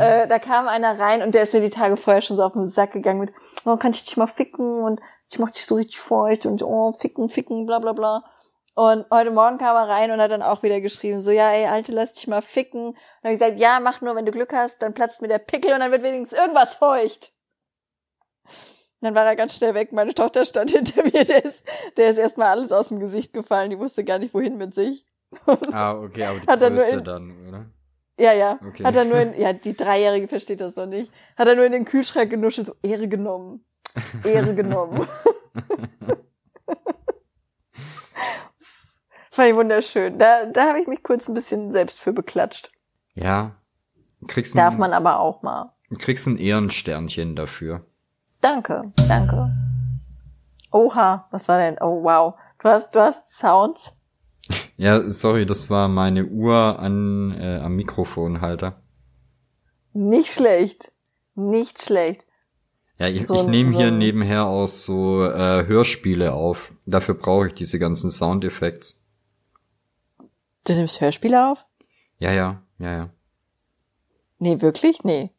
Äh, 0.00 0.26
da 0.26 0.38
kam 0.38 0.66
einer 0.66 0.98
rein 0.98 1.22
und 1.22 1.34
der 1.34 1.44
ist 1.44 1.54
mir 1.54 1.60
die 1.60 1.70
Tage 1.70 1.96
vorher 1.96 2.20
schon 2.20 2.36
so 2.36 2.42
auf 2.42 2.54
den 2.54 2.66
Sack 2.66 2.92
gegangen 2.92 3.20
mit, 3.20 3.30
oh, 3.64 3.76
kann 3.76 3.92
ich 3.92 4.04
dich 4.04 4.16
mal 4.16 4.26
ficken 4.26 4.82
und 4.82 5.00
ich 5.30 5.38
mach 5.38 5.50
dich 5.50 5.66
so 5.66 5.76
richtig 5.76 6.00
feucht 6.00 6.46
und 6.46 6.62
oh, 6.62 6.92
ficken, 6.92 7.28
ficken, 7.28 7.64
bla 7.64 7.78
bla 7.78 7.92
bla. 7.92 8.24
Und 8.74 9.06
heute 9.10 9.30
Morgen 9.30 9.58
kam 9.58 9.76
er 9.76 9.88
rein 9.88 10.10
und 10.10 10.20
hat 10.20 10.30
dann 10.30 10.42
auch 10.42 10.62
wieder 10.62 10.80
geschrieben, 10.80 11.20
so, 11.20 11.30
ja, 11.32 11.50
ey, 11.50 11.66
Alte, 11.66 11.92
lass 11.92 12.14
dich 12.14 12.28
mal 12.28 12.42
ficken. 12.42 12.88
Und 12.88 12.96
dann 13.22 13.30
hab 13.30 13.32
ich 13.32 13.38
gesagt, 13.38 13.58
ja, 13.58 13.80
mach 13.80 14.00
nur, 14.00 14.14
wenn 14.14 14.24
du 14.24 14.32
Glück 14.32 14.52
hast, 14.52 14.82
dann 14.82 14.94
platzt 14.94 15.20
mir 15.20 15.28
der 15.28 15.38
Pickel 15.38 15.72
und 15.72 15.80
dann 15.80 15.90
wird 15.90 16.02
wenigstens 16.04 16.38
irgendwas 16.38 16.76
feucht. 16.76 17.32
Dann 19.00 19.14
war 19.14 19.24
er 19.26 19.36
ganz 19.36 19.54
schnell 19.54 19.74
weg. 19.74 19.92
Meine 19.92 20.12
Tochter 20.14 20.44
stand 20.44 20.70
hinter 20.72 21.02
mir. 21.04 21.24
Der 21.24 21.44
ist, 21.44 21.64
der 21.96 22.10
ist 22.10 22.18
erstmal 22.18 22.48
alles 22.48 22.72
aus 22.72 22.88
dem 22.88 22.98
Gesicht 23.00 23.32
gefallen. 23.32 23.70
Die 23.70 23.78
wusste 23.78 24.04
gar 24.04 24.18
nicht, 24.18 24.34
wohin 24.34 24.56
mit 24.58 24.74
sich. 24.74 25.04
Ah, 25.72 25.92
okay, 25.92 26.24
aber 26.24 26.40
die 26.40 26.46
Hat 26.46 26.62
er 26.62 26.70
nur 26.70 26.86
in- 26.86 27.04
dann, 27.04 27.48
oder? 27.48 27.66
Ja, 28.18 28.32
ja. 28.32 28.58
Okay. 28.66 28.82
Hat 28.82 28.96
er 28.96 29.04
nur 29.04 29.18
in, 29.20 29.34
ja, 29.40 29.52
die 29.52 29.76
Dreijährige 29.76 30.26
versteht 30.26 30.60
das 30.60 30.74
noch 30.76 30.86
nicht. 30.86 31.12
Hat 31.36 31.46
er 31.46 31.54
nur 31.54 31.66
in 31.66 31.72
den 31.72 31.84
Kühlschrank 31.84 32.30
genuschelt, 32.30 32.66
so 32.66 32.72
Ehre 32.82 33.06
genommen. 33.08 33.64
Ehre 34.24 34.54
genommen. 34.54 35.06
Fand 39.30 39.50
ich 39.50 39.54
wunderschön. 39.54 40.18
Da, 40.18 40.46
da 40.46 40.68
habe 40.68 40.80
ich 40.80 40.88
mich 40.88 41.02
kurz 41.02 41.28
ein 41.28 41.34
bisschen 41.34 41.70
selbst 41.72 42.00
für 42.00 42.12
beklatscht. 42.12 42.72
Ja. 43.14 43.54
Kriegst 44.26 44.56
Darf 44.56 44.74
ein, 44.74 44.80
man 44.80 44.92
aber 44.92 45.20
auch 45.20 45.42
mal. 45.42 45.74
kriegst 45.98 46.26
ein 46.26 46.38
Ehrensternchen 46.38 47.36
dafür. 47.36 47.82
Danke, 48.40 48.92
danke. 49.08 49.50
Oha, 50.70 51.26
was 51.30 51.48
war 51.48 51.58
denn? 51.58 51.76
Oh 51.80 52.02
wow. 52.02 52.34
Du 52.60 52.68
hast, 52.68 52.94
du 52.94 53.00
hast 53.00 53.36
Sounds. 53.36 53.98
Ja, 54.76 55.08
sorry, 55.10 55.44
das 55.46 55.70
war 55.70 55.88
meine 55.88 56.26
Uhr 56.26 56.78
an, 56.78 57.32
äh, 57.38 57.58
am 57.58 57.74
Mikrofonhalter. 57.76 58.80
Nicht 59.92 60.32
schlecht. 60.32 60.92
Nicht 61.34 61.82
schlecht. 61.82 62.26
Ja, 62.98 63.08
ich, 63.08 63.26
So 63.26 63.34
ich 63.34 63.42
nehme 63.44 63.70
so 63.70 63.78
hier 63.78 63.90
nebenher 63.90 64.46
auch 64.46 64.66
so 64.66 65.24
äh, 65.24 65.66
Hörspiele 65.66 66.32
auf. 66.32 66.72
Dafür 66.86 67.14
brauche 67.14 67.48
ich 67.48 67.54
diese 67.54 67.78
ganzen 67.78 68.10
Soundeffekte. 68.10 68.94
Du 70.66 70.74
nimmst 70.74 71.00
Hörspiele 71.00 71.50
auf? 71.50 71.66
Ja, 72.18 72.32
ja, 72.32 72.62
ja, 72.78 72.92
ja. 72.92 73.10
Nee, 74.38 74.60
wirklich? 74.60 75.04
Nee. 75.04 75.30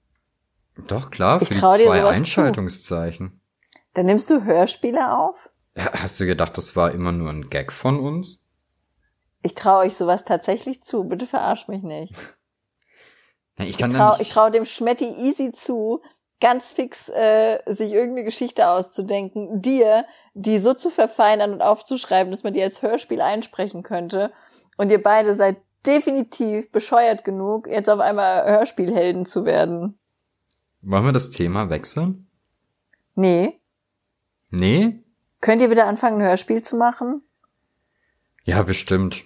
Doch, 0.88 1.12
klar, 1.12 1.42
Ich 1.42 1.48
für 1.48 1.54
die 1.54 1.60
trau 1.60 1.76
dir 1.78 1.86
zwei 1.86 2.00
sowas 2.00 2.12
zu. 2.12 2.18
Einschaltungszeichen. 2.20 3.42
Dann 3.94 4.06
nimmst 4.06 4.30
du 4.30 4.44
Hörspiele 4.44 5.18
auf? 5.18 5.50
Ja, 5.76 5.92
hast 5.94 6.20
du 6.20 6.26
gedacht, 6.26 6.58
das 6.58 6.76
war 6.76 6.92
immer 6.92 7.12
nur 7.12 7.30
ein 7.30 7.50
Gag 7.50 7.72
von 7.72 8.00
uns? 8.00 8.46
Ich 9.42 9.56
traue 9.56 9.86
euch 9.86 9.96
sowas 9.96 10.26
tatsächlich 10.26 10.82
zu. 10.84 11.06
Bitte 11.06 11.26
verarsch 11.26 11.68
mich 11.68 11.84
nicht. 11.84 12.14
Ja, 13.58 13.66
ich 13.66 13.72
Ich 13.72 13.78
kann 13.78 13.92
da 13.92 13.98
traue 13.98 14.22
ich 14.22 14.30
trau 14.30 14.50
dem 14.50 14.64
Schmetti 14.64 15.06
easy 15.06 15.52
zu, 15.52 16.02
ganz 16.40 16.72
fix 16.72 17.10
äh, 17.10 17.60
sich 17.66 17.92
irgendeine 17.92 18.24
Geschichte 18.24 18.70
auszudenken, 18.70 19.62
dir 19.62 20.06
die 20.34 20.60
so 20.60 20.74
zu 20.74 20.90
verfeinern 20.90 21.52
und 21.52 21.62
aufzuschreiben, 21.62 22.32
dass 22.32 22.44
man 22.44 22.54
die 22.54 22.64
als 22.64 22.82
Hörspiel 22.82 23.20
einsprechen 23.20 23.84
könnte. 23.84 24.32
Und 24.78 24.92
ihr 24.92 25.04
beide 25.04 25.36
seid 25.36 25.58
definitiv 25.86 26.72
bescheuert 26.72 27.24
genug, 27.24 27.68
jetzt 27.68 27.90
auf 27.90 28.00
einmal 28.00 28.46
Hörspielhelden 28.46 29.26
zu 29.26 29.44
werden. 29.44 30.00
Wollen 30.82 31.06
wir 31.06 31.12
das 31.12 31.30
Thema 31.30 31.70
wechseln? 31.70 32.28
Nee. 33.16 33.60
Nee? 34.50 35.04
Könnt 35.42 35.62
ihr 35.62 35.70
bitte 35.70 35.86
anfangen, 35.86 36.22
ein 36.22 36.28
Hörspiel 36.28 36.62
zu 36.62 36.76
machen? 36.78 37.22
Ja, 38.44 38.64
bestimmt. 38.64 39.24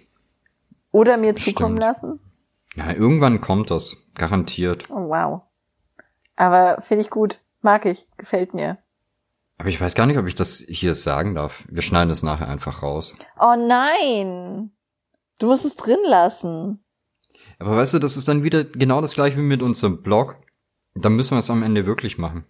Oder 0.92 1.18
mir 1.18 1.34
Bestimmt. 1.34 1.58
zukommen 1.58 1.78
lassen? 1.78 2.20
Ja, 2.76 2.92
irgendwann 2.92 3.42
kommt 3.42 3.72
das. 3.72 3.98
Garantiert. 4.16 4.90
Oh, 4.90 5.10
wow. 5.10 5.42
Aber 6.36 6.82
finde 6.82 7.04
ich 7.04 7.10
gut. 7.10 7.40
Mag 7.62 7.86
ich. 7.86 8.08
Gefällt 8.18 8.54
mir. 8.54 8.78
Aber 9.58 9.70
ich 9.70 9.80
weiß 9.80 9.96
gar 9.96 10.06
nicht, 10.08 10.18
ob 10.18 10.28
ich 10.28 10.36
das 10.36 10.58
hier 10.68 10.94
sagen 10.94 11.36
darf. 11.36 11.64
Wir 11.70 11.82
schneiden 11.84 12.10
das 12.10 12.24
nachher 12.24 12.48
einfach 12.48 12.84
raus. 12.84 13.16
Oh 13.40 13.56
nein! 13.56 14.72
Du 15.40 15.48
musst 15.48 15.66
es 15.66 15.76
drin 15.76 16.00
lassen. 16.08 16.84
Aber 17.60 17.78
weißt 17.78 17.94
du, 17.94 18.00
das 18.00 18.18
ist 18.18 18.28
dann 18.28 18.44
wieder 18.44 18.64
genau 18.66 19.00
das 19.00 19.14
gleiche 19.14 19.38
wie 19.38 19.42
mit 19.42 19.62
unserem 19.62 20.02
Blog. 20.02 20.36
Dann 20.96 21.14
müssen 21.16 21.36
wir 21.36 21.40
es 21.40 21.50
am 21.50 21.64
Ende 21.64 21.86
wirklich 21.86 22.18
machen. 22.18 22.46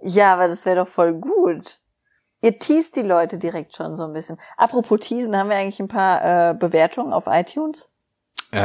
Ja, 0.00 0.34
aber 0.34 0.48
das 0.48 0.66
wäre 0.66 0.76
doch 0.84 0.88
voll 0.88 1.14
gut. 1.14 1.78
Ihr 2.42 2.58
teast 2.58 2.96
die 2.96 3.02
Leute 3.02 3.38
direkt 3.38 3.74
schon 3.74 3.94
so 3.94 4.04
ein 4.04 4.12
bisschen. 4.12 4.36
Apropos 4.56 4.98
teasen, 5.00 5.36
haben 5.36 5.48
wir 5.48 5.56
eigentlich 5.56 5.80
ein 5.80 5.88
paar 5.88 6.50
äh, 6.50 6.54
Bewertungen 6.54 7.12
auf 7.12 7.26
iTunes? 7.28 7.92
Äh, 8.52 8.58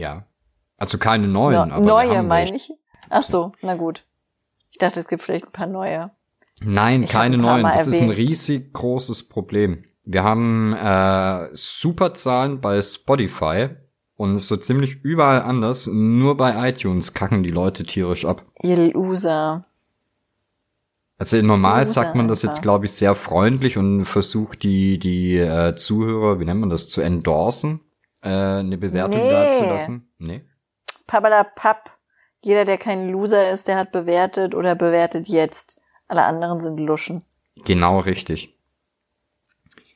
ja. 0.00 0.24
Also 0.76 0.98
keine 0.98 1.28
neuen, 1.28 1.54
Ja, 1.54 1.62
aber 1.62 1.80
neue 1.84 2.22
meine 2.22 2.54
ich. 2.56 2.72
Ach 3.08 3.22
so, 3.22 3.52
na 3.62 3.74
gut. 3.74 4.04
Ich 4.70 4.78
dachte, 4.78 5.00
es 5.00 5.08
gibt 5.08 5.22
vielleicht 5.22 5.46
ein 5.46 5.52
paar 5.52 5.66
neue. 5.66 6.10
Nein, 6.62 7.02
Ich 7.04 7.10
keine 7.10 7.38
neuen. 7.38 7.62
Das 7.62 7.86
ist 7.86 8.00
ein 8.00 8.10
erwähnt. 8.10 8.30
riesig 8.30 8.72
großes 8.72 9.28
Problem. 9.28 9.84
Wir 10.04 10.22
haben 10.24 10.74
äh, 10.74 11.48
super 11.52 12.14
Zahlen 12.14 12.60
bei 12.60 12.80
Spotify 12.82 13.70
und 14.22 14.38
so 14.38 14.56
ziemlich 14.56 15.02
überall 15.02 15.42
anders. 15.42 15.88
Nur 15.88 16.36
bei 16.36 16.68
iTunes 16.68 17.12
kacken 17.12 17.42
die 17.42 17.50
Leute 17.50 17.84
tierisch 17.84 18.24
ab. 18.24 18.44
Ihr 18.62 18.76
Loser. 18.92 19.64
Also 21.18 21.36
normal 21.42 21.80
Loser 21.80 21.92
sagt 21.92 22.14
man 22.14 22.28
das 22.28 22.42
einfach. 22.42 22.54
jetzt, 22.54 22.62
glaube 22.62 22.84
ich, 22.84 22.92
sehr 22.92 23.14
freundlich 23.16 23.76
und 23.78 24.04
versucht 24.04 24.62
die, 24.62 24.98
die 24.98 25.36
äh, 25.36 25.74
Zuhörer, 25.74 26.38
wie 26.40 26.44
nennt 26.44 26.60
man 26.60 26.70
das, 26.70 26.88
zu 26.88 27.00
endorsen, 27.00 27.80
äh, 28.22 28.28
eine 28.28 28.78
Bewertung 28.78 29.20
Nee. 29.20 29.30
dazulassen. 29.30 30.08
Nee. 30.18 30.44
Pappala 31.06 31.44
Papp. 31.44 31.90
Jeder, 32.44 32.64
der 32.64 32.78
kein 32.78 33.10
Loser 33.10 33.50
ist, 33.50 33.66
der 33.68 33.76
hat 33.76 33.92
bewertet 33.92 34.54
oder 34.54 34.74
bewertet 34.74 35.26
jetzt. 35.28 35.80
Alle 36.08 36.22
anderen 36.24 36.60
sind 36.62 36.78
Luschen. 36.78 37.22
Genau 37.64 37.98
richtig. 38.00 38.56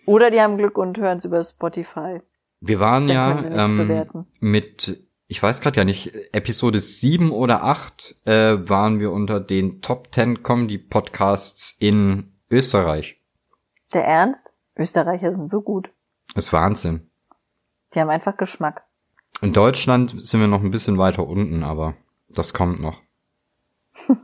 Oder 0.05 0.31
die 0.31 0.41
haben 0.41 0.57
Glück 0.57 0.79
und 0.79 0.99
hören 0.99 1.19
es 1.19 1.25
über 1.25 1.43
Spotify. 1.43 2.21
Wir 2.61 2.81
waren 2.81 3.07
Dann 3.07 3.53
ja 3.53 3.65
ähm, 3.65 4.27
mit, 4.41 5.05
ich 5.27 5.43
weiß 5.43 5.61
gerade 5.61 5.77
ja 5.79 5.85
nicht, 5.85 6.13
Episode 6.33 6.81
7 6.81 7.31
oder 7.31 7.65
8 7.65 8.17
äh, 8.25 8.69
waren 8.69 8.99
wir 9.01 9.13
unter 9.13 9.41
den 9.41 9.83
Top 9.83 10.09
10 10.15 10.43
Comedy 10.43 10.79
Podcasts 10.79 11.77
in 11.79 12.33
Österreich. 12.51 13.21
Der 13.93 14.05
Ernst? 14.05 14.53
Österreicher 14.77 15.33
sind 15.33 15.49
so 15.49 15.63
gut. 15.63 15.91
Das 16.35 16.47
ist 16.47 16.53
Wahnsinn. 16.53 17.11
Die 17.95 18.01
haben 18.01 18.11
einfach 18.11 18.37
Geschmack. 18.37 18.85
In 19.41 19.53
Deutschland 19.53 20.15
sind 20.19 20.41
wir 20.41 20.49
noch 20.49 20.63
ein 20.63 20.71
bisschen 20.71 20.99
weiter 20.99 21.27
unten, 21.27 21.63
aber 21.63 21.95
das 22.29 22.53
kommt 22.53 22.81
noch. 22.81 23.01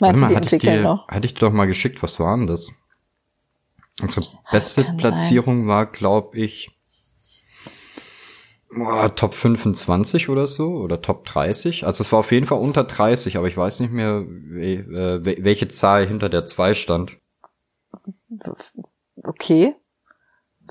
Meinst 0.00 0.22
du, 0.22 0.26
die 0.26 0.34
hatte 0.36 0.46
ich, 0.46 0.52
entwickeln 0.52 0.76
dir, 0.78 0.82
noch? 0.82 1.08
hatte 1.08 1.26
ich 1.26 1.34
dir 1.34 1.40
doch 1.40 1.52
mal 1.52 1.66
geschickt, 1.66 2.02
was 2.02 2.18
war 2.18 2.36
denn 2.36 2.46
das? 2.46 2.72
Unsere 4.00 4.26
beste 4.50 4.84
Platzierung 4.96 5.66
war, 5.66 5.86
glaube 5.86 6.38
ich, 6.38 6.70
boah, 8.74 9.14
Top 9.14 9.34
25 9.34 10.28
oder 10.28 10.46
so, 10.46 10.76
oder 10.76 11.00
Top 11.02 11.24
30. 11.26 11.84
Also 11.86 12.02
es 12.02 12.12
war 12.12 12.20
auf 12.20 12.32
jeden 12.32 12.46
Fall 12.46 12.58
unter 12.60 12.84
30, 12.84 13.36
aber 13.36 13.48
ich 13.48 13.56
weiß 13.56 13.80
nicht 13.80 13.92
mehr, 13.92 14.24
äh, 14.56 14.84
we- 15.24 15.38
welche 15.40 15.68
Zahl 15.68 16.06
hinter 16.06 16.28
der 16.28 16.44
2 16.44 16.74
stand. 16.74 17.16
Okay. 19.22 19.74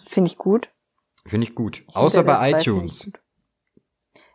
Finde 0.04 0.30
ich 0.32 0.38
gut. 0.38 0.70
Finde 1.26 1.48
ich 1.48 1.56
gut. 1.56 1.84
Außer 1.94 2.20
Hinter 2.20 2.40
der 2.40 2.52
bei 2.52 2.60
iTunes. 2.62 3.12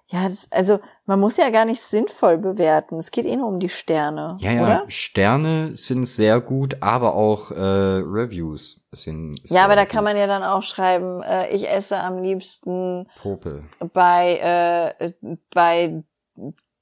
Ja, 0.08 0.22
das, 0.28 0.46
also 0.52 0.78
man 1.04 1.18
muss 1.18 1.36
ja 1.36 1.50
gar 1.50 1.64
nicht 1.64 1.80
sinnvoll 1.80 2.38
bewerten. 2.38 2.96
Es 2.96 3.10
geht 3.10 3.26
eh 3.26 3.34
nur 3.34 3.48
um 3.48 3.58
die 3.58 3.68
Sterne, 3.68 4.38
Ja, 4.40 4.52
ja, 4.52 4.62
oder? 4.62 4.84
Sterne 4.86 5.68
sind 5.70 6.06
sehr 6.06 6.40
gut, 6.40 6.76
aber 6.80 7.14
auch 7.16 7.50
äh, 7.50 7.54
Reviews 7.56 8.86
sind 8.92 9.36
Ja, 9.50 9.64
aber 9.64 9.74
sehr 9.74 9.84
da 9.84 9.86
kann 9.86 10.04
man 10.04 10.16
ja 10.16 10.28
dann 10.28 10.44
auch 10.44 10.62
schreiben, 10.62 11.22
äh, 11.22 11.48
ich 11.54 11.68
esse 11.68 11.98
am 12.00 12.22
liebsten 12.22 13.08
Popel. 13.20 13.64
bei 13.92 14.94
äh, 15.00 15.12
bei 15.52 16.04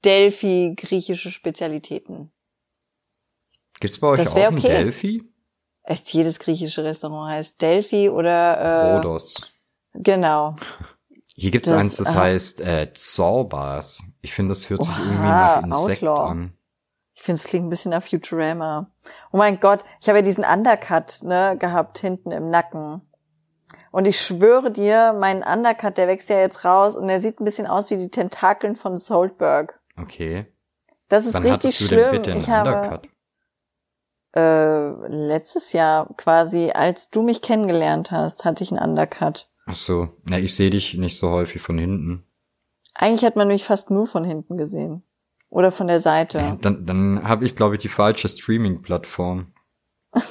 Delphi 0.04 0.74
griechische 0.76 1.30
Spezialitäten. 1.30 2.30
Gibt's 3.80 3.98
bei 3.98 4.08
euch 4.08 4.18
Das 4.18 4.34
auch 4.36 4.52
okay. 4.52 4.68
Delphi? 4.68 5.22
Es 5.82 6.12
jedes 6.12 6.38
griechische 6.38 6.84
Restaurant 6.84 7.30
heißt 7.30 7.60
Delphi 7.62 8.10
oder 8.10 8.56
äh, 8.58 8.96
Rhodos. 8.96 9.50
genau. 9.94 10.56
Hier 11.36 11.50
gibt's 11.50 11.68
Das- 11.68 11.78
eins, 11.80 11.96
das 11.96 12.08
aha. 12.08 12.14
heißt 12.20 12.60
äh, 12.60 12.92
Zorbas. 12.94 14.02
Ich 14.20 14.32
finde, 14.32 14.50
das 14.50 14.70
hört 14.70 14.82
sich 14.84 14.92
Oha, 14.94 15.00
irgendwie 15.02 15.22
nach 15.22 15.62
Insekt 15.64 16.02
Outlaw. 16.04 16.30
an. 16.30 16.58
Ich 17.16 17.22
finde, 17.22 17.40
es 17.40 17.44
klingt 17.46 17.66
ein 17.66 17.70
bisschen 17.70 17.90
nach 17.92 18.02
Futurama. 18.02 18.90
Oh 19.32 19.36
mein 19.36 19.60
Gott, 19.60 19.84
ich 20.00 20.08
habe 20.08 20.18
ja 20.18 20.22
diesen 20.22 20.44
Undercut 20.44 21.22
ne, 21.22 21.56
gehabt 21.58 21.98
hinten 21.98 22.30
im 22.32 22.50
Nacken. 22.50 23.02
Und 23.90 24.06
ich 24.06 24.20
schwöre 24.20 24.70
dir, 24.72 25.12
mein 25.18 25.42
Undercut, 25.44 25.96
der 25.96 26.08
wächst 26.08 26.28
ja 26.28 26.38
jetzt 26.38 26.64
raus 26.64 26.96
und 26.96 27.06
der 27.08 27.20
sieht 27.20 27.40
ein 27.40 27.44
bisschen 27.44 27.66
aus 27.68 27.90
wie 27.90 27.96
die 27.96 28.10
Tentakeln 28.10 28.74
von 28.74 28.96
Saltberg. 28.96 29.80
Okay. 29.96 30.46
Das 31.08 31.26
ist 31.26 31.34
Wann 31.34 31.42
richtig 31.42 31.78
du 31.78 31.84
schlimm. 31.84 32.00
denn 32.00 32.10
bitte 32.12 32.30
einen 32.32 32.40
ich 32.40 32.48
habe 32.50 33.00
äh, 34.36 35.06
letztes 35.08 35.72
Jahr 35.72 36.08
quasi, 36.16 36.70
als 36.74 37.10
du 37.10 37.22
mich 37.22 37.42
kennengelernt 37.42 38.10
hast, 38.10 38.44
hatte 38.44 38.64
ich 38.64 38.72
einen 38.72 38.82
Undercut. 38.90 39.48
Ach 39.66 39.74
so. 39.74 40.08
Na, 40.24 40.38
ich 40.38 40.54
sehe 40.54 40.70
dich 40.70 40.94
nicht 40.94 41.18
so 41.18 41.30
häufig 41.30 41.62
von 41.62 41.78
hinten. 41.78 42.24
Eigentlich 42.94 43.24
hat 43.24 43.36
man 43.36 43.48
mich 43.48 43.64
fast 43.64 43.90
nur 43.90 44.06
von 44.06 44.24
hinten 44.24 44.56
gesehen. 44.56 45.02
Oder 45.48 45.72
von 45.72 45.86
der 45.86 46.00
Seite. 46.00 46.58
Dann, 46.60 46.84
dann 46.84 47.28
habe 47.28 47.44
ich, 47.44 47.54
glaube 47.54 47.76
ich, 47.76 47.80
die 47.82 47.88
falsche 47.88 48.28
Streaming-Plattform. 48.28 49.52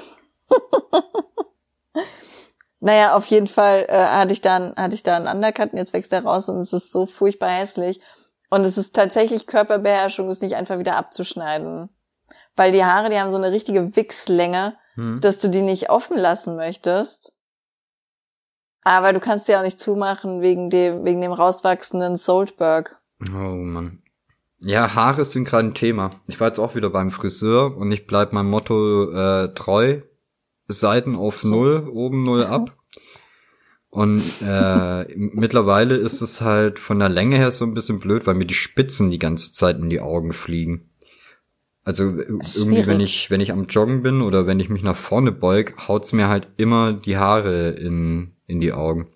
Naja, 2.86 3.16
auf 3.16 3.28
jeden 3.28 3.48
Fall 3.48 3.86
äh, 3.88 3.94
hatte 3.96 4.34
ich 4.34 4.42
dann 4.42 4.76
hatte 4.76 4.94
ich 4.94 5.04
da 5.04 5.16
einen 5.16 5.30
Undercut 5.30 5.72
und 5.72 5.78
jetzt 5.78 5.94
wächst 5.94 6.12
er 6.12 6.26
raus 6.26 6.50
und 6.50 6.58
es 6.58 6.74
ist 6.74 6.92
so 6.92 7.06
furchtbar 7.06 7.50
hässlich. 7.50 8.02
Und 8.50 8.66
es 8.66 8.78
ist 8.78 8.94
tatsächlich 8.94 9.48
Körperbeherrschung, 9.48 10.28
es 10.28 10.42
nicht 10.42 10.58
einfach 10.58 10.80
wieder 10.80 10.98
abzuschneiden. 10.98 11.88
Weil 12.58 12.74
die 12.74 12.84
Haare, 12.84 13.10
die 13.10 13.18
haben 13.18 13.32
so 13.32 13.38
eine 13.38 13.54
richtige 13.54 13.96
Wichslänge, 13.96 14.76
Hm. 14.96 15.22
dass 15.22 15.40
du 15.40 15.48
die 15.48 15.62
nicht 15.62 15.90
offen 15.90 16.18
lassen 16.18 16.56
möchtest. 16.56 17.33
Aber 18.84 19.14
du 19.14 19.20
kannst 19.20 19.46
sie 19.46 19.56
auch 19.56 19.62
nicht 19.62 19.80
zumachen 19.80 20.42
wegen 20.42 20.70
dem, 20.70 21.06
wegen 21.06 21.22
dem 21.22 21.32
rauswachsenden 21.32 22.16
Saltberg. 22.16 22.98
Oh 23.34 23.56
Mann. 23.56 24.00
Ja, 24.60 24.96
Haare 24.96 25.26
sind 25.26 25.46
gerade 25.46 25.68
ein 25.68 25.74
Thema. 25.74 26.12
Ich 26.28 26.40
war 26.40 26.48
jetzt 26.48 26.60
auch 26.60 26.76
wieder 26.76 26.90
beim 26.90 27.12
Friseur 27.12 27.76
und 27.76 27.92
ich 27.92 28.08
bleib 28.08 28.32
meinem 28.34 28.50
Motto 28.50 29.12
äh, 29.12 29.54
treu. 29.54 30.02
Seiten 30.68 31.16
auf 31.16 31.42
So. 31.42 31.50
null, 31.50 31.90
oben 31.92 32.24
null 32.24 32.46
ab. 32.46 32.76
Und 33.90 34.24
äh, 34.42 35.06
mittlerweile 35.16 35.98
ist 35.98 36.22
es 36.22 36.42
halt 36.42 36.80
von 36.80 36.98
der 36.98 37.10
Länge 37.10 37.36
her 37.36 37.52
so 37.52 37.64
ein 37.66 37.76
bisschen 37.76 38.00
blöd, 38.00 38.26
weil 38.26 38.34
mir 38.34 38.48
die 38.48 38.56
Spitzen 38.56 39.12
die 39.12 39.20
ganze 39.20 39.54
Zeit 39.54 39.78
in 39.78 39.90
die 39.90 40.00
Augen 40.00 40.34
fliegen. 40.34 40.90
Also 41.84 42.10
äh, 42.10 42.40
irgendwie, 42.56 42.88
wenn 42.88 43.02
ich, 43.02 43.30
wenn 43.30 43.42
ich 43.42 43.52
am 43.52 43.66
Joggen 43.66 44.02
bin 44.02 44.22
oder 44.22 44.48
wenn 44.48 44.60
ich 44.60 44.70
mich 44.70 44.82
nach 44.82 44.96
vorne 44.96 45.32
beug, 45.32 45.74
haut's 45.88 46.14
mir 46.14 46.28
halt 46.28 46.48
immer 46.58 46.94
die 46.94 47.18
Haare 47.18 47.72
in, 47.72 48.33
in 48.48 48.60
die 48.60 48.74
Augen. 48.74 49.08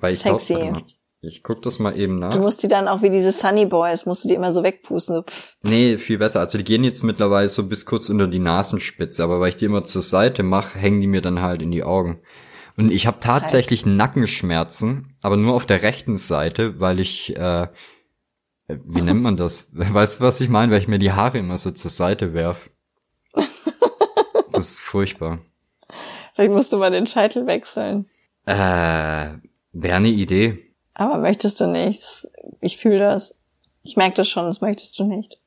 Weil 0.00 0.14
ich 0.14 0.22
glaub, 0.22 0.40
Sexy. 0.40 0.70
mal, 0.70 0.82
ich 1.20 1.42
guck 1.44 1.62
das 1.62 1.78
mal 1.78 1.96
eben 1.96 2.16
nach. 2.16 2.32
Du 2.32 2.40
musst 2.40 2.62
die 2.62 2.68
dann 2.68 2.88
auch 2.88 3.02
wie 3.02 3.10
diese 3.10 3.30
Sunny 3.30 3.66
Boys, 3.66 4.06
musst 4.06 4.24
du 4.24 4.28
die 4.28 4.34
immer 4.34 4.52
so 4.52 4.64
wegpusten. 4.64 5.16
So, 5.16 5.22
pff. 5.22 5.56
Nee, 5.62 5.98
viel 5.98 6.18
besser. 6.18 6.40
Also 6.40 6.58
die 6.58 6.64
gehen 6.64 6.82
jetzt 6.82 7.04
mittlerweile 7.04 7.48
so 7.48 7.68
bis 7.68 7.86
kurz 7.86 8.08
unter 8.08 8.26
die 8.26 8.40
Nasenspitze, 8.40 9.22
aber 9.22 9.38
weil 9.38 9.50
ich 9.50 9.56
die 9.56 9.66
immer 9.66 9.84
zur 9.84 10.02
Seite 10.02 10.42
mache, 10.42 10.78
hängen 10.78 11.00
die 11.00 11.06
mir 11.06 11.22
dann 11.22 11.40
halt 11.40 11.62
in 11.62 11.70
die 11.70 11.84
Augen. 11.84 12.20
Und 12.76 12.90
ich 12.90 13.06
habe 13.06 13.20
tatsächlich 13.20 13.86
Nackenschmerzen, 13.86 15.16
aber 15.22 15.36
nur 15.36 15.54
auf 15.54 15.66
der 15.66 15.82
rechten 15.82 16.16
Seite, 16.16 16.80
weil 16.80 17.00
ich, 17.00 17.36
äh, 17.36 17.68
wie 18.66 19.02
nennt 19.02 19.22
man 19.22 19.36
das? 19.36 19.70
Weißt 19.74 20.18
du, 20.18 20.24
was 20.24 20.40
ich 20.40 20.48
meine? 20.48 20.72
Weil 20.72 20.80
ich 20.80 20.88
mir 20.88 20.98
die 20.98 21.12
Haare 21.12 21.38
immer 21.38 21.58
so 21.58 21.70
zur 21.70 21.90
Seite 21.90 22.34
werf. 22.34 22.70
Das 24.54 24.72
ist 24.72 24.80
furchtbar. 24.80 25.38
Vielleicht 26.34 26.52
musst 26.52 26.72
du 26.72 26.76
mal 26.76 26.90
den 26.90 27.06
Scheitel 27.06 27.46
wechseln. 27.46 28.06
Äh, 28.46 28.54
wäre 29.72 29.96
eine 29.96 30.08
Idee. 30.08 30.74
Aber 30.94 31.18
möchtest 31.18 31.60
du 31.60 31.66
nicht. 31.66 32.28
Ich 32.60 32.76
fühle 32.76 32.98
das. 32.98 33.38
Ich 33.82 33.96
merke 33.96 34.16
das 34.16 34.28
schon, 34.28 34.46
das 34.46 34.60
möchtest 34.60 34.98
du 34.98 35.04
nicht. 35.04 35.38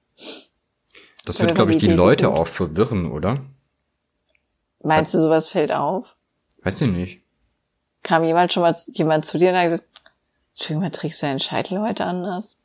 Das 1.26 1.39
wird, 1.39 1.56
glaube 1.56 1.74
ich, 1.74 1.80
die 1.80 1.91
so 1.91 1.96
Leute 1.96 2.30
auch 2.30 2.48
verwirren, 2.48 3.12
oder? 3.12 3.43
Meinst 4.84 5.14
du, 5.14 5.22
sowas 5.22 5.50
fällt 5.50 5.72
auf? 5.72 6.16
Weiß 6.64 6.82
ich 6.82 6.91
nicht. 6.91 7.22
Kam 8.04 8.24
jemand 8.24 8.54
schon 8.54 8.62
mal 8.62 8.76
jemand 8.93 9.26
zu 9.26 9.38
dir 9.38 9.50
und 9.50 9.55
hat 9.55 9.63
gesagt, 9.63 9.86
Entschuldigung, 10.54 10.92
trägst 10.92 11.22
du 11.22 11.26
deinen 11.26 11.39
Scheitel 11.39 11.82
heute 11.82 12.05
anders? 12.05 12.59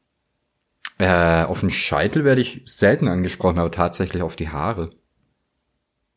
Äh, 0.98 1.44
auf 1.44 1.60
den 1.60 1.70
Scheitel 1.70 2.24
werde 2.24 2.42
ich 2.42 2.60
selten 2.66 3.08
angesprochen, 3.08 3.58
aber 3.58 3.70
tatsächlich 3.70 4.22
auf 4.22 4.36
die 4.36 4.50
Haare. 4.50 4.90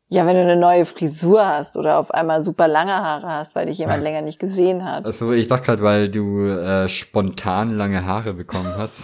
Ja, 0.09 0.25
wenn 0.27 0.35
du 0.35 0.41
eine 0.41 0.57
neue 0.57 0.85
Frisur 0.85 1.47
hast 1.47 1.75
oder 1.75 1.97
auf 1.97 2.11
einmal 2.11 2.41
super 2.41 2.67
lange 2.67 2.93
Haare 2.93 3.27
hast, 3.27 3.55
weil 3.55 3.65
dich 3.65 3.79
jemand 3.79 4.03
länger 4.03 4.21
nicht 4.21 4.37
gesehen 4.37 4.85
hat. 4.85 5.05
Also 5.05 5.31
ich 5.31 5.47
dachte 5.47 5.65
gerade, 5.65 5.81
weil 5.81 6.09
du 6.09 6.45
äh, 6.45 6.87
spontan 6.87 7.71
lange 7.71 8.05
Haare 8.05 8.33
bekommen 8.33 8.71
hast. 8.77 9.03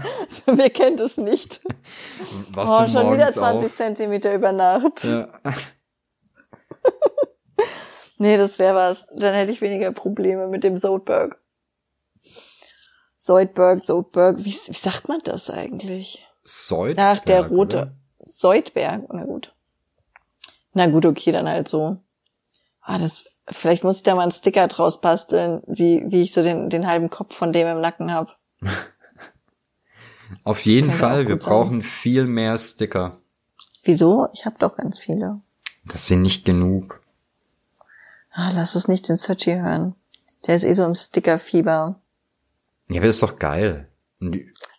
Wer 0.46 0.70
kennt 0.70 1.00
es 1.00 1.16
nicht? 1.16 1.60
Warst 2.52 2.70
oh, 2.70 2.98
schon 2.98 3.12
wieder 3.12 3.24
morgens 3.24 3.34
20 3.34 3.66
auf? 3.66 3.74
Zentimeter 3.74 4.34
über 4.34 4.52
Nacht. 4.52 5.04
Ja. 5.04 5.28
Nee, 8.18 8.36
das 8.36 8.58
wäre 8.58 8.74
was. 8.74 9.06
Dann 9.16 9.34
hätte 9.34 9.52
ich 9.52 9.60
weniger 9.60 9.92
Probleme 9.92 10.46
mit 10.46 10.64
dem 10.64 10.78
Soldberg. 10.78 11.38
Soldberg, 13.18 13.82
Soldberg, 13.82 14.38
wie, 14.38 14.44
wie 14.44 14.74
sagt 14.74 15.08
man 15.08 15.20
das 15.24 15.50
eigentlich? 15.50 16.26
Soldberg, 16.42 17.18
Ach, 17.18 17.24
der 17.24 17.48
rote. 17.48 17.76
oder? 17.78 17.96
Soldberg, 18.20 19.02
na 19.12 19.24
gut. 19.24 19.53
Na 20.74 20.86
gut, 20.86 21.06
okay, 21.06 21.32
dann 21.32 21.48
halt 21.48 21.68
so. 21.68 21.98
Ah, 22.80 22.98
das, 22.98 23.24
vielleicht 23.46 23.84
muss 23.84 23.98
ich 23.98 24.02
da 24.02 24.14
mal 24.14 24.22
einen 24.22 24.30
Sticker 24.30 24.68
draus 24.68 25.00
basteln, 25.00 25.62
wie, 25.66 26.04
wie 26.08 26.22
ich 26.22 26.32
so 26.32 26.42
den, 26.42 26.68
den 26.68 26.86
halben 26.86 27.10
Kopf 27.10 27.34
von 27.34 27.52
dem 27.52 27.66
im 27.66 27.80
Nacken 27.80 28.12
hab. 28.12 28.38
Auf 30.44 30.60
jeden 30.60 30.90
Fall, 30.90 31.26
wir 31.26 31.40
sein. 31.40 31.48
brauchen 31.48 31.82
viel 31.82 32.26
mehr 32.26 32.58
Sticker. 32.58 33.18
Wieso? 33.84 34.28
Ich 34.32 34.44
hab 34.44 34.58
doch 34.58 34.76
ganz 34.76 34.98
viele. 34.98 35.40
Das 35.86 36.06
sind 36.06 36.22
nicht 36.22 36.44
genug. 36.44 37.02
Ah, 38.30 38.50
lass 38.54 38.74
es 38.74 38.88
nicht 38.88 39.08
den 39.08 39.16
Searchy 39.16 39.54
hören. 39.54 39.94
Der 40.46 40.56
ist 40.56 40.64
eh 40.64 40.74
so 40.74 40.84
im 40.84 40.94
Stickerfieber. 40.94 42.00
Ja, 42.88 42.96
aber 42.98 43.06
das 43.06 43.16
ist 43.16 43.22
doch 43.22 43.38
geil. 43.38 43.88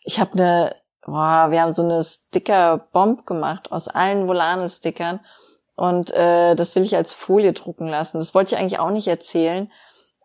Ich 0.04 0.20
habe 0.20 0.34
eine 0.34 0.72
boah, 1.06 1.48
wir 1.52 1.62
haben 1.62 1.74
so 1.74 1.84
eine 1.84 2.04
Sticker-Bomb 2.04 3.26
gemacht 3.26 3.72
aus 3.72 3.88
allen 3.88 4.28
Volane-Stickern. 4.28 5.20
Und 5.76 6.12
äh, 6.12 6.56
das 6.56 6.76
will 6.76 6.84
ich 6.84 6.96
als 6.96 7.14
Folie 7.14 7.54
drucken 7.54 7.88
lassen. 7.88 8.20
Das 8.20 8.34
wollte 8.34 8.56
ich 8.56 8.62
eigentlich 8.62 8.80
auch 8.80 8.92
nicht 8.92 9.08
erzählen. 9.08 9.70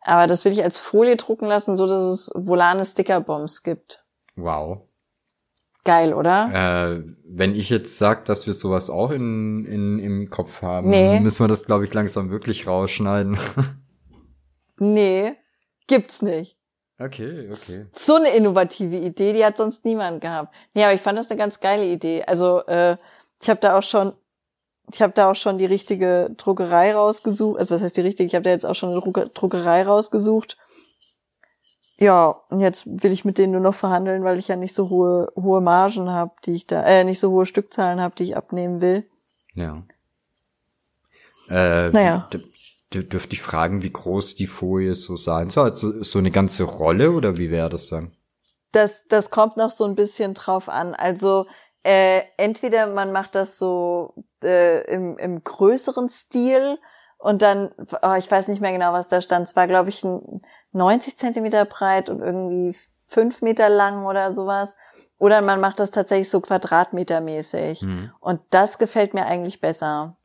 Aber 0.02 0.26
das 0.26 0.44
will 0.44 0.52
ich 0.52 0.62
als 0.62 0.78
Folie 0.78 1.16
drucken 1.16 1.46
lassen, 1.46 1.76
so 1.76 1.86
dass 1.86 2.02
es 2.04 2.30
Volane 2.34 2.84
Sticker-Bombs 2.86 3.62
gibt. 3.62 4.04
Wow. 4.36 4.82
Geil, 5.84 6.14
oder? 6.14 6.50
Äh, 6.98 7.02
wenn 7.24 7.54
ich 7.54 7.68
jetzt 7.70 7.98
sag, 7.98 8.26
dass 8.26 8.46
wir 8.46 8.54
sowas 8.54 8.90
auch 8.90 9.10
in, 9.10 9.64
in, 9.64 9.98
im 9.98 10.30
Kopf 10.30 10.62
haben, 10.62 10.88
Nee. 10.90 11.20
müssen 11.20 11.42
wir 11.42 11.48
das, 11.48 11.64
glaube 11.66 11.84
ich, 11.86 11.92
langsam 11.94 12.30
wirklich 12.30 12.66
rausschneiden. 12.66 13.38
Nee, 14.78 15.34
gibt's 15.86 16.22
nicht. 16.22 16.56
okay, 16.98 17.48
okay. 17.52 17.86
So 17.92 18.14
eine 18.16 18.30
innovative 18.30 18.96
Idee, 18.96 19.32
die 19.34 19.44
hat 19.44 19.56
sonst 19.58 19.84
niemand 19.84 20.20
gehabt. 20.22 20.54
Nee, 20.74 20.84
aber 20.84 20.94
ich 20.94 21.00
fand 21.02 21.18
das 21.18 21.28
eine 21.30 21.38
ganz 21.38 21.60
geile 21.60 21.84
Idee. 21.84 22.24
Also, 22.26 22.64
äh, 22.66 22.96
ich 23.42 23.50
habe 23.50 23.60
da 23.60 23.78
auch 23.78 23.82
schon, 23.82 24.12
ich 24.92 25.02
habe 25.02 25.12
da 25.12 25.30
auch 25.30 25.34
schon 25.36 25.58
die 25.58 25.66
richtige 25.66 26.30
Druckerei 26.36 26.94
rausgesucht. 26.94 27.58
Also 27.58 27.74
was 27.74 27.82
heißt 27.82 27.96
die 27.96 28.00
richtige? 28.02 28.26
Ich 28.26 28.34
habe 28.34 28.42
da 28.44 28.50
jetzt 28.50 28.66
auch 28.66 28.74
schon 28.74 28.90
eine 28.90 29.00
Druck- 29.00 29.32
Druckerei 29.34 29.82
rausgesucht. 29.82 30.56
Ja, 31.98 32.34
und 32.48 32.60
jetzt 32.60 32.86
will 32.86 33.12
ich 33.12 33.24
mit 33.26 33.36
denen 33.36 33.52
nur 33.52 33.60
noch 33.60 33.74
verhandeln, 33.74 34.24
weil 34.24 34.38
ich 34.38 34.48
ja 34.48 34.56
nicht 34.56 34.74
so 34.74 34.88
hohe 34.88 35.28
hohe 35.36 35.60
Margen 35.60 36.08
habe, 36.10 36.32
die 36.46 36.54
ich 36.54 36.66
da, 36.66 36.82
äh, 36.84 37.04
nicht 37.04 37.20
so 37.20 37.30
hohe 37.30 37.44
Stückzahlen 37.46 38.00
habe, 38.00 38.14
die 38.16 38.24
ich 38.24 38.36
abnehmen 38.36 38.80
will. 38.80 39.06
Ja. 39.54 39.82
Äh, 41.50 41.90
Naja. 41.90 42.28
Dürfte 42.92 43.34
ich 43.34 43.42
fragen, 43.42 43.82
wie 43.82 43.90
groß 43.90 44.34
die 44.34 44.48
Folie 44.48 44.96
so 44.96 45.16
sein 45.16 45.50
soll? 45.50 45.70
Also 45.70 46.02
so 46.02 46.18
eine 46.18 46.30
ganze 46.32 46.64
Rolle 46.64 47.12
oder 47.12 47.36
wie 47.36 47.50
wäre 47.50 47.68
das 47.68 47.88
dann? 47.88 48.10
das, 48.72 49.06
das 49.08 49.30
kommt 49.30 49.56
noch 49.56 49.70
so 49.70 49.84
ein 49.84 49.94
bisschen 49.96 50.34
drauf 50.34 50.68
an. 50.68 50.94
Also 50.94 51.46
äh, 51.82 52.20
entweder 52.36 52.86
man 52.86 53.12
macht 53.12 53.34
das 53.34 53.58
so 53.58 54.14
äh, 54.44 54.82
im, 54.92 55.16
im 55.18 55.42
größeren 55.42 56.08
Stil 56.08 56.78
und 57.18 57.42
dann, 57.42 57.70
oh, 58.02 58.14
ich 58.18 58.30
weiß 58.30 58.48
nicht 58.48 58.62
mehr 58.62 58.72
genau, 58.72 58.92
was 58.92 59.08
da 59.08 59.20
stand. 59.20 59.46
Es 59.46 59.54
war, 59.54 59.66
glaube 59.66 59.90
ich, 59.90 60.02
ein 60.04 60.40
90 60.72 61.18
Zentimeter 61.18 61.66
breit 61.66 62.08
und 62.08 62.20
irgendwie 62.20 62.74
fünf 63.08 63.42
Meter 63.42 63.68
lang 63.68 64.06
oder 64.06 64.32
sowas. 64.32 64.78
Oder 65.18 65.42
man 65.42 65.60
macht 65.60 65.80
das 65.80 65.90
tatsächlich 65.90 66.30
so 66.30 66.40
quadratmetermäßig. 66.40 67.80
Hm. 67.80 68.10
Und 68.20 68.40
das 68.48 68.78
gefällt 68.78 69.12
mir 69.12 69.26
eigentlich 69.26 69.60
besser. 69.60 70.16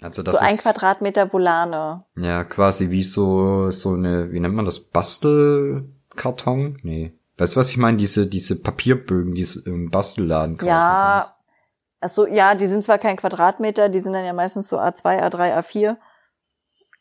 Also 0.00 0.22
das 0.22 0.34
so 0.34 0.38
ein 0.38 0.56
ist 0.56 0.62
Quadratmeter 0.62 1.32
Volane. 1.32 2.04
ja 2.16 2.44
quasi 2.44 2.90
wie 2.90 3.02
so 3.02 3.70
so 3.70 3.94
eine, 3.94 4.32
wie 4.32 4.40
nennt 4.40 4.54
man 4.54 4.64
das, 4.64 4.78
Bastelkarton? 4.78 6.78
Nee. 6.82 7.14
Weißt 7.36 7.56
du, 7.56 7.60
was 7.60 7.70
ich 7.70 7.76
meine? 7.76 7.96
Diese 7.96 8.26
diese 8.26 8.60
Papierbögen, 8.60 9.34
die 9.34 9.42
es 9.42 9.56
im 9.56 9.90
Bastelladen 9.90 10.56
kaufen 10.56 10.68
Ja, 10.68 11.20
kannst. 11.24 11.34
ach 12.00 12.08
so, 12.10 12.26
ja, 12.26 12.54
die 12.54 12.66
sind 12.66 12.84
zwar 12.84 12.98
kein 12.98 13.16
Quadratmeter, 13.16 13.88
die 13.88 14.00
sind 14.00 14.12
dann 14.12 14.24
ja 14.24 14.32
meistens 14.32 14.68
so 14.68 14.78
A2, 14.78 15.20
A3, 15.22 15.58
A4. 15.58 15.96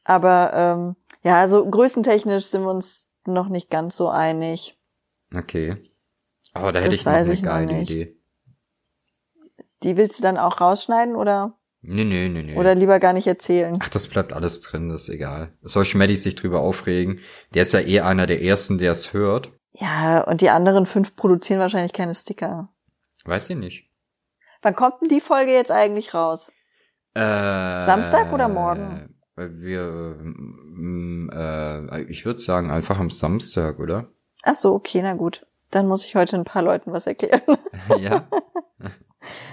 Aber 0.06 0.52
ähm, 0.54 0.96
ja, 1.24 1.40
also 1.40 1.70
größentechnisch 1.70 2.46
sind 2.46 2.64
wir 2.64 2.72
uns 2.72 3.12
noch 3.26 3.48
nicht 3.50 3.70
ganz 3.70 3.96
so 3.96 4.10
einig. 4.10 4.78
Okay. 5.36 5.78
Aber 6.54 6.72
da 6.72 6.80
Das 6.82 6.88
hätte 6.88 6.96
ich 6.96 7.06
noch 7.06 7.14
eine 7.14 7.34
ich 7.34 7.42
noch 7.44 7.50
geile 7.52 7.74
nicht. 7.74 7.92
Idee. 7.92 8.18
Die 9.84 9.98
willst 9.98 10.20
du 10.20 10.24
dann 10.24 10.38
auch 10.38 10.62
rausschneiden 10.62 11.16
oder, 11.16 11.58
Nee, 11.82 12.06
nee, 12.06 12.30
nee, 12.30 12.44
nee. 12.44 12.58
oder 12.58 12.76
lieber 12.76 13.00
gar 13.00 13.12
nicht 13.14 13.28
erzählen? 13.28 13.78
Ach, 13.82 13.90
das 13.90 14.08
bleibt 14.08 14.32
alles 14.32 14.62
drin, 14.62 14.88
das 14.90 15.04
ist 15.04 15.10
egal. 15.10 15.54
Soll 15.62 15.84
Schmeddi 15.86 16.16
sich 16.16 16.36
drüber 16.36 16.62
aufregen? 16.62 17.20
Der 17.54 17.64
ist 17.64 17.74
ja 17.74 17.82
eh 17.82 18.00
einer 18.02 18.26
der 18.26 18.42
ersten, 18.42 18.78
der 18.78 18.92
es 18.94 19.12
hört. 19.14 19.52
Ja, 19.74 20.24
und 20.24 20.42
die 20.42 20.50
anderen 20.50 20.86
fünf 20.86 21.16
produzieren 21.16 21.60
wahrscheinlich 21.60 21.94
keine 21.94 22.14
Sticker. 22.14 22.70
Weiß 23.26 23.50
ich 23.50 23.58
nicht. 23.58 23.90
Wann 24.62 24.76
kommt 24.76 25.02
denn 25.02 25.10
die 25.10 25.22
Folge 25.22 25.52
jetzt 25.52 25.72
eigentlich 25.72 26.14
raus? 26.14 26.52
Äh, 27.16 27.82
Samstag 27.82 28.32
oder 28.32 28.48
morgen? 28.48 29.16
Wir, 29.36 29.82
ähm, 29.82 31.30
äh, 31.34 32.04
ich 32.04 32.26
würde 32.26 32.40
sagen 32.40 32.72
einfach 32.72 33.00
am 33.00 33.10
Samstag, 33.10 33.80
oder? 33.80 34.08
Ach 34.44 34.54
so, 34.54 34.74
okay, 34.74 35.02
na 35.02 35.14
gut. 35.14 35.46
Dann 35.72 35.88
muss 35.88 36.06
ich 36.06 36.16
heute 36.16 36.36
ein 36.36 36.44
paar 36.44 36.62
Leuten 36.62 36.94
was 36.94 37.08
erklären. 37.08 37.42
ja. 38.00 38.28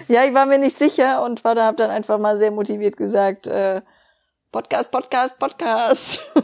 Ja, 0.09 0.25
ich 0.25 0.35
war 0.35 0.47
mir 0.47 0.59
nicht 0.59 0.77
sicher 0.77 1.23
und 1.23 1.45
war 1.45 1.55
da 1.55 1.67
hab 1.67 1.77
dann 1.77 1.91
einfach 1.91 2.19
mal 2.19 2.37
sehr 2.37 2.51
motiviert 2.51 2.97
gesagt, 2.97 3.47
äh, 3.47 3.81
Podcast, 4.51 4.91
Podcast, 4.91 5.39
Podcast. 5.39 6.27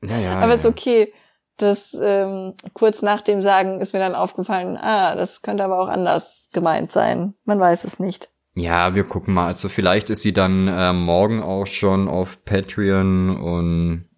Ja, 0.00 0.16
ja. 0.16 0.38
Aber 0.38 0.52
ja. 0.52 0.58
ist 0.58 0.66
okay. 0.66 1.12
Das 1.58 1.96
ähm, 2.00 2.54
kurz 2.72 3.02
nach 3.02 3.20
dem 3.20 3.42
Sagen 3.42 3.80
ist 3.80 3.92
mir 3.92 3.98
dann 3.98 4.14
aufgefallen, 4.14 4.78
ah, 4.80 5.14
das 5.16 5.42
könnte 5.42 5.64
aber 5.64 5.80
auch 5.80 5.88
anders 5.88 6.48
gemeint 6.52 6.92
sein. 6.92 7.34
Man 7.44 7.58
weiß 7.60 7.84
es 7.84 7.98
nicht. 7.98 8.30
Ja, 8.54 8.94
wir 8.94 9.04
gucken 9.04 9.34
mal. 9.34 9.46
Also 9.46 9.68
vielleicht 9.68 10.08
ist 10.10 10.22
sie 10.22 10.32
dann 10.32 10.68
äh, 10.68 10.92
morgen 10.92 11.42
auch 11.42 11.66
schon 11.66 12.08
auf 12.08 12.44
Patreon 12.44 13.40
und 13.40 14.08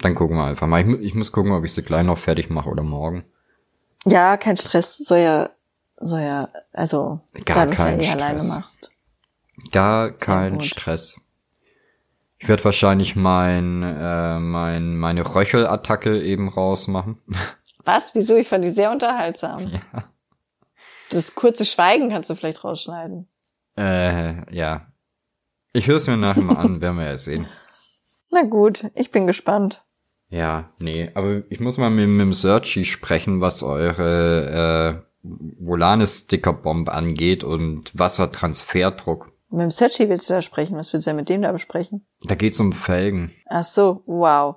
dann 0.00 0.14
gucken 0.14 0.36
wir 0.36 0.44
einfach 0.44 0.66
mal. 0.66 0.86
Ich, 0.86 1.00
ich 1.00 1.14
muss 1.14 1.32
gucken, 1.32 1.52
ob 1.52 1.64
ich 1.64 1.72
sie 1.72 1.82
gleich 1.82 2.04
noch 2.04 2.18
fertig 2.18 2.50
mache 2.50 2.68
oder 2.68 2.82
morgen. 2.82 3.24
Ja, 4.04 4.36
kein 4.36 4.56
Stress. 4.56 4.98
Soll 4.98 5.18
ja, 5.18 5.50
soll 5.96 6.20
ja, 6.20 6.48
also 6.72 7.20
Gar 7.44 7.56
da 7.56 7.66
du 7.66 7.72
es 7.72 7.78
ja 7.78 7.84
kein 7.84 8.00
eh 8.00 8.10
alleine 8.10 8.40
Stress. 8.40 8.48
machst. 8.48 8.90
Gar 9.72 10.12
kein 10.12 10.52
gut. 10.54 10.64
Stress. 10.64 11.20
Ich 12.38 12.48
werde 12.48 12.64
wahrscheinlich 12.64 13.16
mein, 13.16 13.82
äh, 13.82 14.38
mein, 14.38 14.96
meine 14.96 15.34
Röchelattacke 15.34 16.22
eben 16.22 16.48
rausmachen. 16.48 17.22
Was? 17.84 18.14
Wieso? 18.14 18.36
Ich 18.36 18.48
fand 18.48 18.64
die 18.64 18.70
sehr 18.70 18.90
unterhaltsam. 18.90 19.68
ja. 19.68 20.04
Das 21.10 21.34
kurze 21.34 21.64
Schweigen 21.64 22.10
kannst 22.10 22.30
du 22.30 22.34
vielleicht 22.34 22.64
rausschneiden. 22.64 23.28
Äh, 23.76 24.54
ja. 24.54 24.88
Ich 25.72 25.86
höre 25.86 25.96
es 25.96 26.06
mir 26.06 26.16
nachher 26.16 26.42
mal 26.42 26.56
an, 26.56 26.80
werden 26.80 26.98
wir 26.98 27.06
ja 27.06 27.16
sehen. 27.16 27.46
Na 28.30 28.42
gut, 28.42 28.90
ich 28.94 29.10
bin 29.10 29.26
gespannt. 29.26 29.84
Ja, 30.28 30.68
nee, 30.80 31.10
aber 31.14 31.42
ich 31.48 31.60
muss 31.60 31.78
mal 31.78 31.90
mit, 31.90 32.08
mit 32.08 32.20
dem 32.20 32.34
Searchy 32.34 32.84
sprechen, 32.84 33.40
was 33.40 33.62
eure 33.62 35.02
äh, 35.02 35.06
Volane-Sticker-Bomb 35.22 36.88
angeht 36.88 37.44
und 37.44 37.96
Wassertransferdruck. 37.96 39.32
Mit 39.48 39.62
dem 39.62 39.70
Searchy 39.70 40.08
willst 40.08 40.28
du 40.28 40.34
da 40.34 40.42
sprechen? 40.42 40.76
Was 40.76 40.92
willst 40.92 41.06
du 41.06 41.10
denn 41.10 41.16
mit 41.16 41.28
dem 41.28 41.42
da 41.42 41.52
besprechen? 41.52 42.06
Da 42.22 42.34
geht's 42.34 42.58
um 42.60 42.72
Felgen. 42.72 43.32
Ach 43.46 43.64
so, 43.64 44.02
wow. 44.06 44.56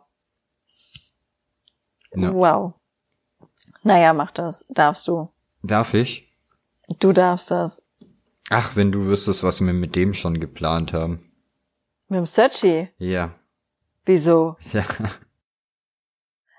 Ja. 2.16 2.34
Wow. 2.34 2.74
Naja, 3.84 4.14
mach 4.14 4.32
das. 4.32 4.66
Darfst 4.70 5.08
du. 5.08 5.30
Darf 5.62 5.94
ich? 5.94 6.28
Du 7.00 7.14
darfst 7.14 7.52
das. 7.52 7.86
Ach, 8.50 8.76
wenn 8.76 8.92
du 8.92 9.06
wüsstest, 9.06 9.44
was 9.44 9.62
wir 9.62 9.74
mit 9.74 9.96
dem 9.96 10.14
schon 10.14 10.40
geplant 10.40 10.92
haben. 10.92 11.32
Mit 12.08 12.18
dem 12.18 12.26
Searchy? 12.26 12.90
Ja. 12.98 13.36
Wieso? 14.06 14.58
Ja. 14.74 14.86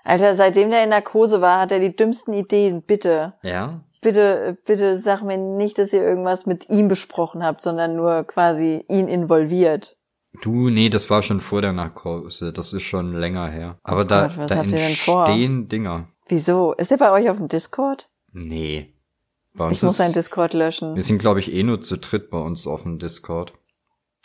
Alter, 0.03 0.35
seitdem 0.35 0.69
der 0.71 0.83
in 0.83 0.89
Narkose 0.89 1.41
war, 1.41 1.59
hat 1.61 1.71
er 1.71 1.79
die 1.79 1.95
dümmsten 1.95 2.33
Ideen. 2.33 2.81
Bitte. 2.81 3.33
Ja? 3.43 3.81
Bitte, 4.01 4.57
bitte 4.65 4.97
sag 4.97 5.21
mir 5.21 5.37
nicht, 5.37 5.77
dass 5.77 5.93
ihr 5.93 6.01
irgendwas 6.01 6.45
mit 6.47 6.69
ihm 6.69 6.87
besprochen 6.87 7.43
habt, 7.43 7.61
sondern 7.61 7.95
nur 7.95 8.23
quasi 8.23 8.83
ihn 8.89 9.07
involviert. 9.07 9.95
Du, 10.41 10.69
nee, 10.69 10.89
das 10.89 11.09
war 11.09 11.21
schon 11.21 11.39
vor 11.39 11.61
der 11.61 11.73
Narkose. 11.73 12.51
Das 12.51 12.73
ist 12.73 12.83
schon 12.83 13.13
länger 13.13 13.47
her. 13.49 13.77
Aber 13.83 14.05
da, 14.05 14.21
Oh 14.25 14.27
Gott, 14.29 14.37
was 14.37 14.47
da 14.47 14.55
habt 14.57 14.71
ihr 14.71 14.77
denn 14.77 14.95
vor? 14.95 15.25
entstehen 15.27 15.67
Dinger. 15.67 16.07
Wieso? 16.27 16.73
Ist 16.73 16.91
er 16.91 16.97
bei 16.97 17.11
euch 17.11 17.29
auf 17.29 17.37
dem 17.37 17.47
Discord? 17.47 18.09
Nee. 18.31 18.93
Bei 19.53 19.65
uns 19.65 19.73
Ich 19.77 19.83
muss 19.83 19.97
seinen 19.97 20.13
Discord 20.13 20.53
löschen. 20.53 20.95
wir 20.95 21.03
sind, 21.03 21.19
glaube 21.19 21.41
ich, 21.41 21.51
eh 21.53 21.61
nur 21.61 21.81
zu 21.81 21.97
dritt 21.97 22.29
bei 22.31 22.39
uns 22.39 22.65
auf 22.65 22.83
dem 22.83 22.97
Discord. 22.99 23.53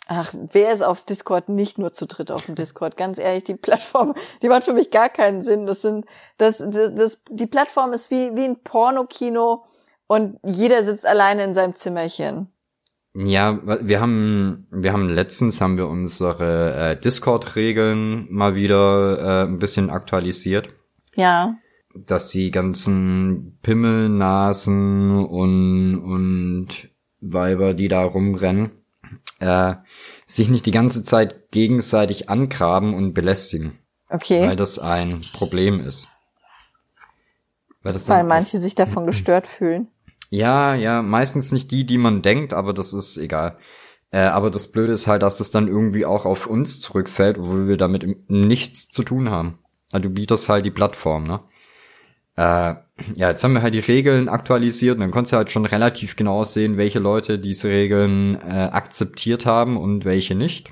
Ach, 0.09 0.33
wer 0.51 0.73
ist 0.73 0.81
auf 0.83 1.03
Discord 1.03 1.49
nicht 1.49 1.77
nur 1.77 1.91
zu 1.91 2.05
dritt 2.07 2.31
auf 2.31 2.45
dem 2.45 2.55
Discord? 2.55 2.95
Ganz 2.95 3.17
ehrlich, 3.19 3.43
die 3.43 3.55
Plattform, 3.55 4.13
die 4.41 4.47
macht 4.47 4.63
für 4.63 4.73
mich 4.73 4.89
gar 4.89 5.09
keinen 5.09 5.41
Sinn. 5.41 5.65
Das 5.65 5.81
sind, 5.81 6.05
das, 6.37 6.59
das, 6.59 6.95
das 6.95 7.23
die 7.29 7.47
Plattform 7.47 7.91
ist 7.91 8.09
wie, 8.09 8.35
wie 8.35 8.45
ein 8.45 8.63
Pornokino 8.63 9.63
und 10.07 10.39
jeder 10.43 10.83
sitzt 10.85 11.05
alleine 11.05 11.43
in 11.43 11.53
seinem 11.53 11.75
Zimmerchen. 11.75 12.47
Ja, 13.13 13.59
wir 13.81 13.99
haben, 13.99 14.67
wir 14.71 14.93
haben 14.93 15.09
letztens 15.09 15.59
haben 15.59 15.75
wir 15.77 15.87
unsere 15.87 16.91
äh, 16.91 16.99
Discord-Regeln 16.99 18.27
mal 18.31 18.53
wieder 18.55 19.17
äh, 19.19 19.47
ein 19.47 19.57
bisschen 19.59 19.89
aktualisiert, 19.89 20.69
Ja. 21.15 21.55
dass 21.95 22.29
die 22.29 22.51
ganzen 22.51 23.57
Pimmelnasen 23.63 25.11
und 25.25 25.97
und 25.97 26.67
Weiber, 27.19 27.73
die 27.73 27.87
da 27.87 28.03
rumrennen, 28.03 28.76
äh, 29.39 29.75
sich 30.25 30.49
nicht 30.49 30.65
die 30.65 30.71
ganze 30.71 31.03
Zeit 31.03 31.51
gegenseitig 31.51 32.29
angraben 32.29 32.93
und 32.93 33.13
belästigen, 33.13 33.79
Okay. 34.09 34.47
weil 34.47 34.55
das 34.55 34.79
ein 34.79 35.19
Problem 35.33 35.79
ist. 35.79 36.09
Weil, 37.83 37.93
das 37.93 38.09
Weil 38.09 38.23
manche 38.23 38.59
sich 38.59 38.75
davon 38.75 39.05
gestört 39.05 39.47
fühlen. 39.47 39.87
Ja, 40.29 40.75
ja, 40.75 41.01
meistens 41.01 41.51
nicht 41.51 41.71
die, 41.71 41.85
die 41.85 41.97
man 41.97 42.21
denkt, 42.21 42.51
aber 42.53 42.73
das 42.73 42.91
ist 42.93 43.17
egal. 43.17 43.57
Äh, 44.11 44.19
aber 44.19 44.51
das 44.51 44.71
Blöde 44.71 44.93
ist 44.93 45.07
halt, 45.07 45.21
dass 45.21 45.39
es 45.39 45.51
dann 45.51 45.67
irgendwie 45.67 46.05
auch 46.05 46.25
auf 46.25 46.47
uns 46.47 46.81
zurückfällt, 46.81 47.37
obwohl 47.37 47.67
wir 47.67 47.77
damit 47.77 48.29
nichts 48.29 48.87
zu 48.89 49.03
tun 49.03 49.29
haben. 49.29 49.59
Also 49.91 50.09
du 50.09 50.13
bietest 50.13 50.49
halt 50.49 50.65
die 50.65 50.71
Plattform, 50.71 51.25
ne? 51.25 51.41
Äh, 52.37 52.75
ja, 53.15 53.29
jetzt 53.29 53.43
haben 53.43 53.53
wir 53.53 53.63
halt 53.63 53.73
die 53.73 53.79
Regeln 53.79 54.29
aktualisiert 54.29 54.95
und 54.95 55.01
dann 55.01 55.11
konntest 55.11 55.33
du 55.33 55.37
halt 55.37 55.51
schon 55.51 55.65
relativ 55.65 56.15
genau 56.15 56.43
sehen, 56.43 56.77
welche 56.77 56.99
Leute 56.99 57.39
diese 57.39 57.69
Regeln 57.69 58.35
äh, 58.35 58.69
akzeptiert 58.71 59.45
haben 59.45 59.75
und 59.75 60.05
welche 60.05 60.35
nicht. 60.35 60.69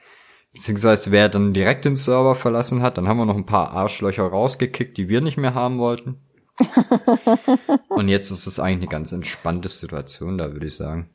Beziehungsweise 0.52 1.10
wer 1.10 1.28
dann 1.28 1.54
direkt 1.54 1.84
den 1.84 1.96
Server 1.96 2.34
verlassen 2.34 2.82
hat, 2.82 2.98
dann 2.98 3.08
haben 3.08 3.18
wir 3.18 3.26
noch 3.26 3.36
ein 3.36 3.46
paar 3.46 3.70
Arschlöcher 3.72 4.24
rausgekickt, 4.24 4.96
die 4.96 5.08
wir 5.08 5.20
nicht 5.20 5.38
mehr 5.38 5.54
haben 5.54 5.78
wollten. 5.78 6.20
und 7.88 8.08
jetzt 8.08 8.30
ist 8.30 8.46
es 8.46 8.58
eigentlich 8.58 8.82
eine 8.82 8.88
ganz 8.88 9.12
entspannte 9.12 9.68
Situation, 9.68 10.36
da 10.36 10.52
würde 10.52 10.66
ich 10.66 10.76
sagen. 10.76 11.10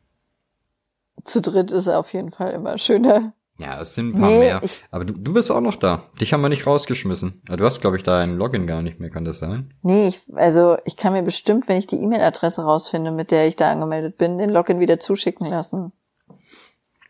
Zu 1.23 1.41
dritt 1.41 1.71
ist 1.71 1.87
er 1.87 1.99
auf 1.99 2.13
jeden 2.13 2.31
Fall 2.31 2.51
immer 2.53 2.77
schöner. 2.77 3.33
Ja, 3.59 3.81
es 3.81 3.95
sind 3.95 4.15
ein 4.15 4.19
paar 4.19 4.29
Nee, 4.29 4.39
mehr. 4.39 4.61
Aber 4.91 5.03
du, 5.03 5.13
du 5.13 5.33
bist 5.33 5.49
auch 5.49 5.61
noch 5.61 5.77
da. 5.77 6.03
Dich 6.21 6.31
haben 6.31 6.41
wir 6.41 6.49
nicht 6.49 6.67
rausgeschmissen. 6.67 7.41
Du 7.45 7.65
hast, 7.65 7.81
glaube 7.81 7.97
ich, 7.97 8.03
dein 8.03 8.37
Login 8.37 8.67
gar 8.67 8.83
nicht 8.83 8.99
mehr, 8.99 9.09
kann 9.09 9.25
das 9.25 9.39
sein? 9.39 9.73
Nee, 9.81 10.07
ich, 10.07 10.21
also 10.35 10.77
ich 10.85 10.95
kann 10.95 11.13
mir 11.13 11.23
bestimmt, 11.23 11.67
wenn 11.67 11.77
ich 11.77 11.87
die 11.87 11.95
E-Mail-Adresse 11.95 12.61
rausfinde, 12.61 13.11
mit 13.11 13.31
der 13.31 13.47
ich 13.47 13.55
da 13.55 13.71
angemeldet 13.71 14.17
bin, 14.19 14.37
den 14.37 14.51
Login 14.51 14.79
wieder 14.79 14.99
zuschicken 14.99 15.47
lassen. 15.47 15.91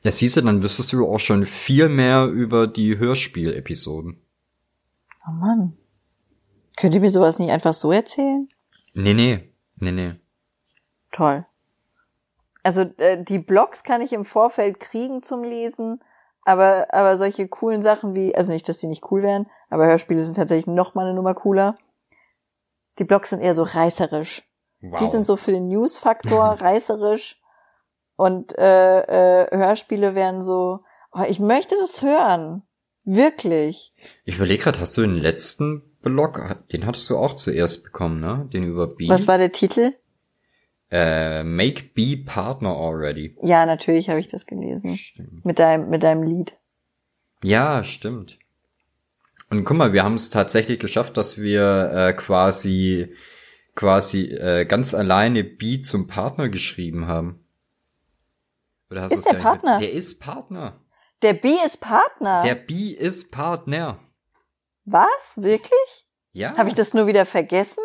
Ja, 0.04 0.12
siehst 0.12 0.38
du, 0.38 0.42
dann 0.42 0.64
wüsstest 0.64 0.94
du 0.94 1.06
auch 1.06 1.20
schon 1.20 1.46
viel 1.46 1.90
mehr 1.90 2.28
über 2.28 2.66
die 2.68 2.98
Hörspiel-Episoden. 2.98 4.22
Oh 5.28 5.32
Mann. 5.32 5.76
Könnt 6.78 6.94
ihr 6.94 7.02
mir 7.02 7.10
sowas 7.10 7.40
nicht 7.40 7.52
einfach 7.52 7.74
so 7.74 7.92
erzählen? 7.92 8.48
Nee, 8.94 9.14
nee. 9.14 9.52
Nee, 9.80 9.92
nee. 9.92 10.14
Toll. 11.12 11.46
Also 12.64 12.82
äh, 12.98 13.22
die 13.22 13.40
Blogs 13.40 13.84
kann 13.84 14.02
ich 14.02 14.14
im 14.14 14.24
Vorfeld 14.26 14.80
kriegen 14.80 15.24
zum 15.24 15.44
Lesen, 15.44 16.02
aber 16.48 16.88
aber 16.94 17.18
solche 17.18 17.48
coolen 17.50 17.82
Sachen 17.82 18.16
wie, 18.16 18.34
also 18.34 18.54
nicht, 18.54 18.70
dass 18.70 18.78
die 18.78 18.88
nicht 18.88 19.12
cool 19.12 19.22
wären, 19.22 19.48
aber 19.70 19.86
Hörspiele 19.86 20.22
sind 20.22 20.36
tatsächlich 20.36 20.68
noch 20.68 20.96
mal 20.96 21.06
eine 21.06 21.14
Nummer 21.14 21.34
cooler. 21.34 21.78
Die 23.00 23.04
Blogs 23.04 23.32
sind 23.32 23.42
eher 23.42 23.54
so 23.54 23.64
reißerisch. 23.64 24.44
Wow. 24.80 24.98
Die 25.00 25.08
sind 25.08 25.26
so 25.26 25.36
für 25.36 25.52
den 25.52 25.68
News-Faktor 25.68 26.44
reißerisch 26.62 27.42
und 28.16 28.58
äh, 28.58 29.44
äh, 29.44 29.58
Hörspiele 29.58 30.16
wären 30.16 30.42
so, 30.42 30.80
oh, 31.12 31.24
ich 31.28 31.42
möchte 31.42 31.76
das 31.82 32.02
hören. 32.02 32.64
Wirklich. 33.04 33.94
Ich 34.24 34.38
überlege 34.38 34.64
gerade, 34.64 34.80
hast 34.80 34.96
du 34.96 35.02
den 35.02 35.16
letzten 35.18 35.98
Blog, 36.02 36.42
den 36.72 36.86
hattest 36.86 37.10
du 37.10 37.18
auch 37.18 37.36
zuerst 37.36 37.84
bekommen, 37.84 38.22
ne? 38.22 38.48
Den 38.54 38.64
über 38.64 38.88
B. 38.98 39.10
Was 39.10 39.28
war 39.28 39.38
der 39.38 39.52
Titel? 39.52 39.94
Äh, 40.90 41.44
Make 41.44 41.90
B 41.94 42.16
Partner 42.18 42.70
Already. 42.70 43.36
Ja, 43.42 43.66
natürlich 43.66 44.10
habe 44.10 44.20
ich 44.20 44.28
das 44.28 44.46
gelesen. 44.46 44.96
Stimmt. 44.96 45.44
Mit 45.46 45.60
deinem, 45.60 45.90
mit 45.90 46.04
deinem 46.04 46.24
Lied. 46.24 46.58
Ja, 47.44 47.84
stimmt. 47.84 48.38
Und 49.50 49.64
guck 49.64 49.78
mal, 49.78 49.94
wir 49.94 50.04
haben 50.04 50.16
es 50.16 50.30
tatsächlich 50.30 50.80
geschafft, 50.80 51.18
dass 51.18 51.38
wir 51.38 51.92
äh, 51.94 52.14
quasi 52.14 53.14
quasi 53.78 54.26
äh, 54.26 54.66
ganz 54.66 54.94
alleine 54.94 55.46
B 55.46 55.82
zum 55.82 56.08
Partner 56.08 56.50
geschrieben 56.50 57.08
haben. 57.08 57.46
Ist 58.90 59.26
der 59.26 59.36
Partner? 59.36 59.80
Mit? 59.80 59.88
Der 59.88 59.94
ist 59.94 60.20
Partner. 60.20 60.82
Der 61.22 61.34
B 61.34 61.50
ist 61.64 61.80
Partner. 61.80 62.44
Der 62.44 62.56
B 62.56 62.92
ist 62.92 63.32
Partner. 63.32 64.00
Was? 64.86 65.34
Wirklich? 65.36 66.06
Ja. 66.34 66.58
Habe 66.58 66.70
ich 66.70 66.76
das 66.76 66.94
nur 66.94 67.08
wieder 67.08 67.26
vergessen? 67.26 67.84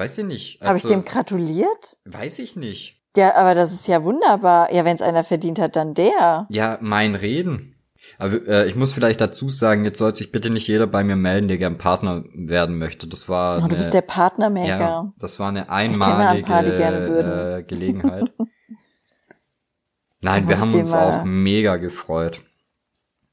Weiß 0.00 0.16
ich 0.16 0.24
nicht. 0.24 0.60
Habe 0.62 0.78
ich 0.78 0.84
Also, 0.84 0.94
dem 0.94 1.04
gratuliert? 1.04 1.98
Weiß 2.06 2.38
ich 2.38 2.56
nicht. 2.56 2.96
Ja, 3.18 3.34
aber 3.36 3.54
das 3.54 3.70
ist 3.70 3.86
ja 3.86 4.02
wunderbar. 4.02 4.72
Ja, 4.72 4.86
wenn 4.86 4.94
es 4.94 5.02
einer 5.02 5.24
verdient 5.24 5.58
hat, 5.58 5.76
dann 5.76 5.92
der. 5.92 6.46
Ja, 6.48 6.78
mein 6.80 7.14
Reden. 7.14 7.76
Aber 8.18 8.36
äh, 8.48 8.66
ich 8.66 8.76
muss 8.76 8.94
vielleicht 8.94 9.20
dazu 9.20 9.50
sagen, 9.50 9.84
jetzt 9.84 9.98
soll 9.98 10.14
sich 10.14 10.32
bitte 10.32 10.48
nicht 10.48 10.66
jeder 10.66 10.86
bei 10.86 11.04
mir 11.04 11.16
melden, 11.16 11.48
der 11.48 11.58
gern 11.58 11.76
Partner 11.76 12.24
werden 12.32 12.78
möchte. 12.78 13.08
Das 13.08 13.28
war 13.28 13.56
Oh, 13.56 13.60
du 13.60 13.64
eine, 13.66 13.76
bist 13.76 13.92
der 13.92 14.00
Partnermaker. 14.00 14.66
ja, 14.80 15.12
das 15.18 15.38
war 15.38 15.48
eine 15.50 15.64
kenne 15.64 15.72
ein 15.72 15.90
einmalige 15.90 16.46
paar, 16.46 16.64
äh, 16.64 17.62
Gelegenheit. 17.62 18.32
Nein, 20.22 20.48
wir 20.48 20.58
haben 20.58 20.74
uns 20.74 20.92
auch 20.94 21.24
mega 21.24 21.76
gefreut. 21.76 22.40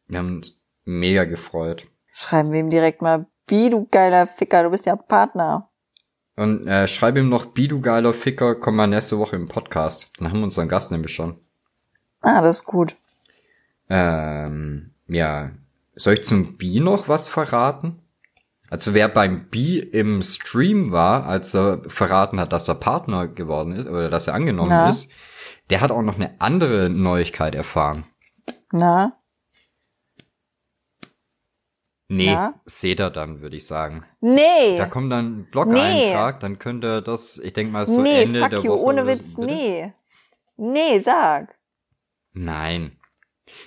Wir 0.07 0.19
haben 0.19 0.35
uns 0.39 0.65
mega 0.83 1.23
gefreut. 1.23 1.87
Schreiben 2.11 2.51
wir 2.51 2.59
ihm 2.59 2.69
direkt 2.69 3.01
mal, 3.01 3.25
wie 3.47 3.69
du 3.69 3.87
geiler 3.89 4.27
Ficker, 4.27 4.63
du 4.63 4.69
bist 4.71 4.85
ja 4.85 4.97
Partner. 4.97 5.69
Und 6.37 6.67
äh, 6.67 6.87
schreib 6.87 7.17
ihm 7.17 7.29
noch, 7.29 7.47
Bi, 7.47 7.67
du 7.67 7.81
geiler 7.81 8.13
Ficker, 8.13 8.53
komm 8.53 8.75
mal 8.75 8.87
nächste 8.87 9.17
Woche 9.17 9.35
im 9.35 9.47
Podcast. 9.47 10.13
Dann 10.17 10.29
haben 10.29 10.37
wir 10.37 10.43
unseren 10.43 10.69
Gast 10.69 10.91
nämlich 10.91 11.13
schon. 11.13 11.35
Ah, 12.21 12.41
das 12.41 12.57
ist 12.57 12.65
gut. 12.65 12.95
Ähm, 13.89 14.91
ja. 15.07 15.49
Soll 15.95 16.13
ich 16.13 16.23
zum 16.23 16.55
Bi 16.57 16.79
noch 16.79 17.09
was 17.09 17.27
verraten? 17.27 17.99
Also 18.69 18.93
wer 18.93 19.07
beim 19.07 19.49
Bi 19.49 19.79
im 19.79 20.21
Stream 20.21 20.91
war, 20.91 21.25
als 21.25 21.55
er 21.55 21.81
verraten 21.87 22.39
hat, 22.39 22.53
dass 22.53 22.67
er 22.67 22.75
Partner 22.75 23.27
geworden 23.27 23.71
ist 23.71 23.87
oder 23.87 24.09
dass 24.09 24.27
er 24.27 24.35
angenommen 24.35 24.69
Na? 24.69 24.89
ist, 24.89 25.11
der 25.71 25.81
hat 25.81 25.89
auch 25.89 26.03
noch 26.03 26.15
eine 26.15 26.39
andere 26.39 26.89
Neuigkeit 26.89 27.55
erfahren. 27.55 28.03
Na? 28.71 29.17
Nee, 32.09 32.37
seht 32.65 33.01
ihr 33.01 33.09
dann, 33.09 33.41
würde 33.41 33.57
ich 33.57 33.67
sagen. 33.67 34.05
Nee. 34.21 34.77
Da 34.77 34.85
kommt 34.85 35.11
dann 35.11 35.39
ein 35.39 35.49
Blog-Eintrag, 35.51 36.39
dann 36.39 36.57
könnt 36.57 36.85
ihr 36.85 37.01
das, 37.01 37.37
ich 37.37 37.51
denke 37.51 37.73
mal 37.73 37.85
so 37.85 38.01
nee, 38.01 38.23
Ende 38.23 38.39
fuck 38.39 38.49
der 38.49 38.59
you, 38.59 38.71
Woche. 38.71 38.81
ohne 38.81 39.07
Witz, 39.07 39.35
Bitte? 39.35 39.47
nee. 39.53 39.93
Nee, 40.55 40.99
sag. 40.99 41.55
Nein. 42.31 42.97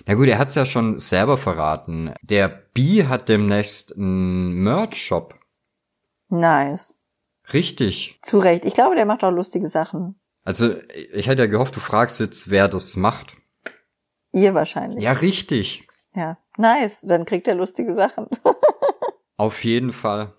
Na 0.07 0.15
gut, 0.15 0.29
er 0.29 0.39
hat's 0.39 0.55
ja 0.55 0.65
schon 0.65 0.99
selber 0.99 1.37
verraten. 1.37 2.15
Der 2.23 2.49
Bi 2.49 3.05
hat 3.07 3.29
demnächst 3.29 3.95
einen 3.97 4.63
Merch-Shop. 4.63 5.35
Nice. 6.29 6.97
Richtig. 7.53 8.19
Zu 8.23 8.39
Recht. 8.39 8.65
Ich 8.65 8.75
glaube, 8.75 8.95
der 8.95 9.07
macht 9.07 9.25
auch 9.25 9.31
lustige 9.33 9.69
Sachen. 9.69 10.21
Also, 10.45 10.77
ich 11.13 11.27
hätte 11.27 11.43
ja 11.43 11.47
gehofft, 11.49 11.77
du 11.77 11.81
fragst 11.81 12.21
jetzt, 12.21 12.49
wer 12.51 12.69
das 12.69 12.97
macht. 12.97 13.37
Ihr 14.33 14.55
wahrscheinlich. 14.55 15.03
Ja, 15.03 15.13
richtig. 15.13 15.87
Ja. 16.15 16.37
Nice. 16.57 17.01
Dann 17.03 17.25
kriegt 17.25 17.49
er 17.49 17.55
lustige 17.55 17.95
Sachen. 17.95 18.27
Auf 19.37 19.65
jeden 19.65 19.93
Fall. 19.93 20.33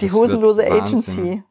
Die 0.00 0.06
Das 0.06 0.14
hosenlose. 0.14 0.70
Agency. 0.70 1.42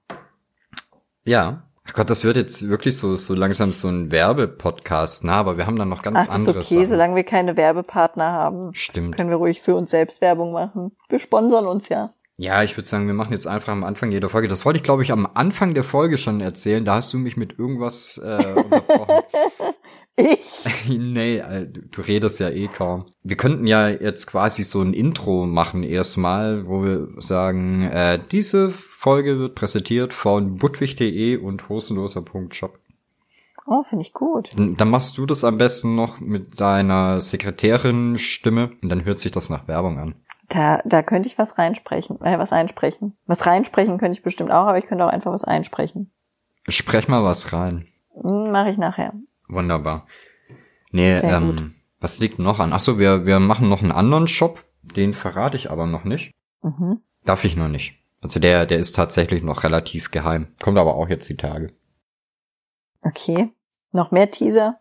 Ja. 1.25 1.63
Ach 1.89 1.93
Gott, 1.93 2.09
das 2.09 2.23
wird 2.25 2.35
jetzt 2.35 2.67
wirklich 2.67 2.97
so, 2.97 3.15
so 3.15 3.33
langsam 3.33 3.71
so 3.71 3.87
ein 3.87 4.11
Werbepodcast, 4.11 5.23
na, 5.23 5.35
aber 5.35 5.57
wir 5.57 5.67
haben 5.67 5.77
dann 5.77 5.87
noch 5.87 6.01
ganz 6.01 6.17
Ach, 6.19 6.27
das 6.27 6.41
ist 6.41 6.49
okay, 6.49 6.75
Sachen. 6.75 6.87
solange 6.87 7.15
wir 7.15 7.23
keine 7.23 7.55
Werbepartner 7.55 8.29
haben, 8.29 8.73
Stimmt. 8.73 9.15
können 9.15 9.29
wir 9.29 9.37
ruhig 9.37 9.61
für 9.61 9.73
uns 9.73 9.91
selbst 9.91 10.19
Werbung 10.19 10.51
machen. 10.51 10.91
Wir 11.07 11.19
sponsern 11.19 11.65
uns 11.65 11.87
ja. 11.87 12.09
Ja, 12.35 12.61
ich 12.61 12.75
würde 12.77 12.87
sagen, 12.87 13.07
wir 13.07 13.13
machen 13.13 13.31
jetzt 13.31 13.47
einfach 13.47 13.71
am 13.71 13.83
Anfang 13.85 14.11
jeder 14.11 14.29
Folge. 14.29 14.47
Das 14.49 14.65
wollte 14.65 14.77
ich, 14.77 14.83
glaube 14.83 15.01
ich, 15.01 15.11
am 15.13 15.27
Anfang 15.33 15.73
der 15.73 15.83
Folge 15.85 16.17
schon 16.17 16.39
erzählen. 16.41 16.83
Da 16.85 16.95
hast 16.95 17.13
du 17.13 17.17
mich 17.17 17.35
mit 17.37 17.57
irgendwas 17.57 18.17
äh, 18.23 18.37
unterbrochen. 18.53 19.23
Ich? 20.15 20.65
nee, 20.87 21.37
äh, 21.37 21.67
du 21.67 22.01
redest 22.01 22.39
ja 22.39 22.49
eh 22.49 22.67
kaum. 22.67 23.05
Wir 23.23 23.37
könnten 23.37 23.67
ja 23.67 23.89
jetzt 23.89 24.25
quasi 24.25 24.63
so 24.63 24.81
ein 24.81 24.93
Intro 24.93 25.45
machen 25.45 25.83
erstmal, 25.83 26.67
wo 26.67 26.83
wir 26.83 27.07
sagen, 27.19 27.83
äh, 27.83 28.19
diese 28.31 28.71
Folge 28.71 29.37
wird 29.37 29.55
präsentiert 29.55 30.13
von 30.13 30.57
budwig.de 30.57 31.37
und 31.37 31.69
hosenloser.shop. 31.69 32.79
Oh, 33.67 33.83
finde 33.83 34.03
ich 34.03 34.13
gut. 34.13 34.57
Dann 34.57 34.77
dann 34.77 34.89
machst 34.89 35.17
du 35.17 35.25
das 35.25 35.43
am 35.43 35.57
besten 35.57 35.95
noch 35.95 36.19
mit 36.19 36.59
deiner 36.59 37.19
Sekretärin-Stimme 37.19 38.71
und 38.81 38.89
dann 38.89 39.03
hört 39.03 39.19
sich 39.19 39.33
das 39.33 39.49
nach 39.49 39.67
Werbung 39.67 39.99
an. 39.99 40.15
Da, 40.49 40.81
da 40.85 41.03
könnte 41.03 41.27
ich 41.27 41.37
was 41.37 41.57
reinsprechen, 41.57 42.21
äh, 42.21 42.39
was 42.39 42.53
einsprechen. 42.53 43.17
Was 43.25 43.45
reinsprechen 43.45 43.97
könnte 43.97 44.17
ich 44.17 44.23
bestimmt 44.23 44.51
auch, 44.51 44.65
aber 44.67 44.77
ich 44.77 44.85
könnte 44.85 45.05
auch 45.05 45.11
einfach 45.11 45.31
was 45.31 45.43
einsprechen. 45.43 46.11
Sprech 46.69 47.09
mal 47.09 47.23
was 47.23 47.51
rein. 47.51 47.85
Hm, 48.13 48.51
Mache 48.51 48.69
ich 48.69 48.77
nachher. 48.77 49.13
Wunderbar. 49.47 50.07
Nee, 50.91 51.17
Sehr 51.17 51.39
gut. 51.39 51.59
ähm, 51.59 51.75
was 51.99 52.19
liegt 52.19 52.39
noch 52.39 52.59
an? 52.59 52.73
Ach 52.73 52.79
so, 52.79 52.99
wir, 52.99 53.25
wir 53.25 53.39
machen 53.39 53.69
noch 53.69 53.81
einen 53.81 53.91
anderen 53.91 54.27
Shop. 54.27 54.63
Den 54.81 55.13
verrate 55.13 55.57
ich 55.57 55.71
aber 55.71 55.85
noch 55.85 56.03
nicht. 56.03 56.33
Mhm. 56.61 57.01
Darf 57.25 57.43
ich 57.43 57.55
noch 57.55 57.67
nicht. 57.67 57.95
Also 58.21 58.39
der, 58.39 58.65
der 58.65 58.79
ist 58.79 58.95
tatsächlich 58.95 59.43
noch 59.43 59.63
relativ 59.63 60.11
geheim. 60.11 60.47
Kommt 60.61 60.77
aber 60.77 60.95
auch 60.95 61.09
jetzt 61.09 61.29
die 61.29 61.37
Tage. 61.37 61.73
Okay. 63.03 63.49
Noch 63.91 64.11
mehr 64.11 64.29
Teaser? 64.31 64.79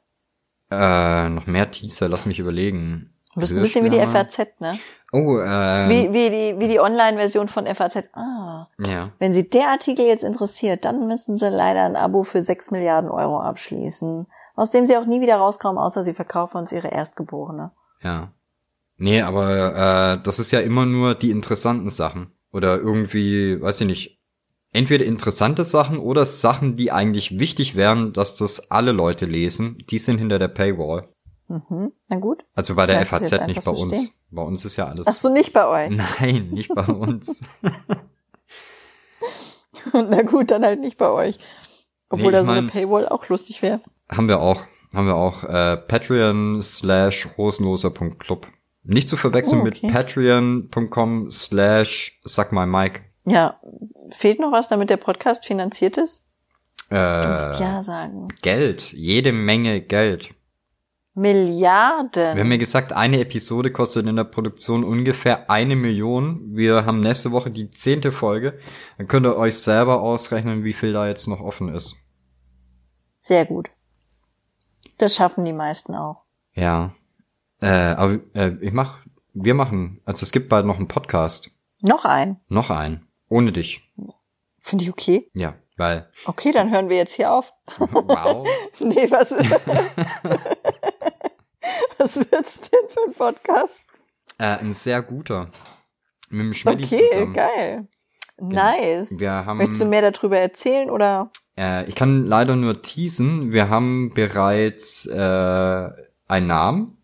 Äh, 0.70 1.28
noch 1.28 1.46
mehr 1.46 1.70
Teaser, 1.70 2.08
lass 2.08 2.26
mich 2.26 2.38
überlegen. 2.38 3.12
Du 3.34 3.40
bist 3.40 3.52
ein 3.52 3.60
bisschen 3.60 3.84
wie 3.84 3.90
die 3.90 4.00
FAZ, 4.00 4.38
ne? 4.60 4.78
Oh, 5.12 5.38
äh, 5.38 5.88
Wie, 5.88 6.12
wie 6.12 6.30
die, 6.30 6.58
wie 6.58 6.68
die 6.68 6.80
Online-Version 6.80 7.48
von 7.48 7.66
FAZ. 7.66 8.08
Ah. 8.14 8.66
ja. 8.78 9.12
Wenn 9.18 9.32
Sie 9.34 9.48
der 9.48 9.68
Artikel 9.68 10.06
jetzt 10.06 10.24
interessiert, 10.24 10.84
dann 10.84 11.06
müssen 11.06 11.36
Sie 11.36 11.48
leider 11.48 11.84
ein 11.84 11.96
Abo 11.96 12.24
für 12.24 12.42
6 12.42 12.70
Milliarden 12.70 13.10
Euro 13.10 13.38
abschließen, 13.40 14.26
aus 14.56 14.70
dem 14.72 14.86
Sie 14.86 14.96
auch 14.96 15.06
nie 15.06 15.20
wieder 15.20 15.36
rauskommen, 15.36 15.78
außer 15.78 16.02
Sie 16.02 16.14
verkaufen 16.14 16.56
uns 16.58 16.72
Ihre 16.72 16.88
Erstgeborene. 16.88 17.70
Ja. 18.02 18.32
Nee, 18.98 19.20
aber 19.22 20.14
äh, 20.18 20.22
das 20.22 20.38
ist 20.38 20.50
ja 20.52 20.60
immer 20.60 20.86
nur 20.86 21.14
die 21.14 21.30
interessanten 21.30 21.90
Sachen. 21.90 22.32
Oder 22.52 22.78
irgendwie, 22.78 23.60
weiß 23.60 23.82
ich 23.82 23.86
nicht, 23.86 24.20
entweder 24.72 25.04
interessante 25.04 25.64
Sachen 25.64 25.98
oder 25.98 26.24
Sachen, 26.24 26.76
die 26.76 26.90
eigentlich 26.90 27.38
wichtig 27.38 27.74
wären, 27.76 28.12
dass 28.14 28.34
das 28.36 28.70
alle 28.70 28.92
Leute 28.92 29.26
lesen, 29.26 29.76
die 29.90 29.98
sind 29.98 30.18
hinter 30.18 30.38
der 30.38 30.48
Paywall. 30.48 31.08
Mhm. 31.48 31.92
Na 32.08 32.16
gut. 32.18 32.44
Also 32.54 32.74
bei 32.74 32.84
Ich 32.84 32.88
der 32.90 33.04
FAZ, 33.06 33.46
nicht 33.46 33.64
bei 33.64 33.70
uns. 33.72 33.92
stehen. 33.92 34.08
Bei 34.30 34.42
uns 34.42 34.64
ist 34.64 34.76
ja 34.76 34.86
alles. 34.86 35.06
Ach 35.06 35.14
so, 35.14 35.28
nicht 35.28 35.52
bei 35.52 35.66
euch. 35.66 35.90
Nein, 35.96 36.48
nicht 36.50 36.74
bei 36.74 36.84
uns. 36.92 37.42
Na 39.92 40.22
gut, 40.22 40.50
dann 40.50 40.64
halt 40.64 40.80
nicht 40.80 40.98
bei 40.98 41.08
euch. 41.10 41.38
Obwohl 42.10 42.26
Nee, 42.28 42.32
da 42.38 42.42
so 42.42 42.52
eine 42.52 42.62
mein- 42.62 42.70
Paywall 42.70 43.08
auch 43.08 43.28
lustig 43.28 43.62
wäre. 43.62 43.80
Haben 44.08 44.28
wir 44.28 44.40
auch. 44.40 44.64
Haben 44.94 45.06
wir 45.06 45.16
auch. 45.16 45.44
Äh, 45.44 45.76
Patreon 45.76 46.62
slash 46.62 47.28
hosenloser.club. 47.36 48.46
Nicht 48.84 49.08
zu 49.08 49.16
verwechseln 49.16 49.60
Oh, 49.62 49.66
okay. 49.66 49.80
mit 49.82 49.92
patreon.com 49.92 51.30
slash 51.30 52.20
sag 52.24 52.52
mal 52.52 52.66
Mike. 52.66 53.00
Ja, 53.24 53.60
fehlt 54.12 54.38
noch 54.38 54.52
was, 54.52 54.68
damit 54.68 54.90
der 54.90 54.96
Podcast 54.96 55.44
finanziert 55.44 55.98
ist? 55.98 56.24
Du 56.88 56.94
musst 56.94 57.60
Äh, 57.60 57.64
ja 57.64 57.82
sagen. 57.82 58.28
Geld. 58.42 58.92
Jede 58.92 59.32
Menge 59.32 59.80
Geld. 59.80 60.30
Milliarden. 61.14 62.36
Wir 62.36 62.44
haben 62.44 62.52
ja 62.52 62.58
gesagt, 62.58 62.92
eine 62.92 63.18
Episode 63.20 63.72
kostet 63.72 64.06
in 64.06 64.16
der 64.16 64.24
Produktion 64.24 64.84
ungefähr 64.84 65.50
eine 65.50 65.74
Million. 65.74 66.54
Wir 66.54 66.84
haben 66.84 67.00
nächste 67.00 67.32
Woche 67.32 67.50
die 67.50 67.70
zehnte 67.70 68.12
Folge. 68.12 68.58
Dann 68.98 69.08
könnt 69.08 69.26
ihr 69.26 69.36
euch 69.36 69.56
selber 69.58 70.00
ausrechnen, 70.02 70.62
wie 70.62 70.74
viel 70.74 70.92
da 70.92 71.08
jetzt 71.08 71.26
noch 71.26 71.40
offen 71.40 71.74
ist. 71.74 71.96
Sehr 73.20 73.46
gut. 73.46 73.68
Das 74.98 75.14
schaffen 75.14 75.44
die 75.44 75.52
meisten 75.52 75.94
auch. 75.94 76.22
Ja. 76.54 76.94
Äh, 77.60 77.68
aber 77.68 78.18
äh, 78.34 78.56
ich 78.60 78.72
mach, 78.72 78.98
wir 79.34 79.54
machen, 79.54 80.00
also 80.04 80.24
es 80.24 80.32
gibt 80.32 80.48
bald 80.48 80.66
noch 80.66 80.76
einen 80.76 80.88
Podcast. 80.88 81.50
Noch 81.80 82.04
ein. 82.04 82.40
Noch 82.48 82.70
einen. 82.70 83.06
Ohne 83.28 83.52
dich. 83.52 83.82
Finde 84.60 84.84
ich 84.84 84.90
okay. 84.90 85.30
Ja, 85.34 85.54
weil, 85.76 86.10
Okay, 86.24 86.52
dann 86.52 86.70
hören 86.70 86.88
wir 86.88 86.96
jetzt 86.96 87.14
hier 87.14 87.32
auf. 87.32 87.52
wow. 87.78 88.46
Nee, 88.80 89.10
was, 89.10 89.30
was 91.98 92.16
wird's 92.16 92.70
denn 92.70 92.88
für 92.88 93.04
ein 93.06 93.12
Podcast? 93.14 93.86
äh, 94.38 94.58
ein 94.58 94.72
sehr 94.72 95.02
guter. 95.02 95.50
Mit 96.28 96.40
dem 96.46 96.54
Schmidti 96.54 96.94
Okay, 96.96 97.08
zusammen. 97.10 97.32
geil. 97.34 97.88
Nice. 98.38 99.18
Wir 99.18 99.30
haben, 99.46 99.58
Möchtest 99.58 99.80
du 99.80 99.84
mehr 99.86 100.10
darüber 100.10 100.38
erzählen 100.38 100.90
oder? 100.90 101.30
Äh, 101.56 101.88
ich 101.88 101.94
kann 101.94 102.26
leider 102.26 102.56
nur 102.56 102.82
teasen. 102.82 103.52
Wir 103.52 103.68
haben 103.68 104.12
bereits 104.14 105.06
äh, 105.06 105.90
einen 106.28 106.46
Namen. 106.46 106.96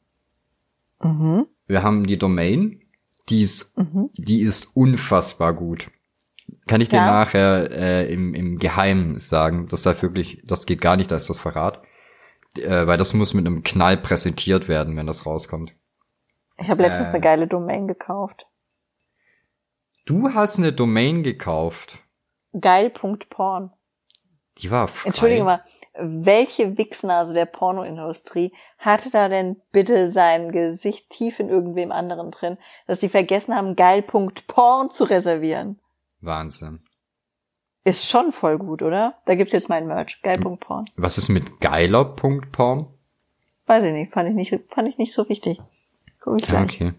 Mhm. 1.00 1.46
Wir 1.66 1.82
haben 1.82 2.06
die 2.06 2.18
Domain. 2.18 2.80
Die 3.28 3.40
ist, 3.40 3.78
Mhm. 3.78 4.08
die 4.16 4.40
ist 4.40 4.76
unfassbar 4.76 5.52
gut. 5.54 5.90
Kann 6.66 6.80
ich 6.80 6.88
dir 6.88 6.96
Ja. 6.96 7.06
nachher 7.06 7.70
äh, 7.70 8.12
im, 8.12 8.34
im 8.34 8.58
Geheimen 8.58 9.18
sagen. 9.18 9.68
Das 9.68 9.82
da 9.82 10.00
wirklich, 10.02 10.42
das 10.44 10.66
geht 10.66 10.80
gar 10.80 10.96
nicht, 10.96 11.10
da 11.10 11.16
ist 11.16 11.30
das 11.30 11.38
Verrat. 11.38 11.82
Äh, 12.56 12.86
weil 12.86 12.98
das 12.98 13.14
muss 13.14 13.32
mit 13.32 13.46
einem 13.46 13.62
Knall 13.62 13.96
präsentiert 13.96 14.68
werden, 14.68 14.96
wenn 14.96 15.06
das 15.06 15.24
rauskommt. 15.24 15.72
Ich 16.58 16.68
habe 16.68 16.82
letztens 16.82 17.08
Äh. 17.08 17.12
eine 17.12 17.20
geile 17.20 17.46
Domain 17.46 17.88
gekauft. 17.88 18.46
Du 20.04 20.34
hast 20.34 20.58
eine 20.58 20.72
Domain 20.72 21.22
gekauft. 21.22 21.98
Geil.porn. 22.60 23.70
Die 24.58 24.70
war 24.70 24.88
frei. 24.88 25.08
Entschuldige 25.08 25.44
mal, 25.44 25.64
welche 25.98 26.78
Wichsnase 26.78 27.34
der 27.34 27.46
Pornoindustrie 27.46 28.52
hatte 28.78 29.10
da 29.10 29.28
denn 29.28 29.60
bitte 29.72 30.10
sein 30.10 30.52
Gesicht 30.52 31.10
tief 31.10 31.40
in 31.40 31.48
irgendwem 31.48 31.92
anderen 31.92 32.30
drin, 32.30 32.58
dass 32.86 33.00
die 33.00 33.08
vergessen 33.08 33.54
haben, 33.54 33.76
geil.porn 33.76 34.90
zu 34.90 35.04
reservieren? 35.04 35.78
Wahnsinn. 36.20 36.80
Ist 37.84 38.08
schon 38.08 38.30
voll 38.30 38.58
gut, 38.58 38.82
oder? 38.82 39.14
Da 39.24 39.34
gibt's 39.34 39.52
jetzt 39.52 39.68
mein 39.68 39.86
Merch. 39.86 40.22
Geil.porn. 40.22 40.86
Was 40.96 41.18
ist 41.18 41.28
mit 41.28 41.60
geiler.porn? 41.60 42.86
Weiß 43.66 43.84
ich 43.84 43.92
nicht, 43.92 44.12
fand 44.12 44.28
ich 44.28 44.34
nicht, 44.34 44.54
fand 44.68 44.88
ich 44.88 44.98
nicht 44.98 45.12
so 45.12 45.28
wichtig. 45.28 45.60
Guck 46.20 46.40
ich 46.40 46.46
gleich. 46.46 46.62
Okay. 46.62 46.94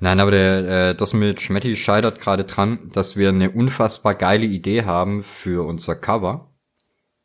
Nein, 0.00 0.20
aber 0.20 0.30
der, 0.30 0.90
äh, 0.90 0.94
das 0.94 1.12
mit 1.12 1.40
Schmetti 1.40 1.76
scheitert 1.76 2.18
gerade 2.20 2.44
dran, 2.44 2.90
dass 2.92 3.16
wir 3.16 3.28
eine 3.28 3.50
unfassbar 3.50 4.14
geile 4.14 4.46
Idee 4.46 4.84
haben 4.84 5.22
für 5.22 5.66
unser 5.66 5.94
Cover, 5.96 6.50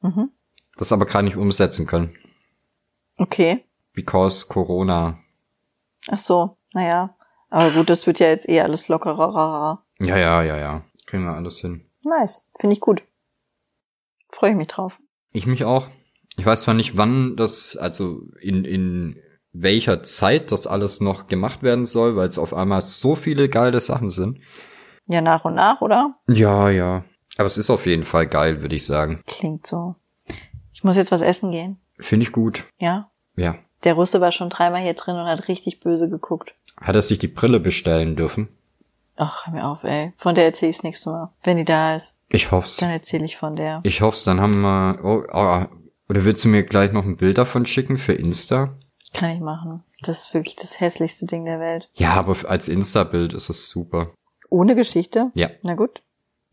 Mhm. 0.02 0.32
das 0.78 0.92
aber 0.92 1.06
gerade 1.06 1.26
nicht 1.26 1.38
umsetzen 1.38 1.88
können. 1.88 2.16
Okay. 3.18 3.64
Because 3.94 4.48
Corona. 4.48 5.20
Ach 6.10 6.20
so, 6.20 6.58
naja. 6.74 7.16
Aber 7.50 7.72
gut, 7.72 7.90
das 7.90 8.06
wird 8.06 8.20
ja 8.20 8.28
jetzt 8.28 8.48
eh 8.48 8.62
alles 8.62 8.88
lockerer. 8.88 9.84
Ja, 10.00 10.18
ja, 10.18 10.44
ja, 10.44 10.58
ja. 10.58 10.84
Kriegen 11.06 11.24
wir 11.24 11.34
alles 11.34 11.60
hin. 11.60 11.90
Nice. 12.04 12.46
Finde 12.60 12.74
ich 12.76 12.80
gut. 12.80 13.02
Freue 14.30 14.52
ich 14.52 14.58
mich 14.58 14.68
drauf. 14.68 15.00
Ich 15.32 15.48
mich 15.48 15.64
auch. 15.64 15.88
Ich 16.38 16.46
weiß 16.46 16.62
zwar 16.64 16.74
nicht, 16.76 16.98
wann 16.98 17.36
das, 17.38 17.76
also 17.78 18.22
in, 18.40 18.66
in 18.66 19.20
welcher 19.62 20.04
Zeit 20.04 20.52
das 20.52 20.68
alles 20.68 21.02
noch 21.02 21.28
gemacht 21.28 21.64
werden 21.64 21.86
soll, 21.86 22.16
weil 22.16 22.28
es 22.28 22.38
auf 22.38 22.54
einmal 22.54 22.82
so 22.82 23.16
viele 23.16 23.50
geile 23.50 23.80
Sachen 23.80 24.10
sind. 24.10 24.40
Ja, 25.08 25.22
nach 25.22 25.46
und 25.46 25.56
nach, 25.56 25.82
oder? 25.82 26.16
Ja, 26.28 26.70
ja. 26.70 27.04
Aber 27.38 27.46
es 27.48 27.58
ist 27.58 27.70
auf 27.70 27.86
jeden 27.86 28.04
Fall 28.06 28.28
geil, 28.28 28.62
würde 28.62 28.76
ich 28.76 28.86
sagen. 28.86 29.22
Klingt 29.28 29.66
so. 29.68 29.96
Ich 30.74 30.84
muss 30.84 30.96
jetzt 30.96 31.12
was 31.12 31.22
essen 31.22 31.52
gehen. 31.52 31.78
Finde 32.00 32.26
ich 32.26 32.32
gut. 32.32 32.66
Ja? 32.78 33.10
Ja. 33.36 33.56
Der 33.84 33.94
Russe 33.94 34.22
war 34.22 34.32
schon 34.32 34.50
dreimal 34.50 34.82
hier 34.82 34.94
drin 34.96 35.16
und 35.16 35.26
hat 35.28 35.48
richtig 35.48 35.80
böse 35.80 36.10
geguckt. 36.10 36.54
Hat 36.80 36.96
er 36.96 37.02
sich 37.02 37.20
die 37.20 37.28
Brille 37.28 37.60
bestellen 37.60 38.16
dürfen? 38.16 38.50
Ach, 39.16 39.48
hör 39.48 39.54
mir 39.54 39.66
auf, 39.68 39.84
ey. 39.84 40.14
Von 40.18 40.36
der 40.36 40.46
erzähle 40.46 40.70
ich 40.72 40.78
das 40.78 40.84
nächste 40.84 41.10
Mal. 41.10 41.32
Wenn 41.44 41.58
die 41.58 41.66
da 41.66 41.96
ist, 41.96 42.20
Ich 42.30 42.52
hoff's. 42.52 42.78
dann 42.78 42.90
erzähle 42.92 43.26
ich 43.26 43.38
von 43.38 43.56
der. 43.56 43.80
Ich 43.84 44.02
hoff's, 44.02 44.24
dann 44.24 44.40
haben 44.42 44.60
wir. 44.62 45.00
Oh, 45.04 45.24
oh, 45.32 45.66
oder 46.10 46.24
willst 46.26 46.44
du 46.46 46.50
mir 46.50 46.64
gleich 46.64 46.92
noch 46.92 47.04
ein 47.04 47.18
Bild 47.18 47.38
davon 47.38 47.66
schicken 47.66 47.98
für 47.98 48.14
Insta? 48.14 48.76
Kann 49.14 49.32
ich 49.36 49.40
machen. 49.40 49.84
Das 50.04 50.28
ist 50.28 50.34
wirklich 50.34 50.56
das 50.56 50.80
hässlichste 50.80 51.26
Ding 51.26 51.46
der 51.46 51.60
Welt. 51.60 51.90
Ja, 51.94 52.14
aber 52.14 52.36
als 52.50 52.68
Insta-Bild 52.70 53.34
ist 53.34 53.50
es 53.50 53.68
super. 53.70 54.12
Ohne 54.50 54.76
Geschichte? 54.76 55.32
Ja. 55.34 55.50
Na 55.64 55.76
gut. 55.76 56.04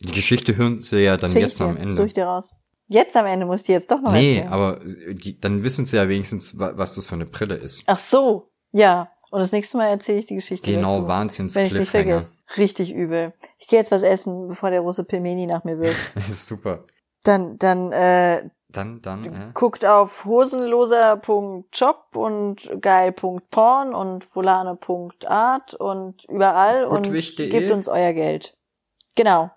Die 0.01 0.13
Geschichte 0.13 0.57
hören 0.57 0.81
sie 0.81 0.99
ja 0.99 1.17
dann 1.17 1.31
Schick 1.31 1.43
jetzt 1.43 1.61
am. 1.61 1.77
Ende. 1.77 1.93
Such 1.95 2.07
ich 2.07 2.15
dir 2.15 2.27
raus. 2.27 2.53
Jetzt 2.87 3.17
am 3.17 3.27
Ende 3.27 3.47
muss 3.47 3.61
ich 3.61 3.67
dir 3.67 3.73
jetzt 3.73 3.91
doch 3.91 4.01
noch 4.01 4.13
nee, 4.13 4.35
erzählen. 4.37 4.53
aber 4.53 4.81
die, 5.15 5.39
dann 5.41 5.63
wissen 5.63 5.85
sie 5.85 5.97
ja 5.97 6.09
wenigstens, 6.09 6.59
wa- 6.59 6.73
was 6.77 6.95
das 6.97 7.07
für 7.07 7.15
eine 7.15 7.27
Brille 7.27 7.55
ist. 7.57 7.83
Ach 7.87 7.97
so. 7.97 8.51
Ja. 8.73 9.11
Und 9.31 9.41
das 9.41 9.53
nächste 9.53 9.77
Mal 9.79 9.89
erzähle 9.89 10.19
ich 10.19 10.27
die 10.27 10.35
Geschichte 10.37 10.71
Genau, 10.71 10.97
dazu. 10.97 11.09
Wahnsinns 11.09 11.55
Wenn 11.55 11.67
ich 11.67 11.73
nicht 11.73 11.91
Cliffhanger. 11.91 12.21
vergesse. 12.21 12.33
Richtig 12.59 12.93
übel. 12.93 13.33
Ich 13.59 13.67
gehe 13.69 13.79
jetzt 13.79 13.91
was 13.91 14.03
essen, 14.03 14.49
bevor 14.49 14.71
der 14.71 14.81
Russe 14.81 15.03
Pilmeni 15.05 15.47
nach 15.47 15.65
mir 15.65 15.79
wirft. 15.81 16.13
Super. 16.33 16.85
Dann, 17.25 17.57
dann, 17.59 17.91
äh, 17.93 18.49
Dann, 18.75 19.01
dann, 19.03 19.25
äh. 19.25 19.51
guckt 19.55 19.87
auf 19.87 20.25
hosenloser.shop 20.25 22.17
und 22.17 22.69
geil.porn 22.81 23.95
und 23.95 24.35
volane.art 24.35 25.75
und 25.75 26.25
überall 26.25 26.85
und 26.85 27.13
gebt 27.13 27.71
uns 27.71 27.89
euer 27.89 28.13
Geld. 28.13 28.57
Genau. 29.15 29.53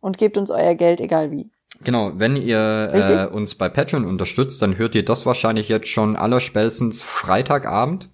Und 0.00 0.18
gebt 0.18 0.36
uns 0.36 0.50
euer 0.50 0.74
Geld, 0.74 1.00
egal 1.00 1.30
wie. 1.30 1.52
Genau, 1.84 2.10
wenn 2.16 2.34
ihr 2.34 2.90
äh, 2.92 3.32
uns 3.32 3.54
bei 3.54 3.68
Patreon 3.68 4.04
unterstützt, 4.04 4.60
dann 4.60 4.76
hört 4.76 4.96
ihr 4.96 5.04
das 5.04 5.24
wahrscheinlich 5.24 5.68
jetzt 5.68 5.86
schon 5.86 6.16
allerspätestens 6.16 7.02
Freitagabend. 7.02 8.10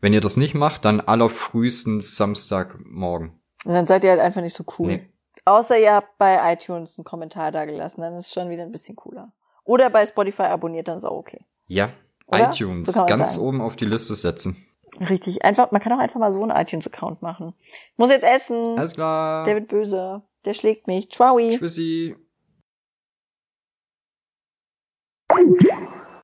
Wenn 0.00 0.12
ihr 0.12 0.20
das 0.20 0.36
nicht 0.36 0.54
macht, 0.54 0.84
dann 0.84 1.00
allerfrühestens 1.00 2.16
Samstagmorgen. 2.16 3.40
Und 3.64 3.72
dann 3.72 3.86
seid 3.86 4.04
ihr 4.04 4.10
halt 4.10 4.20
einfach 4.20 4.42
nicht 4.42 4.54
so 4.54 4.64
cool. 4.78 4.88
Nee. 4.88 5.10
Außer 5.46 5.78
ihr 5.78 5.94
habt 5.94 6.18
bei 6.18 6.52
iTunes 6.52 6.98
einen 6.98 7.04
Kommentar 7.04 7.52
dagelassen, 7.52 8.02
dann 8.02 8.14
ist 8.14 8.26
es 8.26 8.32
schon 8.34 8.50
wieder 8.50 8.62
ein 8.62 8.72
bisschen 8.72 8.96
cooler. 8.96 9.32
Oder 9.66 9.90
bei 9.90 10.06
Spotify 10.06 10.44
abonniert, 10.44 10.88
dann 10.88 10.98
ist 10.98 11.04
auch 11.04 11.18
okay. 11.18 11.40
Ja, 11.66 11.92
Oder? 12.26 12.50
iTunes 12.50 12.86
So 12.86 13.04
ganz 13.06 13.34
sagen. 13.34 13.46
oben 13.46 13.60
auf 13.60 13.76
die 13.76 13.84
Liste 13.84 14.14
setzen. 14.14 14.56
Richtig. 15.00 15.44
Einfach, 15.44 15.72
man 15.72 15.80
kann 15.80 15.92
auch 15.92 15.98
einfach 15.98 16.18
mal 16.20 16.32
so 16.32 16.42
einen 16.42 16.52
iTunes-Account 16.52 17.20
machen. 17.20 17.52
Ich 17.60 17.98
muss 17.98 18.10
jetzt 18.10 18.24
essen. 18.24 18.78
Alles 18.78 18.94
klar. 18.94 19.44
Der 19.44 19.56
wird 19.56 19.68
böse. 19.68 20.22
Der 20.44 20.54
schlägt 20.54 20.86
mich. 20.86 21.10
Ciao. 21.10 21.38
Tschüssi. 21.38 22.16